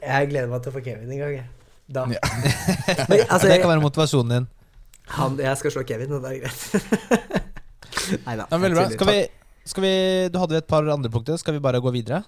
Jeg 0.03 0.31
gleder 0.31 0.51
meg 0.51 0.63
til 0.65 0.73
å 0.73 0.77
få 0.77 0.83
Kevin 0.85 1.11
en 1.15 1.23
gang, 1.23 1.35
jeg. 1.41 1.49
Da. 1.89 2.05
Ja. 2.13 2.21
Men, 3.09 3.23
altså, 3.25 3.49
det 3.49 3.61
kan 3.63 3.71
være 3.71 3.83
motivasjonen 3.83 4.35
din. 4.35 4.49
han, 5.17 5.39
jeg 5.41 5.61
skal 5.61 5.75
slå 5.75 5.85
Kevin, 5.89 6.13
og 6.19 6.25
det 6.25 6.35
er 6.35 6.43
greit. 6.43 7.47
Nei 8.27 8.35
da. 8.41 8.45
Ja, 8.45 8.59
veldig 8.61 8.77
bra. 8.77 8.89
Skal 8.93 9.11
vi, 9.11 9.23
skal 9.69 9.85
vi, 9.85 9.95
du 10.33 10.39
hadde 10.41 10.61
et 10.61 10.69
par 10.69 10.87
andre 10.93 11.11
punkter. 11.13 11.39
Skal 11.41 11.57
vi 11.57 11.65
bare 11.65 11.81
gå 11.85 11.93
videre? 11.95 12.23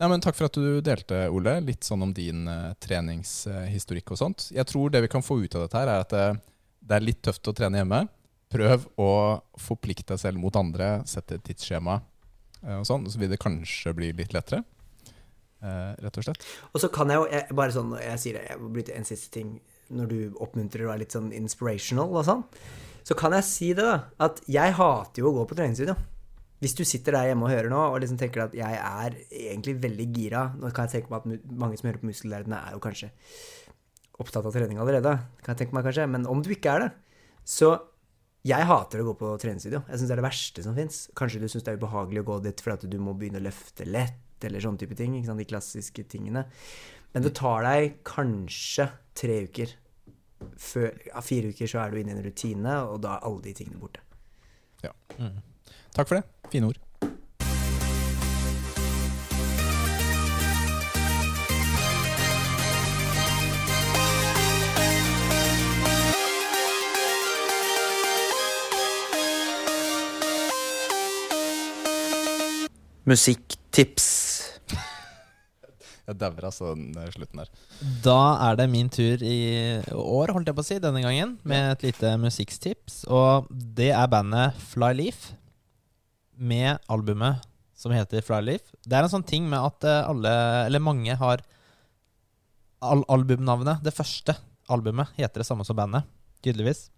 Ja, 0.00 0.08
men 0.08 0.22
Takk 0.24 0.38
for 0.38 0.48
at 0.48 0.56
du 0.56 0.80
delte, 0.84 1.26
Ole. 1.28 1.58
Litt 1.64 1.84
sånn 1.84 2.06
om 2.06 2.14
din 2.16 2.46
uh, 2.48 2.72
treningshistorikk 2.80 4.14
og 4.14 4.20
sånt. 4.22 4.46
Jeg 4.56 4.64
tror 4.70 4.92
det 4.92 5.04
vi 5.04 5.12
kan 5.12 5.24
få 5.24 5.42
ut 5.42 5.56
av 5.58 5.66
dette, 5.66 5.76
her 5.76 5.92
er 5.92 6.06
at 6.06 6.14
det, 6.14 6.26
det 6.88 6.96
er 6.96 7.04
litt 7.04 7.20
tøft 7.26 7.52
å 7.52 7.54
trene 7.56 7.82
hjemme. 7.82 8.06
Prøv 8.50 8.88
å 8.96 9.10
forplikte 9.60 10.14
deg 10.14 10.22
selv 10.24 10.40
mot 10.40 10.56
andre, 10.56 11.02
sette 11.06 11.36
et 11.36 11.44
tidsskjema 11.46 12.00
eh, 12.00 12.78
og 12.80 12.86
sånn, 12.88 13.04
så 13.12 13.20
vil 13.20 13.30
det 13.30 13.38
kanskje 13.44 13.92
bli 13.94 14.08
litt 14.16 14.32
lettere. 14.34 14.64
Eh, 15.60 15.90
rett 16.00 16.20
og 16.20 16.24
slett. 16.24 16.46
Og 16.72 16.80
så 16.80 16.88
kan 16.92 17.10
jeg 17.12 17.20
jo 17.20 17.26
jeg, 17.28 17.56
Bare 17.58 17.74
sånn, 17.74 17.90
jeg 18.00 18.20
sier 18.22 18.38
det, 18.38 18.46
jeg 18.48 18.70
bryte 18.76 18.94
en 18.96 19.08
siste 19.08 19.32
ting 19.34 19.58
når 19.90 20.06
du 20.08 20.38
oppmuntrer 20.40 20.86
og 20.86 20.94
er 20.94 21.02
litt 21.02 21.16
sånn 21.16 21.32
inspirational 21.34 22.14
og 22.14 22.24
sånn. 22.28 22.44
Så 23.04 23.16
kan 23.18 23.34
jeg 23.34 23.46
si 23.48 23.72
det, 23.74 23.84
da. 23.84 23.98
At 24.22 24.40
jeg 24.48 24.76
hater 24.78 25.22
jo 25.24 25.32
å 25.32 25.36
gå 25.40 25.44
på 25.50 25.58
treningsstudio. 25.58 25.96
Hvis 26.60 26.76
du 26.76 26.84
sitter 26.84 27.16
der 27.16 27.30
hjemme 27.30 27.46
og 27.48 27.52
hører 27.52 27.72
nå 27.72 27.80
og 27.88 27.98
liksom 28.02 28.18
tenker 28.20 28.44
at 28.44 28.54
jeg 28.56 28.76
er 28.76 29.14
egentlig 29.32 29.78
veldig 29.80 30.06
gira 30.12 30.42
Nå 30.60 30.68
kan 30.76 30.84
jeg 30.84 30.98
tenke 30.98 31.08
meg 31.08 31.22
at 31.22 31.46
mange 31.56 31.78
som 31.80 31.88
hører 31.88 32.02
på 32.02 32.10
Muskelverdenen, 32.10 32.58
er 32.58 32.76
jo 32.76 32.82
kanskje 32.84 33.08
opptatt 34.20 34.44
av 34.44 34.52
trening 34.52 34.80
allerede. 34.80 35.14
Kan 35.40 35.54
jeg 35.54 35.62
tenke 35.62 35.76
meg 35.76 35.88
kanskje. 35.88 36.08
Men 36.12 36.28
om 36.28 36.44
du 36.44 36.52
ikke 36.52 36.76
er 36.76 36.84
det, 36.84 36.90
så 37.48 37.72
jeg 38.46 38.64
hater 38.68 39.02
å 39.02 39.10
gå 39.10 39.14
på 39.20 39.34
treningsstudio. 39.40 39.82
Jeg 39.88 40.00
syns 40.00 40.08
det 40.08 40.14
er 40.14 40.20
det 40.22 40.28
verste 40.28 40.64
som 40.64 40.76
fins. 40.76 41.02
Kanskje 41.16 41.40
du 41.42 41.48
syns 41.48 41.64
det 41.66 41.74
er 41.74 41.80
ubehagelig 41.80 42.22
å 42.22 42.28
gå 42.30 42.36
dit 42.44 42.62
fordi 42.64 42.76
at 42.78 42.92
du 42.92 42.98
må 43.02 43.16
begynne 43.16 43.40
å 43.40 43.46
løfte 43.48 43.88
lett, 43.88 44.20
eller 44.48 44.62
sånne 44.64 44.80
type 44.82 44.96
ting. 44.98 45.16
Ikke 45.18 45.30
sant? 45.30 45.42
De 45.42 45.48
klassiske 45.50 46.06
tingene. 46.10 46.46
Men 47.14 47.26
det 47.26 47.34
tar 47.38 47.64
deg 47.66 48.00
kanskje 48.06 48.90
tre 49.18 49.42
uker. 49.48 49.72
Før, 50.56 50.94
ja, 51.10 51.20
fire 51.20 51.50
uker 51.52 51.68
så 51.68 51.82
er 51.82 51.90
du 51.90 52.00
inne 52.00 52.14
i 52.14 52.18
en 52.18 52.24
rutine, 52.24 52.76
og 52.88 53.02
da 53.04 53.18
er 53.18 53.26
alle 53.28 53.42
de 53.44 53.56
tingene 53.58 53.80
borte. 53.82 54.04
Takk 55.92 56.06
for 56.06 56.20
det. 56.20 56.24
Fine 56.52 56.70
ord. 56.70 56.78
Musikktips. 73.10 74.29
Jeg 76.08 76.18
dauer 76.20 76.46
altså 76.48 76.72
den 76.74 77.12
slutten 77.14 77.42
der. 77.42 77.50
Da 78.04 78.20
er 78.48 78.58
det 78.58 78.66
min 78.72 78.90
tur 78.92 79.22
i 79.22 79.40
år, 79.94 80.32
holdt 80.34 80.50
jeg 80.50 80.56
på 80.56 80.64
å 80.64 80.66
si, 80.66 80.78
denne 80.82 81.02
gangen, 81.04 81.36
med 81.46 81.76
et 81.76 81.84
lite 81.90 82.14
musikktips. 82.22 83.04
Og 83.10 83.50
det 83.50 83.92
er 83.94 84.10
bandet 84.10 84.58
Flyleaf 84.72 85.30
med 86.40 86.80
albumet 86.90 87.44
som 87.80 87.94
heter 87.94 88.24
Flyleaf. 88.24 88.72
Det 88.84 88.96
er 88.96 89.06
en 89.06 89.12
sånn 89.12 89.26
ting 89.26 89.46
med 89.48 89.60
at 89.60 89.86
eh, 89.88 90.02
alle, 90.08 90.34
eller 90.66 90.84
mange, 90.84 91.16
har 91.16 91.44
al 92.80 93.04
albumnavnet. 93.12 93.82
Det 93.84 93.94
første 93.94 94.34
albumet 94.70 95.12
heter 95.18 95.42
det 95.42 95.48
samme 95.48 95.66
som 95.68 95.78
bandet, 95.78 96.08
tydeligvis. 96.44 96.88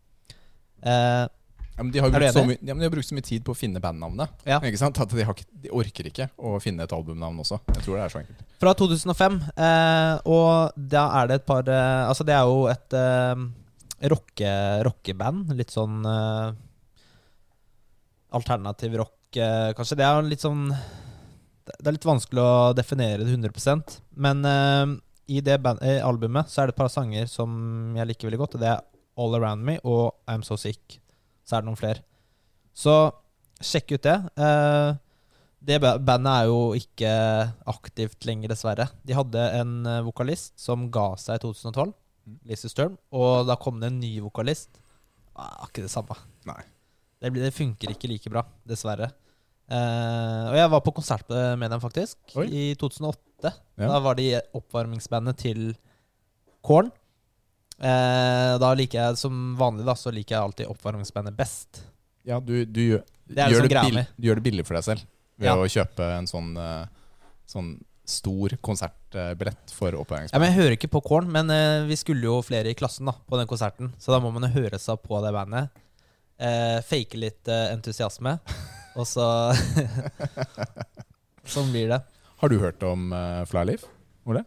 Eh, 0.82 1.26
Ja, 1.76 1.82
men 1.82 1.90
de 1.94 2.00
har 2.04 2.10
brukt 2.12 2.34
så, 2.36 2.42
mye- 2.44 2.58
ja, 2.60 2.74
de 2.76 2.84
har 2.84 2.90
brukt 2.92 3.08
så 3.08 3.14
mye 3.16 3.24
tid 3.24 3.44
på 3.46 3.54
å 3.54 3.56
finne 3.56 3.80
bandnavnet. 3.80 4.28
Ja. 4.44 4.58
Ikke 4.60 4.78
sant? 4.80 4.98
At 5.00 5.08
de, 5.14 5.24
har 5.24 5.32
ikke, 5.34 5.46
de 5.64 5.70
orker 5.72 6.08
ikke 6.10 6.26
å 6.36 6.58
finne 6.60 6.84
et 6.84 6.92
albumnavn 6.92 7.38
også. 7.40 7.58
Jeg 7.72 7.84
tror 7.86 7.96
det 7.96 8.02
er 8.04 8.12
så 8.12 8.20
enkelt. 8.20 8.42
Fra 8.60 8.74
2005. 8.78 9.38
Eh, 9.56 10.12
og 10.36 10.76
da 10.76 11.06
er 11.22 11.30
det 11.32 11.38
et 11.40 11.46
par 11.48 11.66
eh, 11.72 12.02
Altså, 12.10 12.26
det 12.28 12.34
er 12.36 12.44
jo 12.50 12.66
et 12.70 12.98
eh, 12.98 13.46
rocke, 14.12 14.52
rockeband. 14.90 15.54
Litt 15.56 15.72
sånn 15.72 16.04
eh, 16.04 16.52
alternativ 18.36 18.94
rock, 19.00 19.36
eh, 19.36 19.72
kanskje. 19.76 19.96
Det 19.98 20.06
er 20.06 20.18
jo 20.20 20.28
litt 20.28 20.44
sånn 20.44 20.68
Det 20.72 21.86
er 21.88 21.94
litt 21.96 22.04
vanskelig 22.08 22.42
å 22.42 22.72
definere 22.74 23.22
det 23.24 23.32
100% 23.36 24.00
Men 24.18 24.44
eh, 24.44 24.94
i 25.32 25.40
det 25.40 25.58
band, 25.62 25.78
albumet 26.04 26.50
så 26.50 26.62
er 26.62 26.68
det 26.68 26.74
et 26.74 26.80
par 26.82 26.90
sanger 26.92 27.28
som 27.30 27.94
jeg 27.96 28.08
liker 28.10 28.28
veldig 28.28 28.40
godt. 28.42 28.56
Og 28.58 28.60
det 28.64 28.72
er 28.74 28.82
All 29.22 29.36
Around 29.38 29.64
Me 29.64 29.78
og 29.86 30.14
I'm 30.28 30.42
So 30.44 30.56
Sick. 30.60 30.98
Så 31.44 31.56
er 31.56 31.62
det 31.64 31.68
noen 31.70 31.78
flere. 31.80 32.02
Så 32.74 32.92
sjekk 33.62 33.96
ut 33.96 34.06
det. 34.06 34.16
Eh, 34.36 34.92
det 35.62 35.78
bandet 35.82 36.32
er 36.32 36.48
jo 36.50 36.60
ikke 36.74 37.10
aktivt 37.70 38.24
lenger, 38.26 38.50
dessverre. 38.50 38.88
De 39.06 39.14
hadde 39.14 39.42
en 39.60 39.74
eh, 39.86 40.00
vokalist 40.06 40.54
som 40.58 40.88
ga 40.94 41.12
seg 41.20 41.38
i 41.40 41.44
2012, 41.46 41.92
Mm. 42.22 42.36
Lizzie 42.46 42.70
Sturm, 42.70 42.92
og 43.10 43.48
da 43.48 43.56
kom 43.58 43.80
det 43.82 43.88
en 43.90 43.96
ny 43.98 44.12
vokalist. 44.22 44.76
Ah, 45.34 45.64
ikke 45.66 45.82
det 45.82 45.90
samme. 45.90 46.14
Nei. 46.46 46.60
Det, 47.18 47.32
det 47.34 47.48
funker 47.50 47.90
ikke 47.90 48.06
like 48.06 48.30
bra, 48.30 48.44
dessverre. 48.62 49.08
Eh, 49.66 50.44
og 50.52 50.54
jeg 50.54 50.70
var 50.70 50.84
på 50.86 50.92
konsert 50.94 51.26
med 51.58 51.66
dem, 51.74 51.82
faktisk, 51.82 52.20
Oi. 52.38 52.46
i 52.46 52.62
2008. 52.78 53.50
Ja. 53.74 53.88
Da 53.90 53.98
var 54.06 54.14
de 54.20 54.28
oppvarmingsbandet 54.54 55.40
til 55.42 55.64
Korn. 56.62 56.92
Eh, 57.82 58.52
da 58.62 58.68
liker 58.78 58.98
jeg, 59.00 59.18
som 59.18 59.56
vanlig, 59.58 59.84
da, 59.88 59.94
så 59.98 60.12
liker 60.14 60.36
jeg 60.36 60.42
alltid 60.46 60.68
oppvarmingsbandet 60.70 61.34
best. 61.36 61.82
Ja, 62.28 62.38
du, 62.38 62.60
du, 62.64 62.80
gjør, 62.92 63.00
Det 63.26 63.38
er 63.42 63.50
gjør 63.56 63.64
liksom 63.66 63.72
det 63.72 63.94
bill- 63.96 64.06
du 64.22 64.28
gjør 64.28 64.38
det 64.38 64.44
billig 64.46 64.66
for 64.68 64.78
deg 64.78 64.84
selv 64.86 65.00
ved 65.42 65.48
Ja. 65.48 65.56
å 65.58 65.66
kjøpe 65.66 66.06
en 66.18 66.28
sånn, 66.30 66.52
eh, 66.56 66.86
sånn 67.50 67.72
stor 68.06 68.54
konsertbillett 68.62 69.70
for 69.74 69.90
Ja, 69.94 70.38
men 70.38 70.52
Jeg 70.52 70.58
hører 70.60 70.76
ikke 70.76 70.90
på 70.90 71.02
Korn, 71.02 71.30
men 71.32 71.50
eh, 71.50 71.84
vi 71.88 71.96
skulle 71.96 72.22
jo 72.22 72.40
flere 72.42 72.70
i 72.70 72.74
klassen 72.78 73.06
da 73.06 73.12
på 73.28 73.36
den 73.38 73.46
konserten. 73.50 73.92
Så 73.98 74.12
da 74.14 74.20
må 74.20 74.30
man 74.32 74.42
jo 74.46 74.54
høre 74.60 74.78
seg 74.78 75.02
på 75.02 75.18
det 75.24 75.32
bandet. 75.34 75.70
Eh, 76.38 76.80
fake 76.82 77.18
litt 77.18 77.48
eh, 77.48 77.72
entusiasme, 77.74 78.38
og 78.98 79.06
så 79.06 79.26
Sånn 81.52 81.72
blir 81.72 81.88
det. 81.90 82.00
Har 82.38 82.48
du 82.50 82.58
hørt 82.62 82.82
om 82.86 83.10
Flyleaf? 83.50 83.84
Ole? 84.26 84.44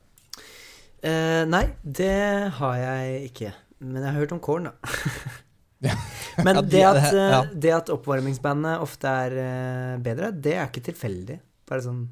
Eh, 1.05 1.43
nei, 1.49 1.65
det 1.83 2.13
har 2.57 2.77
jeg 2.81 3.27
ikke. 3.29 3.51
Men 3.85 4.01
jeg 4.01 4.09
har 4.11 4.19
hørt 4.23 4.33
om 4.33 4.39
Korn, 4.43 4.69
da. 4.71 4.73
Men 6.45 6.57
det 6.65 6.81
at, 6.87 6.97
det- 7.11 7.21
eh, 7.21 7.49
det 7.61 7.73
at 7.75 7.91
oppvarmingsbandet 7.93 8.81
ofte 8.81 9.11
er 9.25 9.35
eh, 9.41 9.97
bedre, 10.01 10.31
det 10.33 10.55
er 10.57 10.65
ikke 10.71 10.85
tilfeldig. 10.89 11.37
Bare 11.69 11.83
sånn 11.85 12.05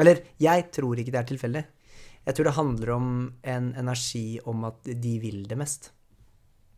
Eller, 0.00 0.22
jeg 0.40 0.70
tror 0.74 0.98
ikke 0.98 1.12
det 1.14 1.20
er 1.20 1.28
tilfeldig. 1.30 1.62
Jeg 2.26 2.34
tror 2.38 2.46
det 2.48 2.54
handler 2.56 2.90
om 2.94 3.06
en 3.42 3.72
energi 3.78 4.38
om 4.48 4.64
at 4.68 4.86
de 4.86 5.14
vil 5.22 5.42
det 5.50 5.58
mest. 5.58 5.90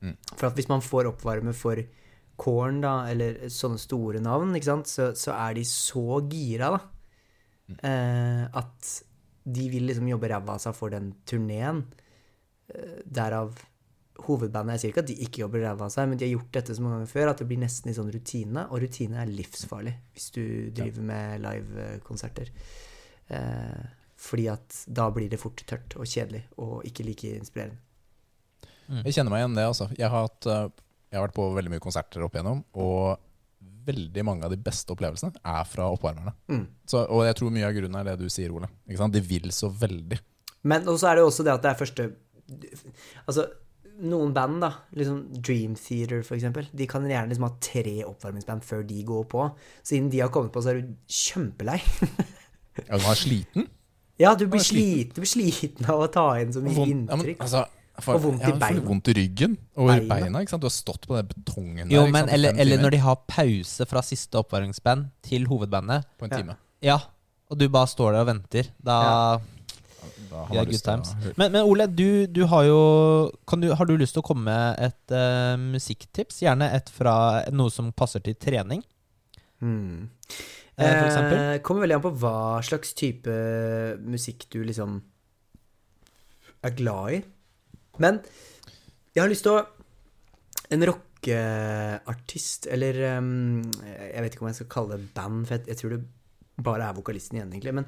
Mm. 0.04 0.16
For 0.36 0.48
at 0.50 0.56
hvis 0.58 0.68
man 0.70 0.82
får 0.84 1.08
oppvarme 1.12 1.52
for 1.56 1.80
Korn, 2.40 2.80
da, 2.82 3.04
eller 3.12 3.44
sånne 3.52 3.78
store 3.78 4.18
navn, 4.24 4.56
ikke 4.58 4.66
sant, 4.72 4.88
så, 4.90 5.12
så 5.14 5.36
er 5.36 5.54
de 5.54 5.62
så 5.68 6.18
gira, 6.32 6.72
da. 6.74 6.80
Eh, 7.86 8.42
at 8.58 8.88
de 9.44 9.68
vil 9.72 9.86
liksom 9.88 10.08
jobbe 10.08 10.30
ræva 10.32 10.56
av 10.56 10.62
seg 10.62 10.76
for 10.76 10.94
den 10.94 11.12
turneen. 11.28 11.84
Eh, 12.72 13.00
derav 13.04 13.52
hovedbandet. 14.24 14.76
Jeg 14.76 14.80
sier 14.80 14.92
ikke 14.92 15.02
at 15.02 15.10
de 15.10 15.16
ikke 15.26 15.42
jobber 15.42 15.64
ræva 15.66 15.88
av 15.88 15.92
seg, 15.92 16.08
men 16.08 16.20
de 16.20 16.26
har 16.28 16.36
gjort 16.36 16.52
dette 16.54 16.76
så 16.76 16.84
mange 16.84 17.00
ganger 17.00 17.12
før 17.12 17.32
at 17.32 17.42
det 17.42 17.48
blir 17.50 17.60
nesten 17.60 17.90
i 17.90 17.96
sånn 17.96 18.12
rutine, 18.14 18.66
og 18.70 18.80
rutine 18.84 19.20
er 19.20 19.32
livsfarlig 19.32 19.94
hvis 20.14 20.28
du 20.36 20.44
driver 20.76 21.08
med 21.10 21.44
livekonserter. 21.44 22.52
Eh, 23.34 23.82
fordi 24.24 24.46
at 24.52 24.78
da 24.86 25.08
blir 25.12 25.28
det 25.32 25.40
fort 25.42 25.60
tørt 25.68 25.96
og 25.98 26.08
kjedelig 26.08 26.44
og 26.62 26.86
ikke 26.88 27.06
like 27.08 27.34
inspirerende. 27.40 27.80
Jeg 29.04 29.16
kjenner 29.16 29.32
meg 29.32 29.42
igjen 29.42 29.58
det. 29.58 29.66
altså. 29.66 29.88
Jeg 29.96 30.10
har, 30.12 30.26
hatt, 30.28 30.46
eh, 30.46 30.66
jeg 31.10 31.18
har 31.18 31.26
vært 31.26 31.36
på 31.36 31.48
veldig 31.56 31.72
mye 31.74 31.84
konserter 31.84 32.24
opp 32.24 32.36
igjennom, 32.36 32.64
og 32.80 33.18
veldig 33.86 34.24
mange 34.26 34.46
av 34.46 34.52
de 34.54 34.60
beste 34.60 34.94
opplevelsene 34.94 35.40
er 35.40 35.66
fra 35.68 35.88
oppvarmerne. 35.94 36.34
Mm. 36.50 36.64
Så, 36.88 37.02
og 37.04 37.24
jeg 37.28 37.38
tror 37.38 37.52
mye 37.54 37.66
av 37.68 37.74
grunnen 37.76 37.98
er 38.00 38.08
det 38.10 38.16
du 38.22 38.32
sier, 38.32 38.54
Ole. 38.54 38.70
De 38.84 39.24
vil 39.24 39.50
så 39.54 39.70
veldig. 39.72 40.20
Men 40.64 40.88
også 40.88 41.10
er 41.10 41.18
det 41.18 41.24
jo 41.24 41.30
også 41.32 41.44
det 41.46 41.52
at 41.54 41.64
det 41.64 41.72
er 41.72 41.80
første 41.80 42.10
Altså, 43.24 43.46
noen 44.04 44.34
band, 44.36 44.58
da, 44.60 44.70
liksom 44.96 45.20
Dream 45.38 45.76
Theater 45.78 46.24
eksempel, 46.34 46.66
de 46.76 46.86
kan 46.90 47.06
gjerne 47.08 47.30
liksom 47.30 47.46
ha 47.46 47.52
tre 47.62 47.94
oppvarmingsband 48.04 48.64
før 48.66 48.82
de 48.88 48.98
går 49.06 49.22
på. 49.32 49.46
Siden 49.86 50.10
de 50.12 50.20
har 50.20 50.32
kommet 50.34 50.52
på, 50.52 50.60
så 50.64 50.74
er 50.74 50.82
du 50.82 50.92
kjempelei. 51.08 51.78
Ja, 52.88 52.98
du 52.98 53.06
er 53.06 53.14
sliten. 53.14 53.68
Ja, 54.18 54.34
du 54.34 54.48
blir 54.50 54.62
sliten. 54.62 54.74
sliten, 54.82 55.14
du 55.14 55.20
blir 55.22 55.30
sliten 55.30 55.90
av 55.90 56.04
å 56.04 56.08
ta 56.10 56.26
inn 56.42 56.52
så 56.54 56.62
mye 56.62 56.74
inntrykk. 56.74 57.06
ja, 57.10 57.18
men, 57.20 57.36
altså, 57.46 57.64
for, 58.00 58.14
Og 58.16 58.22
vondt 58.22 58.42
i 58.48 58.52
beina. 58.52 58.80
Ja. 58.80 58.86
Vondt 58.88 59.08
i 59.08 59.14
ryggen 59.14 59.56
og 59.76 59.90
i 59.90 60.00
Beina. 60.00 60.14
beina. 60.14 60.40
ikke 60.42 60.50
sant? 60.50 60.60
Du 60.62 60.66
har 60.66 60.74
stått 60.74 61.06
på 61.06 61.14
den 61.16 61.26
betongen 61.30 61.90
Jo, 61.90 62.02
der 62.02 62.10
men 62.10 62.24
sant, 62.24 62.32
eller, 62.34 62.52
eller 62.58 62.78
når 62.82 62.90
de 62.90 62.98
har 63.04 63.16
pause 63.28 63.86
fra 63.86 64.02
siste 64.02 64.34
oppvarmingsband 64.40 65.10
til 65.22 65.46
hovedbandet. 65.46 66.04
på 66.18 66.24
en 66.24 66.30
Ja. 66.30 66.36
time. 66.38 66.56
Ja, 66.82 66.98
og 67.50 67.58
du 67.58 67.68
bare 67.68 67.86
står 67.86 68.12
der 68.12 68.20
og 68.20 68.26
venter. 68.26 68.64
Da 68.82 69.38
Da 70.30 70.44
har 70.44 70.48
du 70.48 70.58
good 70.58 70.68
lyst 70.72 70.84
til 70.84 70.92
å 70.92 70.96
times. 71.04 71.36
Men, 71.38 71.52
men 71.52 71.62
Ole, 71.62 71.86
du, 71.86 72.26
du 72.26 72.46
har 72.46 72.64
jo 72.64 73.30
kan 73.46 73.60
du, 73.60 73.72
Har 73.74 73.84
du 73.86 73.96
lyst 73.96 74.14
til 74.14 74.22
å 74.22 74.26
komme 74.26 74.42
med 74.44 74.80
et 74.80 75.12
uh, 75.14 75.56
musikktips? 75.56 76.40
Gjerne 76.42 76.72
et 76.74 76.90
fra 76.90 77.44
noe 77.52 77.70
som 77.70 77.92
passer 77.92 78.18
til 78.20 78.34
trening, 78.34 78.82
Mm. 79.62 80.08
eh, 80.76 80.98
for 80.98 81.06
eksempel. 81.06 81.38
Eh, 81.54 81.58
kommer 81.62 81.82
veldig 81.86 81.94
an 81.94 82.02
på 82.02 82.18
hva 82.18 82.60
slags 82.62 82.92
type 82.92 83.30
musikk 84.02 84.48
du 84.50 84.64
liksom 84.64 85.00
er 86.64 86.70
glad 86.70 87.12
i. 87.14 87.22
Men 88.02 88.20
jeg 89.14 89.22
har 89.22 89.30
lyst 89.30 89.46
til 89.46 89.58
å 89.58 89.62
En 90.72 90.82
rockeartist, 90.88 92.66
eller 92.72 92.96
um, 93.20 93.60
Jeg 93.84 94.24
vet 94.24 94.34
ikke 94.34 94.46
om 94.46 94.48
jeg 94.48 94.58
skal 94.62 94.70
kalle 94.72 94.96
det 94.96 95.10
band, 95.14 95.44
for 95.46 95.58
jeg, 95.58 95.68
jeg 95.70 95.80
tror 95.80 95.92
det 95.92 96.02
bare 96.64 96.88
er 96.88 96.96
vokalisten 96.96 97.36
igjen, 97.36 97.52
egentlig. 97.52 97.74
Men 97.74 97.86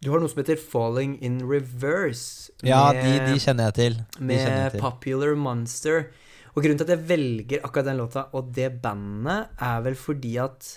du 0.00 0.10
har 0.12 0.20
noe 0.22 0.30
som 0.30 0.40
heter 0.40 0.60
Falling 0.60 1.16
in 1.24 1.40
Reverse. 1.48 2.52
Ja, 2.64 2.90
de, 2.96 3.14
de 3.26 3.40
kjenner 3.40 3.70
jeg 3.70 3.76
til. 3.78 3.98
De 4.16 4.26
med 4.28 4.40
jeg 4.40 4.52
med 4.54 4.76
til. 4.76 4.84
Popular 4.84 5.36
Monster. 5.36 6.06
Og 6.54 6.64
grunnen 6.64 6.80
til 6.80 6.88
at 6.88 6.94
jeg 6.96 7.06
velger 7.08 7.64
akkurat 7.66 7.90
den 7.90 8.00
låta 8.00 8.26
og 8.36 8.50
det 8.56 8.70
bandet, 8.82 9.52
er 9.60 9.84
vel 9.86 9.96
fordi 9.98 10.34
at 10.42 10.70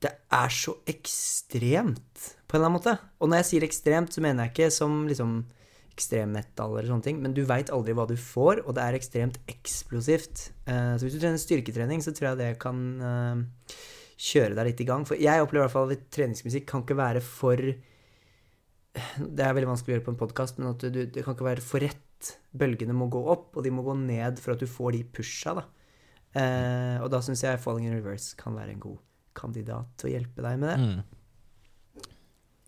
det 0.00 0.12
er 0.32 0.52
så 0.54 0.74
ekstremt, 0.88 2.30
på 2.48 2.56
en 2.56 2.60
eller 2.60 2.70
annen 2.70 2.78
måte. 2.78 2.94
Og 3.20 3.28
når 3.28 3.42
jeg 3.42 3.48
sier 3.50 3.66
ekstremt, 3.66 4.14
så 4.14 4.24
mener 4.24 4.48
jeg 4.48 4.54
ikke 4.54 4.70
som 4.74 5.02
liksom 5.08 5.42
ekstremmetal 6.00 6.72
eller 6.72 6.88
sånne 6.88 7.04
ting, 7.04 7.20
men 7.20 7.36
du 7.36 7.44
veit 7.48 7.70
aldri 7.74 7.94
hva 7.96 8.08
du 8.08 8.16
får, 8.16 8.64
og 8.64 8.74
det 8.76 8.86
er 8.86 8.96
ekstremt 8.96 9.36
eksplosivt. 9.50 10.48
Eh, 10.64 10.96
så 10.96 11.04
hvis 11.04 11.16
du 11.16 11.20
trener 11.20 11.40
styrketrening, 11.40 12.00
så 12.04 12.14
tror 12.16 12.32
jeg 12.32 12.40
det 12.40 12.50
kan 12.62 12.82
eh, 13.04 13.76
kjøre 14.30 14.56
deg 14.56 14.70
litt 14.70 14.82
i 14.82 14.88
gang. 14.88 15.04
For 15.08 15.20
jeg 15.20 15.44
opplever 15.44 15.66
i 15.66 15.68
hvert 15.68 15.76
fall 15.76 15.94
at 15.94 16.08
treningsmusikk 16.16 16.66
kan 16.70 16.86
ikke 16.86 16.98
være 16.98 17.24
for 17.24 17.60
det 18.90 19.44
er 19.44 19.54
veldig 19.54 19.70
vanskelig 19.70 19.92
å 19.92 19.96
gjøre 19.96 20.06
på 20.08 20.14
en 20.14 20.22
podkast, 20.24 20.58
men 20.58 20.72
at 20.72 20.82
du, 20.82 21.04
det 21.06 21.22
kan 21.24 21.36
ikke 21.36 21.46
være 21.46 21.64
for 21.64 21.84
rett. 21.84 22.32
Bølgene 22.52 22.96
må 22.96 23.06
gå 23.12 23.20
opp, 23.32 23.54
og 23.54 23.64
de 23.64 23.72
må 23.72 23.84
gå 23.86 23.94
ned 24.00 24.40
for 24.42 24.54
at 24.54 24.62
du 24.62 24.68
får 24.68 24.96
de 24.96 25.04
pusha. 25.14 25.54
Da. 25.60 25.64
Eh, 26.40 26.96
og 27.02 27.08
da 27.12 27.22
syns 27.24 27.44
jeg 27.46 27.60
Falling 27.62 27.88
in 27.88 27.96
Reverse 27.96 28.36
kan 28.38 28.56
være 28.58 28.74
en 28.74 28.82
god 28.82 28.98
kandidat 29.38 29.94
til 29.98 30.10
å 30.10 30.14
hjelpe 30.16 30.44
deg 30.44 30.60
med 30.60 30.72
det. 30.72 30.78
Mm. 30.82 31.19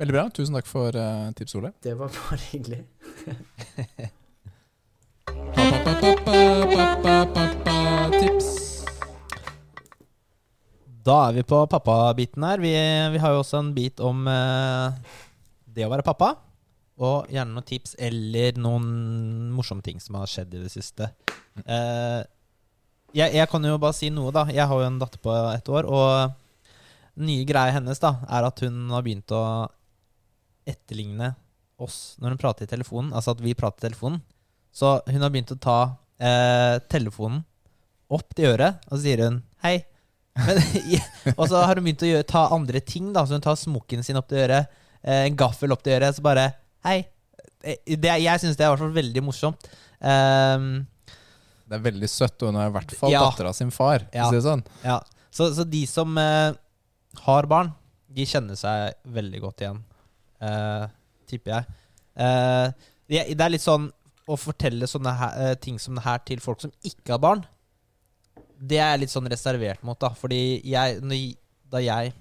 Veldig 0.02 0.14
bra. 0.16 0.22
Tusen 0.34 0.56
takk 0.56 0.66
for 0.66 0.96
uh, 0.98 1.30
tips, 1.38 1.52
Ole. 1.54 1.68
Det 1.78 1.92
var 1.94 2.08
bare 2.10 2.38
hyggelig. 2.50 2.80
Tips. 8.16 8.48
Da 11.06 11.18
er 11.28 11.36
vi 11.36 11.44
på 11.46 11.60
pappabiten 11.70 12.42
her. 12.42 12.58
Vi, 12.64 12.72
vi 13.14 13.20
har 13.22 13.30
jo 13.30 13.44
også 13.44 13.60
en 13.60 13.68
bit 13.76 14.02
om 14.02 14.26
eh, 14.26 15.14
det 15.70 15.86
å 15.86 15.90
være 15.92 16.06
pappa. 16.06 16.32
Og 16.98 17.30
gjerne 17.30 17.54
noen 17.54 17.66
tips 17.66 17.94
eller 18.02 18.58
noen 18.58 18.88
morsomme 19.54 19.86
ting 19.86 20.02
som 20.02 20.18
har 20.18 20.26
skjedd 20.30 20.56
i 20.58 20.64
det 20.64 20.72
siste. 20.74 21.12
Eh, 21.62 22.20
jeg, 23.14 23.36
jeg 23.38 23.46
kan 23.54 23.70
jo 23.70 23.78
bare 23.78 23.94
si 24.00 24.10
noe, 24.10 24.34
da. 24.34 24.48
Jeg 24.50 24.66
har 24.66 24.82
jo 24.82 24.88
en 24.88 24.98
datter 24.98 25.22
på 25.22 25.36
ett 25.52 25.70
år. 25.70 25.86
Og 25.86 26.34
den 27.14 27.30
nye 27.30 27.46
greia 27.46 27.78
hennes 27.78 28.02
da 28.02 28.16
er 28.26 28.50
at 28.50 28.66
hun 28.66 28.90
har 28.90 29.06
begynt 29.06 29.30
å 29.38 29.44
etterligne 30.68 31.32
oss 31.82 32.16
når 32.22 32.34
hun 32.34 32.40
prater 32.42 32.66
i 32.66 32.70
telefonen. 32.70 33.12
Altså 33.16 33.34
at 33.34 33.40
vi 33.42 33.54
prater 33.58 33.82
i 33.82 33.88
telefonen. 33.90 34.20
Så 34.72 34.94
hun 35.08 35.20
har 35.24 35.32
begynt 35.34 35.52
å 35.52 35.58
ta 35.60 35.78
eh, 36.22 36.76
telefonen 36.92 37.42
opp 38.12 38.34
til 38.36 38.50
øret, 38.52 38.80
og 38.88 38.96
så 38.96 39.02
sier 39.04 39.24
hun 39.26 39.40
hei. 39.64 39.78
Men, 40.46 40.58
og 41.36 41.44
så 41.50 41.60
har 41.60 41.76
hun 41.76 41.84
begynt 41.84 42.04
å 42.06 42.08
gjøre, 42.08 42.28
ta 42.28 42.46
andre 42.54 42.80
ting, 42.80 43.10
da. 43.12 43.24
Så 43.28 43.36
hun 43.36 43.44
tar 43.44 43.58
smokken 43.60 44.04
sin 44.04 44.16
opp 44.20 44.30
til 44.30 44.40
øret, 44.46 44.70
eh, 45.04 45.26
en 45.26 45.36
gaffel 45.36 45.72
opp 45.74 45.82
til 45.84 45.98
øret, 45.98 46.16
så 46.16 46.24
bare 46.24 46.50
Hei. 46.86 47.02
Eh, 47.62 47.78
Det, 47.86 48.10
jeg 48.24 48.40
syns 48.42 48.56
det 48.58 48.64
er 48.64 48.70
i 48.70 48.74
hvert 48.74 48.82
fall 48.82 48.96
veldig 48.96 49.22
morsomt. 49.22 49.68
Um, 50.02 50.86
Det 51.68 51.76
er 51.78 51.84
veldig 51.84 52.08
søtt, 52.10 52.40
og 52.42 52.50
hun 52.50 52.58
er 52.60 52.70
i 52.72 52.74
hvert 52.74 52.94
fall 52.98 53.12
Ja. 53.14 53.20
dattera 53.28 53.52
sin 53.54 53.70
far. 53.70 54.02
Ja. 54.12 54.26
si 54.28 54.36
det 54.40 54.42
sånn. 54.44 54.64
Ja. 54.84 54.98
Så, 55.30 55.52
så 55.56 55.64
de 55.64 55.84
som 55.86 56.16
eh, 56.18 56.52
har 57.28 57.46
barn, 57.48 57.70
de 58.12 58.26
kjenner 58.28 58.58
seg 58.58 58.96
veldig 59.08 59.40
godt 59.44 59.62
igjen. 59.64 59.78
Eh, 60.42 60.86
tipper 61.30 61.54
jeg. 61.56 61.80
Uh, 62.12 62.90
det, 63.08 63.26
det 63.32 63.44
er 63.44 63.54
litt 63.54 63.64
sånn 63.64 63.88
å 64.30 64.38
fortelle 64.38 64.86
sånne 64.88 65.12
her, 65.18 65.38
eh, 65.42 65.54
ting 65.58 65.78
som 65.82 65.96
det 65.98 66.04
her 66.06 66.20
til 66.26 66.42
folk 66.42 66.62
som 66.62 66.72
ikke 66.86 67.14
har 67.14 67.22
barn, 67.22 67.44
det 68.62 68.78
er 68.78 68.92
jeg 68.94 69.04
litt 69.04 69.14
sånn 69.14 69.30
reservert 69.30 69.82
mot, 69.86 69.98
da. 69.98 70.12
Fordi 70.14 70.60
jeg, 70.68 71.00
når, 71.02 71.22
da 71.72 71.82
jeg 71.82 72.12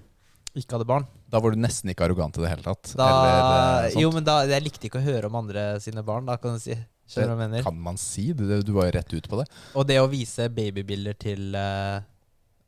ikke 0.58 0.74
hadde 0.76 0.88
barn 0.88 1.06
Da 1.32 1.40
var 1.40 1.54
du 1.54 1.60
nesten 1.62 1.92
ikke 1.92 2.04
arrogant 2.04 2.36
i 2.36 2.42
det 2.42 2.50
hele 2.50 2.64
tatt. 2.66 2.90
da, 2.98 3.06
eller. 3.22 3.94
Jo, 3.96 4.10
men 4.12 4.26
da 4.26 4.42
Jeg 4.44 4.64
likte 4.66 4.88
ikke 4.88 5.00
å 5.00 5.06
høre 5.06 5.30
om 5.30 5.38
andre 5.38 5.62
sine 5.80 6.02
barn, 6.04 6.26
da, 6.28 6.36
kan 6.42 6.58
du 6.58 6.64
si. 6.64 6.76
Skjønner 7.08 7.30
du 7.30 7.36
hva 7.38 7.46
jeg 7.46 7.52
mener? 7.52 7.64
Kan 7.68 7.78
man 7.86 8.00
si? 8.00 8.26
Du 8.34 8.74
var 8.74 8.90
jo 8.90 8.96
rett 8.98 9.14
ut 9.14 9.30
på 9.30 9.38
det. 9.40 9.46
Og 9.78 9.86
det 9.88 10.00
å 10.02 10.10
vise 10.12 10.50
babybilder 10.52 11.16
til 11.20 11.56
uh, 11.56 12.02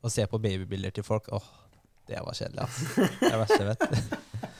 Å 0.01 0.11
se 0.13 0.25
på 0.29 0.39
babybilder 0.41 0.95
til 0.95 1.05
folk 1.05 1.29
Åh, 1.33 1.47
det 2.09 2.21
var 2.21 2.37
kjedelig, 2.37 2.65
altså. 2.65 3.07
Det 3.19 3.31
er 3.31 3.41
verste 3.43 3.61
jeg 3.61 3.71
vet. 3.73 4.51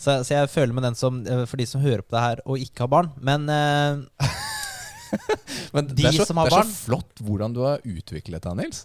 Så, 0.00 0.14
så 0.24 0.32
jeg 0.38 0.48
føler 0.48 0.72
med 0.72 0.86
den 0.88 0.94
som 0.96 1.18
eh, 1.28 1.42
For 1.44 1.60
de 1.60 1.66
som 1.68 1.82
hører 1.84 2.00
på 2.00 2.14
det 2.16 2.22
her 2.24 2.40
og 2.48 2.56
ikke 2.62 2.86
har 2.86 2.92
barn. 2.92 3.10
Men 3.20 3.44
eh, 3.52 4.30
Men 5.74 5.90
De 5.92 6.06
så, 6.14 6.24
som 6.28 6.38
har 6.40 6.48
barn 6.48 6.50
det 6.50 6.56
er 6.56 6.62
barn- 6.62 6.72
så 6.72 6.86
flott 6.86 7.20
hvordan 7.26 7.54
du 7.56 7.60
har 7.66 7.82
utviklet 7.84 8.46
deg, 8.46 8.56
Nils. 8.62 8.84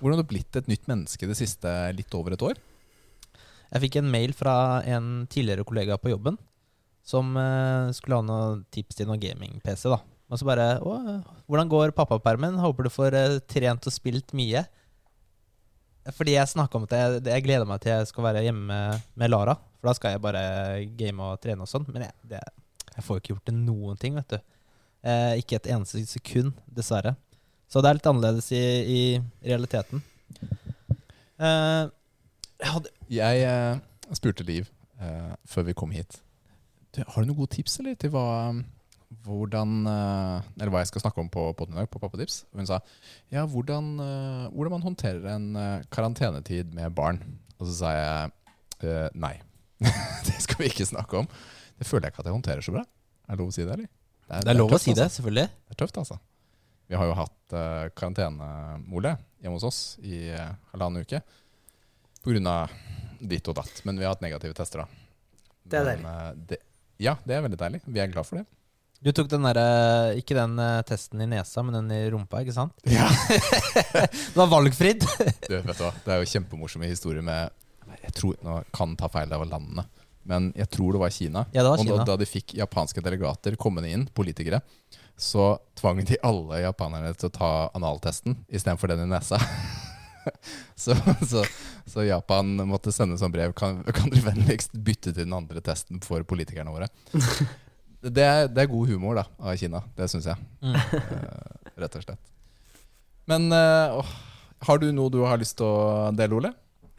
Hvordan 0.00 0.18
du 0.18 0.22
har 0.24 0.28
blitt 0.30 0.58
et 0.60 0.68
nytt 0.70 0.86
menneske 0.90 1.28
det 1.30 1.36
siste 1.38 1.72
litt 1.96 2.14
over 2.18 2.34
et 2.36 2.44
år. 2.44 2.58
jeg 3.72 3.82
fikk 3.86 3.96
en 4.00 4.10
mail 4.10 4.32
fra 4.34 4.54
en 4.84 5.26
tidligere 5.30 5.64
kollega 5.68 5.96
på 6.00 6.10
jobben 6.12 6.36
som 7.06 7.32
eh, 7.38 7.90
skulle 7.96 8.18
ha 8.20 8.24
noen 8.26 8.64
tips 8.74 8.98
til 9.00 9.08
noen 9.08 9.20
gaming-PC. 9.22 9.88
da 9.88 9.98
Og 10.30 10.38
så 10.40 10.46
bare 10.46 10.66
Å, 10.84 10.94
hvordan 11.48 11.70
går 11.72 11.94
pappapermen? 11.96 12.58
Håper 12.60 12.86
du 12.86 12.90
får 12.92 13.16
eh, 13.18 13.38
trent 13.50 13.86
og 13.88 13.94
spilt 13.94 14.34
mye. 14.36 14.64
Fordi 16.16 16.34
jeg 16.36 16.50
snakka 16.52 16.78
om 16.80 16.86
at 16.88 16.94
jeg, 16.96 17.22
jeg 17.30 17.44
gleder 17.46 17.68
meg 17.68 17.80
til 17.84 17.92
jeg 17.94 18.08
skal 18.10 18.26
være 18.28 18.44
hjemme 18.46 18.78
med 19.20 19.30
Lara. 19.32 19.56
For 19.80 19.88
da 19.88 19.96
skal 19.96 20.14
jeg 20.14 20.22
bare 20.22 20.44
game 21.00 21.24
og 21.24 21.40
trene 21.40 21.64
og 21.64 21.70
sånn. 21.70 21.86
Men 21.88 22.04
jeg, 22.04 22.16
det, 22.34 22.40
jeg 22.92 23.04
får 23.06 23.16
jo 23.16 23.22
ikke 23.22 23.34
gjort 23.34 23.48
det 23.48 23.56
noen 23.56 24.00
ting, 24.00 24.16
vet 24.20 24.36
du. 24.36 24.40
Eh, 25.00 25.38
ikke 25.40 25.56
et 25.56 25.70
eneste 25.72 26.02
sekund, 26.08 26.52
dessverre. 26.68 27.14
Så 27.70 27.80
det 27.80 27.88
er 27.88 27.96
litt 27.96 28.08
annerledes 28.10 28.50
i, 28.52 28.60
i 28.60 29.02
realiteten. 29.46 30.02
Eh, 31.40 31.84
hadde 32.68 32.90
Jeg 33.08 33.44
eh, 33.48 33.78
spurte 34.12 34.44
Liv 34.44 34.66
eh, 35.00 35.32
før 35.48 35.70
vi 35.70 35.76
kom 35.78 35.94
hit. 35.94 36.18
Har 36.98 37.22
du 37.22 37.30
noen 37.30 37.38
gode 37.38 37.54
tips 37.54 37.78
eller, 37.80 37.94
til 37.96 38.12
hva, 38.12 38.52
hvordan, 39.24 39.76
eh, 39.88 40.66
hva 40.66 40.82
jeg 40.82 40.90
skal 40.90 41.06
snakke 41.06 41.22
om 41.22 41.30
på 41.32 41.46
podden 41.56 41.78
i 41.78 41.80
dag, 41.80 41.88
på 41.88 42.02
Pappatips? 42.02 42.42
Og 42.50 42.60
Hun 42.60 42.68
sa 42.68 42.82
ja, 43.32 43.46
hvordan, 43.48 43.94
eh, 44.04 44.48
hvordan 44.52 44.76
man 44.76 44.88
håndterer 44.90 45.30
en 45.32 45.48
karantenetid 45.94 46.74
med 46.76 46.92
barn. 46.98 47.22
Og 47.56 47.70
så 47.70 47.78
sa 47.78 47.94
jeg 47.96 49.08
nei. 49.14 49.38
det 50.26 50.36
skal 50.44 50.60
vi 50.62 50.70
ikke 50.70 50.86
snakke 50.88 51.22
om. 51.22 51.28
Det 51.80 51.88
føler 51.88 52.08
jeg 52.08 52.14
ikke 52.14 52.24
at 52.24 52.30
jeg 52.30 52.36
håndterer 52.36 52.66
så 52.66 52.74
bra. 52.74 52.84
Er 53.26 53.36
det 53.36 53.42
lov 53.42 53.52
å 53.52 53.56
si 53.56 53.64
det, 53.64 53.74
eller? 53.76 53.90
Det 54.30 54.52
er 54.52 54.58
lov 54.58 54.68
å 54.68 54.74
tøft, 54.76 54.84
si 54.84 54.94
det, 54.94 55.06
altså. 55.06 55.20
selvfølgelig. 55.20 55.46
Det 55.50 55.74
er 55.74 55.80
tøft, 55.82 56.00
altså. 56.02 56.20
Vi 56.90 56.98
har 56.98 57.06
jo 57.06 57.18
hatt 57.18 57.54
uh, 57.54 57.88
karantenemole 57.94 59.14
hjemme 59.40 59.56
hos 59.56 59.66
oss 59.66 59.80
i 60.02 60.24
uh, 60.34 60.50
halvannen 60.72 61.06
uke. 61.06 61.22
Av 62.20 62.72
ditt 63.20 63.48
og 63.48 63.56
datt. 63.56 63.82
Men 63.86 64.00
vi 64.00 64.06
har 64.06 64.14
hatt 64.16 64.24
negative 64.24 64.56
tester, 64.58 64.84
da. 64.84 65.04
Det 65.70 65.80
er 65.80 65.92
Men, 65.92 66.08
Uh, 66.10 66.32
det, 66.50 66.58
ja, 67.00 67.16
det 67.24 67.36
er 67.36 67.44
veldig 67.46 67.58
deilig. 67.60 67.80
Vi 67.86 68.02
er 68.02 68.10
glad 68.12 68.28
for 68.28 68.40
det. 68.40 68.46
Du 69.00 69.08
tok 69.16 69.30
den 69.32 69.46
der, 69.48 70.12
Ikke 70.20 70.36
den 70.36 70.58
eh, 70.60 70.82
testen 70.84 71.22
i 71.24 71.28
nesa, 71.30 71.62
men 71.64 71.78
den 71.78 71.92
i 71.96 72.10
rumpa, 72.12 72.42
ikke 72.44 72.52
sant? 72.52 72.74
Ja. 72.84 73.06
Det 74.34 74.36
var 74.36 74.50
valgfritt. 74.50 75.06
Du, 75.46 75.54
vet 75.54 75.70
du 75.70 75.84
hva? 75.86 75.94
Det 76.04 76.12
er 76.12 76.20
jo 76.20 76.28
kjempemorsomme 76.28 76.90
historier 76.90 77.24
med 77.24 77.54
Jeg 78.02 78.14
tror, 78.16 78.36
Nå 78.44 78.60
kan 78.74 78.96
ta 78.98 79.08
feil 79.12 79.32
av 79.32 79.44
landene, 79.48 79.86
men 80.30 80.50
jeg 80.56 80.70
tror 80.70 80.94
det 80.94 81.02
var 81.02 81.14
Kina. 81.14 81.44
Ja, 81.54 81.64
det 81.64 81.70
var 81.72 81.82
Og 81.82 81.90
da, 81.90 82.06
da 82.12 82.18
de 82.20 82.28
fikk 82.28 82.54
japanske 82.58 83.02
delegater 83.04 83.56
kommende 83.60 83.90
inn, 83.90 84.06
politikere, 84.14 84.60
så 85.20 85.52
tvang 85.76 86.00
de 86.08 86.16
alle 86.24 86.62
japanerne 86.62 87.12
til 87.16 87.28
å 87.28 87.34
ta 87.34 87.52
analtesten 87.76 88.38
istedenfor 88.48 88.92
den 88.92 89.04
i 89.04 89.08
nesa. 89.10 89.40
så, 90.82 90.96
så, 91.28 91.44
så 91.88 92.04
Japan 92.04 92.54
måtte 92.68 92.92
sende 92.92 93.16
sånn 93.20 93.32
brev 93.32 93.54
Kan, 93.56 93.78
kan 93.96 94.12
dere 94.12 94.26
vennligst 94.30 94.74
bytte 94.76 95.14
til 95.14 95.24
den 95.24 95.36
andre 95.36 95.62
testen 95.64 96.00
for 96.04 96.24
politikerne 96.28 96.72
våre? 96.72 96.88
Det 98.00 98.24
er, 98.24 98.46
det 98.48 98.62
er 98.62 98.68
god 98.72 98.88
humor 98.88 99.18
da 99.18 99.26
av 99.36 99.58
Kina. 99.60 99.82
Det 99.92 100.06
syns 100.08 100.24
jeg. 100.30 100.40
Mm. 100.64 100.72
Eh, 100.72 101.72
rett 101.82 101.96
og 101.98 102.04
slett. 102.06 102.30
Men 103.28 103.52
eh, 103.52 104.12
har 104.64 104.80
du 104.80 104.86
noe 104.96 105.12
du 105.12 105.18
har 105.20 105.36
lyst 105.40 105.58
til 105.58 105.68
å 105.68 106.08
dele, 106.16 106.38
Ole? 106.38 106.50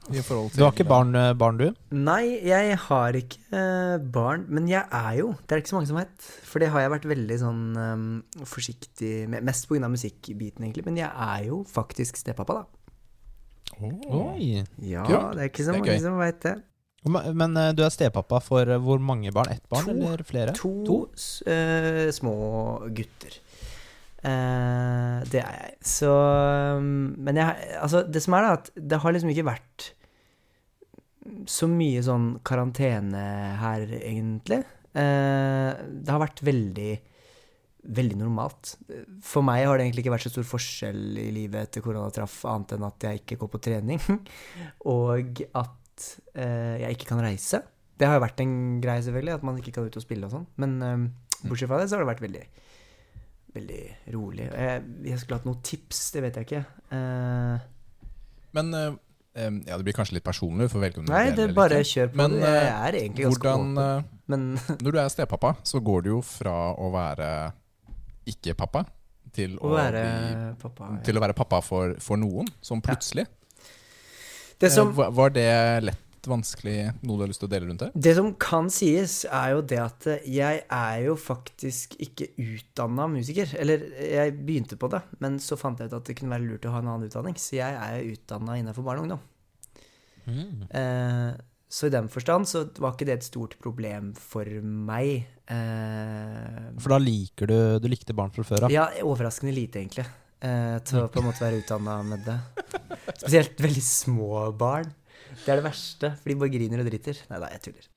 I 0.10 0.22
forhold 0.26 0.56
Du 0.58 0.64
har 0.66 0.74
ikke 0.74 0.88
barn, 0.90 1.14
eh, 1.16 1.34
barn 1.38 1.60
du? 1.60 1.68
Nei, 1.94 2.40
jeg 2.48 2.78
har 2.88 3.18
ikke 3.18 3.38
eh, 3.54 3.98
barn, 4.02 4.48
men 4.50 4.68
jeg 4.70 4.82
er 4.90 5.20
jo 5.20 5.28
Det 5.38 5.52
er 5.54 5.60
det 5.60 5.64
ikke 5.64 5.74
så 5.74 5.78
mange 5.78 5.92
som 5.92 6.00
vet. 6.00 6.30
For 6.50 6.64
det 6.64 6.72
har 6.74 6.82
jeg 6.86 6.94
vært 6.96 7.08
veldig 7.12 7.38
sånn 7.44 7.62
um, 7.78 8.08
forsiktig 8.50 9.14
med. 9.30 9.46
Mest 9.46 9.70
pga. 9.70 9.92
musikkbiten, 9.92 10.66
egentlig. 10.66 10.88
Men 10.90 10.98
jeg 11.04 11.12
er 11.12 11.46
jo 11.52 11.62
faktisk 11.70 12.18
stepappa, 12.18 12.64
da. 12.64 12.66
Oi. 13.82 14.66
Ja, 14.84 15.06
Kult. 15.08 15.38
det 15.38 15.46
er 15.46 15.50
ikke 15.50 15.66
så 15.70 15.78
mange 15.78 15.96
som 16.04 16.20
veit 16.20 16.42
det. 16.44 16.58
Men 17.34 17.56
eh, 17.58 17.72
du 17.74 17.86
er 17.86 17.94
stepappa 17.94 18.42
for 18.44 18.74
hvor 18.84 19.00
mange 19.02 19.32
barn? 19.34 19.54
Ett 19.54 19.64
barn, 19.70 19.86
To. 19.86 19.96
eller 19.96 20.26
flere? 20.28 20.54
To, 20.58 20.74
to. 20.86 20.98
Uh, 21.46 22.10
små 22.14 22.36
gutter. 22.94 23.40
Eh, 24.22 25.18
det 25.32 25.42
er 25.42 25.56
jeg. 25.58 25.78
Så 25.82 26.12
um, 26.78 27.16
Men 27.18 27.40
jeg 27.42 27.78
Altså, 27.82 28.04
det 28.06 28.22
som 28.22 28.38
er, 28.38 28.46
da, 28.46 28.60
at 28.60 28.70
det 28.78 29.00
har 29.02 29.16
liksom 29.16 29.32
ikke 29.34 29.48
vært 29.50 29.88
så 31.50 31.68
mye 31.70 32.02
sånn 32.02 32.28
karantene 32.46 33.22
her, 33.62 33.86
egentlig. 34.02 34.64
Uh, 34.94 35.74
det 35.88 36.12
har 36.12 36.22
vært 36.22 36.44
veldig 36.46 36.92
Veldig 37.82 38.14
normalt. 38.20 38.76
For 39.26 39.42
meg 39.42 39.64
har 39.66 39.80
det 39.80 39.88
egentlig 39.88 40.04
ikke 40.04 40.12
vært 40.14 40.28
så 40.28 40.30
stor 40.30 40.46
forskjell 40.46 41.16
i 41.18 41.32
livet 41.34 41.66
etter 41.66 41.82
korona 41.82 42.12
traff, 42.14 42.36
annet 42.46 42.76
enn 42.76 42.86
at 42.86 43.06
jeg 43.08 43.22
ikke 43.24 43.40
går 43.42 43.50
på 43.56 43.62
trening, 43.66 44.04
og 44.94 45.42
at 45.50 46.04
uh, 46.38 46.76
jeg 46.78 46.94
ikke 46.94 47.10
kan 47.10 47.24
reise. 47.26 47.64
Det 47.98 48.06
har 48.06 48.20
jo 48.20 48.24
vært 48.24 48.42
en 48.42 48.54
greie, 48.82 49.02
selvfølgelig, 49.06 49.34
at 49.38 49.44
man 49.50 49.58
ikke 49.58 49.74
kan 49.76 49.90
ut 49.90 49.98
og 49.98 50.06
spille 50.06 50.26
og 50.26 50.34
sånn. 50.34 50.46
Men 50.62 50.72
eh, 50.82 51.04
bortsett 51.46 51.70
fra 51.70 51.78
det, 51.78 51.90
så 51.90 51.98
har 51.98 52.02
det 52.02 52.10
vært 52.10 52.24
veldig, 52.24 52.46
veldig 53.56 53.82
rolig. 54.16 54.48
Jeg, 54.50 54.84
jeg 55.12 55.22
skulle 55.22 55.40
hatt 55.40 55.48
noen 55.50 55.62
tips, 55.66 56.04
det 56.16 56.26
vet 56.26 56.40
jeg 56.40 56.48
ikke. 56.50 56.62
Uh, 56.92 57.58
Men 58.58 58.74
uh, 58.76 58.94
ja, 59.36 59.78
det 59.78 59.84
blir 59.88 59.96
kanskje 59.96 60.18
litt 60.18 60.28
personlig. 60.28 60.70
For 60.72 60.84
du 60.84 61.04
nei, 61.08 61.30
det 61.36 61.50
er 61.50 61.54
bare 61.56 61.82
ikke. 61.82 61.92
kjør 61.94 62.14
på. 62.14 62.20
Men, 62.20 62.38
det. 62.38 62.48
jeg 62.48 62.64
eh, 62.68 62.88
er 62.88 62.98
egentlig 63.02 63.28
ganske 63.28 63.54
Hvordan, 63.56 63.78
eh, 63.84 64.10
Men 64.32 64.48
når 64.84 64.96
du 64.96 65.00
er 65.00 65.12
stepappa, 65.14 65.54
så 65.64 65.80
går 65.80 66.08
du 66.08 66.10
jo 66.18 66.22
fra 66.26 66.56
å 66.76 66.90
være 66.94 67.30
ikke-pappa 68.32 68.86
til 69.32 69.56
å, 69.60 69.70
å 69.70 69.76
være 69.78 70.02
bli, 70.04 70.48
pappa 70.60 70.90
ja. 70.92 70.98
til 71.08 71.18
å 71.18 71.24
være 71.24 71.36
pappa 71.38 71.62
for, 71.64 71.96
for 72.04 72.20
noen, 72.20 72.50
som 72.62 72.84
plutselig. 72.84 73.26
Det 74.62 74.70
som 74.70 74.92
var- 74.94 75.14
var 75.16 75.32
det 75.34 75.48
lett, 75.88 76.04
vanskelig, 76.30 76.76
noe 77.02 77.18
du 77.18 77.24
har 77.24 77.30
lyst 77.32 77.42
til 77.42 77.50
å 77.50 77.52
dele 77.54 77.68
rundt 77.70 77.82
det? 77.86 77.90
Det 77.96 78.14
som 78.18 78.30
kan 78.42 78.70
sies, 78.74 79.24
er 79.26 79.54
jo 79.56 79.62
det 79.66 79.80
at 79.82 80.08
jeg 80.28 80.62
er 80.68 80.98
jo 81.06 81.16
faktisk 81.18 81.96
ikke 82.04 82.30
utdanna 82.38 83.08
musiker. 83.10 83.56
Eller 83.62 83.88
jeg 83.98 84.36
begynte 84.46 84.78
på 84.78 84.90
det, 84.94 85.02
men 85.24 85.40
så 85.42 85.58
fant 85.58 85.80
jeg 85.82 85.90
ut 85.90 85.98
at 85.98 86.06
det 86.12 86.18
kunne 86.20 86.36
være 86.36 86.48
lurt 86.50 86.66
å 86.70 86.74
ha 86.76 86.82
en 86.84 86.92
annen 86.94 87.08
utdanning. 87.10 87.38
Så 87.42 87.58
jeg 87.58 87.74
er 87.78 88.06
utdanna 88.14 88.60
innenfor 88.62 88.86
barn 88.86 89.02
og 89.02 89.08
ungdom. 89.10 89.24
Mm. 90.28 90.68
Eh, 90.70 91.32
så 91.72 91.88
i 91.88 91.94
den 91.94 92.10
forstand 92.12 92.46
så 92.52 92.66
var 92.84 92.94
ikke 92.94 93.08
det 93.10 93.14
et 93.20 93.28
stort 93.30 93.56
problem 93.64 94.12
for 94.20 94.46
meg. 94.62 95.24
Eh, 95.52 96.72
For 96.84 96.94
da 96.94 97.00
liker 97.02 97.48
du 97.50 97.58
Du 97.82 97.88
likte 97.92 98.14
barn 98.16 98.32
fra 98.36 98.44
før 98.48 98.68
av? 98.68 98.72
ja, 98.74 98.90
overraskende 99.08 99.54
lite, 99.56 99.80
egentlig. 99.82 100.06
Eh, 100.42 100.78
til 100.86 101.04
å 101.04 101.10
på 101.12 101.22
en 101.22 101.28
måte 101.30 101.44
være 101.44 101.62
utdanna 101.62 102.00
med 102.06 102.26
det. 102.26 102.38
Spesielt 103.22 103.60
veldig 103.62 103.84
små 103.86 104.44
barn. 104.58 104.90
Det 105.32 105.50
er 105.54 105.60
det 105.62 105.66
verste, 105.66 106.10
for 106.22 106.30
de 106.30 106.36
bare 106.42 106.52
griner 106.54 106.82
og 106.84 106.88
driter. 106.90 107.20
Nei 107.32 107.40
da, 107.44 107.50
jeg 107.56 107.62
tuller. 107.68 107.90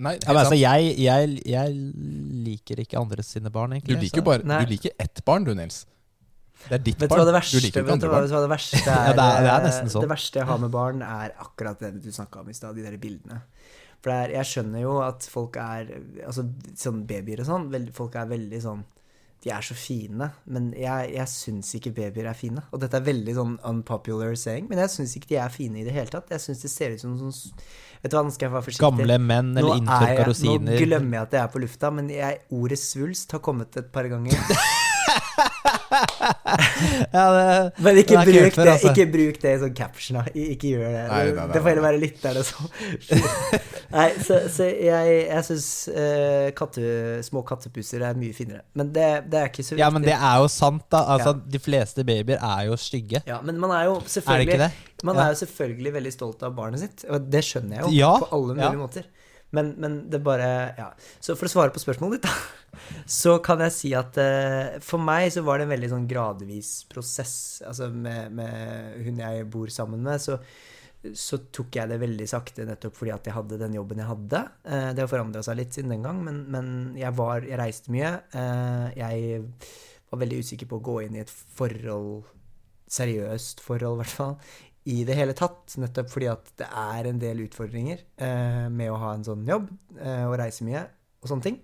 Nei, 0.00 0.14
Ja, 0.24 0.32
men 0.32 0.38
altså, 0.40 0.56
jeg, 0.56 0.92
jeg, 1.04 1.32
jeg 1.44 1.72
liker 2.46 2.80
ikke 2.80 2.96
andres 3.00 3.28
sine 3.34 3.50
barn, 3.52 3.74
du 3.84 3.90
liker 4.00 4.22
bare 4.24 4.40
Du 4.64 4.70
liker 4.70 4.94
ett 4.98 5.20
barn, 5.28 5.44
du, 5.44 5.52
Nils. 5.54 5.82
Det 6.62 6.76
er 6.78 6.82
ditt 6.86 7.00
Vet 7.02 7.10
barn. 7.10 7.26
verste, 7.34 7.58
du 7.58 7.66
liker 7.66 7.82
ikke 7.82 7.92
andre 7.98 8.08
barn. 8.08 8.22
vet 8.24 8.30
du 8.30 8.36
hva 8.36 8.40
det 8.46 8.50
verste 8.54 8.80
er? 8.86 8.86
Ja, 8.88 9.12
det 9.18 9.26
er- 9.26 9.66
det 9.66 9.72
er 9.74 9.88
sånn. 9.92 10.04
Det 10.06 10.10
verste 10.14 10.40
jeg 10.40 10.46
har 10.48 10.58
med 10.62 10.70
barn, 10.72 11.02
er 11.02 11.34
akkurat 11.44 11.78
det 11.82 11.90
du 12.04 12.08
snakka 12.14 12.40
om 12.40 12.48
i 12.48 12.56
stad, 12.56 12.76
de 12.78 12.86
der 12.86 12.96
bildene. 13.02 13.42
For 14.00 14.10
det 14.10 14.16
er, 14.22 14.34
jeg 14.38 14.48
skjønner 14.54 14.80
jo 14.82 14.94
at 15.04 15.22
folk 15.30 15.56
er 15.62 15.92
Altså 16.26 16.46
sånn 16.74 17.04
babyer 17.06 17.42
og 17.44 17.46
sånn, 17.46 17.68
folk 17.94 18.16
er 18.18 18.26
veldig 18.32 18.62
sånn 18.64 18.80
De 19.42 19.50
er 19.50 19.64
så 19.66 19.74
fine, 19.74 20.28
men 20.46 20.68
jeg, 20.78 21.08
jeg 21.16 21.30
syns 21.32 21.72
ikke 21.74 21.90
babyer 21.96 22.28
er 22.30 22.36
fine. 22.38 22.62
Og 22.70 22.82
dette 22.82 22.94
er 22.98 23.06
veldig 23.08 23.32
sånn 23.34 23.56
unpopular 23.66 24.36
saying, 24.38 24.68
men 24.70 24.78
jeg 24.84 24.92
syns 24.92 25.16
ikke 25.18 25.32
de 25.32 25.40
er 25.42 25.50
fine 25.50 25.80
i 25.80 25.86
det 25.86 25.94
hele 25.96 26.12
tatt. 26.12 26.30
Jeg 26.30 26.44
syns 26.44 26.62
det 26.62 26.70
ser 26.70 26.94
ut 26.94 27.02
som 27.02 27.16
sånn 27.18 27.34
Vet 28.02 28.10
du 28.10 28.16
hva, 28.16 28.24
nå 28.26 28.32
skal 28.34 28.48
jeg 28.48 28.52
være 28.56 28.66
forsiktig. 28.66 28.82
Gamle 28.82 29.16
menn 29.22 29.52
eller 29.54 29.76
er 29.76 29.78
inntørka 29.78 30.24
jeg, 30.34 30.62
nå 30.66 30.78
glemmer 30.80 31.20
jeg 31.20 31.26
at 31.28 31.36
jeg 31.36 31.42
er 31.44 31.50
på 31.54 31.62
lufta, 31.62 31.90
men 31.94 32.10
jeg, 32.10 32.40
ordet 32.50 32.80
svulst 32.82 33.36
har 33.36 33.42
kommet 33.46 33.78
et 33.78 33.92
par 33.94 34.10
ganger. 34.10 34.42
Ja, 37.12 37.24
det, 37.32 37.72
Men 37.84 37.98
ikke 38.00 38.16
det 38.16 38.24
bruk 38.26 38.38
kult 38.42 38.56
det, 38.58 38.72
altså. 38.72 38.90
ikke 38.92 39.06
bruk 39.12 39.38
det 39.42 39.52
som 39.62 39.72
caption. 39.76 40.18
da. 40.18 40.32
Ikke 40.38 40.70
gjør 40.72 40.84
det. 40.86 41.02
Nei, 41.10 41.20
nei, 41.28 41.34
nei, 41.36 41.46
det 41.52 41.62
får 41.62 41.70
heller 41.72 41.84
være 41.86 42.00
lytterne 42.02 42.44
som 42.46 42.68
Nei, 43.96 44.06
så, 44.24 44.38
så 44.52 44.68
jeg, 44.70 45.16
jeg 45.28 45.46
syns 45.48 45.66
uh, 45.92 46.48
katte, 46.56 46.84
små 47.26 47.42
kattepusser 47.48 48.04
er 48.08 48.16
mye 48.18 48.32
finere. 48.36 48.62
Men 48.78 48.92
det, 48.94 49.08
det 49.32 49.40
er 49.42 49.50
ikke 49.50 49.64
så 49.66 49.74
viktig. 49.74 49.82
ja, 49.84 49.90
men 49.92 50.06
det 50.06 50.14
er 50.16 50.36
jo 50.42 50.48
sant, 50.52 50.86
da. 50.92 51.04
Altså, 51.16 51.34
Ja. 51.36 51.40
De 51.52 51.60
fleste 51.62 52.04
babyer 52.08 52.38
er 52.40 52.66
jo 52.70 52.76
stygge. 52.80 53.22
Ja, 53.28 53.38
men 53.44 53.58
man 53.60 53.70
er 53.76 53.86
jo 53.90 53.98
selvfølgelig 54.08 54.58
er? 54.68 54.78
Man 55.04 55.16
Ja. 55.18 55.26
er 55.28 55.34
jo 55.34 55.40
selvfølgelig 55.42 55.92
veldig 55.98 56.12
stolt 56.14 56.42
av 56.46 56.54
barnet 56.56 56.80
sitt, 56.82 57.04
og 57.10 57.28
det 57.32 57.42
skjønner 57.46 57.78
jeg 57.80 57.84
jo 57.86 57.92
Ja, 58.00 58.12
på 58.22 58.28
alle 58.36 58.54
mulige 58.56 58.70
ja. 58.72 58.78
måter. 58.80 59.08
Men, 59.52 59.74
men 59.80 59.98
det 60.10 60.22
bare 60.24 60.48
Ja. 60.78 60.90
Så 61.20 61.36
for 61.36 61.48
å 61.48 61.52
svare 61.52 61.74
på 61.74 61.82
spørsmålet 61.82 62.20
ditt, 62.20 62.28
da, 62.28 62.80
så 63.20 63.36
kan 63.44 63.62
jeg 63.66 63.76
si 63.76 63.92
at 63.96 64.18
uh, 64.20 64.80
for 64.84 65.02
meg 65.02 65.28
så 65.34 65.44
var 65.46 65.60
det 65.60 65.68
en 65.68 65.74
veldig 65.74 65.92
sånn 65.92 66.08
gradvis 66.10 66.74
prosess. 66.90 67.36
Altså 67.68 67.90
med, 67.92 68.32
med 68.38 69.02
hun 69.04 69.20
jeg 69.22 69.46
bor 69.52 69.72
sammen 69.72 70.04
med, 70.06 70.22
så, 70.24 70.38
så 71.18 71.42
tok 71.52 71.80
jeg 71.80 71.92
det 71.92 72.00
veldig 72.00 72.28
sakte 72.30 72.66
nettopp 72.68 72.96
fordi 72.96 73.14
at 73.14 73.28
jeg 73.28 73.36
hadde 73.36 73.60
den 73.60 73.76
jobben 73.76 74.02
jeg 74.02 74.10
hadde. 74.10 74.44
Uh, 74.64 74.90
det 74.96 75.04
har 75.04 75.12
forandra 75.12 75.44
seg 75.44 75.60
litt 75.60 75.76
siden 75.76 75.96
den 75.96 76.06
gang, 76.08 76.24
men, 76.24 76.44
men 76.52 76.68
jeg 76.98 77.12
var 77.18 77.44
Jeg 77.48 77.60
reiste 77.60 77.92
mye. 77.94 78.14
Uh, 78.34 78.88
jeg 78.96 79.42
var 80.12 80.24
veldig 80.24 80.44
usikker 80.44 80.68
på 80.68 80.80
å 80.80 80.86
gå 80.92 81.02
inn 81.04 81.20
i 81.20 81.24
et 81.24 81.32
forhold 81.32 82.24
seriøst 82.92 83.62
forhold, 83.64 83.96
i 83.96 84.02
hvert 84.02 84.16
fall, 84.18 84.34
i 84.90 85.04
det 85.06 85.14
hele 85.14 85.34
tatt. 85.38 85.76
Nettopp 85.78 86.08
fordi 86.10 86.26
at 86.32 86.48
det 86.58 86.66
er 86.66 87.06
en 87.10 87.18
del 87.22 87.44
utfordringer 87.44 88.00
eh, 88.16 88.68
med 88.72 88.90
å 88.90 88.98
ha 88.98 89.12
en 89.14 89.24
sånn 89.26 89.44
jobb 89.46 89.68
eh, 90.00 90.24
og 90.26 90.38
reise 90.40 90.64
mye 90.66 90.82
og 91.22 91.28
sånne 91.30 91.46
ting. 91.46 91.60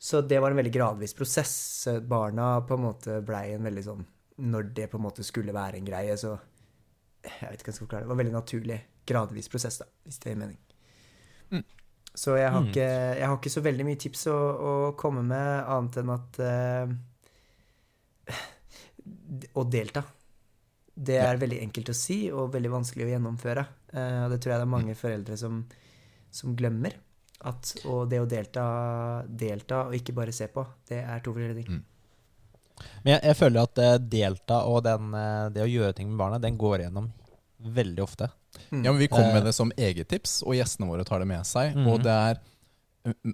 Så 0.00 0.22
det 0.24 0.38
var 0.40 0.50
en 0.54 0.56
veldig 0.56 0.72
gradvis 0.72 1.12
prosess. 1.12 1.52
Barna 2.08 2.54
på 2.64 2.78
en 2.78 2.86
måte 2.86 3.18
blei 3.26 3.50
en 3.52 3.66
veldig 3.66 3.82
sånn 3.84 4.06
Når 4.40 4.70
det 4.72 4.86
på 4.88 4.96
en 4.96 5.04
måte 5.04 5.24
skulle 5.26 5.52
være 5.52 5.76
en 5.76 5.84
greie, 5.84 6.14
så 6.16 6.38
Jeg 7.26 7.50
vet 7.50 7.60
ikke 7.60 7.68
hva 7.68 7.72
jeg 7.74 7.76
skal 7.76 7.84
forklare. 7.84 8.02
Det 8.06 8.08
var 8.08 8.16
en 8.16 8.22
veldig 8.22 8.32
naturlig, 8.38 8.78
gradvis 9.10 9.50
prosess, 9.52 9.76
da, 9.82 9.86
hvis 10.08 10.18
det 10.22 10.30
gir 10.32 10.38
mening. 10.40 10.56
Mm. 11.52 11.64
Så 12.16 12.38
jeg 12.40 12.48
har, 12.50 12.62
Mm. 12.62 12.70
ikke, 12.70 12.86
jeg 13.20 13.26
har 13.28 13.36
ikke 13.36 13.52
så 13.52 13.60
veldig 13.66 13.84
mye 13.90 14.00
tips 14.00 14.22
å, 14.32 14.38
å 14.40 14.72
komme 14.96 15.22
med, 15.22 15.50
annet 15.68 15.98
enn 16.00 16.14
at 16.16 16.40
eh, 16.40 16.94
Å 19.60 19.64
delta. 19.68 20.02
Det 21.00 21.16
er 21.22 21.38
veldig 21.40 21.60
enkelt 21.64 21.92
å 21.92 21.96
si 21.96 22.18
og 22.32 22.50
veldig 22.54 22.72
vanskelig 22.72 23.06
å 23.06 23.12
gjennomføre. 23.14 23.64
Eh, 23.94 24.18
og 24.24 24.34
det 24.34 24.40
tror 24.42 24.54
jeg 24.54 24.60
det 24.60 24.66
er 24.66 24.74
mange 24.74 24.96
foreldre 24.98 25.38
som, 25.40 25.62
som 26.34 26.56
glemmer. 26.58 26.98
At 27.48 27.72
og 27.88 28.10
det 28.10 28.20
å 28.20 28.28
delta, 28.28 28.64
delta 29.24 29.86
og 29.86 29.96
ikke 29.96 30.12
bare 30.16 30.34
se 30.36 30.50
på, 30.52 30.66
det 30.90 31.00
er 31.00 31.22
to 31.24 31.32
forskjellige 31.32 31.62
ting. 31.62 31.80
Men 33.04 33.14
jeg, 33.14 33.22
jeg 33.30 33.38
føler 33.38 33.64
at 33.64 33.80
eh, 33.80 33.96
delta 34.12 34.60
og 34.68 34.82
den, 34.84 35.14
eh, 35.16 35.46
det 35.54 35.64
å 35.64 35.70
gjøre 35.70 35.96
ting 35.96 36.10
med 36.10 36.20
barna, 36.20 36.40
den 36.42 36.60
går 36.60 36.82
igjennom 36.82 37.08
veldig 37.60 38.04
ofte. 38.04 38.30
Mm. 38.70 38.84
Ja, 38.84 38.92
men 38.92 39.00
Vi 39.00 39.08
kommer 39.08 39.32
med 39.34 39.48
det 39.48 39.52
som 39.56 39.72
eget 39.76 40.08
tips, 40.08 40.40
og 40.42 40.56
gjestene 40.56 40.88
våre 40.90 41.04
tar 41.08 41.22
det 41.22 41.28
med 41.30 41.46
seg. 41.48 41.76
Mm. 41.76 41.88
Og 41.92 42.04
det 42.04 42.16
er 42.28 42.40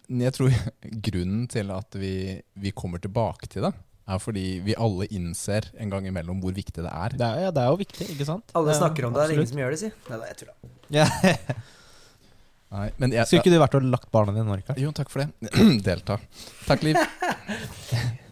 Jeg 0.06 0.34
tror 0.36 0.54
grunnen 1.08 1.46
til 1.50 1.70
at 1.74 1.98
vi, 1.98 2.14
vi 2.54 2.70
kommer 2.70 3.02
tilbake 3.02 3.50
til 3.50 3.66
det, 3.66 3.72
er 4.06 4.20
fordi 4.22 4.44
vi 4.62 4.76
alle 4.78 5.08
innser 5.10 5.66
en 5.82 5.90
gang 5.90 6.06
imellom 6.06 6.38
hvor 6.42 6.54
viktig 6.54 6.84
det 6.84 6.90
er. 6.92 7.16
Det 7.18 7.26
er, 7.26 7.46
ja, 7.46 7.54
det 7.54 7.62
er 7.62 7.72
jo 7.72 7.80
viktig, 7.80 8.10
ikke 8.14 8.28
sant? 8.28 8.52
Alle 8.58 8.74
Ja, 8.74 8.78
snakker 8.78 9.08
om 9.08 9.16
det, 9.16 9.24
det 9.24 9.34
er 9.34 9.40
ingen 9.40 9.50
som 9.50 9.62
gjør 9.62 9.74
det, 9.74 9.80
si. 9.82 9.90
Nei, 10.10 10.20
nei, 10.20 10.28
jeg 10.30 10.38
tulla. 10.42 10.54
Ja. 10.94 11.08
Nei, 12.76 12.88
men 12.98 13.12
jeg, 13.14 13.28
Skulle 13.28 13.44
ikke 13.44 13.54
du 13.54 13.60
vært 13.62 13.76
og 13.78 13.84
lagt 13.92 14.08
barna 14.14 14.32
dine 14.34 14.42
i 14.42 14.50
Norge? 14.50 14.74
Jo, 14.82 14.90
takk 14.94 15.10
for 15.12 15.22
det. 15.22 15.52
Delta. 15.86 16.18
Takk, 16.66 16.86
Liv. 16.86 16.98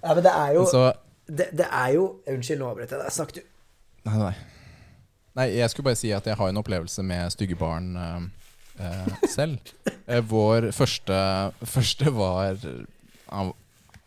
Ja, 0.04 0.12
men 0.12 0.20
det 0.26 0.32
er 0.36 0.50
jo 0.52 0.64
Så 0.68 0.80
det, 1.24 1.46
det 1.56 1.64
er 1.64 1.92
jo 1.94 2.02
Unnskyld, 2.28 2.58
nå 2.60 2.66
avbrøt 2.68 2.90
jeg 2.92 3.00
deg. 3.00 3.12
Snakk 3.14 3.30
du. 3.32 3.40
Nei, 4.04 4.16
nei. 4.20 4.32
Nei, 5.38 5.46
jeg 5.56 5.70
skulle 5.72 5.88
bare 5.88 5.98
si 5.98 6.10
at 6.14 6.26
jeg 6.28 6.36
har 6.38 6.50
en 6.50 6.60
opplevelse 6.60 7.02
med 7.06 7.32
stygge 7.32 7.56
barn 7.58 7.94
uh, 7.96 8.18
eh, 8.78 9.14
selv. 9.32 9.58
Eh, 10.04 10.20
vår 10.20 10.66
første, 10.76 11.14
første 11.64 12.10
var 12.12 12.58
han, 12.60 13.54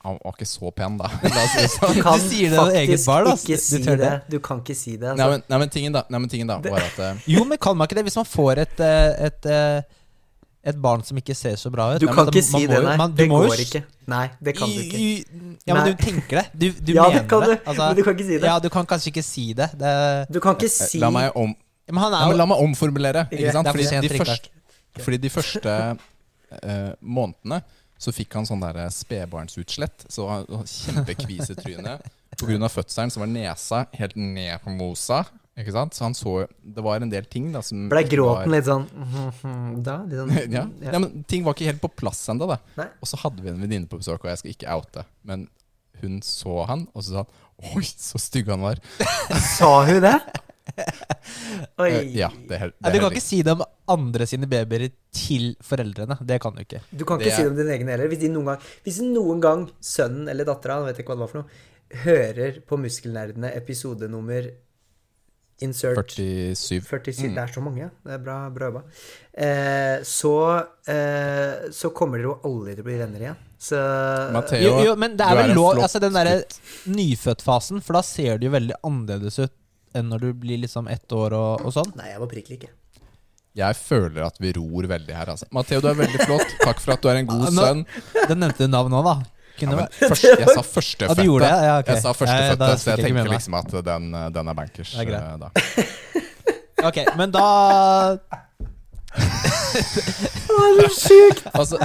han 0.05 0.17
var 0.23 0.35
ikke 0.37 0.45
så 0.47 0.69
pen, 0.71 0.97
da. 0.99 1.07
La 1.23 1.41
oss 1.43 1.53
si 1.57 1.67
sånn. 1.73 1.95
Du 1.97 2.01
kan 2.05 2.19
Du 2.21 2.25
sier 2.29 2.51
det 2.53 2.57
faktisk 2.59 2.77
eget 2.79 3.01
faktisk 3.07 3.47
da. 3.47 3.53
ikke 3.53 3.59
si 3.63 3.79
det. 3.83 3.97
det. 4.01 4.11
Du 4.31 4.37
kan 4.45 4.59
ikke 4.63 4.75
si 4.77 4.93
det. 4.95 5.09
Nei, 5.17 5.25
Altså. 5.25 5.29
men, 5.33 5.43
nei, 5.49 5.57
men 5.63 5.69
tingen 5.73 5.95
da, 5.97 6.03
nei, 6.13 6.19
men 6.23 6.29
tingen 6.31 6.47
da 6.51 6.57
var 6.63 6.85
at 6.85 6.99
uh... 7.01 7.23
Jo, 7.33 7.43
men 7.49 7.57
kan 7.57 7.75
man 7.79 7.89
ikke 7.89 7.97
det? 7.99 8.03
Hvis 8.07 8.15
man 8.19 8.27
får 8.29 8.61
et, 8.63 8.79
et, 8.87 9.23
et, 9.27 9.47
eh, 9.51 9.97
et 10.71 10.79
barn 10.83 11.03
som 11.07 11.17
ikke 11.19 11.35
ser 11.35 11.55
så 11.59 11.71
bra 11.73 11.89
ut 11.95 12.01
Du 12.03 12.07
Nei, 12.07 12.13
kan 12.15 12.29
men 12.29 12.33
ikke 12.37 12.45
man 12.53 12.61
si 12.61 12.69
det, 12.71 12.79
nei. 12.85 12.95
man- 13.01 13.15
det 13.17 13.27
går 13.33 13.63
ikke. 13.65 13.81
Nei, 14.13 14.23
det 14.47 14.53
kan 14.57 14.71
du 14.71 14.79
ikke. 14.85 14.99
Ja, 15.67 15.73
men 15.73 15.81
Nei. 15.81 15.85
du 15.91 16.03
tenker 16.05 16.41
det. 16.41 16.45
Du, 16.53 16.67
du 16.71 16.91
ja, 16.93 17.07
mener 17.07 17.17
det 17.17 17.29
kan 17.33 17.43
du, 17.43 17.53
Altså, 17.57 17.81
men 17.89 17.95
du 17.99 18.03
kan 18.07 18.15
ikke 18.15 18.27
si 18.29 18.37
det. 18.37 18.47
Ja, 18.51 18.59
du 18.63 18.69
kan 18.77 18.85
kanskje 18.93 19.11
ikke 19.15 19.25
si 19.27 19.47
det. 19.57 19.67
det 19.81 19.95
Du 20.31 20.39
kan 20.43 20.55
ikke 20.59 20.69
si 20.71 21.01
La 21.03 21.09
meg, 21.11 21.31
om, 21.35 21.51
men 21.89 21.99
han 22.03 22.13
ja, 22.15 22.21
er 22.21 22.31
men 22.31 22.39
la 22.43 22.47
meg 22.53 22.61
omformulere. 22.63 23.25
Ikke? 23.31 23.51
Sant? 23.55 23.67
Det 23.67 23.73
for 23.73 23.81
Fordi 23.81 24.07
de, 24.07 24.13
første, 24.21 25.03
fordi 25.07 25.17
de 25.25 25.33
første 25.33 25.75
eh, 26.61 26.93
månedene 27.01 27.59
så 27.97 28.13
fikk 28.13 28.33
han 28.37 28.45
sånn 28.45 28.61
der 28.61 28.89
spedbarnsutslett. 28.93 30.05
Så 30.13 30.27
han 30.29 30.45
han 30.49 30.65
kjempekvis 30.69 31.51
i 31.53 31.57
trynet. 31.57 32.05
Pga. 32.37 32.69
fødselen 32.69 33.09
så 33.09 33.19
var 33.23 33.27
nesa 33.31 33.85
helt 33.97 34.15
ned 34.15 34.59
på 34.61 34.69
mosa. 34.77 35.23
Ikke 35.57 35.73
sant? 35.73 35.95
Så 35.97 36.03
han 36.05 36.13
så 36.13 36.45
Det 36.61 36.83
var 36.85 37.01
en 37.01 37.09
del 37.09 37.25
ting 37.25 37.47
da 37.51 37.63
som 37.65 37.87
Blei 37.89 38.03
gråten 38.05 38.45
var- 38.45 38.53
litt 38.53 38.67
sånn 38.67 38.85
da? 39.87 39.95
Litt 40.05 40.19
sånn 40.19 40.35
ja. 40.53 40.67
ja, 40.91 40.99
men 40.99 41.23
ting 41.25 41.43
var 41.43 41.55
ikke 41.57 41.65
helt 41.71 41.81
på 41.81 41.89
plass 42.03 42.21
ennå. 42.29 42.45
da. 42.47 42.59
Nei. 42.77 42.85
Og 43.01 43.09
så 43.09 43.17
hadde 43.23 43.41
vi 43.41 43.49
en 43.49 43.61
venninne 43.63 43.89
på 43.89 43.97
besøk, 43.97 44.21
og 44.21 44.29
jeg 44.29 44.37
skal 44.43 44.53
ikke 44.53 44.75
oute, 44.77 45.05
men 45.25 45.47
hun 46.03 46.19
så 46.21 46.59
han, 46.69 46.85
og 46.93 47.01
så 47.01 47.09
sa 47.15 47.23
han 47.25 47.33
Oi, 47.73 47.81
så 47.81 48.19
stygg 48.21 48.51
han 48.53 48.61
var. 48.61 48.77
Sa 49.57 49.81
hun 49.87 49.97
det? 50.03 50.13
Oi. 51.81 51.89
Eh, 51.89 52.11
ja, 52.17 52.29
det 52.49 52.59
er 52.59 52.71
det 52.71 52.89
er 52.89 52.93
Du 52.95 52.99
kan 53.01 53.11
ikke 53.11 53.23
si 53.25 53.41
det 53.45 53.53
om 53.55 53.63
andre 53.93 54.27
sine 54.29 54.49
babyer 54.49 54.89
til 55.13 55.55
foreldrene. 55.63 56.19
Det 56.25 56.37
kan 56.43 56.55
du 56.55 56.61
ikke. 56.63 56.81
Du 56.91 57.05
kan 57.05 57.19
Det 57.19 57.27
ikke 57.27 57.35
si 57.35 57.41
er- 57.41 57.49
det 57.49 57.51
om 57.55 57.57
din 57.57 57.73
egen 57.75 57.87
heller. 57.93 58.07
Hvis, 58.11 58.19
de 58.21 58.29
noen 58.29 58.45
gang, 58.51 58.61
hvis 58.85 59.01
noen 59.01 59.41
gang 59.41 59.65
sønnen 59.81 60.29
eller 60.29 60.45
dattera, 60.45 60.79
hører 62.03 62.61
på 62.67 62.77
Muskelnerdene 62.81 63.53
episode 63.55 64.09
nummer 64.11 64.49
insert 65.63 66.11
47. 66.11 66.81
47 66.83 67.29
Mm. 67.29 67.35
Det 67.35 67.43
er 67.43 67.53
så 67.53 67.61
mange. 67.63 67.89
Det 68.05 68.13
er 68.13 68.17
bra, 68.21 68.49
bra 68.49 68.67
jobba. 68.69 68.83
Eh, 69.33 70.03
så, 70.03 70.33
eh, 70.87 71.69
så 71.71 71.89
kommer 71.93 72.17
dere 72.17 72.29
jo 72.29 72.39
aldri 72.43 72.75
til 72.75 72.83
å 72.83 72.87
bli 72.89 72.97
venner 72.97 73.19
igjen. 73.19 73.37
Så 73.59 73.77
Matteo, 74.33 74.61
Jo, 74.61 74.83
jo, 74.85 74.95
men 74.95 75.15
det 75.17 75.25
er 75.25 75.35
vel 75.35 75.55
lov 75.55 75.79
Altså 75.81 75.99
Den 75.99 76.13
derre 76.13 76.43
nyfødtfasen, 76.85 77.81
for 77.81 77.93
da 77.97 78.01
ser 78.05 78.37
det 78.37 78.45
jo 78.45 78.51
veldig 78.53 78.75
annerledes 78.85 79.39
ut 79.39 79.51
enn 79.99 80.11
når 80.11 80.27
du 80.27 80.33
blir 80.45 80.61
liksom 80.63 80.89
ett 80.91 81.15
år 81.15 81.35
og, 81.37 81.65
og 81.67 81.75
sånn. 81.75 81.91
Nei, 81.99 82.11
jeg 82.13 82.23
var 82.23 82.31
prikk 82.31 82.53
like. 82.53 82.71
Jeg 83.57 83.77
føler 83.79 84.21
at 84.27 84.35
vi 84.37 84.51
ror 84.53 84.85
veldig 84.91 85.15
her, 85.17 85.31
altså. 85.33 85.47
Matheo, 85.55 85.81
du 85.81 85.87
er 85.89 85.97
veldig 85.97 86.27
flott. 86.27 86.51
Takk 86.61 86.83
for 86.83 86.93
at 86.93 87.01
du 87.01 87.09
er 87.09 87.23
en 87.23 87.29
god 87.29 87.47
sønn. 87.55 87.81
Den 88.29 88.43
nevnte 88.43 88.67
du 88.67 88.69
navn 88.69 88.93
nå, 88.93 89.01
da. 89.05 89.15
Ja, 89.57 89.71
men 89.73 89.87
først, 89.89 90.27
jeg 90.27 90.53
sa 90.53 90.61
førstefødte. 90.61 91.23
Ja, 91.25 91.37
det? 91.41 91.47
Ja, 91.49 91.77
okay. 91.81 91.95
Jeg 91.95 92.03
sa 92.03 92.11
førstefødte, 92.13 92.67
så 92.77 92.93
jeg 92.93 93.07
tenker 93.07 93.31
liksom 93.33 93.57
at 93.57 93.71
den, 93.87 94.11
den 94.35 94.51
er 94.53 94.59
bankers. 94.59 94.91
Det 94.93 95.07
er 95.07 95.09
greit. 95.09 97.15
men 97.17 97.33
Da. 97.33 97.47
Ok, 99.17 100.77
men 100.77 100.89
sjukt! 100.89 101.43
Altså, 101.53 101.77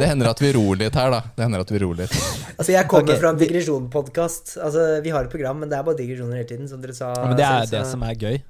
det 0.00 0.06
hender 0.10 0.30
at 0.30 0.40
vi 0.42 0.52
ror 0.56 0.78
litt 0.80 0.96
her, 0.98 1.10
da. 1.12 1.20
Det 1.36 1.44
hender 1.44 1.62
at 1.62 1.72
vi 1.72 1.80
ror 1.82 1.98
litt. 1.98 2.14
Altså, 2.56 2.72
jeg 2.74 2.88
kommer 2.90 3.12
okay. 3.12 3.20
fra 3.22 3.32
en 3.34 3.40
digresjon-podkast. 3.40 4.56
Altså, 4.64 4.86
vi 5.04 5.12
har 5.14 5.28
et 5.28 5.32
program, 5.32 5.60
men 5.62 5.70
det 5.70 5.78
er 5.78 5.84
bare 5.86 5.98
digresjoner 6.00 6.40
hele 6.40 6.48
tiden, 6.48 6.70
som 6.70 6.82
dere 6.82 6.96
sa. 6.96 7.12
ja, 7.14 7.26
men 7.26 7.36
Det 7.38 7.46
er 7.46 7.66
selv, 7.66 7.74
det 7.76 7.84
som 7.92 8.06
er 8.08 8.16
gøy, 8.18 8.40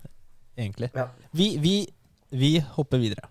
egentlig. 0.58 0.90
Ja. 0.96 1.08
Vi, 1.36 1.50
vi, 1.62 1.74
vi 2.30 2.52
hopper 2.78 3.02
videre. 3.02 3.28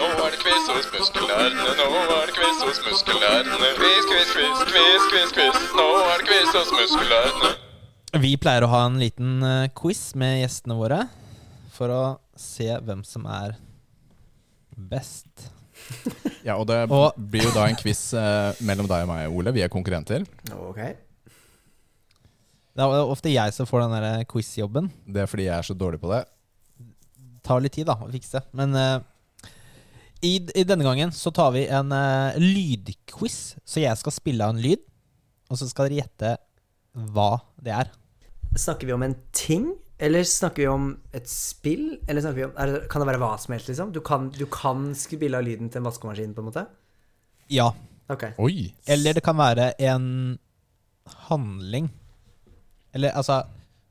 Nå 0.00 0.08
er 0.08 0.30
det 0.34 0.38
quiz 0.40 0.68
hos 0.72 0.86
muskelnerdene, 0.94 1.72
nå 1.78 1.88
er 2.02 2.30
det 2.30 2.36
quiz 2.38 2.62
hos 2.66 2.78
muskelnerdene. 2.86 3.72
Quiz, 3.80 4.06
quiz, 4.12 4.30
quiz, 4.36 4.62
quiz, 4.70 5.10
quiz, 5.10 5.34
quiz. 5.36 5.66
Nå 5.76 5.88
er 6.04 6.22
det 6.22 6.30
quiz 6.30 6.54
hos 6.56 6.72
muskelnerdene. 6.78 7.52
Vi 8.22 8.36
pleier 8.40 8.66
å 8.66 8.72
ha 8.72 8.86
en 8.90 8.98
liten 9.00 9.42
eh, 9.46 9.68
quiz 9.76 10.10
med 10.20 10.42
gjestene 10.42 10.76
våre 10.76 11.04
for 11.72 11.92
å 11.92 12.02
se 12.36 12.68
hvem 12.84 13.04
som 13.08 13.24
er 13.24 13.54
best. 14.76 15.28
Ja, 16.42 16.56
og 16.58 16.66
det 16.66 16.76
Og- 16.90 17.14
blir 17.16 17.44
jo 17.46 17.52
da 17.54 17.64
en 17.70 17.76
quiz 17.78 18.00
eh, 18.18 18.52
mellom 18.66 18.86
deg 18.90 19.04
og 19.04 19.08
meg, 19.12 19.28
Ole. 19.30 19.52
Vi 19.54 19.62
er 19.62 19.70
konkurrenter. 19.70 20.24
Ok. 20.50 20.78
Det 22.72 22.82
er 22.82 23.04
ofte 23.12 23.30
jeg 23.32 23.52
som 23.54 23.66
får 23.68 23.84
den 23.84 23.94
der 24.02 24.24
quiz-jobben. 24.30 24.88
Det 25.06 25.22
er 25.22 25.28
fordi 25.30 25.44
jeg 25.46 25.54
er 25.58 25.66
så 25.66 25.74
dårlig 25.76 26.00
på 26.02 26.10
det. 26.12 26.22
tar 27.46 27.60
litt 27.62 27.74
tid 27.74 27.86
da 27.90 27.96
å 28.00 28.08
fikse. 28.10 28.42
Men 28.58 28.74
eh, 28.78 28.98
i, 30.22 30.34
i 30.54 30.64
denne 30.66 30.86
gangen 30.86 31.10
så 31.14 31.30
tar 31.34 31.50
vi 31.56 31.64
en 31.66 31.92
eh, 31.94 32.38
lydquiz. 32.42 33.38
Så 33.66 33.82
jeg 33.82 33.98
skal 34.00 34.14
spille 34.14 34.46
av 34.46 34.54
en 34.56 34.62
lyd, 34.62 34.82
og 35.50 35.58
så 35.60 35.68
skal 35.70 35.88
dere 35.90 36.02
gjette 36.04 36.34
hva 37.14 37.30
det 37.62 37.74
er. 37.84 37.90
Snakker 38.58 38.88
vi 38.90 38.94
om 38.98 39.02
en 39.06 39.14
ting, 39.36 39.70
eller 40.02 40.24
snakker 40.26 40.62
vi 40.64 40.68
om 40.68 40.86
et 41.14 41.28
spill? 41.30 41.98
Eller 42.08 42.20
snakker 42.24 42.40
vi 42.40 42.44
om, 42.48 42.52
er 42.58 42.66
det, 42.72 42.80
kan 42.90 43.00
det 43.04 43.08
være 43.12 43.20
hva 43.22 43.32
som 43.40 43.52
helst, 43.54 43.68
liksom? 43.70 43.92
Du 43.94 44.00
kan, 44.04 44.30
du 44.34 44.44
kan 44.50 44.88
spille 44.98 45.38
av 45.38 45.44
lyden 45.46 45.70
til 45.70 45.78
en 45.82 45.86
vaskemaskin, 45.88 46.32
på 46.34 46.42
en 46.42 46.48
måte? 46.50 46.64
Ja. 47.52 47.68
Ok. 48.10 48.24
Oi! 48.42 48.72
Eller 48.90 49.14
det 49.16 49.22
kan 49.24 49.38
være 49.38 49.70
en 49.86 50.08
handling. 51.28 51.90
Eller 52.94 53.14
altså 53.16 53.42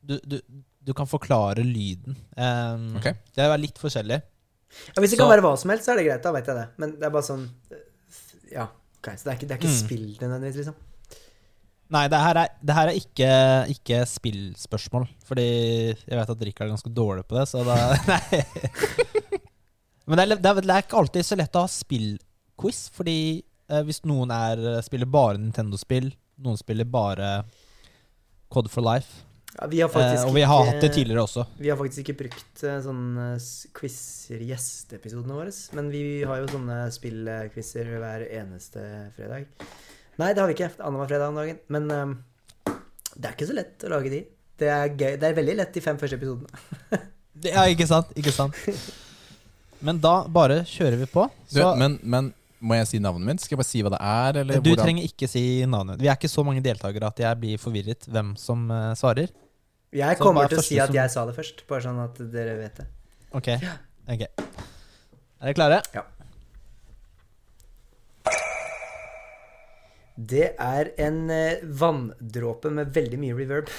Du, 0.04 0.16
du, 0.26 0.40
du 0.82 0.94
kan 0.98 1.06
forklare 1.08 1.62
lyden. 1.64 2.16
Um, 2.38 2.96
Ok. 2.98 3.12
Det 3.36 3.44
er 3.46 3.58
litt 3.62 3.78
forskjellig. 3.78 4.18
Ja, 4.22 5.02
hvis 5.02 5.12
det 5.12 5.18
Så- 5.18 5.24
kan 5.24 5.30
være 5.30 5.44
hva 5.46 5.56
som 5.60 5.70
helst, 5.70 5.86
så 5.86 5.92
er 5.94 5.98
det 6.02 6.06
greit. 6.08 6.24
Da 6.24 6.32
vet 6.34 6.48
jeg 6.48 6.56
det. 6.58 6.68
Men 6.78 6.92
det 6.98 7.04
er 7.06 7.10
bare 7.14 7.28
sånn 7.28 7.50
Ja, 8.52 8.66
ok, 9.00 9.08
så 9.16 9.24
det 9.24 9.32
er 9.32 9.38
ikke, 9.38 9.48
det 9.48 9.52
er 9.52 9.60
ikke 9.62 9.72
Mm. 9.72 9.78
spill 9.86 10.08
nødvendigvis, 10.20 10.56
liksom. 10.60 10.76
Nei, 11.92 12.06
det 12.08 12.20
her 12.24 12.38
er, 12.40 12.52
det 12.64 12.76
her 12.78 12.88
er 12.92 12.98
ikke, 13.00 13.32
ikke 13.74 13.98
spillspørsmål. 14.08 15.10
Fordi 15.28 15.44
jeg 15.92 16.16
vet 16.22 16.30
at 16.34 16.44
Rikard 16.48 16.70
er 16.70 16.74
ganske 16.76 16.92
dårlig 16.96 17.26
på 17.28 17.36
det, 17.36 17.48
så 17.52 17.66
da 17.68 17.76
Nei. 18.12 18.44
Men 20.08 20.18
det 20.18 20.24
er, 20.26 20.40
det, 20.42 20.54
er, 20.72 20.84
ikke 20.86 20.98
alltid 21.02 21.26
så 21.28 21.38
lett 21.40 21.56
å 21.60 21.66
ha 21.66 21.72
spillquiz, 21.72 22.80
fordi 22.96 23.18
eh, 23.72 23.84
hvis 23.88 24.02
noen 24.10 24.32
er, 24.36 24.64
spiller 24.86 25.08
bare 25.12 25.38
Nintendo-spill, 25.40 26.10
noen 26.42 26.58
spiller 26.60 26.88
bare 26.90 27.34
Code 28.52 28.72
for 28.74 28.84
Life 28.84 29.22
Ja, 29.60 29.68
vi 29.70 29.82
har 29.84 29.92
eh, 30.02 30.24
Og 30.26 30.34
vi 30.36 30.42
har 30.48 30.64
ikke- 30.64 30.72
hatt 30.74 30.82
det 30.84 30.90
tidligere 30.96 31.24
også. 31.28 31.46
Vi 31.60 31.70
har 31.70 31.78
faktisk 31.80 32.02
ikke 32.06 32.18
brukt 32.24 32.64
eh, 32.66 32.80
sånne 32.88 33.28
s- 33.38 33.68
quizer 33.78 34.42
i 34.42 34.48
gjesteepisodene 34.54 35.36
våre. 35.38 35.54
Men 35.78 35.92
vi 35.92 36.04
har 36.28 36.40
jo 36.42 36.48
sånne 36.56 36.78
spillquizer 36.96 37.92
hver 38.02 38.26
eneste 38.32 38.84
fredag. 39.16 39.46
Nei, 40.20 40.34
det 40.34 40.42
har 40.44 40.48
vi 40.52 40.56
ikke. 40.58 40.72
Annenhver 40.80 41.08
fredag 41.08 41.30
om 41.32 41.40
dagen. 41.40 41.60
Men 41.72 41.88
um, 41.92 42.12
det 43.16 43.30
er 43.30 43.34
ikke 43.36 43.48
så 43.50 43.56
lett 43.58 43.86
å 43.88 43.94
lage 43.94 44.12
de. 44.12 44.20
Det 44.62 44.68
er, 44.70 44.92
gøy. 44.92 45.16
det 45.22 45.30
er 45.32 45.38
veldig 45.40 45.56
lett 45.58 45.74
de 45.74 45.82
fem 45.82 45.98
første 46.02 46.20
episodene. 46.20 46.48
Ja, 47.42 47.64
ikke 47.72 47.88
sant? 47.88 48.10
Ikke 48.20 48.30
sant? 48.36 48.58
Men 49.82 49.98
da 50.04 50.28
bare 50.30 50.60
kjører 50.68 51.00
vi 51.00 51.08
på. 51.10 51.24
Du, 51.50 51.62
men, 51.80 51.96
men 52.04 52.28
må 52.62 52.76
jeg 52.78 52.90
si 52.90 53.00
navnet 53.02 53.26
mitt? 53.26 53.42
Skal 53.42 53.56
jeg 53.56 53.62
bare 53.64 53.70
si 53.70 53.80
hva 53.82 53.90
det 53.96 54.02
er? 54.04 54.40
Eller 54.44 54.60
du 54.60 54.68
hvordan- 54.70 54.84
trenger 54.86 55.08
ikke 55.08 55.30
si 55.32 55.44
navnet. 55.66 55.98
Vi 56.04 56.10
er 56.12 56.20
ikke 56.20 56.30
så 56.30 56.44
mange 56.46 56.62
deltakere 56.62 57.08
at 57.08 57.22
jeg 57.24 57.40
blir 57.42 57.58
forvirret 57.64 58.06
hvem 58.12 58.36
som 58.38 58.68
uh, 58.70 58.92
svarer. 59.00 59.32
Jeg 59.96 60.20
Så 60.20 60.28
kommer 60.28 60.52
til 60.52 60.60
å 60.62 60.66
si 60.68 60.78
at 60.78 60.92
som- 60.92 61.00
jeg 61.00 61.14
sa 61.16 61.26
det 61.26 61.34
først, 61.40 61.64
bare 61.72 61.86
sånn 61.88 62.04
at 62.04 62.20
dere 62.36 62.58
vet 62.60 62.84
det. 62.84 62.88
Ok. 63.32 63.50
okay. 64.12 64.30
Er 65.42 65.50
dere 65.50 65.58
klare? 65.58 65.82
Det 70.28 70.52
er 70.62 70.92
en 71.02 71.24
eh, 71.34 71.62
vanndråpe 71.82 72.70
med 72.74 72.92
veldig 72.96 73.20
mye 73.22 73.38
reverb. 73.38 73.72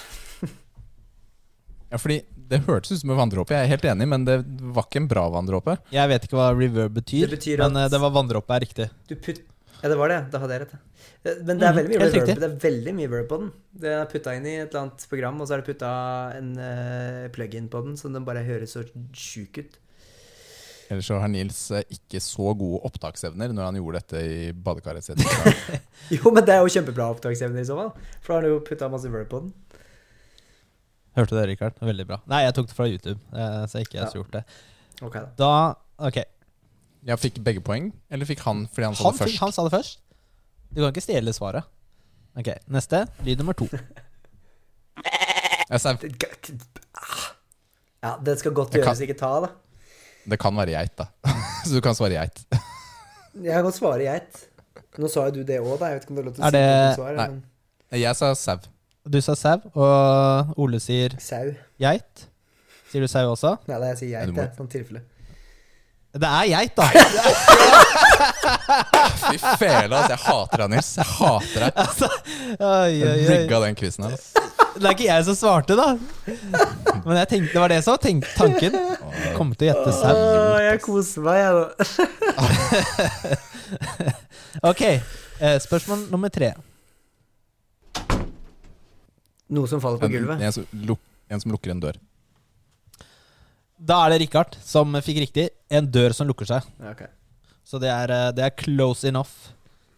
Ja, 1.92 1.98
fordi 2.00 2.22
Det 2.52 2.62
hørtes 2.66 2.92
ut 2.92 3.00
som 3.02 3.10
en 3.12 3.18
vanndråpe, 3.20 3.52
jeg 3.54 3.64
er 3.66 3.70
helt 3.70 3.84
enig, 3.88 4.06
men 4.08 4.24
det 4.28 4.38
var 4.76 4.84
ikke 4.88 5.00
en 5.02 5.08
bra 5.08 5.22
vanndråpe. 5.32 5.74
Jeg 5.92 6.08
vet 6.10 6.24
ikke 6.26 6.36
hva 6.36 6.50
reverb 6.56 6.94
betyr, 6.98 7.26
Det 7.28 7.36
betyr 7.38 7.62
men 7.64 7.76
eh, 7.80 7.88
det 7.92 8.00
var 8.00 8.12
vanndråpe 8.16 8.56
er 8.56 8.64
riktig. 8.66 8.86
Du 9.08 9.14
putt... 9.16 9.42
Ja, 9.82 9.88
det 9.90 9.96
var 9.98 10.12
det. 10.12 10.18
Da 10.30 10.38
hadde 10.38 10.54
jeg 10.56 10.62
rett. 10.62 10.74
Eh, 11.26 11.38
Men 11.48 11.58
det 11.58 11.66
er 11.66 11.72
Mhm, 11.72 11.78
veldig 11.80 11.90
mye 11.90 11.98
mm, 11.98 12.04
reverb. 12.06 12.40
Det 12.40 12.48
er 12.48 12.56
veldig 12.64 12.92
mye 12.98 13.08
reverb 13.10 13.28
på 13.32 13.38
den. 13.42 13.48
Det 13.84 13.92
er 13.98 14.04
putta 14.12 14.34
inn 14.38 14.46
i 14.46 14.52
et 14.62 14.68
eller 14.68 14.82
annet 14.86 15.06
program, 15.10 15.40
og 15.42 15.48
så 15.48 15.56
er 15.56 15.62
det 15.62 15.68
putta 15.72 15.92
en 16.38 16.50
uh, 16.60 17.28
plug-in 17.34 17.68
på 17.72 17.80
den, 17.88 17.96
så 17.98 18.12
den 18.12 18.24
bare 18.28 18.44
høres 18.46 18.76
så 18.76 18.84
sjuk 19.12 19.58
ut. 19.58 19.78
Ellers 20.92 21.06
så 21.08 21.16
har 21.22 21.30
Nils 21.32 21.58
eh, 21.72 21.84
ikke 21.94 22.20
så 22.20 22.50
gode 22.58 22.82
opptaksevner 22.84 23.52
når 23.54 23.64
han 23.70 23.78
gjorde 23.80 24.00
dette 24.02 24.20
i 24.28 24.50
badekaret 24.52 25.06
sitt. 25.06 25.22
Jo, 26.12 26.28
men 26.34 26.44
det 26.44 26.52
er 26.52 26.60
jo 26.60 26.72
kjempebra 26.74 27.06
opptaksevner 27.14 27.62
i 27.62 27.68
så 27.68 27.76
fall. 27.78 27.92
For 28.20 28.34
da 28.34 28.38
har 28.40 28.44
du 28.44 28.50
jo 28.52 28.58
putta 28.66 28.88
masse 28.92 29.08
verb 29.12 29.30
på 29.30 29.40
den. 29.46 29.52
Hørte 31.16 31.36
det, 31.38 31.46
Rikard? 31.52 31.78
Veldig 31.84 32.06
bra. 32.08 32.18
Nei, 32.32 32.42
jeg 32.46 32.54
tok 32.56 32.68
det 32.70 32.76
fra 32.76 32.86
YouTube, 32.90 33.18
eh, 33.36 33.62
så 33.72 33.80
ikke 33.84 33.96
jeg 33.98 34.02
Ja. 34.02 34.10
har 34.10 34.18
gjort 34.20 34.36
det. 34.36 34.44
Ok 35.02 35.16
da. 35.16 35.24
Da 35.40 35.52
Ok. 36.08 36.18
Jeg 37.08 37.18
fikk 37.18 37.40
begge 37.44 37.60
poeng, 37.64 37.88
eller 38.10 38.26
fikk 38.28 38.40
han 38.46 38.66
fordi 38.70 38.84
han 38.90 38.94
sa 38.94 39.04
Han, 39.08 39.12
det 39.16 39.20
fikk- 39.20 39.32
først? 39.32 39.40
han 39.46 39.52
sa 39.56 39.64
det 39.66 39.72
først. 39.74 39.98
Du 40.72 40.80
kan 40.82 40.92
ikke 40.92 41.02
stjele 41.04 41.32
svaret. 41.36 41.64
Ok, 42.38 42.48
Neste. 42.72 43.02
Lyd 43.26 43.38
nummer 43.42 43.52
to. 43.58 43.66
Jeg 45.72 45.80
sa, 45.80 45.92
Ja, 48.02 48.16
det 48.24 48.38
skal 48.40 48.52
godt 48.56 48.72
gjøres 48.74 49.00
ikke 49.04 49.16
ta, 49.18 49.32
da. 49.44 49.50
Det 50.28 50.38
kan 50.38 50.54
være 50.56 50.72
geit, 50.76 50.94
da. 50.98 51.06
Så 51.66 51.74
du 51.74 51.80
kan 51.84 51.94
svare 51.98 52.14
geit. 52.20 52.42
Jeg 53.42 53.62
kan 53.64 53.72
svare 53.72 54.04
geit. 54.06 54.42
Nå 55.00 55.08
sa 55.08 55.24
jo 55.28 55.38
du 55.38 55.42
det 55.48 55.58
òg, 55.62 55.78
da. 55.80 55.88
Jeg 55.92 55.94
vet 56.00 56.04
ikke 56.06 56.12
om 56.12 56.16
det 56.18 56.22
er 56.22 56.26
lov 56.28 56.34
til 56.36 56.42
å 56.42 56.46
Er 56.46 56.50
si 56.50 56.56
det- 56.58 56.94
svar. 56.98 57.12
Nei. 57.16 57.28
Men 57.92 58.00
Jeg 58.00 58.16
sa 58.16 58.32
sau. 58.34 58.58
Du 59.08 59.18
sa 59.20 59.34
sau, 59.34 59.58
og 59.74 60.52
Ole 60.62 60.78
sier 60.80 61.16
sau. 61.18 61.48
geit. 61.80 62.26
Sier 62.92 63.00
du 63.02 63.08
sau 63.10 63.32
også? 63.32 63.56
Nei, 63.66 63.78
da 63.80 63.86
jeg 63.90 63.98
sier 63.98 64.26
du 64.26 64.32
geit, 64.32 64.36
må- 64.36 64.42
jeg. 64.44 64.52
Sånn 64.60 64.68
tilfelle. 64.70 65.02
Det 66.12 66.28
er 66.28 66.46
geit, 66.52 66.76
da! 66.76 66.86
Fy 69.22 69.38
fela, 69.58 70.02
altså. 70.02 70.12
Jeg 70.12 70.20
hater 70.26 70.62
deg, 70.62 70.70
Nils. 70.74 70.90
Jeg 70.98 71.08
hater 71.08 71.64
deg. 71.64 71.72
altså, 71.84 72.08
oi, 72.58 72.90
Jeg 72.92 73.08
oi, 73.08 73.14
oi. 73.16 73.28
rigga 73.32 73.60
den 73.64 73.78
quizen 73.80 74.04
her. 74.06 74.16
altså. 74.18 74.41
Det 74.72 74.86
er 74.88 74.94
ikke 74.94 75.06
jeg 75.08 75.24
som 75.26 75.36
svarte, 75.36 75.74
da. 75.78 75.88
Men 77.04 77.18
jeg 77.20 77.28
tenkte, 77.30 77.52
det 77.52 77.60
var 77.60 77.72
det 77.72 77.80
som 77.84 77.94
var 77.94 78.02
tenkt, 78.02 78.28
tanken. 78.38 78.76
Kom 79.36 79.52
til 79.56 79.68
å 79.68 79.70
gjette 79.72 79.92
sau. 79.96 80.14
Jeg 80.64 80.80
koser 80.84 81.20
meg, 81.26 81.36
jeg, 81.42 81.52
da. 81.58 81.66
Ok, 84.68 84.82
eh, 84.84 85.56
spørsmål 85.64 86.06
nummer 86.12 86.28
tre. 86.32 86.52
Noe 89.52 89.68
som 89.68 89.80
faller 89.82 90.00
på 90.00 90.08
En, 90.08 90.12
gulvet. 90.12 90.42
en, 90.44 90.52
som 90.54 90.66
luk, 90.88 91.00
en 91.32 91.40
som 91.42 91.52
lukker 91.52 91.72
en 91.72 91.80
dør. 91.82 91.96
Da 93.82 93.96
er 94.04 94.14
det 94.14 94.20
Richard 94.26 94.56
som 94.64 94.94
fikk 95.04 95.18
riktig. 95.24 95.48
En 95.72 95.88
dør 95.90 96.14
som 96.16 96.28
lukker 96.28 96.48
seg. 96.48 96.68
Okay. 96.92 97.10
Så 97.66 97.80
det 97.82 97.90
er, 97.92 98.12
eh, 98.12 98.30
det 98.36 98.44
er 98.46 98.54
close 98.56 99.08
enough. 99.08 99.50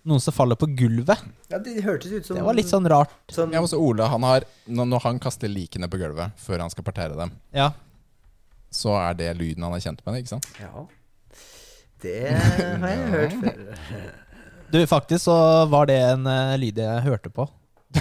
Noen 0.04 0.20
som 0.20 0.34
faller 0.36 0.58
på 0.60 0.66
gulvet. 0.76 1.22
Ja, 1.48 1.56
det 1.64 1.78
hørtes 1.84 2.12
ut 2.12 2.26
som 2.26 2.36
Det 2.36 2.42
var 2.44 2.52
litt 2.58 2.68
sånn 2.68 2.84
rart. 2.90 3.12
sånn 3.32 3.52
Ja, 3.56 3.62
også 3.64 3.78
Ole, 3.80 4.04
han 4.12 4.22
har, 4.22 4.44
når, 4.68 4.84
når 4.90 5.00
han 5.06 5.18
kaster 5.22 5.48
likene 5.48 5.88
på 5.88 5.96
gulvet 6.00 6.36
før 6.44 6.60
han 6.60 6.70
skal 6.70 6.84
partere 6.84 7.16
dem, 7.16 7.32
Ja. 7.56 7.70
så 8.70 8.92
er 9.00 9.14
det 9.16 9.30
lyden 9.38 9.64
han 9.64 9.72
er 9.72 9.80
kjent 9.80 10.02
med, 10.04 10.20
ikke 10.20 10.34
sant? 10.34 10.46
Ja. 10.60 10.84
Det 12.04 12.18
har 12.36 12.88
jeg 12.90 13.08
hørt 13.16 13.38
før. 13.40 14.12
Du, 14.74 14.78
faktisk 14.90 15.24
så 15.24 15.36
var 15.70 15.86
det 15.88 15.96
en 16.02 16.26
eh, 16.26 16.56
lyd 16.60 16.76
jeg 16.82 17.04
hørte 17.06 17.30
på. 17.32 17.48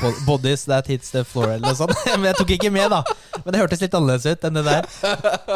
Bo- 0.02 0.16
Bodies 0.26 0.66
that 0.66 0.88
hits 0.90 1.12
the 1.14 1.24
floor 1.28 1.52
eller 1.54 1.68
noe 1.70 1.78
sånt. 1.78 1.94
Men 2.18 2.30
jeg 2.32 2.38
tok 2.40 2.54
ikke 2.56 2.72
med, 2.74 2.90
da. 2.94 3.04
Men 3.44 3.54
det 3.56 3.62
hørtes 3.62 3.84
litt 3.84 3.94
annerledes 3.98 4.26
ut 4.34 4.48
enn 4.50 4.58
det 4.60 4.64
der. 4.68 4.88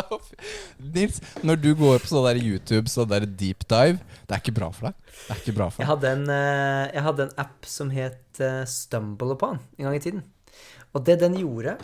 Nils, 0.97 1.19
når 1.45 1.59
du 1.63 1.69
går 1.79 2.01
på 2.03 2.11
sånn 2.11 2.27
der 2.29 2.39
YouTube, 2.41 2.91
sånn 2.91 3.09
der 3.11 3.25
deep 3.27 3.65
dive, 3.69 3.97
det 4.27 4.37
er 4.37 4.43
ikke 4.43 4.55
bra 4.59 4.69
for 4.75 4.89
deg. 4.89 4.97
Det 5.17 5.35
er 5.35 5.41
ikke 5.43 5.55
bra 5.57 5.69
for 5.73 5.83
Jeg 5.83 5.89
hadde 5.91 6.13
en, 6.19 6.25
eh, 6.33 6.83
jeg 6.93 7.05
hadde 7.07 7.25
en 7.27 7.35
app 7.45 7.67
som 7.67 7.93
het 7.93 8.21
StumbleUpon 8.37 8.73
Stumble 8.77 9.33
Upon 9.33 9.59
en 9.79 9.87
gang 9.87 9.95
i 9.97 10.03
tiden. 10.03 10.23
Og 10.93 11.03
det 11.07 11.17
den 11.23 11.37
gjorde, 11.39 11.77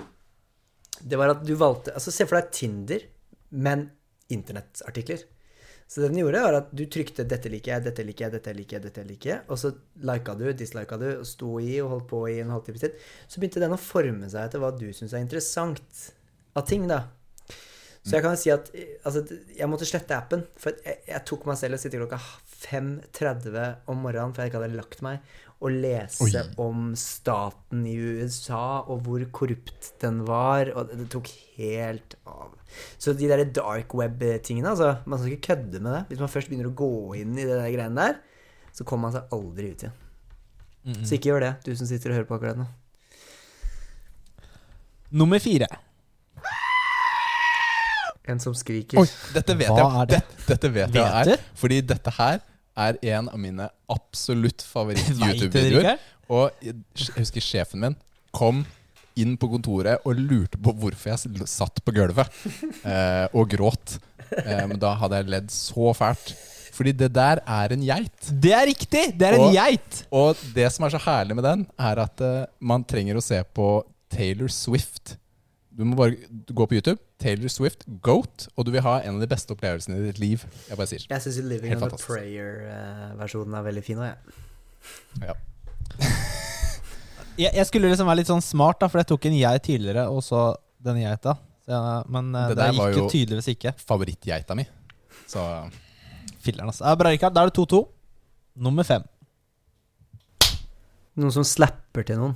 det 1.02 1.18
var 1.20 1.34
at 1.34 1.42
du 1.46 1.56
valgte 1.60 1.94
Altså, 1.98 2.14
se 2.14 2.28
for 2.30 2.38
deg 2.40 2.52
Tinder, 2.54 3.02
men 3.50 3.88
internettartikler. 4.34 5.26
Så 5.94 6.02
det 6.02 6.08
den 6.10 6.24
gjorde, 6.24 6.40
var 6.42 6.56
at 6.58 6.72
du 6.74 6.88
trykte 6.90 7.22
'dette 7.22 7.50
liker 7.54 7.76
jeg', 7.76 7.84
'dette 7.86 8.04
liker 8.04 8.26
jeg', 8.26 8.32
'dette 8.34 8.54
liker 8.58 8.76
jeg', 8.78 8.84
dette 8.88 9.04
liker 9.06 9.30
jeg, 9.30 9.42
og 9.46 9.60
så 9.62 9.70
lika 10.02 10.34
du, 10.34 10.48
dislika 10.58 10.98
du, 10.98 11.06
og 11.20 11.28
sto 11.30 11.60
i 11.62 11.76
og 11.84 11.92
holdt 11.92 12.08
på 12.10 12.22
i 12.32 12.40
en 12.42 12.50
halvtime 12.50 12.82
til. 12.82 12.96
Så 13.30 13.38
begynte 13.38 13.62
den 13.62 13.76
å 13.76 13.78
forme 13.78 14.26
seg 14.26 14.48
etter 14.48 14.64
hva 14.64 14.72
du 14.74 14.88
syns 14.90 15.14
er 15.14 15.22
interessant 15.22 16.08
av 16.58 16.66
ting, 16.66 16.88
da. 16.90 17.04
Så 18.02 18.18
jeg 18.18 18.26
kan 18.26 18.40
si 18.42 18.50
at 18.50 18.72
altså, 19.06 19.22
jeg 19.54 19.70
måtte 19.70 19.86
slette 19.88 20.18
appen. 20.18 20.42
For 20.58 20.74
jeg, 20.82 20.98
jeg 21.08 21.24
tok 21.30 21.46
meg 21.48 21.62
selv 21.62 21.78
og 21.78 21.84
sitte 21.84 22.02
klokka 22.02 22.20
5.30 22.64 23.62
om 23.94 24.02
morgenen 24.02 24.34
for 24.34 24.42
jeg 24.42 24.50
ikke 24.50 24.64
hadde 24.64 24.80
lagt 24.82 25.06
meg, 25.06 25.22
og 25.64 25.72
lese 25.72 26.26
Oi. 26.26 26.42
om 26.60 26.90
staten 27.00 27.86
i 27.88 27.94
USA 27.96 28.82
og 28.84 29.06
hvor 29.06 29.24
korrupt 29.32 29.94
den 30.04 30.22
var. 30.28 30.70
Og 30.76 30.92
det, 30.92 31.08
tok 31.14 31.30
helt 31.56 32.18
av. 32.28 32.52
Så 33.00 33.14
de 33.16 33.30
der 33.32 33.46
dark 33.56 33.94
web-tingene, 33.96 34.74
altså 34.74 34.98
Man 35.08 35.22
skal 35.22 35.36
ikke 35.36 35.48
kødde 35.54 35.80
med 35.80 35.94
det. 35.96 36.04
Hvis 36.12 36.24
man 36.24 36.32
først 36.34 36.52
begynner 36.52 36.72
å 36.72 36.76
gå 36.76 36.92
inn 37.22 37.38
i 37.38 37.46
det 37.48 37.56
der 37.56 37.72
greiene 37.72 38.08
der, 38.10 38.20
så 38.76 38.84
kommer 38.84 39.08
man 39.10 39.16
seg 39.16 39.36
aldri 39.38 39.72
ut 39.72 39.86
igjen. 39.86 40.00
Så 41.08 41.16
ikke 41.16 41.30
gjør 41.32 41.46
det, 41.46 41.54
du 41.64 41.72
som 41.80 41.88
sitter 41.88 42.12
og 42.12 42.18
hører 42.20 42.28
på 42.28 42.36
akkurat 42.36 42.60
nå. 42.60 42.66
Nummer 45.14 45.40
fire. 45.40 45.70
En 48.28 48.40
som 48.40 48.56
skriker. 48.56 49.00
Oi, 49.00 49.08
dette 49.36 49.56
vet 49.60 49.70
Hva 49.72 49.84
jeg. 49.84 50.02
er 50.02 50.10
det? 50.10 50.20
Dette, 50.24 50.48
dette 50.50 50.72
vet, 50.74 50.92
Vet 50.96 51.00
jeg 51.04 51.38
er. 51.38 51.46
Fordi 51.60 51.80
dette 51.88 52.14
her 52.18 52.42
er 52.80 52.98
en 53.16 53.30
av 53.30 53.40
mine 53.40 53.68
absolutt 53.92 54.64
favoritt-YouTube-videoer. 54.66 56.00
Og 56.34 56.64
jeg 56.64 56.80
husker 57.18 57.44
sjefen 57.44 57.84
min 57.84 58.00
kom 58.34 58.64
inn 59.20 59.36
på 59.38 59.50
kontoret 59.52 60.02
og 60.08 60.18
lurte 60.18 60.58
på 60.58 60.74
hvorfor 60.74 61.12
jeg 61.12 61.48
satt 61.50 61.84
på 61.86 61.94
gulvet 61.94 62.26
eh, 62.90 63.28
og 63.36 63.52
gråt. 63.52 64.00
Eh, 64.40 64.64
men 64.70 64.80
da 64.82 64.96
hadde 64.98 65.20
jeg 65.20 65.32
ledd 65.36 65.54
så 65.54 65.94
fælt. 65.98 66.34
Fordi 66.74 66.96
det 66.98 67.12
der 67.14 67.44
er 67.46 67.76
en 67.76 67.84
geit. 67.86 68.30
Det 68.42 68.54
er 68.58 68.66
riktig! 68.66 69.04
Det 69.20 69.28
er 69.28 69.38
en 69.38 69.54
geit! 69.54 70.00
Og 70.10 70.40
det 70.56 70.72
som 70.74 70.88
er 70.88 70.96
så 70.96 71.02
herlig 71.04 71.38
med 71.38 71.46
den, 71.46 71.68
er 71.78 72.02
at 72.08 72.24
eh, 72.26 72.48
man 72.58 72.86
trenger 72.90 73.20
å 73.20 73.26
se 73.26 73.38
på 73.54 73.76
Taylor 74.14 74.50
Swift. 74.50 75.20
Du 75.74 75.84
må 75.90 75.96
bare 75.98 76.14
gå 76.54 76.66
på 76.70 76.76
YouTube. 76.78 77.00
Taylor 77.22 77.50
Swift, 77.50 77.86
Goat. 78.06 78.48
Og 78.58 78.68
du 78.68 78.72
vil 78.76 78.84
ha 78.86 79.00
en 79.02 79.16
av 79.18 79.24
de 79.24 79.30
beste 79.32 79.56
opplevelsene 79.56 79.98
i 79.98 80.04
ditt 80.12 80.20
liv. 80.22 80.44
Jeg 80.70 80.78
bare 80.78 80.90
sier. 80.92 81.06
Jeg 81.10 81.24
syns 81.26 81.40
Living 81.50 81.74
Helt 81.74 81.86
on 81.88 81.96
a. 81.96 82.02
Prayer-versjonen 82.04 83.58
er 83.58 83.66
veldig 83.66 83.84
fin 83.88 84.02
òg, 84.04 84.12
jeg. 84.12 84.38
Ja. 85.30 85.36
Jeg, 87.34 87.50
jeg 87.58 87.66
skulle 87.66 87.90
liksom 87.90 88.06
være 88.06 88.20
litt 88.20 88.30
sånn 88.30 88.44
smart, 88.46 88.78
da, 88.78 88.86
for 88.94 89.02
jeg 89.02 89.08
tok 89.10 89.24
en 89.26 89.34
jeg 89.34 89.62
tidligere, 89.66 90.04
og 90.14 90.20
så 90.22 90.52
denne 90.86 91.02
geita. 91.02 91.32
Men 92.14 92.28
eh, 92.38 92.52
Det 92.52 92.58
det, 92.60 92.68
gikk 92.76 92.84
jo 92.94 93.00
jo- 93.00 93.08
tydeligvis 93.10 93.48
ikke. 93.56 93.72
Favorittgeita 93.90 94.54
mi. 94.60 94.68
Så 95.32 95.42
Filler'n, 96.46 96.70
altså. 96.70 96.84
Ja, 96.86 96.94
bra, 97.00 97.10
Rikard. 97.10 97.34
Da 97.34 97.42
er 97.42 97.50
det 97.50 97.56
2-2. 97.58 97.80
Nummer 98.68 98.86
fem. 98.86 99.02
Noen 101.18 101.34
som 101.34 101.46
slapper 101.48 102.06
til 102.06 102.22
noen. 102.22 102.36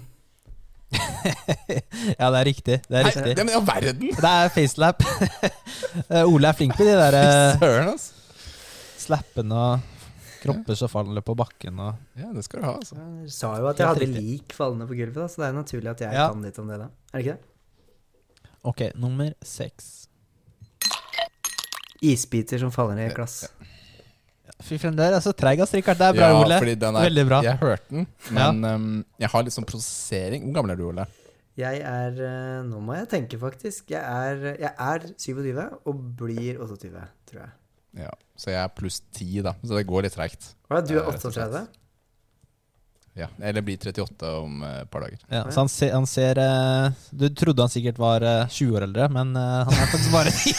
ja, 2.20 2.30
det 2.32 2.40
er 2.40 2.46
riktig. 2.48 2.78
Det 2.88 2.96
er 2.96 3.04
Nei, 3.04 3.12
riktig. 3.12 3.34
det, 3.36 3.44
men 3.46 3.52
i 3.54 3.58
all 3.58 3.66
verden! 3.68 4.08
Det 4.16 4.32
er 4.32 4.54
facelap. 4.56 5.04
Eh, 6.08 6.24
Ole 6.30 6.48
er 6.52 6.54
flink 6.56 6.76
på 6.78 6.86
de 6.86 6.94
der 6.94 7.16
eh, 7.18 7.58
Søren, 7.60 7.88
altså. 7.90 8.14
slappene 9.02 9.56
og 9.58 9.80
kropper 10.44 10.78
som 10.78 10.92
faller 10.92 11.24
på 11.26 11.34
bakken 11.38 11.80
og 11.82 12.20
Ja, 12.22 12.30
det 12.36 12.44
skal 12.46 12.62
du 12.62 12.68
ha, 12.68 12.74
altså. 12.78 12.96
Jeg 13.26 13.32
sa 13.34 13.50
jo 13.58 13.66
at 13.72 13.82
jeg 13.82 13.90
hadde 13.90 14.08
lik 14.14 14.54
fallende 14.56 14.86
på 14.88 14.96
gulvet, 15.00 15.18
da, 15.18 15.26
så 15.32 15.42
det 15.42 15.48
er 15.48 15.54
jo 15.56 15.58
naturlig 15.58 15.92
at 15.96 16.04
jeg 16.06 16.14
Ja. 16.16 16.28
kan 16.32 16.46
litt 16.46 16.60
om 16.62 16.70
det, 16.72 16.78
da. 16.84 16.88
Er 17.12 17.18
det 17.18 17.26
ikke 17.26 17.36
det? 17.36 18.52
Ok, 18.72 18.84
nummer 19.02 19.34
seks. 19.44 19.90
Isbiter 22.06 22.62
som 22.62 22.72
faller 22.72 22.96
ned 23.00 23.08
i 23.08 23.12
et 23.12 23.18
glass. 23.18 23.40
Fy 24.64 24.80
frem, 24.82 24.96
det 24.98 25.06
er 25.06 25.22
så 25.22 25.34
treig, 25.38 25.60
av 25.62 25.70
strikkeren. 25.70 26.00
Det 26.00 26.08
er 26.08 26.16
bra, 26.18 26.28
ja, 26.34 26.40
Ole. 26.42 26.58
fordi 26.58 26.74
den 26.82 26.96
er, 26.98 27.06
Veldig 27.06 27.26
bra. 27.30 27.42
Jeg 27.46 27.60
hørte 27.62 27.94
den, 27.94 28.08
men 28.34 28.64
ehm, 28.66 28.90
jeg 29.22 29.30
har 29.34 29.46
litt 29.46 29.54
sånn 29.54 29.68
prosessering. 29.70 30.48
Hvor 30.48 30.56
gammel 30.58 30.74
er 30.74 30.80
du, 30.80 30.86
Ole? 30.90 31.06
Jeg 31.58 31.82
er 31.90 32.20
eh, 32.22 32.58
Nå 32.66 32.80
må 32.86 32.94
jeg 32.98 33.08
tenke, 33.14 33.38
faktisk. 33.42 33.94
Jeg 33.94 34.02
er, 34.02 34.44
jeg 34.62 34.74
er 34.74 35.08
27 35.14 35.62
og 35.90 36.04
blir 36.20 36.60
28, 36.66 37.06
tror 37.30 37.42
jeg. 37.44 37.52
Ja, 37.98 38.12
Så 38.38 38.52
jeg 38.54 38.62
er 38.62 38.74
pluss 38.78 39.00
10, 39.18 39.42
da. 39.46 39.54
Så 39.66 39.78
det 39.78 39.88
går 39.90 40.06
litt 40.06 40.14
treigt. 40.18 40.52
Hva, 40.70 40.82
du 40.86 40.94
er 40.98 41.02
Eh, 41.02 41.12
rett 41.14 41.26
og 41.26 41.32
38? 41.34 41.64
Ja, 43.18 43.28
Eller 43.42 43.64
blir 43.66 43.78
38 43.82 44.34
om 44.44 44.62
eh, 44.62 44.82
et 44.84 44.92
par 44.94 45.02
dager. 45.06 45.18
Ja, 45.34 45.46
så 45.50 45.64
han 45.64 45.72
ser, 45.74 45.94
han 45.96 46.06
ser 46.06 46.38
eh, 46.38 46.92
Du 47.10 47.26
trodde 47.34 47.66
han 47.66 47.74
sikkert 47.74 47.98
var 48.02 48.22
eh, 48.22 48.46
20 48.54 48.78
år 48.78 48.86
eldre, 48.90 49.10
men 49.14 49.34
eh, 49.34 49.66
han 49.66 49.74
er 49.74 49.90
faktisk 49.94 50.14
bare 50.14 50.30
10. 50.30 50.54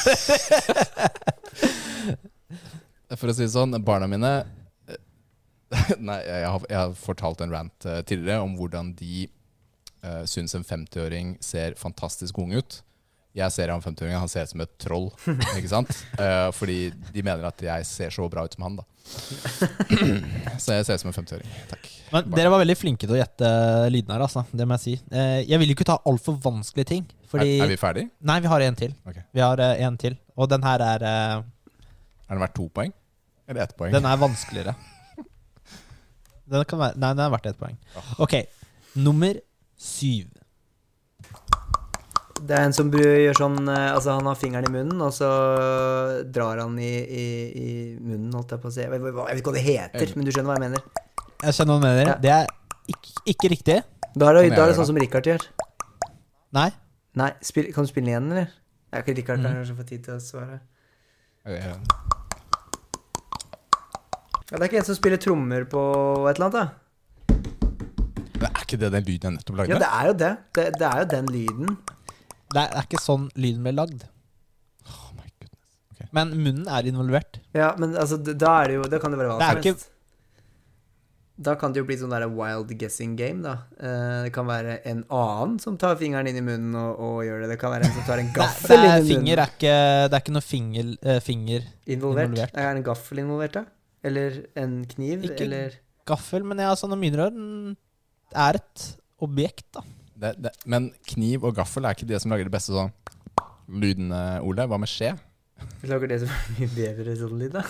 For 3.17 3.31
å 3.31 3.35
si 3.37 3.47
det 3.47 3.55
sånn, 3.55 3.77
barna 3.85 4.09
mine 4.11 4.33
eh, 4.89 4.99
Nei, 6.09 6.19
jeg 6.27 6.51
har, 6.53 6.67
jeg 6.69 6.79
har 6.79 6.99
fortalt 6.99 7.41
en 7.45 7.55
rant 7.55 7.89
uh, 7.89 8.01
tidligere 8.03 8.45
om 8.45 8.57
hvordan 8.59 8.93
de 8.99 9.29
uh, 10.05 10.25
syns 10.29 10.57
en 10.59 10.67
50-åring 10.67 11.37
ser 11.45 11.79
fantastisk 11.81 12.39
ung 12.43 12.53
ut. 12.57 12.83
Jeg 13.37 13.55
ser 13.55 13.71
han 13.71 13.83
50-åringen, 13.85 14.19
han 14.19 14.31
ser 14.31 14.47
ut 14.49 14.53
som 14.53 14.63
et 14.65 14.75
troll. 14.81 15.09
Ikke 15.59 15.71
sant? 15.71 15.93
Uh, 16.19 16.49
fordi 16.57 16.89
de 17.15 17.25
mener 17.25 17.45
at 17.49 17.63
jeg 17.63 17.89
ser 17.89 18.15
så 18.15 18.29
bra 18.31 18.45
ut 18.45 18.57
som 18.57 18.67
han, 18.67 18.79
da. 18.81 18.87
så 20.63 20.77
jeg 20.77 20.85
ser 20.85 20.99
ut 20.99 21.05
som 21.05 21.13
en 21.13 21.17
50-åring. 21.17 21.53
Takk. 21.71 21.91
Men 22.13 22.33
dere 22.33 22.53
var 22.53 22.63
veldig 22.65 22.77
flinke 22.77 23.05
til 23.05 23.17
å 23.17 23.21
gjette 23.21 23.51
lydene 23.93 24.17
her, 24.17 24.25
altså. 24.27 24.45
Det 24.53 24.69
må 24.69 24.77
jeg 24.79 24.85
si. 24.85 24.97
Uh, 25.13 25.41
jeg 25.45 25.61
vil 25.63 25.73
jo 25.73 25.79
ikke 25.79 25.89
ta 25.93 26.01
altfor 26.09 26.41
vanskelige 26.45 26.93
ting. 26.93 27.07
Fordi 27.29 27.59
Er, 27.59 27.67
er 27.67 27.73
vi 27.73 27.81
ferdige? 27.81 28.11
Nei, 28.25 28.41
vi 28.45 28.51
har 28.53 28.65
en 28.65 28.81
til. 28.81 28.97
Okay. 29.05 29.25
Vi 29.37 29.45
har 29.45 29.61
en 29.61 30.01
til. 30.01 30.17
Og 30.39 30.49
den 30.49 30.65
her 30.65 30.85
er 30.85 31.07
Er 32.29 32.37
den 32.37 32.45
verdt 32.45 32.57
to 32.59 32.69
poeng? 32.69 32.93
Eller 33.49 33.65
ett 33.65 33.77
poeng? 33.77 33.93
Den 33.95 34.05
er 34.05 34.21
vanskeligere. 34.21 34.75
Den 36.49 36.65
kan 36.69 36.81
være, 36.81 36.97
nei, 37.01 37.13
den 37.13 37.25
er 37.25 37.33
verdt 37.33 37.47
ett 37.51 37.61
poeng. 37.61 37.77
Ok, 38.21 38.35
nummer 39.01 39.37
syv. 39.81 40.29
Det 42.39 42.55
er 42.55 42.69
en 42.69 42.75
som 42.77 42.93
gjør 42.95 43.35
sånn 43.35 43.57
eh, 43.67 43.89
Altså, 43.91 44.13
han 44.15 44.29
har 44.31 44.37
fingeren 44.39 44.69
i 44.69 44.71
munnen, 44.71 45.01
og 45.03 45.11
så 45.17 45.29
drar 46.31 46.61
han 46.63 46.77
i, 46.79 46.93
i, 47.03 47.27
i 47.51 47.71
munnen, 47.97 48.31
holdt 48.37 48.55
jeg 48.55 48.63
på 48.63 48.71
å 48.71 48.75
si. 48.77 48.85
Jeg 48.85 48.93
vet, 48.93 49.09
jeg 49.09 49.17
vet 49.19 49.43
ikke 49.43 49.53
hva 49.53 49.57
det 49.57 49.65
heter, 49.67 50.13
men 50.15 50.29
du 50.29 50.33
skjønner 50.33 50.53
hva 50.53 50.59
jeg 50.59 50.65
mener. 50.69 50.85
Jeg 51.43 51.57
skjønner 51.57 51.75
hva 51.75 51.81
du 51.81 51.87
mener. 51.89 52.13
Ja. 52.13 52.19
Det 52.23 52.35
er 52.37 52.53
ikke, 52.95 53.17
ikke 53.35 53.53
riktig. 53.55 53.79
Da 54.15 54.31
er 54.31 54.39
det, 54.39 54.45
da 54.55 54.63
er 54.63 54.73
det 54.73 54.79
sånn 54.79 54.89
som 54.93 55.01
Richard 55.01 55.29
gjør. 55.29 55.49
Nei. 56.57 56.71
Nei, 57.19 57.33
spil, 57.45 57.73
kan 57.75 57.85
du 57.85 57.91
spille 57.91 58.07
den 58.09 58.15
igjen, 58.15 58.31
eller? 58.37 58.55
Jeg 58.89 59.01
er 59.01 59.05
ikke 59.05 59.19
Richard 59.19 59.43
mm. 59.43 59.49
kan 59.49 59.61
kanskje 59.61 59.77
få 59.81 59.89
tid 59.91 60.07
til 60.07 60.17
å 60.17 60.23
svare. 60.23 60.63
Eh, 61.49 61.59
Ja, 61.59 61.77
det 64.57 64.61
er 64.63 64.69
ikke 64.71 64.79
en 64.81 64.89
som 64.89 64.97
spiller 64.97 65.21
trommer 65.21 65.65
på 65.69 65.83
et 66.31 66.39
eller 66.39 66.47
annet, 66.49 66.59
da? 66.59 66.67
Men 68.39 68.49
er 68.55 68.63
ikke 68.65 68.79
det 68.81 68.91
den 68.95 69.05
lyden 69.09 69.27
jeg 69.29 69.37
nettopp 69.39 69.57
lagde? 69.61 69.75
Ja, 69.75 69.79
det 69.83 69.91
er 69.99 70.07
jo 70.07 70.15
det. 70.23 70.31
Det, 70.57 70.65
det 70.79 70.87
er 70.89 71.03
jo 71.03 71.09
den 71.17 71.27
lyden. 71.35 71.77
Det 72.55 72.63
er 72.65 72.83
ikke 72.87 73.01
sånn 73.03 73.27
lyden 73.37 73.65
ble 73.67 73.73
lagd. 73.77 74.05
Oh 74.89 75.11
my 75.19 75.27
goodness. 75.43 76.09
Men 76.17 76.31
munnen 76.39 76.69
er 76.71 76.87
involvert. 76.89 77.41
Ja, 77.57 77.73
men 77.83 77.97
altså, 77.99 78.17
d- 78.23 78.37
da 78.39 78.53
er 78.63 78.71
det 78.73 78.77
jo 78.79 78.85
Da 78.89 79.01
kan 79.03 79.13
det 79.13 79.19
være 79.21 79.33
hva 79.35 79.39
Det 79.43 79.49
er 79.49 79.57
som 79.59 79.63
ikke- 79.63 79.73
helst. 79.75 79.91
Da 81.39 81.53
kan 81.55 81.71
det 81.73 81.79
jo 81.79 81.87
bli 81.87 81.95
sånn 82.01 82.11
der 82.11 82.25
wild 82.35 82.73
guessing 82.81 83.13
game, 83.17 83.43
da. 83.45 83.53
Eh, 83.79 84.25
det 84.27 84.33
kan 84.35 84.47
være 84.49 84.81
en 84.91 85.05
annen 85.09 85.59
som 85.63 85.77
tar 85.79 85.95
fingeren 86.01 86.27
inn 86.27 86.39
i 86.41 86.43
munnen 86.43 86.75
og, 86.75 86.99
og 86.99 87.21
gjør 87.27 87.43
det. 87.45 87.51
Det 87.53 87.59
kan 87.61 87.71
være 87.71 87.87
en 87.87 87.93
som 87.95 88.03
tar 88.09 88.19
en 88.19 88.27
Det, 88.27 88.35
gaffel 88.41 88.75
det 88.75 88.79
inn 88.79 88.91
er 88.91 88.99
i 88.99 89.07
finger 89.07 89.23
munnen. 89.23 89.43
er 89.45 89.53
ikke 89.53 89.75
Det 90.09 90.17
er 90.19 90.23
ikke 90.25 90.35
noe 90.35 90.47
finger, 90.49 90.89
eh, 91.03 91.21
finger 91.21 91.61
Involvert. 91.87 92.31
involvert. 92.33 92.55
Er 92.59 92.71
en 92.75 92.83
gaffel 92.83 93.19
involvert, 93.23 93.53
da? 93.53 93.65
Eller 94.05 94.43
en 94.57 94.85
kniv? 94.87 95.25
Ikke- 95.29 95.45
Eller 95.47 95.79
gaffel, 96.09 96.45
men 96.47 96.59
ja, 96.63 96.73
sånn 96.79 96.95
mine 96.99 97.19
rør 97.21 97.77
er 98.35 98.55
et 98.61 98.85
objekt, 99.21 99.67
da. 99.75 99.83
Det, 100.19 100.35
det, 100.43 100.53
men 100.67 100.91
kniv 101.07 101.45
og 101.45 101.55
gaffel 101.59 101.85
er 101.87 101.95
ikke 101.95 102.09
det 102.09 102.21
som 102.23 102.33
lager 102.33 102.49
det 102.49 102.55
beste 102.55 102.73
sånn 102.75 102.91
lydene, 103.69 104.41
Ole. 104.43 104.65
Hva 104.67 104.79
med 104.81 104.89
skje? 104.91 105.13
Vi 105.83 105.89
lager 105.93 106.09
det 106.11 106.21
som 106.25 106.33
er 106.33 106.57
mye 106.57 106.71
bedre 106.75 107.15
sånn 107.21 107.39
lyd, 107.39 107.53
da? 107.59 107.63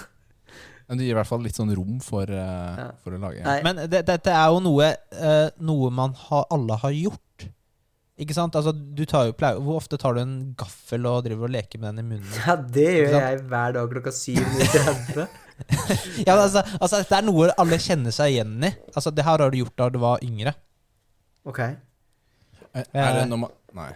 Men 0.89 0.97
det 1.01 1.05
gir 1.05 1.13
i 1.13 1.19
hvert 1.19 1.29
fall 1.29 1.43
litt 1.45 1.59
sånn 1.59 1.73
rom 1.77 1.99
for, 2.01 2.25
uh, 2.31 2.77
Ja. 2.81 2.87
for 3.05 3.13
å 3.13 3.19
lage 3.21 3.43
Nei. 3.45 3.59
Men 3.67 3.83
det, 3.93 4.07
dette 4.09 4.33
er 4.33 4.47
jo 4.55 4.63
noe, 4.65 4.87
uh, 5.19 5.51
noe 5.61 5.91
man 5.93 6.15
ha, 6.17 6.45
alle 6.55 6.79
har 6.81 6.95
gjort. 6.97 7.45
Ikke 8.19 8.35
sant? 8.35 8.57
Altså, 8.57 8.73
du 8.73 9.05
tar 9.07 9.29
jo, 9.29 9.35
pleier, 9.37 9.61
hvor 9.63 9.77
ofte 9.79 9.99
tar 10.01 10.17
du 10.17 10.23
en 10.23 10.33
gaffel 10.59 11.05
og 11.07 11.21
driver 11.27 11.47
og 11.51 11.53
leker 11.55 11.79
med 11.83 11.93
den 11.93 12.01
i 12.07 12.09
munnen? 12.15 12.41
Ja, 12.41 12.57
det 12.57 12.87
gjør 12.89 13.19
jeg 13.19 13.43
hver 13.53 13.77
dag 13.77 13.93
klokka 13.93 14.15
7.30. 14.17 15.29
Ja, 16.27 16.35
men 16.35 16.45
altså, 16.45 16.63
altså, 16.79 17.01
Dette 17.03 17.19
er 17.19 17.27
noe 17.27 17.49
alle 17.59 17.79
kjenner 17.83 18.15
seg 18.15 18.35
igjen 18.35 18.59
i. 18.63 18.73
Altså, 18.95 19.13
Det 19.15 19.25
her 19.27 19.43
har 19.45 19.53
du 19.53 19.59
gjort 19.61 19.79
da 19.81 19.89
du 19.93 19.99
var 20.03 20.23
yngre. 20.25 20.55
Ok. 21.49 21.63
Er, 21.65 22.87
er 22.93 23.17
det 23.21 23.25
når 23.31 23.43
man 23.47 23.57
Nei. 23.77 23.91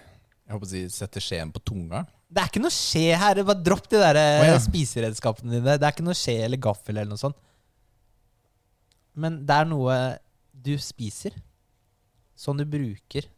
Jeg 0.46 0.54
håper 0.56 0.68
å 0.68 0.70
si 0.72 0.82
setter 0.92 1.24
skjeen 1.24 1.52
på 1.54 1.62
tunga. 1.64 2.02
Det 2.32 2.42
er 2.42 2.50
ikke 2.50 2.60
noe 2.60 2.74
skje 2.74 3.16
her. 3.16 3.38
Bare 3.48 3.64
dropp 3.64 3.86
de 3.88 4.00
der 4.00 4.18
oh, 4.20 4.48
ja. 4.50 4.58
spiseredskapene 4.60 5.54
dine. 5.54 5.78
Det 5.80 5.86
er 5.86 5.94
ikke 5.94 6.04
noe 6.04 6.18
skje 6.18 6.34
eller 6.44 6.60
gaffel 6.60 6.98
eller 6.98 7.08
noe 7.08 7.20
sånt. 7.20 7.38
Men 9.16 9.40
det 9.48 9.56
er 9.56 9.68
noe 9.70 9.96
du 10.52 10.74
spiser. 10.80 11.36
Sånn 12.38 12.60
du 12.60 12.66
bruker. 12.68 13.28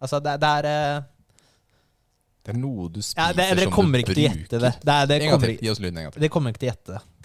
Altså, 0.00 0.20
det, 0.24 0.36
det 0.40 0.50
er 0.60 0.68
eh, 0.70 1.06
Det 2.46 2.54
er 2.54 2.60
noe 2.60 2.88
du 2.88 3.02
spiser 3.02 3.20
ja, 3.20 3.36
det, 3.36 3.48
Dere 3.52 3.66
som 3.68 3.74
kommer 3.74 4.00
ikke 4.00 4.14
til 4.16 4.22
å 4.22 4.28
gjette 4.30 4.60
det. 4.62 4.70
det, 4.80 4.98
det 5.10 5.16
En 5.18 5.26
gang 5.26 5.34
kommer, 5.34 5.52
til. 5.52 5.66
Gi 5.66 5.72
oss 5.74 5.82
lyden 5.82 5.98
en 6.00 6.06
gang 6.06 6.14
til. 6.14 6.24
det 6.24 6.30
kommer 6.32 6.54
ikke 6.54 6.62
til 6.62 6.70
å 6.70 6.72
gjette 6.72 6.96
det. 6.96 7.19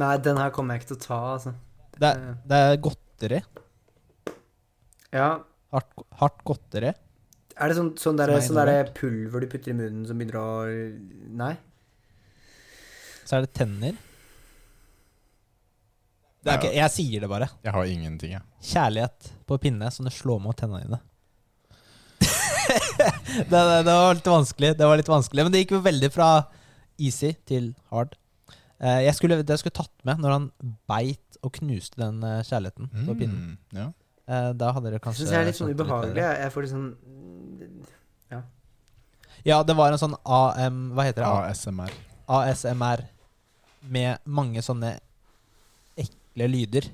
Nei, 0.00 0.14
den 0.24 0.40
her 0.40 0.52
kommer 0.54 0.76
jeg 0.76 0.82
ikke 0.82 0.92
til 0.94 0.98
å 0.98 1.04
ta, 1.04 1.20
altså. 1.34 1.54
Det 2.00 2.08
er, 2.08 2.26
det 2.48 2.58
er 2.66 2.76
godteri. 2.86 3.40
Ja. 5.12 5.30
Hardt, 5.74 6.04
hardt 6.20 6.44
godteri. 6.46 6.92
Er 7.60 7.68
det 7.68 7.76
sånn, 7.76 7.90
sånn, 8.00 8.16
der, 8.16 8.32
er 8.32 8.44
sånn 8.44 8.56
der 8.56 8.92
pulver 8.96 9.44
du 9.44 9.50
putter 9.52 9.74
i 9.74 9.76
munnen 9.76 10.06
som 10.08 10.16
begynner 10.16 10.38
å 10.40 10.46
Nei? 11.42 11.52
Så 13.28 13.36
er 13.36 13.44
det 13.44 13.52
tenner. 13.54 13.98
Det 16.40 16.54
er 16.54 16.56
ikke, 16.56 16.72
jeg 16.72 16.92
sier 16.94 17.22
det 17.22 17.28
bare. 17.28 17.50
Jeg 17.60 17.74
har 17.76 17.90
ingenting, 17.92 18.32
jeg. 18.38 18.46
Kjærlighet 18.70 19.28
på 19.46 19.58
pinne 19.60 19.90
som 19.92 20.08
du 20.08 20.12
slår 20.14 20.40
mot 20.40 20.56
tennene 20.56 20.86
dine. 20.86 21.00
det, 23.50 23.50
det, 23.50 23.60
det 23.84 23.92
var 23.92 24.16
litt 24.16 24.26
vanskelig, 24.28 24.72
Det 24.78 24.86
var 24.86 24.98
litt 25.00 25.08
vanskelig 25.08 25.44
Men 25.46 25.52
det 25.54 25.62
gikk 25.62 25.70
jo 25.72 25.78
veldig 25.84 26.10
fra 26.12 26.30
easy 27.00 27.32
til 27.48 27.70
hard. 27.92 28.16
Eh, 28.80 29.00
jeg 29.04 29.14
skulle, 29.18 29.36
det 29.42 29.52
jeg 29.52 29.60
skulle 29.64 29.76
tatt 29.76 30.04
med 30.08 30.22
når 30.22 30.32
han 30.36 30.50
beit 30.88 31.36
og 31.44 31.52
knuste 31.58 32.00
den 32.00 32.22
eh, 32.24 32.40
kjærligheten 32.48 32.88
på 33.06 33.16
pinnen. 33.18 33.40
Mm, 33.52 33.58
ja. 33.76 33.88
Eh, 34.30 34.50
da 34.56 34.70
hadde 34.72 34.86
dere 34.88 34.98
Jeg 34.98 35.04
kanskje 35.04 35.24
syns 35.26 35.34
jeg 35.34 35.42
er 35.42 35.48
litt 35.50 35.58
sånn 35.58 35.72
ubehagelig. 35.74 36.14
Litt 36.16 36.22
Jeg 36.24 36.40
jeg 36.44 36.54
får 36.54 36.66
litt 36.66 36.74
sånn 36.76 36.90
Ja, 39.44 39.62
det 39.64 39.72
var 39.72 39.88
en 39.88 39.96
sånn 40.00 40.14
AM 40.28 40.80
Hva 40.92 41.06
heter 41.06 41.24
det? 41.24 41.28
ASMR. 41.50 41.92
ASMR 42.28 43.06
med 43.88 44.18
mange 44.28 44.60
sånne 44.60 44.90
ekle 45.96 46.48
lyder. 46.52 46.88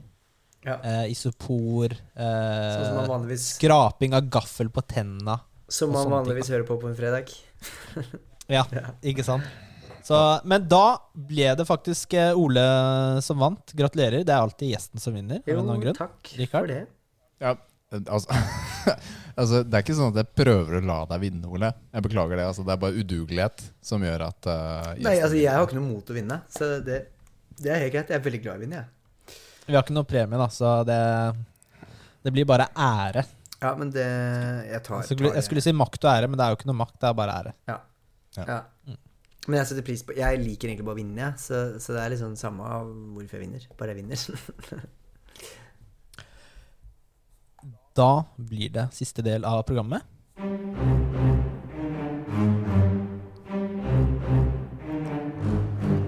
Ja. 0.66 0.76
Eh, 0.78 1.10
isopor, 1.10 1.90
eh, 1.90 2.70
Sånn 2.76 2.86
som 2.92 3.10
vanligvis 3.10 3.48
skraping 3.56 4.14
av 4.14 4.28
gaffel 4.30 4.70
på 4.70 4.82
tenna. 4.86 5.40
Som 5.68 5.90
man 5.94 6.06
vanligvis 6.10 6.50
hører 6.54 6.66
på 6.66 6.78
på 6.78 6.88
en 6.90 6.94
fredag. 6.98 7.30
Ja, 8.46 8.62
Ja. 8.78 8.94
ikke 9.02 9.26
sant? 9.26 9.42
Så, 10.07 10.19
men 10.47 10.69
da 10.70 11.01
ble 11.19 11.49
det 11.59 11.65
faktisk 11.66 12.15
eh, 12.15 12.37
Ole 12.39 12.62
som 13.27 13.41
vant. 13.43 13.73
Gratulerer. 13.74 14.23
Det 14.23 14.31
er 14.31 14.39
alltid 14.39 14.70
gjesten 14.70 15.03
som 15.03 15.16
vinner. 15.16 15.41
Jo, 15.51 15.65
takk 15.97 16.31
Richard? 16.39 16.69
for 16.69 16.70
det. 16.70 16.85
Ja, 17.43 17.57
altså, 18.07 18.37
altså, 19.41 19.65
det 19.66 19.74
er 19.74 19.83
ikke 19.83 19.97
sånn 19.99 20.12
at 20.15 20.20
jeg 20.23 20.31
prøver 20.39 20.78
å 20.78 20.83
la 20.87 21.01
deg 21.11 21.24
vinne, 21.24 21.51
Ole. 21.51 21.73
Jeg 21.91 22.07
beklager 22.07 22.39
det. 22.39 22.45
Altså, 22.53 22.62
det 22.69 22.77
er 22.77 22.83
bare 22.85 23.03
udugelighet 23.03 23.65
som 23.83 24.05
gjør 24.07 24.28
at 24.28 24.49
uh, 24.51 24.93
Nei, 25.03 25.16
altså 25.16 25.41
jeg 25.41 25.51
har 25.51 25.66
ikke 25.66 25.78
noe 25.81 25.89
mot 25.89 26.12
å 26.12 26.16
vinne, 26.16 26.39
så 26.55 26.69
det, 26.87 27.01
det 27.59 27.73
er 27.73 27.83
helt 27.83 27.97
greit. 27.97 28.12
Jeg 28.15 28.20
er 28.20 28.28
veldig 28.28 28.43
glad 28.45 28.55
i 28.55 28.61
å 28.61 28.65
vinne, 28.66 28.85
jeg. 28.85 28.93
Vi 29.66 29.74
har 29.74 29.83
ikke 29.83 29.97
noe 29.97 30.07
premie, 30.07 30.39
da, 30.39 30.47
så 30.55 30.77
det, 30.87 31.01
det 32.23 32.35
blir 32.37 32.47
bare 32.47 32.69
ære. 32.78 33.27
Ja, 33.57 33.73
men 33.74 33.91
det 33.91 34.05
Jeg 34.05 34.83
tar, 34.85 35.01
Jeg 35.01 35.09
skulle, 35.09 35.33
tar 35.33 35.41
jeg 35.41 35.49
skulle 35.49 35.65
si 35.65 35.74
makt 35.74 36.05
og 36.05 36.12
ære, 36.12 36.31
men 36.31 36.39
det 36.39 36.47
er 36.47 36.55
jo 36.55 36.61
ikke 36.61 36.70
noe 36.70 36.78
makt, 36.85 36.97
det 37.03 37.11
er 37.11 37.19
bare 37.24 37.37
ære. 37.41 37.57
Ja. 37.66 37.81
Ja. 38.37 38.61
Men 39.47 39.60
jeg 39.60 39.70
setter 39.70 39.85
pris 39.86 40.02
på 40.02 40.14
Jeg 40.18 40.40
liker 40.43 40.70
egentlig 40.70 40.86
bare 40.89 40.98
å 40.98 41.01
vinne, 41.01 41.23
jeg. 41.23 41.43
Så, 41.43 41.62
så 41.82 41.94
det 41.94 42.02
er 42.02 42.14
liksom 42.16 42.35
samme 42.39 42.66
av 42.66 42.90
hvorfor 43.14 43.39
jeg 43.39 43.47
vinner. 43.47 43.66
Bare 43.78 43.94
jeg 43.94 44.02
vinner. 44.02 44.86
Da 47.97 48.27
blir 48.36 48.68
det 48.68 48.90
siste 48.93 49.23
del 49.24 49.47
av 49.48 49.62
programmet. 49.64 50.05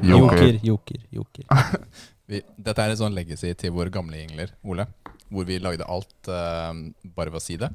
Joker, 0.05 0.59
joker, 0.61 1.01
joker. 1.09 1.47
Vi, 2.29 2.43
dette 2.61 2.85
er 2.85 2.93
en 2.93 3.01
sånn 3.01 3.17
legacy 3.17 3.55
til 3.57 3.73
våre 3.73 3.89
gamle 3.89 4.21
gjengler, 4.21 4.53
Ole. 4.69 4.85
Hvor 5.33 5.49
vi 5.49 5.57
lagde 5.65 5.87
alt 5.89 6.29
uh, 6.29 6.77
bare 7.17 7.33
ved 7.33 7.41
å 7.41 7.45
si 7.45 7.57
det. 7.61 7.71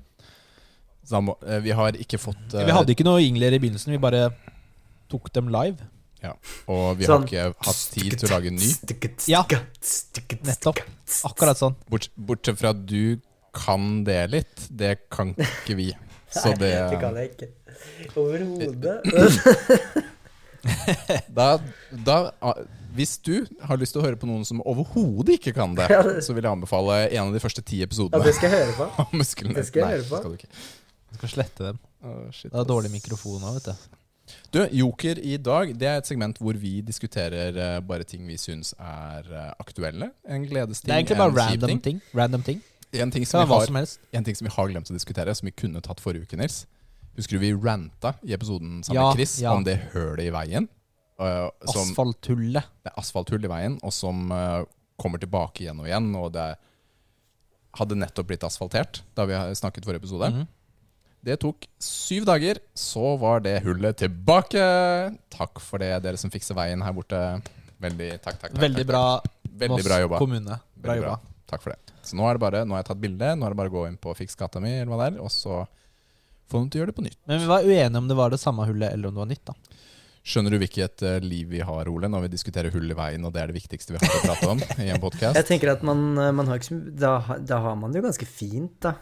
Så 1.02 1.16
da 1.16 1.24
må, 1.26 1.34
uh, 1.42 1.58
vi 1.66 1.74
har 1.74 1.98
ikke 1.98 2.22
fått 2.22 2.54
uh, 2.54 2.62
Vi 2.62 2.76
hadde 2.78 2.94
ikke 2.94 3.06
noe 3.08 3.22
jingler 3.24 3.58
i 3.58 3.60
begynnelsen, 3.64 3.96
vi 3.96 4.02
bare 4.02 4.28
tok 5.14 5.30
dem 5.38 5.48
live. 5.54 5.78
Ja, 6.24 6.32
Og 6.72 6.96
vi 6.98 7.04
Sånn. 7.08 7.26
har 7.26 7.28
ikke 7.28 7.68
hatt 7.68 7.80
tid 7.92 8.14
til 8.16 8.30
å 8.30 8.32
lage 8.38 8.48
en 8.54 8.56
ny. 8.56 8.70
Ja, 9.28 9.42
nettopp. 10.48 10.80
Akkurat 11.28 11.60
sånn. 11.60 11.76
Bort, 11.92 12.08
bortsett 12.16 12.56
fra 12.62 12.70
at 12.72 12.86
du 12.88 13.18
kan 13.54 14.06
det 14.08 14.22
litt. 14.32 14.70
Det 14.72 14.96
kan 15.12 15.34
ikke 15.36 15.76
vi. 15.78 15.90
Så 16.34 16.54
det 16.58 16.72
Det 16.94 17.00
kan 17.02 17.16
jeg 17.20 17.30
ikke. 17.34 17.48
Overhodet. 18.18 19.04
da, 21.36 21.60
da, 21.92 22.32
Hvis 22.96 23.18
du 23.26 23.44
har 23.68 23.78
lyst 23.82 23.92
til 23.94 24.02
å 24.02 24.06
høre 24.06 24.16
på 24.20 24.28
noen 24.30 24.46
som 24.48 24.62
overhodet 24.64 25.36
ikke 25.42 25.54
kan 25.58 25.76
det, 25.78 25.88
så 26.24 26.32
vil 26.34 26.44
jeg 26.46 26.54
anbefale 26.56 26.94
en 27.10 27.28
av 27.28 27.34
de 27.36 27.42
første 27.44 27.62
ti 27.66 27.82
Ja, 27.84 27.88
det 28.24 28.34
skal 28.38 28.50
jeg 28.50 28.56
høre 28.64 28.76
på. 28.80 28.86
det 29.20 29.28
skal 29.28 29.48
jeg 29.52 29.56
Nei, 29.84 29.92
høre 29.98 30.08
på. 30.08 30.18
skal 30.24 30.32
du 30.32 30.36
ikke. 30.40 30.52
Du 31.12 31.16
skal 31.20 31.30
slette 31.36 31.62
dem. 31.68 31.78
Oh, 32.04 32.24
shit, 32.32 32.52
Det 32.52 32.60
er 32.64 32.68
dårlig 32.72 32.92
mikrofon 32.96 33.44
òg, 33.44 33.54
vet 33.60 33.68
du. 33.74 33.78
Du, 34.54 34.60
Joker 34.72 35.18
i 35.18 35.38
dag 35.42 35.72
Det 35.74 35.88
er 35.90 35.98
et 35.98 36.06
segment 36.10 36.38
hvor 36.38 36.58
vi 36.62 36.76
diskuterer 36.86 37.56
uh, 37.58 37.80
bare 37.82 38.06
ting 38.06 38.28
vi 38.30 38.36
syns 38.38 38.76
er 38.78 39.26
uh, 39.32 39.48
aktuelle. 39.58 40.12
En 40.30 40.46
gledesting, 40.46 40.92
Det 40.92 40.94
er 40.94 41.02
egentlig 41.02 41.18
bare 41.18 41.34
random 41.40 41.82
ting. 41.82 42.02
Random 42.14 42.46
ting. 42.46 42.62
En 42.94 43.10
ting, 43.10 43.26
som 43.26 43.42
vi 43.42 43.50
har, 43.50 43.66
som 43.66 43.80
helst. 43.80 43.98
en 44.14 44.24
ting 44.24 44.38
som 44.38 44.46
vi 44.46 44.54
har 44.54 44.70
glemt 44.70 44.92
å 44.92 44.94
diskutere, 44.94 45.34
som 45.34 45.50
vi 45.50 45.56
kunne 45.58 45.82
tatt 45.82 46.04
forrige 46.04 46.28
uke, 46.28 46.38
Nils. 46.38 46.68
Husker 47.18 47.40
du 47.40 47.42
vi 47.42 47.50
ranta 47.58 48.14
i 48.22 48.36
episoden 48.38 48.84
sammen 48.86 49.00
Ja, 49.00 49.08
med 49.10 49.18
Chris 49.18 49.34
ja. 49.42 49.56
om 49.58 49.66
det 49.66 49.80
hølet 49.96 50.28
i 50.28 50.34
veien? 50.34 50.70
Uh, 51.18 51.50
som, 51.66 51.90
Asfalthullet. 51.90 52.70
det 52.86 52.94
er 52.94 53.02
asfalthull 53.02 53.50
i 53.50 53.50
veien, 53.50 53.80
og 53.82 53.94
som 53.94 54.30
kommer 55.02 55.22
tilbake 55.22 55.66
igjen 55.66 55.82
og 55.82 55.90
igjen. 55.90 56.14
Og 56.20 56.30
det 56.38 56.52
hadde 57.82 57.98
nettopp 57.98 58.30
blitt 58.30 58.46
asfaltert 58.46 59.02
da 59.18 59.26
vi 59.26 59.42
snakket 59.58 59.90
forrige 59.90 60.06
episode. 60.06 60.30
Mhm. 60.30 60.52
Det 61.24 61.38
tok 61.40 61.64
syv 61.80 62.26
dager, 62.28 62.58
så 62.76 63.14
var 63.20 63.40
det 63.46 63.62
hullet 63.64 63.96
tilbake. 64.02 64.64
Takk 65.32 65.62
for 65.64 65.80
det, 65.80 65.94
dere 66.04 66.20
som 66.20 66.32
fikser 66.34 66.58
veien 66.58 66.82
her 66.84 66.96
borte. 66.96 67.20
Veldig 67.84 68.10
takk, 68.18 68.42
takk. 68.42 68.50
takk 68.52 68.60
Veldig 68.60 68.84
bra. 68.90 69.04
Veldig 69.64 69.86
bra 69.86 70.00
jobba. 70.02 70.20
kommune. 70.20 70.58
Bra 70.76 70.92
Veldig 70.92 71.06
jobba. 71.06 71.14
bra. 71.22 71.46
Takk 71.54 71.64
for 71.64 71.72
det. 71.76 71.96
Så 72.04 72.18
nå 72.20 72.26
er 72.28 72.36
det 72.36 72.44
bare, 72.44 72.66
nå 72.68 72.76
har 72.76 72.84
jeg 72.84 72.90
tatt 72.90 73.00
bilde, 73.06 73.30
nå 73.40 73.48
er 73.48 73.56
det 73.56 73.60
bare 73.62 73.72
å 73.72 73.76
gå 73.78 73.86
inn 73.88 73.96
på 74.04 74.16
Fiks 74.20 74.36
gata 74.36 74.60
mi, 74.60 74.74
eller 74.82 74.92
hva 74.92 75.00
det 75.00 75.08
er, 75.14 75.22
og 75.24 75.32
så 75.32 75.62
få 76.52 76.60
dem 76.60 76.68
til 76.68 76.80
å 76.80 76.84
gjøre 76.84 76.92
det 76.92 76.98
på 76.98 77.06
nytt. 77.06 77.20
Men 77.32 77.40
vi 77.40 77.48
var 77.54 77.68
uenige 77.70 78.02
om 78.02 78.10
det 78.12 78.18
var 78.20 78.34
det 78.34 78.42
samme 78.42 78.66
hullet 78.68 78.92
eller 78.92 79.08
om 79.08 79.16
det 79.16 79.24
var 79.24 79.32
nytt. 79.32 79.46
da 79.48 79.80
Skjønner 80.24 80.56
du 80.56 80.60
hvilket 80.60 81.04
eh, 81.08 81.22
liv 81.24 81.48
vi 81.52 81.62
har, 81.64 81.88
Ole, 81.92 82.10
når 82.12 82.26
vi 82.26 82.34
diskuterer 82.36 82.72
hull 82.76 82.92
i 82.92 82.96
veien, 83.00 83.24
og 83.24 83.32
det 83.36 83.42
er 83.46 83.52
det 83.52 83.58
viktigste 83.62 83.96
vi 83.96 84.00
har 84.04 84.12
å 84.12 84.22
prate 84.28 84.52
om 84.52 84.60
i 84.84 84.90
en 84.92 85.00
podkast? 85.04 85.36
Jeg 85.40 85.48
tenker 85.48 85.72
at 85.72 85.88
man, 85.88 86.04
man 86.36 86.52
har 86.52 86.60
ikke 86.60 86.74
så 86.74 86.82
da, 87.00 87.14
da 87.40 87.64
har 87.64 87.80
man 87.80 87.96
det 87.96 88.04
jo 88.04 88.10
ganske 88.10 88.28
fint, 88.28 88.76
da. 88.84 88.98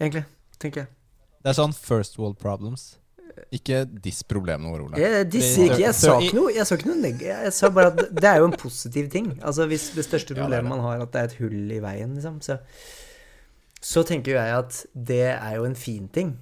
Egentlig. 0.00 0.24
Tenker 0.60 0.84
jeg. 0.84 0.92
Det 1.40 1.52
er 1.52 1.56
sånn 1.56 1.72
first 1.76 2.18
world 2.20 2.36
problems. 2.40 2.96
Ikke 3.54 3.84
diss 4.04 4.20
problemene 4.26 4.68
våre, 4.72 4.84
Ole. 4.88 4.98
Jeg 5.00 5.28
disser 5.32 5.68
ikke. 5.70 5.78
Jeg 5.80 5.94
sa 5.96 6.16
ikke 6.20 6.36
noe, 6.36 6.50
jeg 6.52 6.66
sa 6.68 6.76
ikke 6.76 6.88
noe 6.90 7.00
neg 7.00 7.22
Jeg 7.24 7.52
sa 7.56 7.70
bare 7.72 7.92
at 7.94 8.00
det 8.18 8.28
er 8.28 8.40
jo 8.42 8.48
en 8.50 8.56
positiv 8.58 9.08
ting. 9.12 9.30
Altså 9.40 9.66
Hvis 9.70 9.86
det 9.96 10.04
største 10.04 10.34
Ja, 10.34 10.34
det 10.34 10.42
problemet 10.42 10.66
det. 10.66 10.72
man 10.74 10.82
har, 10.84 11.04
at 11.06 11.12
det 11.14 11.20
er 11.22 11.30
et 11.30 11.38
hull 11.40 11.72
i 11.72 11.78
veien, 11.82 12.12
liksom, 12.18 12.40
så, 12.44 12.58
så 13.80 14.04
tenker 14.06 14.36
jeg 14.36 14.56
at 14.58 14.82
det 14.94 15.22
er 15.32 15.54
jo 15.56 15.64
en 15.68 15.78
fin 15.78 16.08
ting. 16.12 16.34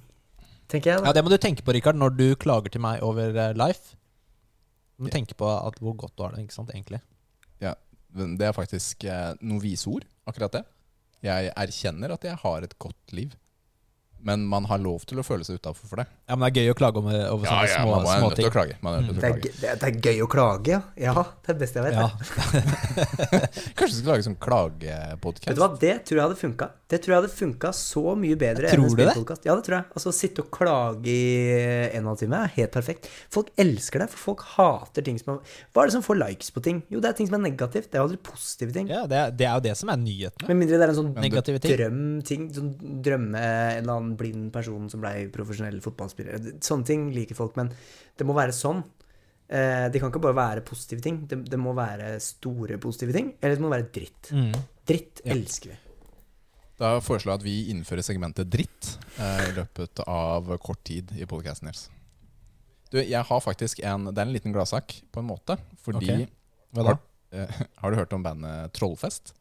Tenker 0.69 0.91
jeg, 0.95 1.05
Ja. 1.05 1.13
Det 1.15 1.23
må 1.23 1.31
du 1.31 1.37
tenke 1.37 1.63
på, 1.63 1.73
Rikard, 1.73 1.95
når 1.97 2.17
du 2.17 2.27
klager 2.35 2.69
til 2.73 2.81
meg 2.83 3.01
over 3.05 3.31
eh, 3.31 3.53
Life. 3.57 3.95
Du 4.99 5.05
må 5.07 5.13
tenke 5.13 5.33
på 5.39 5.47
at 5.47 5.79
hvor 5.79 5.95
godt 5.95 6.17
du 6.17 6.25
har 6.25 6.35
det, 6.35 6.43
ikke 6.43 6.57
sant, 6.57 6.69
egentlig. 6.75 6.99
Ja, 7.63 7.73
Det 8.13 8.41
er 8.45 8.51
faktisk 8.53 9.05
eh, 9.05 9.35
noen 9.41 9.61
vise 9.63 9.87
ord, 9.89 10.03
akkurat 10.27 10.51
det. 10.59 10.65
Jeg 11.23 11.53
erkjenner 11.55 12.11
at 12.13 12.23
jeg 12.23 12.35
har 12.43 12.63
et 12.63 12.75
godt 12.79 13.13
liv. 13.15 13.31
Men 14.21 14.43
man 14.51 14.65
har 14.67 14.81
lov 14.83 15.05
til 15.07 15.21
å 15.21 15.23
føle 15.23 15.45
seg 15.47 15.61
utafor 15.61 15.87
for 15.87 16.01
det. 16.01 16.05
Ja, 16.27 16.35
Men 16.35 16.49
det 16.51 16.59
er 16.59 16.65
gøy 16.67 16.73
å 16.73 16.77
klage 16.79 16.99
om, 16.99 17.05
over 17.07 17.29
over 17.31 17.47
sånne 17.47 17.69
små, 17.71 17.91
man 17.93 18.01
er 18.03 18.19
små 18.19 18.27
nødt 18.27 18.35
til 18.35 18.43
ting. 18.43 18.49
å 18.49 18.55
klage. 18.55 18.75
Man 18.83 18.93
er 18.97 19.05
nødt 19.05 19.09
til 19.09 19.17
å 19.17 19.21
klage. 19.23 19.53
det, 19.61 19.69
er, 19.69 19.79
det 19.79 19.87
er 19.89 20.01
gøy 20.09 20.23
å 20.25 20.27
klage, 20.33 20.73
ja. 20.73 20.81
Ja, 20.99 21.13
det 21.23 21.53
er 21.53 21.55
det 21.55 21.61
beste 21.63 21.79
jeg 21.79 21.85
vet. 21.87 21.95
Ja. 21.95 22.09
Kanskje 23.79 23.93
du 23.95 24.01
skal 24.01 24.11
lage 24.13 24.27
sånn 24.27 24.35
Vet 24.35 24.43
du 24.43 24.45
klagepodkast? 24.49 25.61
hva, 25.61 25.69
Det 25.79 25.95
tror 26.09 26.19
jeg 26.19 26.25
hadde 26.27 26.39
funka. 26.43 26.69
Det 26.89 26.97
tror 27.03 27.13
jeg 27.13 27.21
hadde 27.21 27.29
funka 27.29 27.69
så 27.77 28.01
mye 28.17 28.37
bedre 28.39 28.65
enn 28.71 28.79
en 28.81 28.87
du 28.87 28.95
det? 28.97 29.11
spillpodkast. 29.11 29.43
Ja, 29.45 29.53
det 29.59 29.65
tror 29.67 29.75
jeg. 29.77 29.85
Altså, 29.93 30.13
Sitte 30.15 30.41
og 30.41 30.47
klage 30.55 31.11
i 31.11 31.19
en 31.93 31.99
og 31.99 31.99
en 31.99 32.07
halv 32.09 32.21
time 32.23 32.39
er 32.39 32.53
helt 32.55 32.71
perfekt. 32.73 33.09
Folk 33.29 33.51
elsker 33.61 34.01
det, 34.01 34.07
for 34.09 34.23
folk 34.31 34.45
hater 34.55 35.05
ting 35.05 35.19
som 35.21 35.35
er 35.35 35.57
Hva 35.69 35.83
er 35.83 35.91
det 35.91 35.95
som 35.99 36.05
får 36.07 36.17
likes 36.17 36.49
på 36.55 36.63
ting? 36.65 36.79
Jo, 36.89 37.01
det 37.03 37.11
er 37.11 37.17
ting 37.19 37.29
som 37.29 37.37
er 37.37 37.43
negativt. 37.43 37.91
Det 37.91 37.99
er 37.99 38.05
aldri 38.07 38.17
positive 38.25 38.73
ting. 38.73 38.89
Ja, 38.89 39.03
det, 39.09 39.19
er, 39.21 39.35
det 39.37 39.45
er 39.45 39.59
jo 39.59 39.65
det 39.67 39.75
som 39.77 39.91
er 39.93 39.99
nyhetene. 40.01 40.49
Med 40.49 40.59
mindre 40.63 40.79
det 40.79 40.87
er 40.87 40.93
en 40.95 40.97
sånn 40.97 41.11
Negative 41.19 41.61
ting. 41.61 41.75
drøm 41.77 41.99
ting. 42.25 42.47
Sånn 42.55 42.71
drømme 43.05 43.43
en 43.43 43.83
eller 43.83 43.93
annen 43.99 44.15
blind 44.17 44.47
person 44.55 44.87
som 44.89 45.03
blei 45.03 45.27
profesjonell 45.33 45.77
fotballspiller. 45.85 46.55
Sånne 46.65 46.89
ting 46.89 47.11
liker 47.13 47.37
folk, 47.37 47.53
men 47.59 47.69
det 48.17 48.25
må 48.25 48.33
være 48.37 48.55
sånn. 48.55 48.81
Eh, 49.49 49.85
det 49.93 50.01
kan 50.01 50.09
ikke 50.09 50.21
bare 50.25 50.37
være 50.37 50.65
positive 50.65 51.05
ting. 51.05 51.21
Det, 51.29 51.43
det 51.53 51.61
må 51.61 51.75
være 51.77 52.15
store 52.23 52.81
positive 52.81 53.13
ting, 53.13 53.29
eller 53.41 53.57
det 53.61 53.65
må 53.65 53.71
være 53.73 53.87
dritt. 53.93 54.33
Mm. 54.33 54.51
Dritt 54.89 55.21
elsker 55.29 55.75
vi. 55.75 55.77
Da 56.79 56.95
foreslår 57.03 57.33
jeg 57.33 57.39
at 57.41 57.45
vi 57.45 57.55
innfører 57.73 58.05
segmentet 58.05 58.49
dritt 58.51 58.93
eh, 59.19 59.49
i 59.49 59.55
løpet 59.57 59.99
av 60.07 60.47
kort 60.63 60.81
tid 60.87 61.11
i 61.19 61.27
podkasten 61.27 61.67
deres. 61.67 61.89
Du, 62.89 62.97
jeg 63.03 63.21
har 63.21 63.41
faktisk 63.43 63.83
en 63.85 64.07
Det 64.09 64.17
er 64.17 64.25
en 64.25 64.33
liten 64.33 64.55
gladsak, 64.55 64.95
på 65.11 65.21
en 65.21 65.27
måte. 65.27 65.59
Fordi 65.83 66.07
okay. 66.07 66.29
Hva 66.73 66.85
da? 66.87 66.95
Har, 66.95 67.01
eh, 67.35 67.61
har 67.83 67.91
du 67.91 67.99
hørt 67.99 68.15
om 68.15 68.23
bandet 68.25 68.73
Trollfest? 68.79 69.33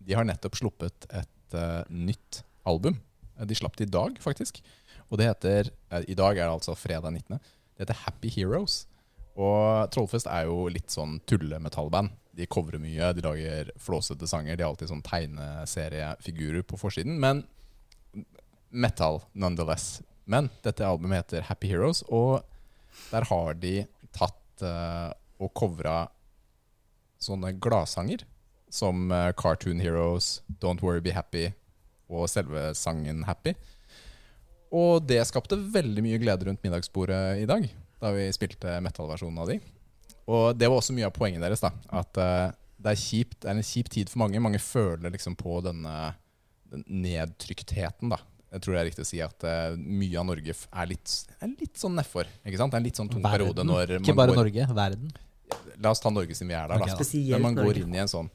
De 0.00 0.16
har 0.16 0.26
nettopp 0.26 0.56
sluppet 0.56 1.06
et 1.12 1.54
eh, 1.58 1.82
nytt 1.92 2.42
album. 2.68 2.96
Eh, 3.36 3.44
De 3.46 3.58
slapp 3.58 3.76
det 3.76 3.90
i 3.90 3.92
dag, 3.92 4.16
faktisk. 4.24 4.62
Og 5.10 5.20
det 5.20 5.28
heter 5.28 5.70
eh, 5.92 6.08
I 6.08 6.16
dag 6.16 6.38
er 6.38 6.46
det 6.46 6.54
altså 6.56 6.76
fredag 6.78 7.12
19. 7.12 7.36
Det 7.76 7.84
heter 7.84 8.00
Happy 8.06 8.32
Heroes. 8.32 8.86
Og 9.38 9.92
Trollfest 9.94 10.26
er 10.26 10.48
jo 10.48 10.64
litt 10.72 10.90
sånn 10.90 11.20
tullemetallband. 11.28 12.16
De 12.38 12.46
covrer 12.46 12.78
mye, 12.78 13.12
de 13.16 13.24
lager 13.24 13.72
flåsete 13.82 14.28
sanger. 14.30 14.56
De 14.56 14.62
har 14.62 14.70
alltid 14.70 14.92
sånn 14.92 15.04
tegneseriefigurer 15.06 16.62
på 16.66 16.78
forsiden. 16.78 17.18
Men 17.22 17.42
metal 18.70 19.22
nonetheless. 19.32 20.00
Men 20.28 20.50
dette 20.62 20.86
albumet 20.86 21.24
heter 21.24 21.46
Happy 21.48 21.70
Heroes, 21.70 22.02
og 22.08 22.44
der 23.10 23.26
har 23.30 23.56
de 23.58 23.74
tatt 24.14 24.64
uh, 24.64 25.10
og 25.40 25.52
covra 25.56 26.02
sånne 27.22 27.54
gladsanger 27.58 28.26
som 28.70 29.08
uh, 29.10 29.30
Cartoon 29.32 29.80
Heroes, 29.80 30.42
Don't 30.60 30.84
Worry 30.84 31.00
Be 31.04 31.14
Happy 31.16 31.48
og 32.08 32.28
selve 32.30 32.70
sangen 32.76 33.24
Happy. 33.28 33.54
Og 34.74 35.06
det 35.08 35.22
skapte 35.28 35.56
veldig 35.56 36.04
mye 36.04 36.20
glede 36.20 36.48
rundt 36.48 36.64
middagsbordet 36.64 37.40
i 37.40 37.48
dag, 37.48 37.64
da 38.02 38.12
vi 38.12 38.28
spilte 38.36 38.76
metal-versjonen 38.84 39.40
av 39.40 39.52
de. 39.52 39.58
Og 40.28 40.56
det 40.58 40.68
var 40.68 40.80
også 40.80 40.94
mye 40.96 41.08
av 41.08 41.14
poenget 41.16 41.44
deres, 41.44 41.62
da. 41.64 41.72
At 42.00 42.20
uh, 42.20 42.48
det, 42.76 42.92
er 42.92 43.00
kjipt, 43.00 43.38
det 43.42 43.50
er 43.50 43.56
en 43.56 43.64
kjip 43.64 43.88
tid 43.94 44.10
for 44.12 44.22
mange. 44.22 44.42
Mange 44.44 44.60
føler 44.62 45.12
liksom 45.14 45.38
på 45.40 45.60
denne 45.64 45.94
den 46.68 46.84
nedtryktheten, 46.88 48.10
da. 48.12 48.20
Jeg 48.48 48.64
tror 48.64 48.74
det 48.74 48.80
er 48.80 48.86
riktig 48.88 49.04
å 49.04 49.08
si 49.08 49.18
at 49.24 49.44
uh, 49.44 49.76
mye 49.76 50.20
av 50.20 50.26
Norge 50.28 50.54
er 50.54 50.88
litt, 50.88 51.14
er 51.36 51.50
litt 51.52 51.80
sånn 51.80 51.96
nedfor. 51.98 52.28
Ikke 52.44 52.60
sant? 52.60 52.72
Det 52.72 52.78
er 52.78 52.82
en 52.82 52.86
litt 52.88 53.00
sånn 53.00 53.10
tung 53.12 53.24
periode 53.24 53.64
når 53.64 53.72
man 53.72 53.88
går... 53.88 54.04
Ikke 54.04 54.16
bare 54.16 54.32
går 54.32 54.40
Norge, 54.40 54.68
verden. 54.78 55.10
La 55.84 55.92
oss 55.92 56.02
ta 56.04 56.12
Norge 56.12 56.36
siden 56.36 56.52
vi 56.52 56.56
er 56.56 56.68
der, 56.70 56.80
Okay, 56.80 56.96
da. 56.96 57.36
Men 57.36 57.44
man 57.44 57.58
går 57.58 57.70
Norge. 57.70 57.84
inn 57.84 57.96
i 57.96 58.02
en 58.02 58.10
sånn 58.10 58.28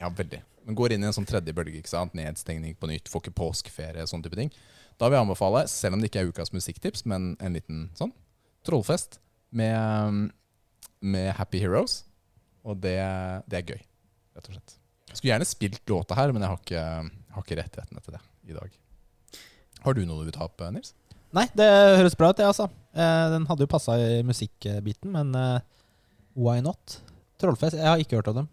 Ja, 0.00 0.08
veldig. 0.12 0.42
Man 0.68 0.76
går 0.76 0.94
inn 0.96 1.04
i 1.04 1.08
en 1.08 1.16
sånn 1.16 1.28
tredje 1.28 1.54
bølge. 1.56 1.80
ikke 1.80 1.92
sant? 1.92 2.16
Nedstengning 2.16 2.76
på 2.76 2.88
nytt, 2.88 3.08
får 3.08 3.24
ikke 3.24 3.36
påskeferie, 3.40 4.04
sånne 4.08 4.28
type 4.28 4.38
ting. 4.38 4.52
Da 5.00 5.08
vil 5.08 5.16
jeg 5.16 5.24
anbefale, 5.24 5.64
selv 5.72 5.96
om 5.96 6.02
det 6.02 6.10
ikke 6.10 6.24
er 6.24 6.32
ukas 6.32 6.52
musikktips, 6.52 7.06
men 7.08 7.32
en 7.40 7.56
liten 7.56 7.86
sånn 7.96 8.12
trollfest 8.68 9.16
med, 9.56 10.32
med 11.00 11.32
Happy 11.38 11.60
Heroes. 11.62 12.04
Og 12.66 12.76
det, 12.82 12.98
det 13.48 13.60
er 13.60 13.74
gøy, 13.74 13.80
rett 14.36 14.48
og 14.48 14.54
slett. 14.54 14.76
Jeg 15.10 15.18
skulle 15.18 15.32
gjerne 15.32 15.48
spilt 15.48 15.90
låta 15.90 16.16
her, 16.18 16.32
men 16.34 16.44
jeg 16.44 16.52
har 16.52 16.60
ikke, 16.60 16.82
har 17.34 17.44
ikke 17.44 17.58
rettighetene 17.58 18.04
til 18.04 18.16
det 18.16 18.22
i 18.50 18.56
dag. 18.56 18.76
Har 19.80 19.96
du 19.96 20.02
noe 20.04 20.20
du 20.20 20.28
vil 20.28 20.36
ta 20.36 20.46
opp, 20.46 20.62
Nils? 20.74 20.92
Nei, 21.34 21.46
det 21.56 21.66
høres 21.98 22.16
bra 22.18 22.30
ut, 22.30 22.38
det, 22.38 22.46
altså. 22.46 22.68
Eh, 22.92 23.26
den 23.32 23.46
hadde 23.48 23.64
jo 23.64 23.70
passa 23.70 23.96
i 23.98 24.20
musikkbiten, 24.26 25.12
men 25.14 25.34
eh, 25.38 25.84
why 26.38 26.58
not? 26.64 26.98
Trollfest, 27.40 27.78
jeg 27.78 27.88
har 27.88 28.02
ikke 28.02 28.20
hørt 28.20 28.30
om 28.32 28.42
dem. 28.42 28.50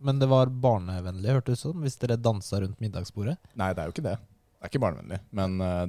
Men 0.00 0.20
det 0.20 0.30
var 0.30 0.50
barnevennlig, 0.62 1.34
hørtes 1.34 1.60
det 1.60 1.60
ut 1.60 1.64
som, 1.66 1.82
hvis 1.84 1.98
dere 2.00 2.18
dansa 2.20 2.60
rundt 2.62 2.80
middagsbordet. 2.82 3.36
Nei, 3.58 3.72
det 3.76 3.82
er 3.82 3.90
jo 3.90 3.94
ikke 3.96 4.06
det. 4.06 4.16
Det 4.20 4.64
er 4.64 4.72
ikke 4.72 4.82
barnevennlig. 4.82 5.18
Men 5.36 5.56
uh, 5.60 5.84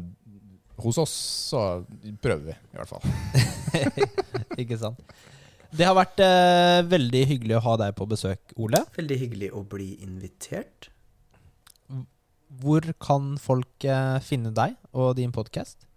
hos 0.83 0.99
oss 1.01 1.13
så 1.51 1.61
prøver 2.23 2.51
vi, 2.51 2.57
i 2.73 2.79
hvert 2.79 2.91
fall. 2.91 3.03
Ikke 4.61 4.77
sant? 4.79 4.99
Det 5.71 5.87
har 5.87 5.95
vært 5.95 6.19
eh, 6.23 6.81
veldig 6.91 7.21
hyggelig 7.29 7.55
å 7.57 7.63
ha 7.69 7.77
deg 7.79 7.93
på 7.95 8.07
besøk, 8.11 8.51
Ole. 8.59 8.83
Veldig 8.97 9.17
hyggelig 9.21 9.51
å 9.55 9.63
bli 9.67 9.93
invitert. 10.03 10.89
Hvor 12.61 12.83
kan 12.99 13.37
folk 13.39 13.85
eh, 13.87 14.17
finne 14.25 14.51
deg 14.55 14.75
og 14.91 15.15
din 15.19 15.31
podkast? 15.31 15.87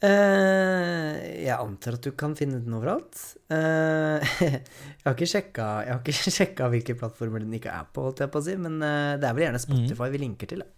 Eh, 0.00 1.16
jeg 1.44 1.52
antar 1.52 1.98
at 1.98 2.06
du 2.08 2.14
kan 2.16 2.32
finne 2.38 2.62
den 2.64 2.72
overalt. 2.78 3.20
Eh, 3.52 4.24
jeg 4.48 5.04
har 5.04 5.12
ikke 5.12 5.28
sjekka, 5.28 5.66
jeg 5.84 5.92
har 5.92 6.00
ikke 6.00 6.34
sjekka 6.38 6.68
hvilke 6.72 6.96
plattformer 7.02 7.44
den 7.44 7.58
ikke 7.60 7.74
er 7.76 7.84
på, 7.92 8.06
holdt 8.08 8.24
jeg 8.24 8.32
på 8.32 8.40
å 8.40 8.46
si, 8.48 8.56
men 8.56 8.80
eh, 8.80 9.16
det 9.20 9.28
er 9.28 9.36
vel 9.36 9.50
gjerne 9.50 9.60
Spotify 9.60 10.08
vi 10.14 10.22
linker 10.24 10.54
til. 10.54 10.64
Da. 10.64 10.76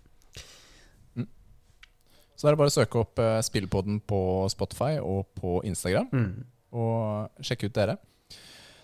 Så 2.34 2.48
det 2.48 2.56
er 2.56 2.58
bare 2.58 2.72
å 2.72 2.74
søke 2.74 2.98
opp 2.98 3.20
uh, 3.22 3.36
Spillpodden 3.44 4.00
på 4.08 4.18
Spotify 4.50 4.96
og 4.98 5.28
på 5.38 5.60
Instagram, 5.68 6.08
Mm. 6.10 6.32
Og 6.72 7.44
sjekke 7.44 7.68
ut 7.68 7.76
dere. 7.76 7.96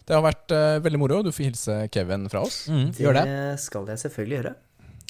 Det 0.09 0.17
har 0.17 0.25
vært 0.25 0.55
uh, 0.57 0.79
veldig 0.85 1.01
moro. 1.01 1.21
Du 1.25 1.33
får 1.35 1.51
hilse 1.51 1.77
Kevin 1.93 2.29
fra 2.33 2.45
oss. 2.47 2.63
Mm, 2.73 2.87
gjør 2.97 3.19
det. 3.19 3.27
skal 3.61 3.89
jeg 3.93 4.03
selvfølgelig 4.05 4.39
gjøre. 4.39 4.55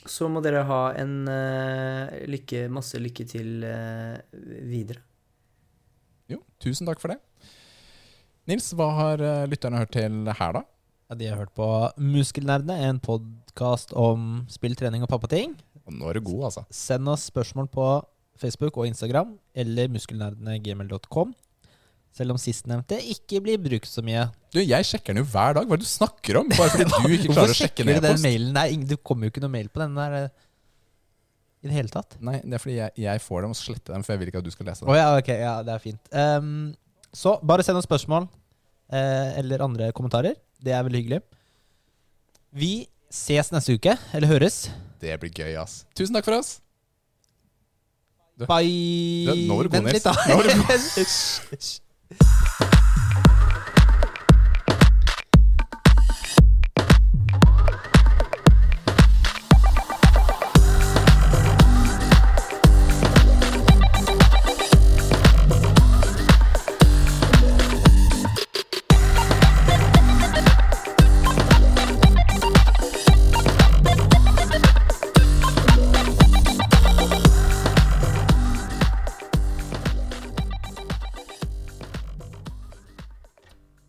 Så 0.09 0.31
må 0.31 0.41
dere 0.43 0.65
ha 0.67 0.81
en 0.99 1.15
uh, 1.29 2.17
lykke, 2.31 2.67
masse 2.73 2.99
lykke 3.03 3.27
til 3.29 3.67
uh, 3.67 4.19
videre. 4.67 5.05
Jo, 6.29 6.43
tusen 6.63 6.89
takk 6.89 7.03
for 7.03 7.15
det. 7.15 7.21
Nils, 8.49 8.73
hva 8.77 8.89
har 8.97 9.23
lytterne 9.49 9.81
hørt 9.83 9.93
til 9.93 10.25
her, 10.25 10.57
da? 10.57 10.63
Ja, 11.09 11.17
de 11.21 11.27
har 11.29 11.39
hørt 11.41 11.53
på 11.57 11.67
Muskelnerdene, 12.01 12.75
en 12.89 12.99
podkast 13.01 13.93
om 13.97 14.47
spill, 14.53 14.75
trening 14.77 15.05
og 15.05 15.11
pappating. 15.13 15.55
Og 15.89 15.95
nå 15.97 16.09
er 16.11 16.19
du 16.19 16.27
god, 16.27 16.49
altså. 16.51 16.65
Send 16.73 17.09
oss 17.09 17.29
spørsmål 17.31 17.69
på 17.73 17.87
Facebook 18.41 18.77
og 18.77 18.89
Instagram 18.91 19.37
eller 19.57 19.89
muskelnerdene.gmail.com. 19.93 21.33
Selv 22.19 22.35
om 22.35 22.39
sistnevnte 22.43 22.99
ikke 23.15 23.39
blir 23.45 23.61
brukt 23.63 23.87
så 23.87 24.03
mye. 24.03 24.25
Du, 24.51 24.59
Jeg 24.59 24.87
sjekker 24.89 25.15
den 25.15 25.23
jo 25.23 25.29
hver 25.31 25.55
dag. 25.55 25.69
Hva 25.71 25.77
er 25.77 25.81
det 25.83 25.87
du 25.87 25.91
snakker 25.93 26.41
om? 26.41 26.49
Bare 26.51 26.73
fordi 26.73 26.87
du 26.89 27.15
ikke 27.15 27.33
klarer 27.37 27.53
å 27.55 27.59
sjekke 27.61 27.85
den 27.87 27.95
e-post. 28.01 28.25
mailen? 28.27 28.53
Nei, 28.57 28.67
du 28.91 28.97
kommer 28.99 29.29
jo 29.29 29.35
ikke 29.35 29.43
noe 29.45 29.53
mail 29.55 29.69
på 29.71 29.83
den 29.85 29.95
der 29.99 30.17
eh, 30.25 30.29
i 31.63 31.71
det 31.71 31.77
hele 31.79 31.91
tatt. 31.95 32.17
Nei, 32.25 32.37
det 32.43 32.59
er 32.59 32.63
fordi 32.65 32.77
jeg, 32.81 32.95
jeg 33.05 33.23
får 33.23 33.47
dem 33.47 33.55
og 33.55 33.59
sletter 33.61 33.95
dem, 33.95 34.05
for 34.07 34.15
jeg 34.17 34.23
vil 34.25 34.33
ikke 34.33 34.43
at 34.43 34.49
du 34.49 34.53
skal 34.55 34.69
lese 34.71 34.83
Å 34.83 34.91
dem. 34.91 34.99
ja, 34.99 35.09
ok. 35.23 35.31
Ja, 35.45 35.55
det 35.67 35.75
er 35.77 35.83
fint. 35.87 36.11
Ehm, 36.25 36.53
så 37.15 37.37
bare 37.47 37.65
send 37.67 37.79
oss 37.81 37.87
spørsmål 37.89 38.27
eh, 38.91 39.39
eller 39.41 39.65
andre 39.67 39.89
kommentarer. 39.97 40.35
Det 40.63 40.75
er 40.75 40.83
veldig 40.87 41.03
hyggelig. 41.05 41.21
Vi 42.59 42.73
ses 43.15 43.53
neste 43.55 43.75
uke. 43.79 43.95
Eller 44.17 44.31
høres. 44.35 44.65
Det 45.03 45.15
blir 45.23 45.31
gøy, 45.35 45.53
ass. 45.63 45.85
Tusen 45.99 46.17
takk 46.19 46.27
for 46.27 46.39
oss. 46.41 46.57
Bye. 48.39 49.27
Du, 49.27 49.33
nå 49.51 49.57
var 49.59 49.67
du 49.67 49.73
god, 49.73 49.81
Vent 49.83 49.95
litt, 49.97 50.05
da. 50.07 50.13
Nå 50.31 50.37
var 50.39 50.47
du 50.47 50.53
Hysj. 50.99 51.71
Yeah. 52.11 52.59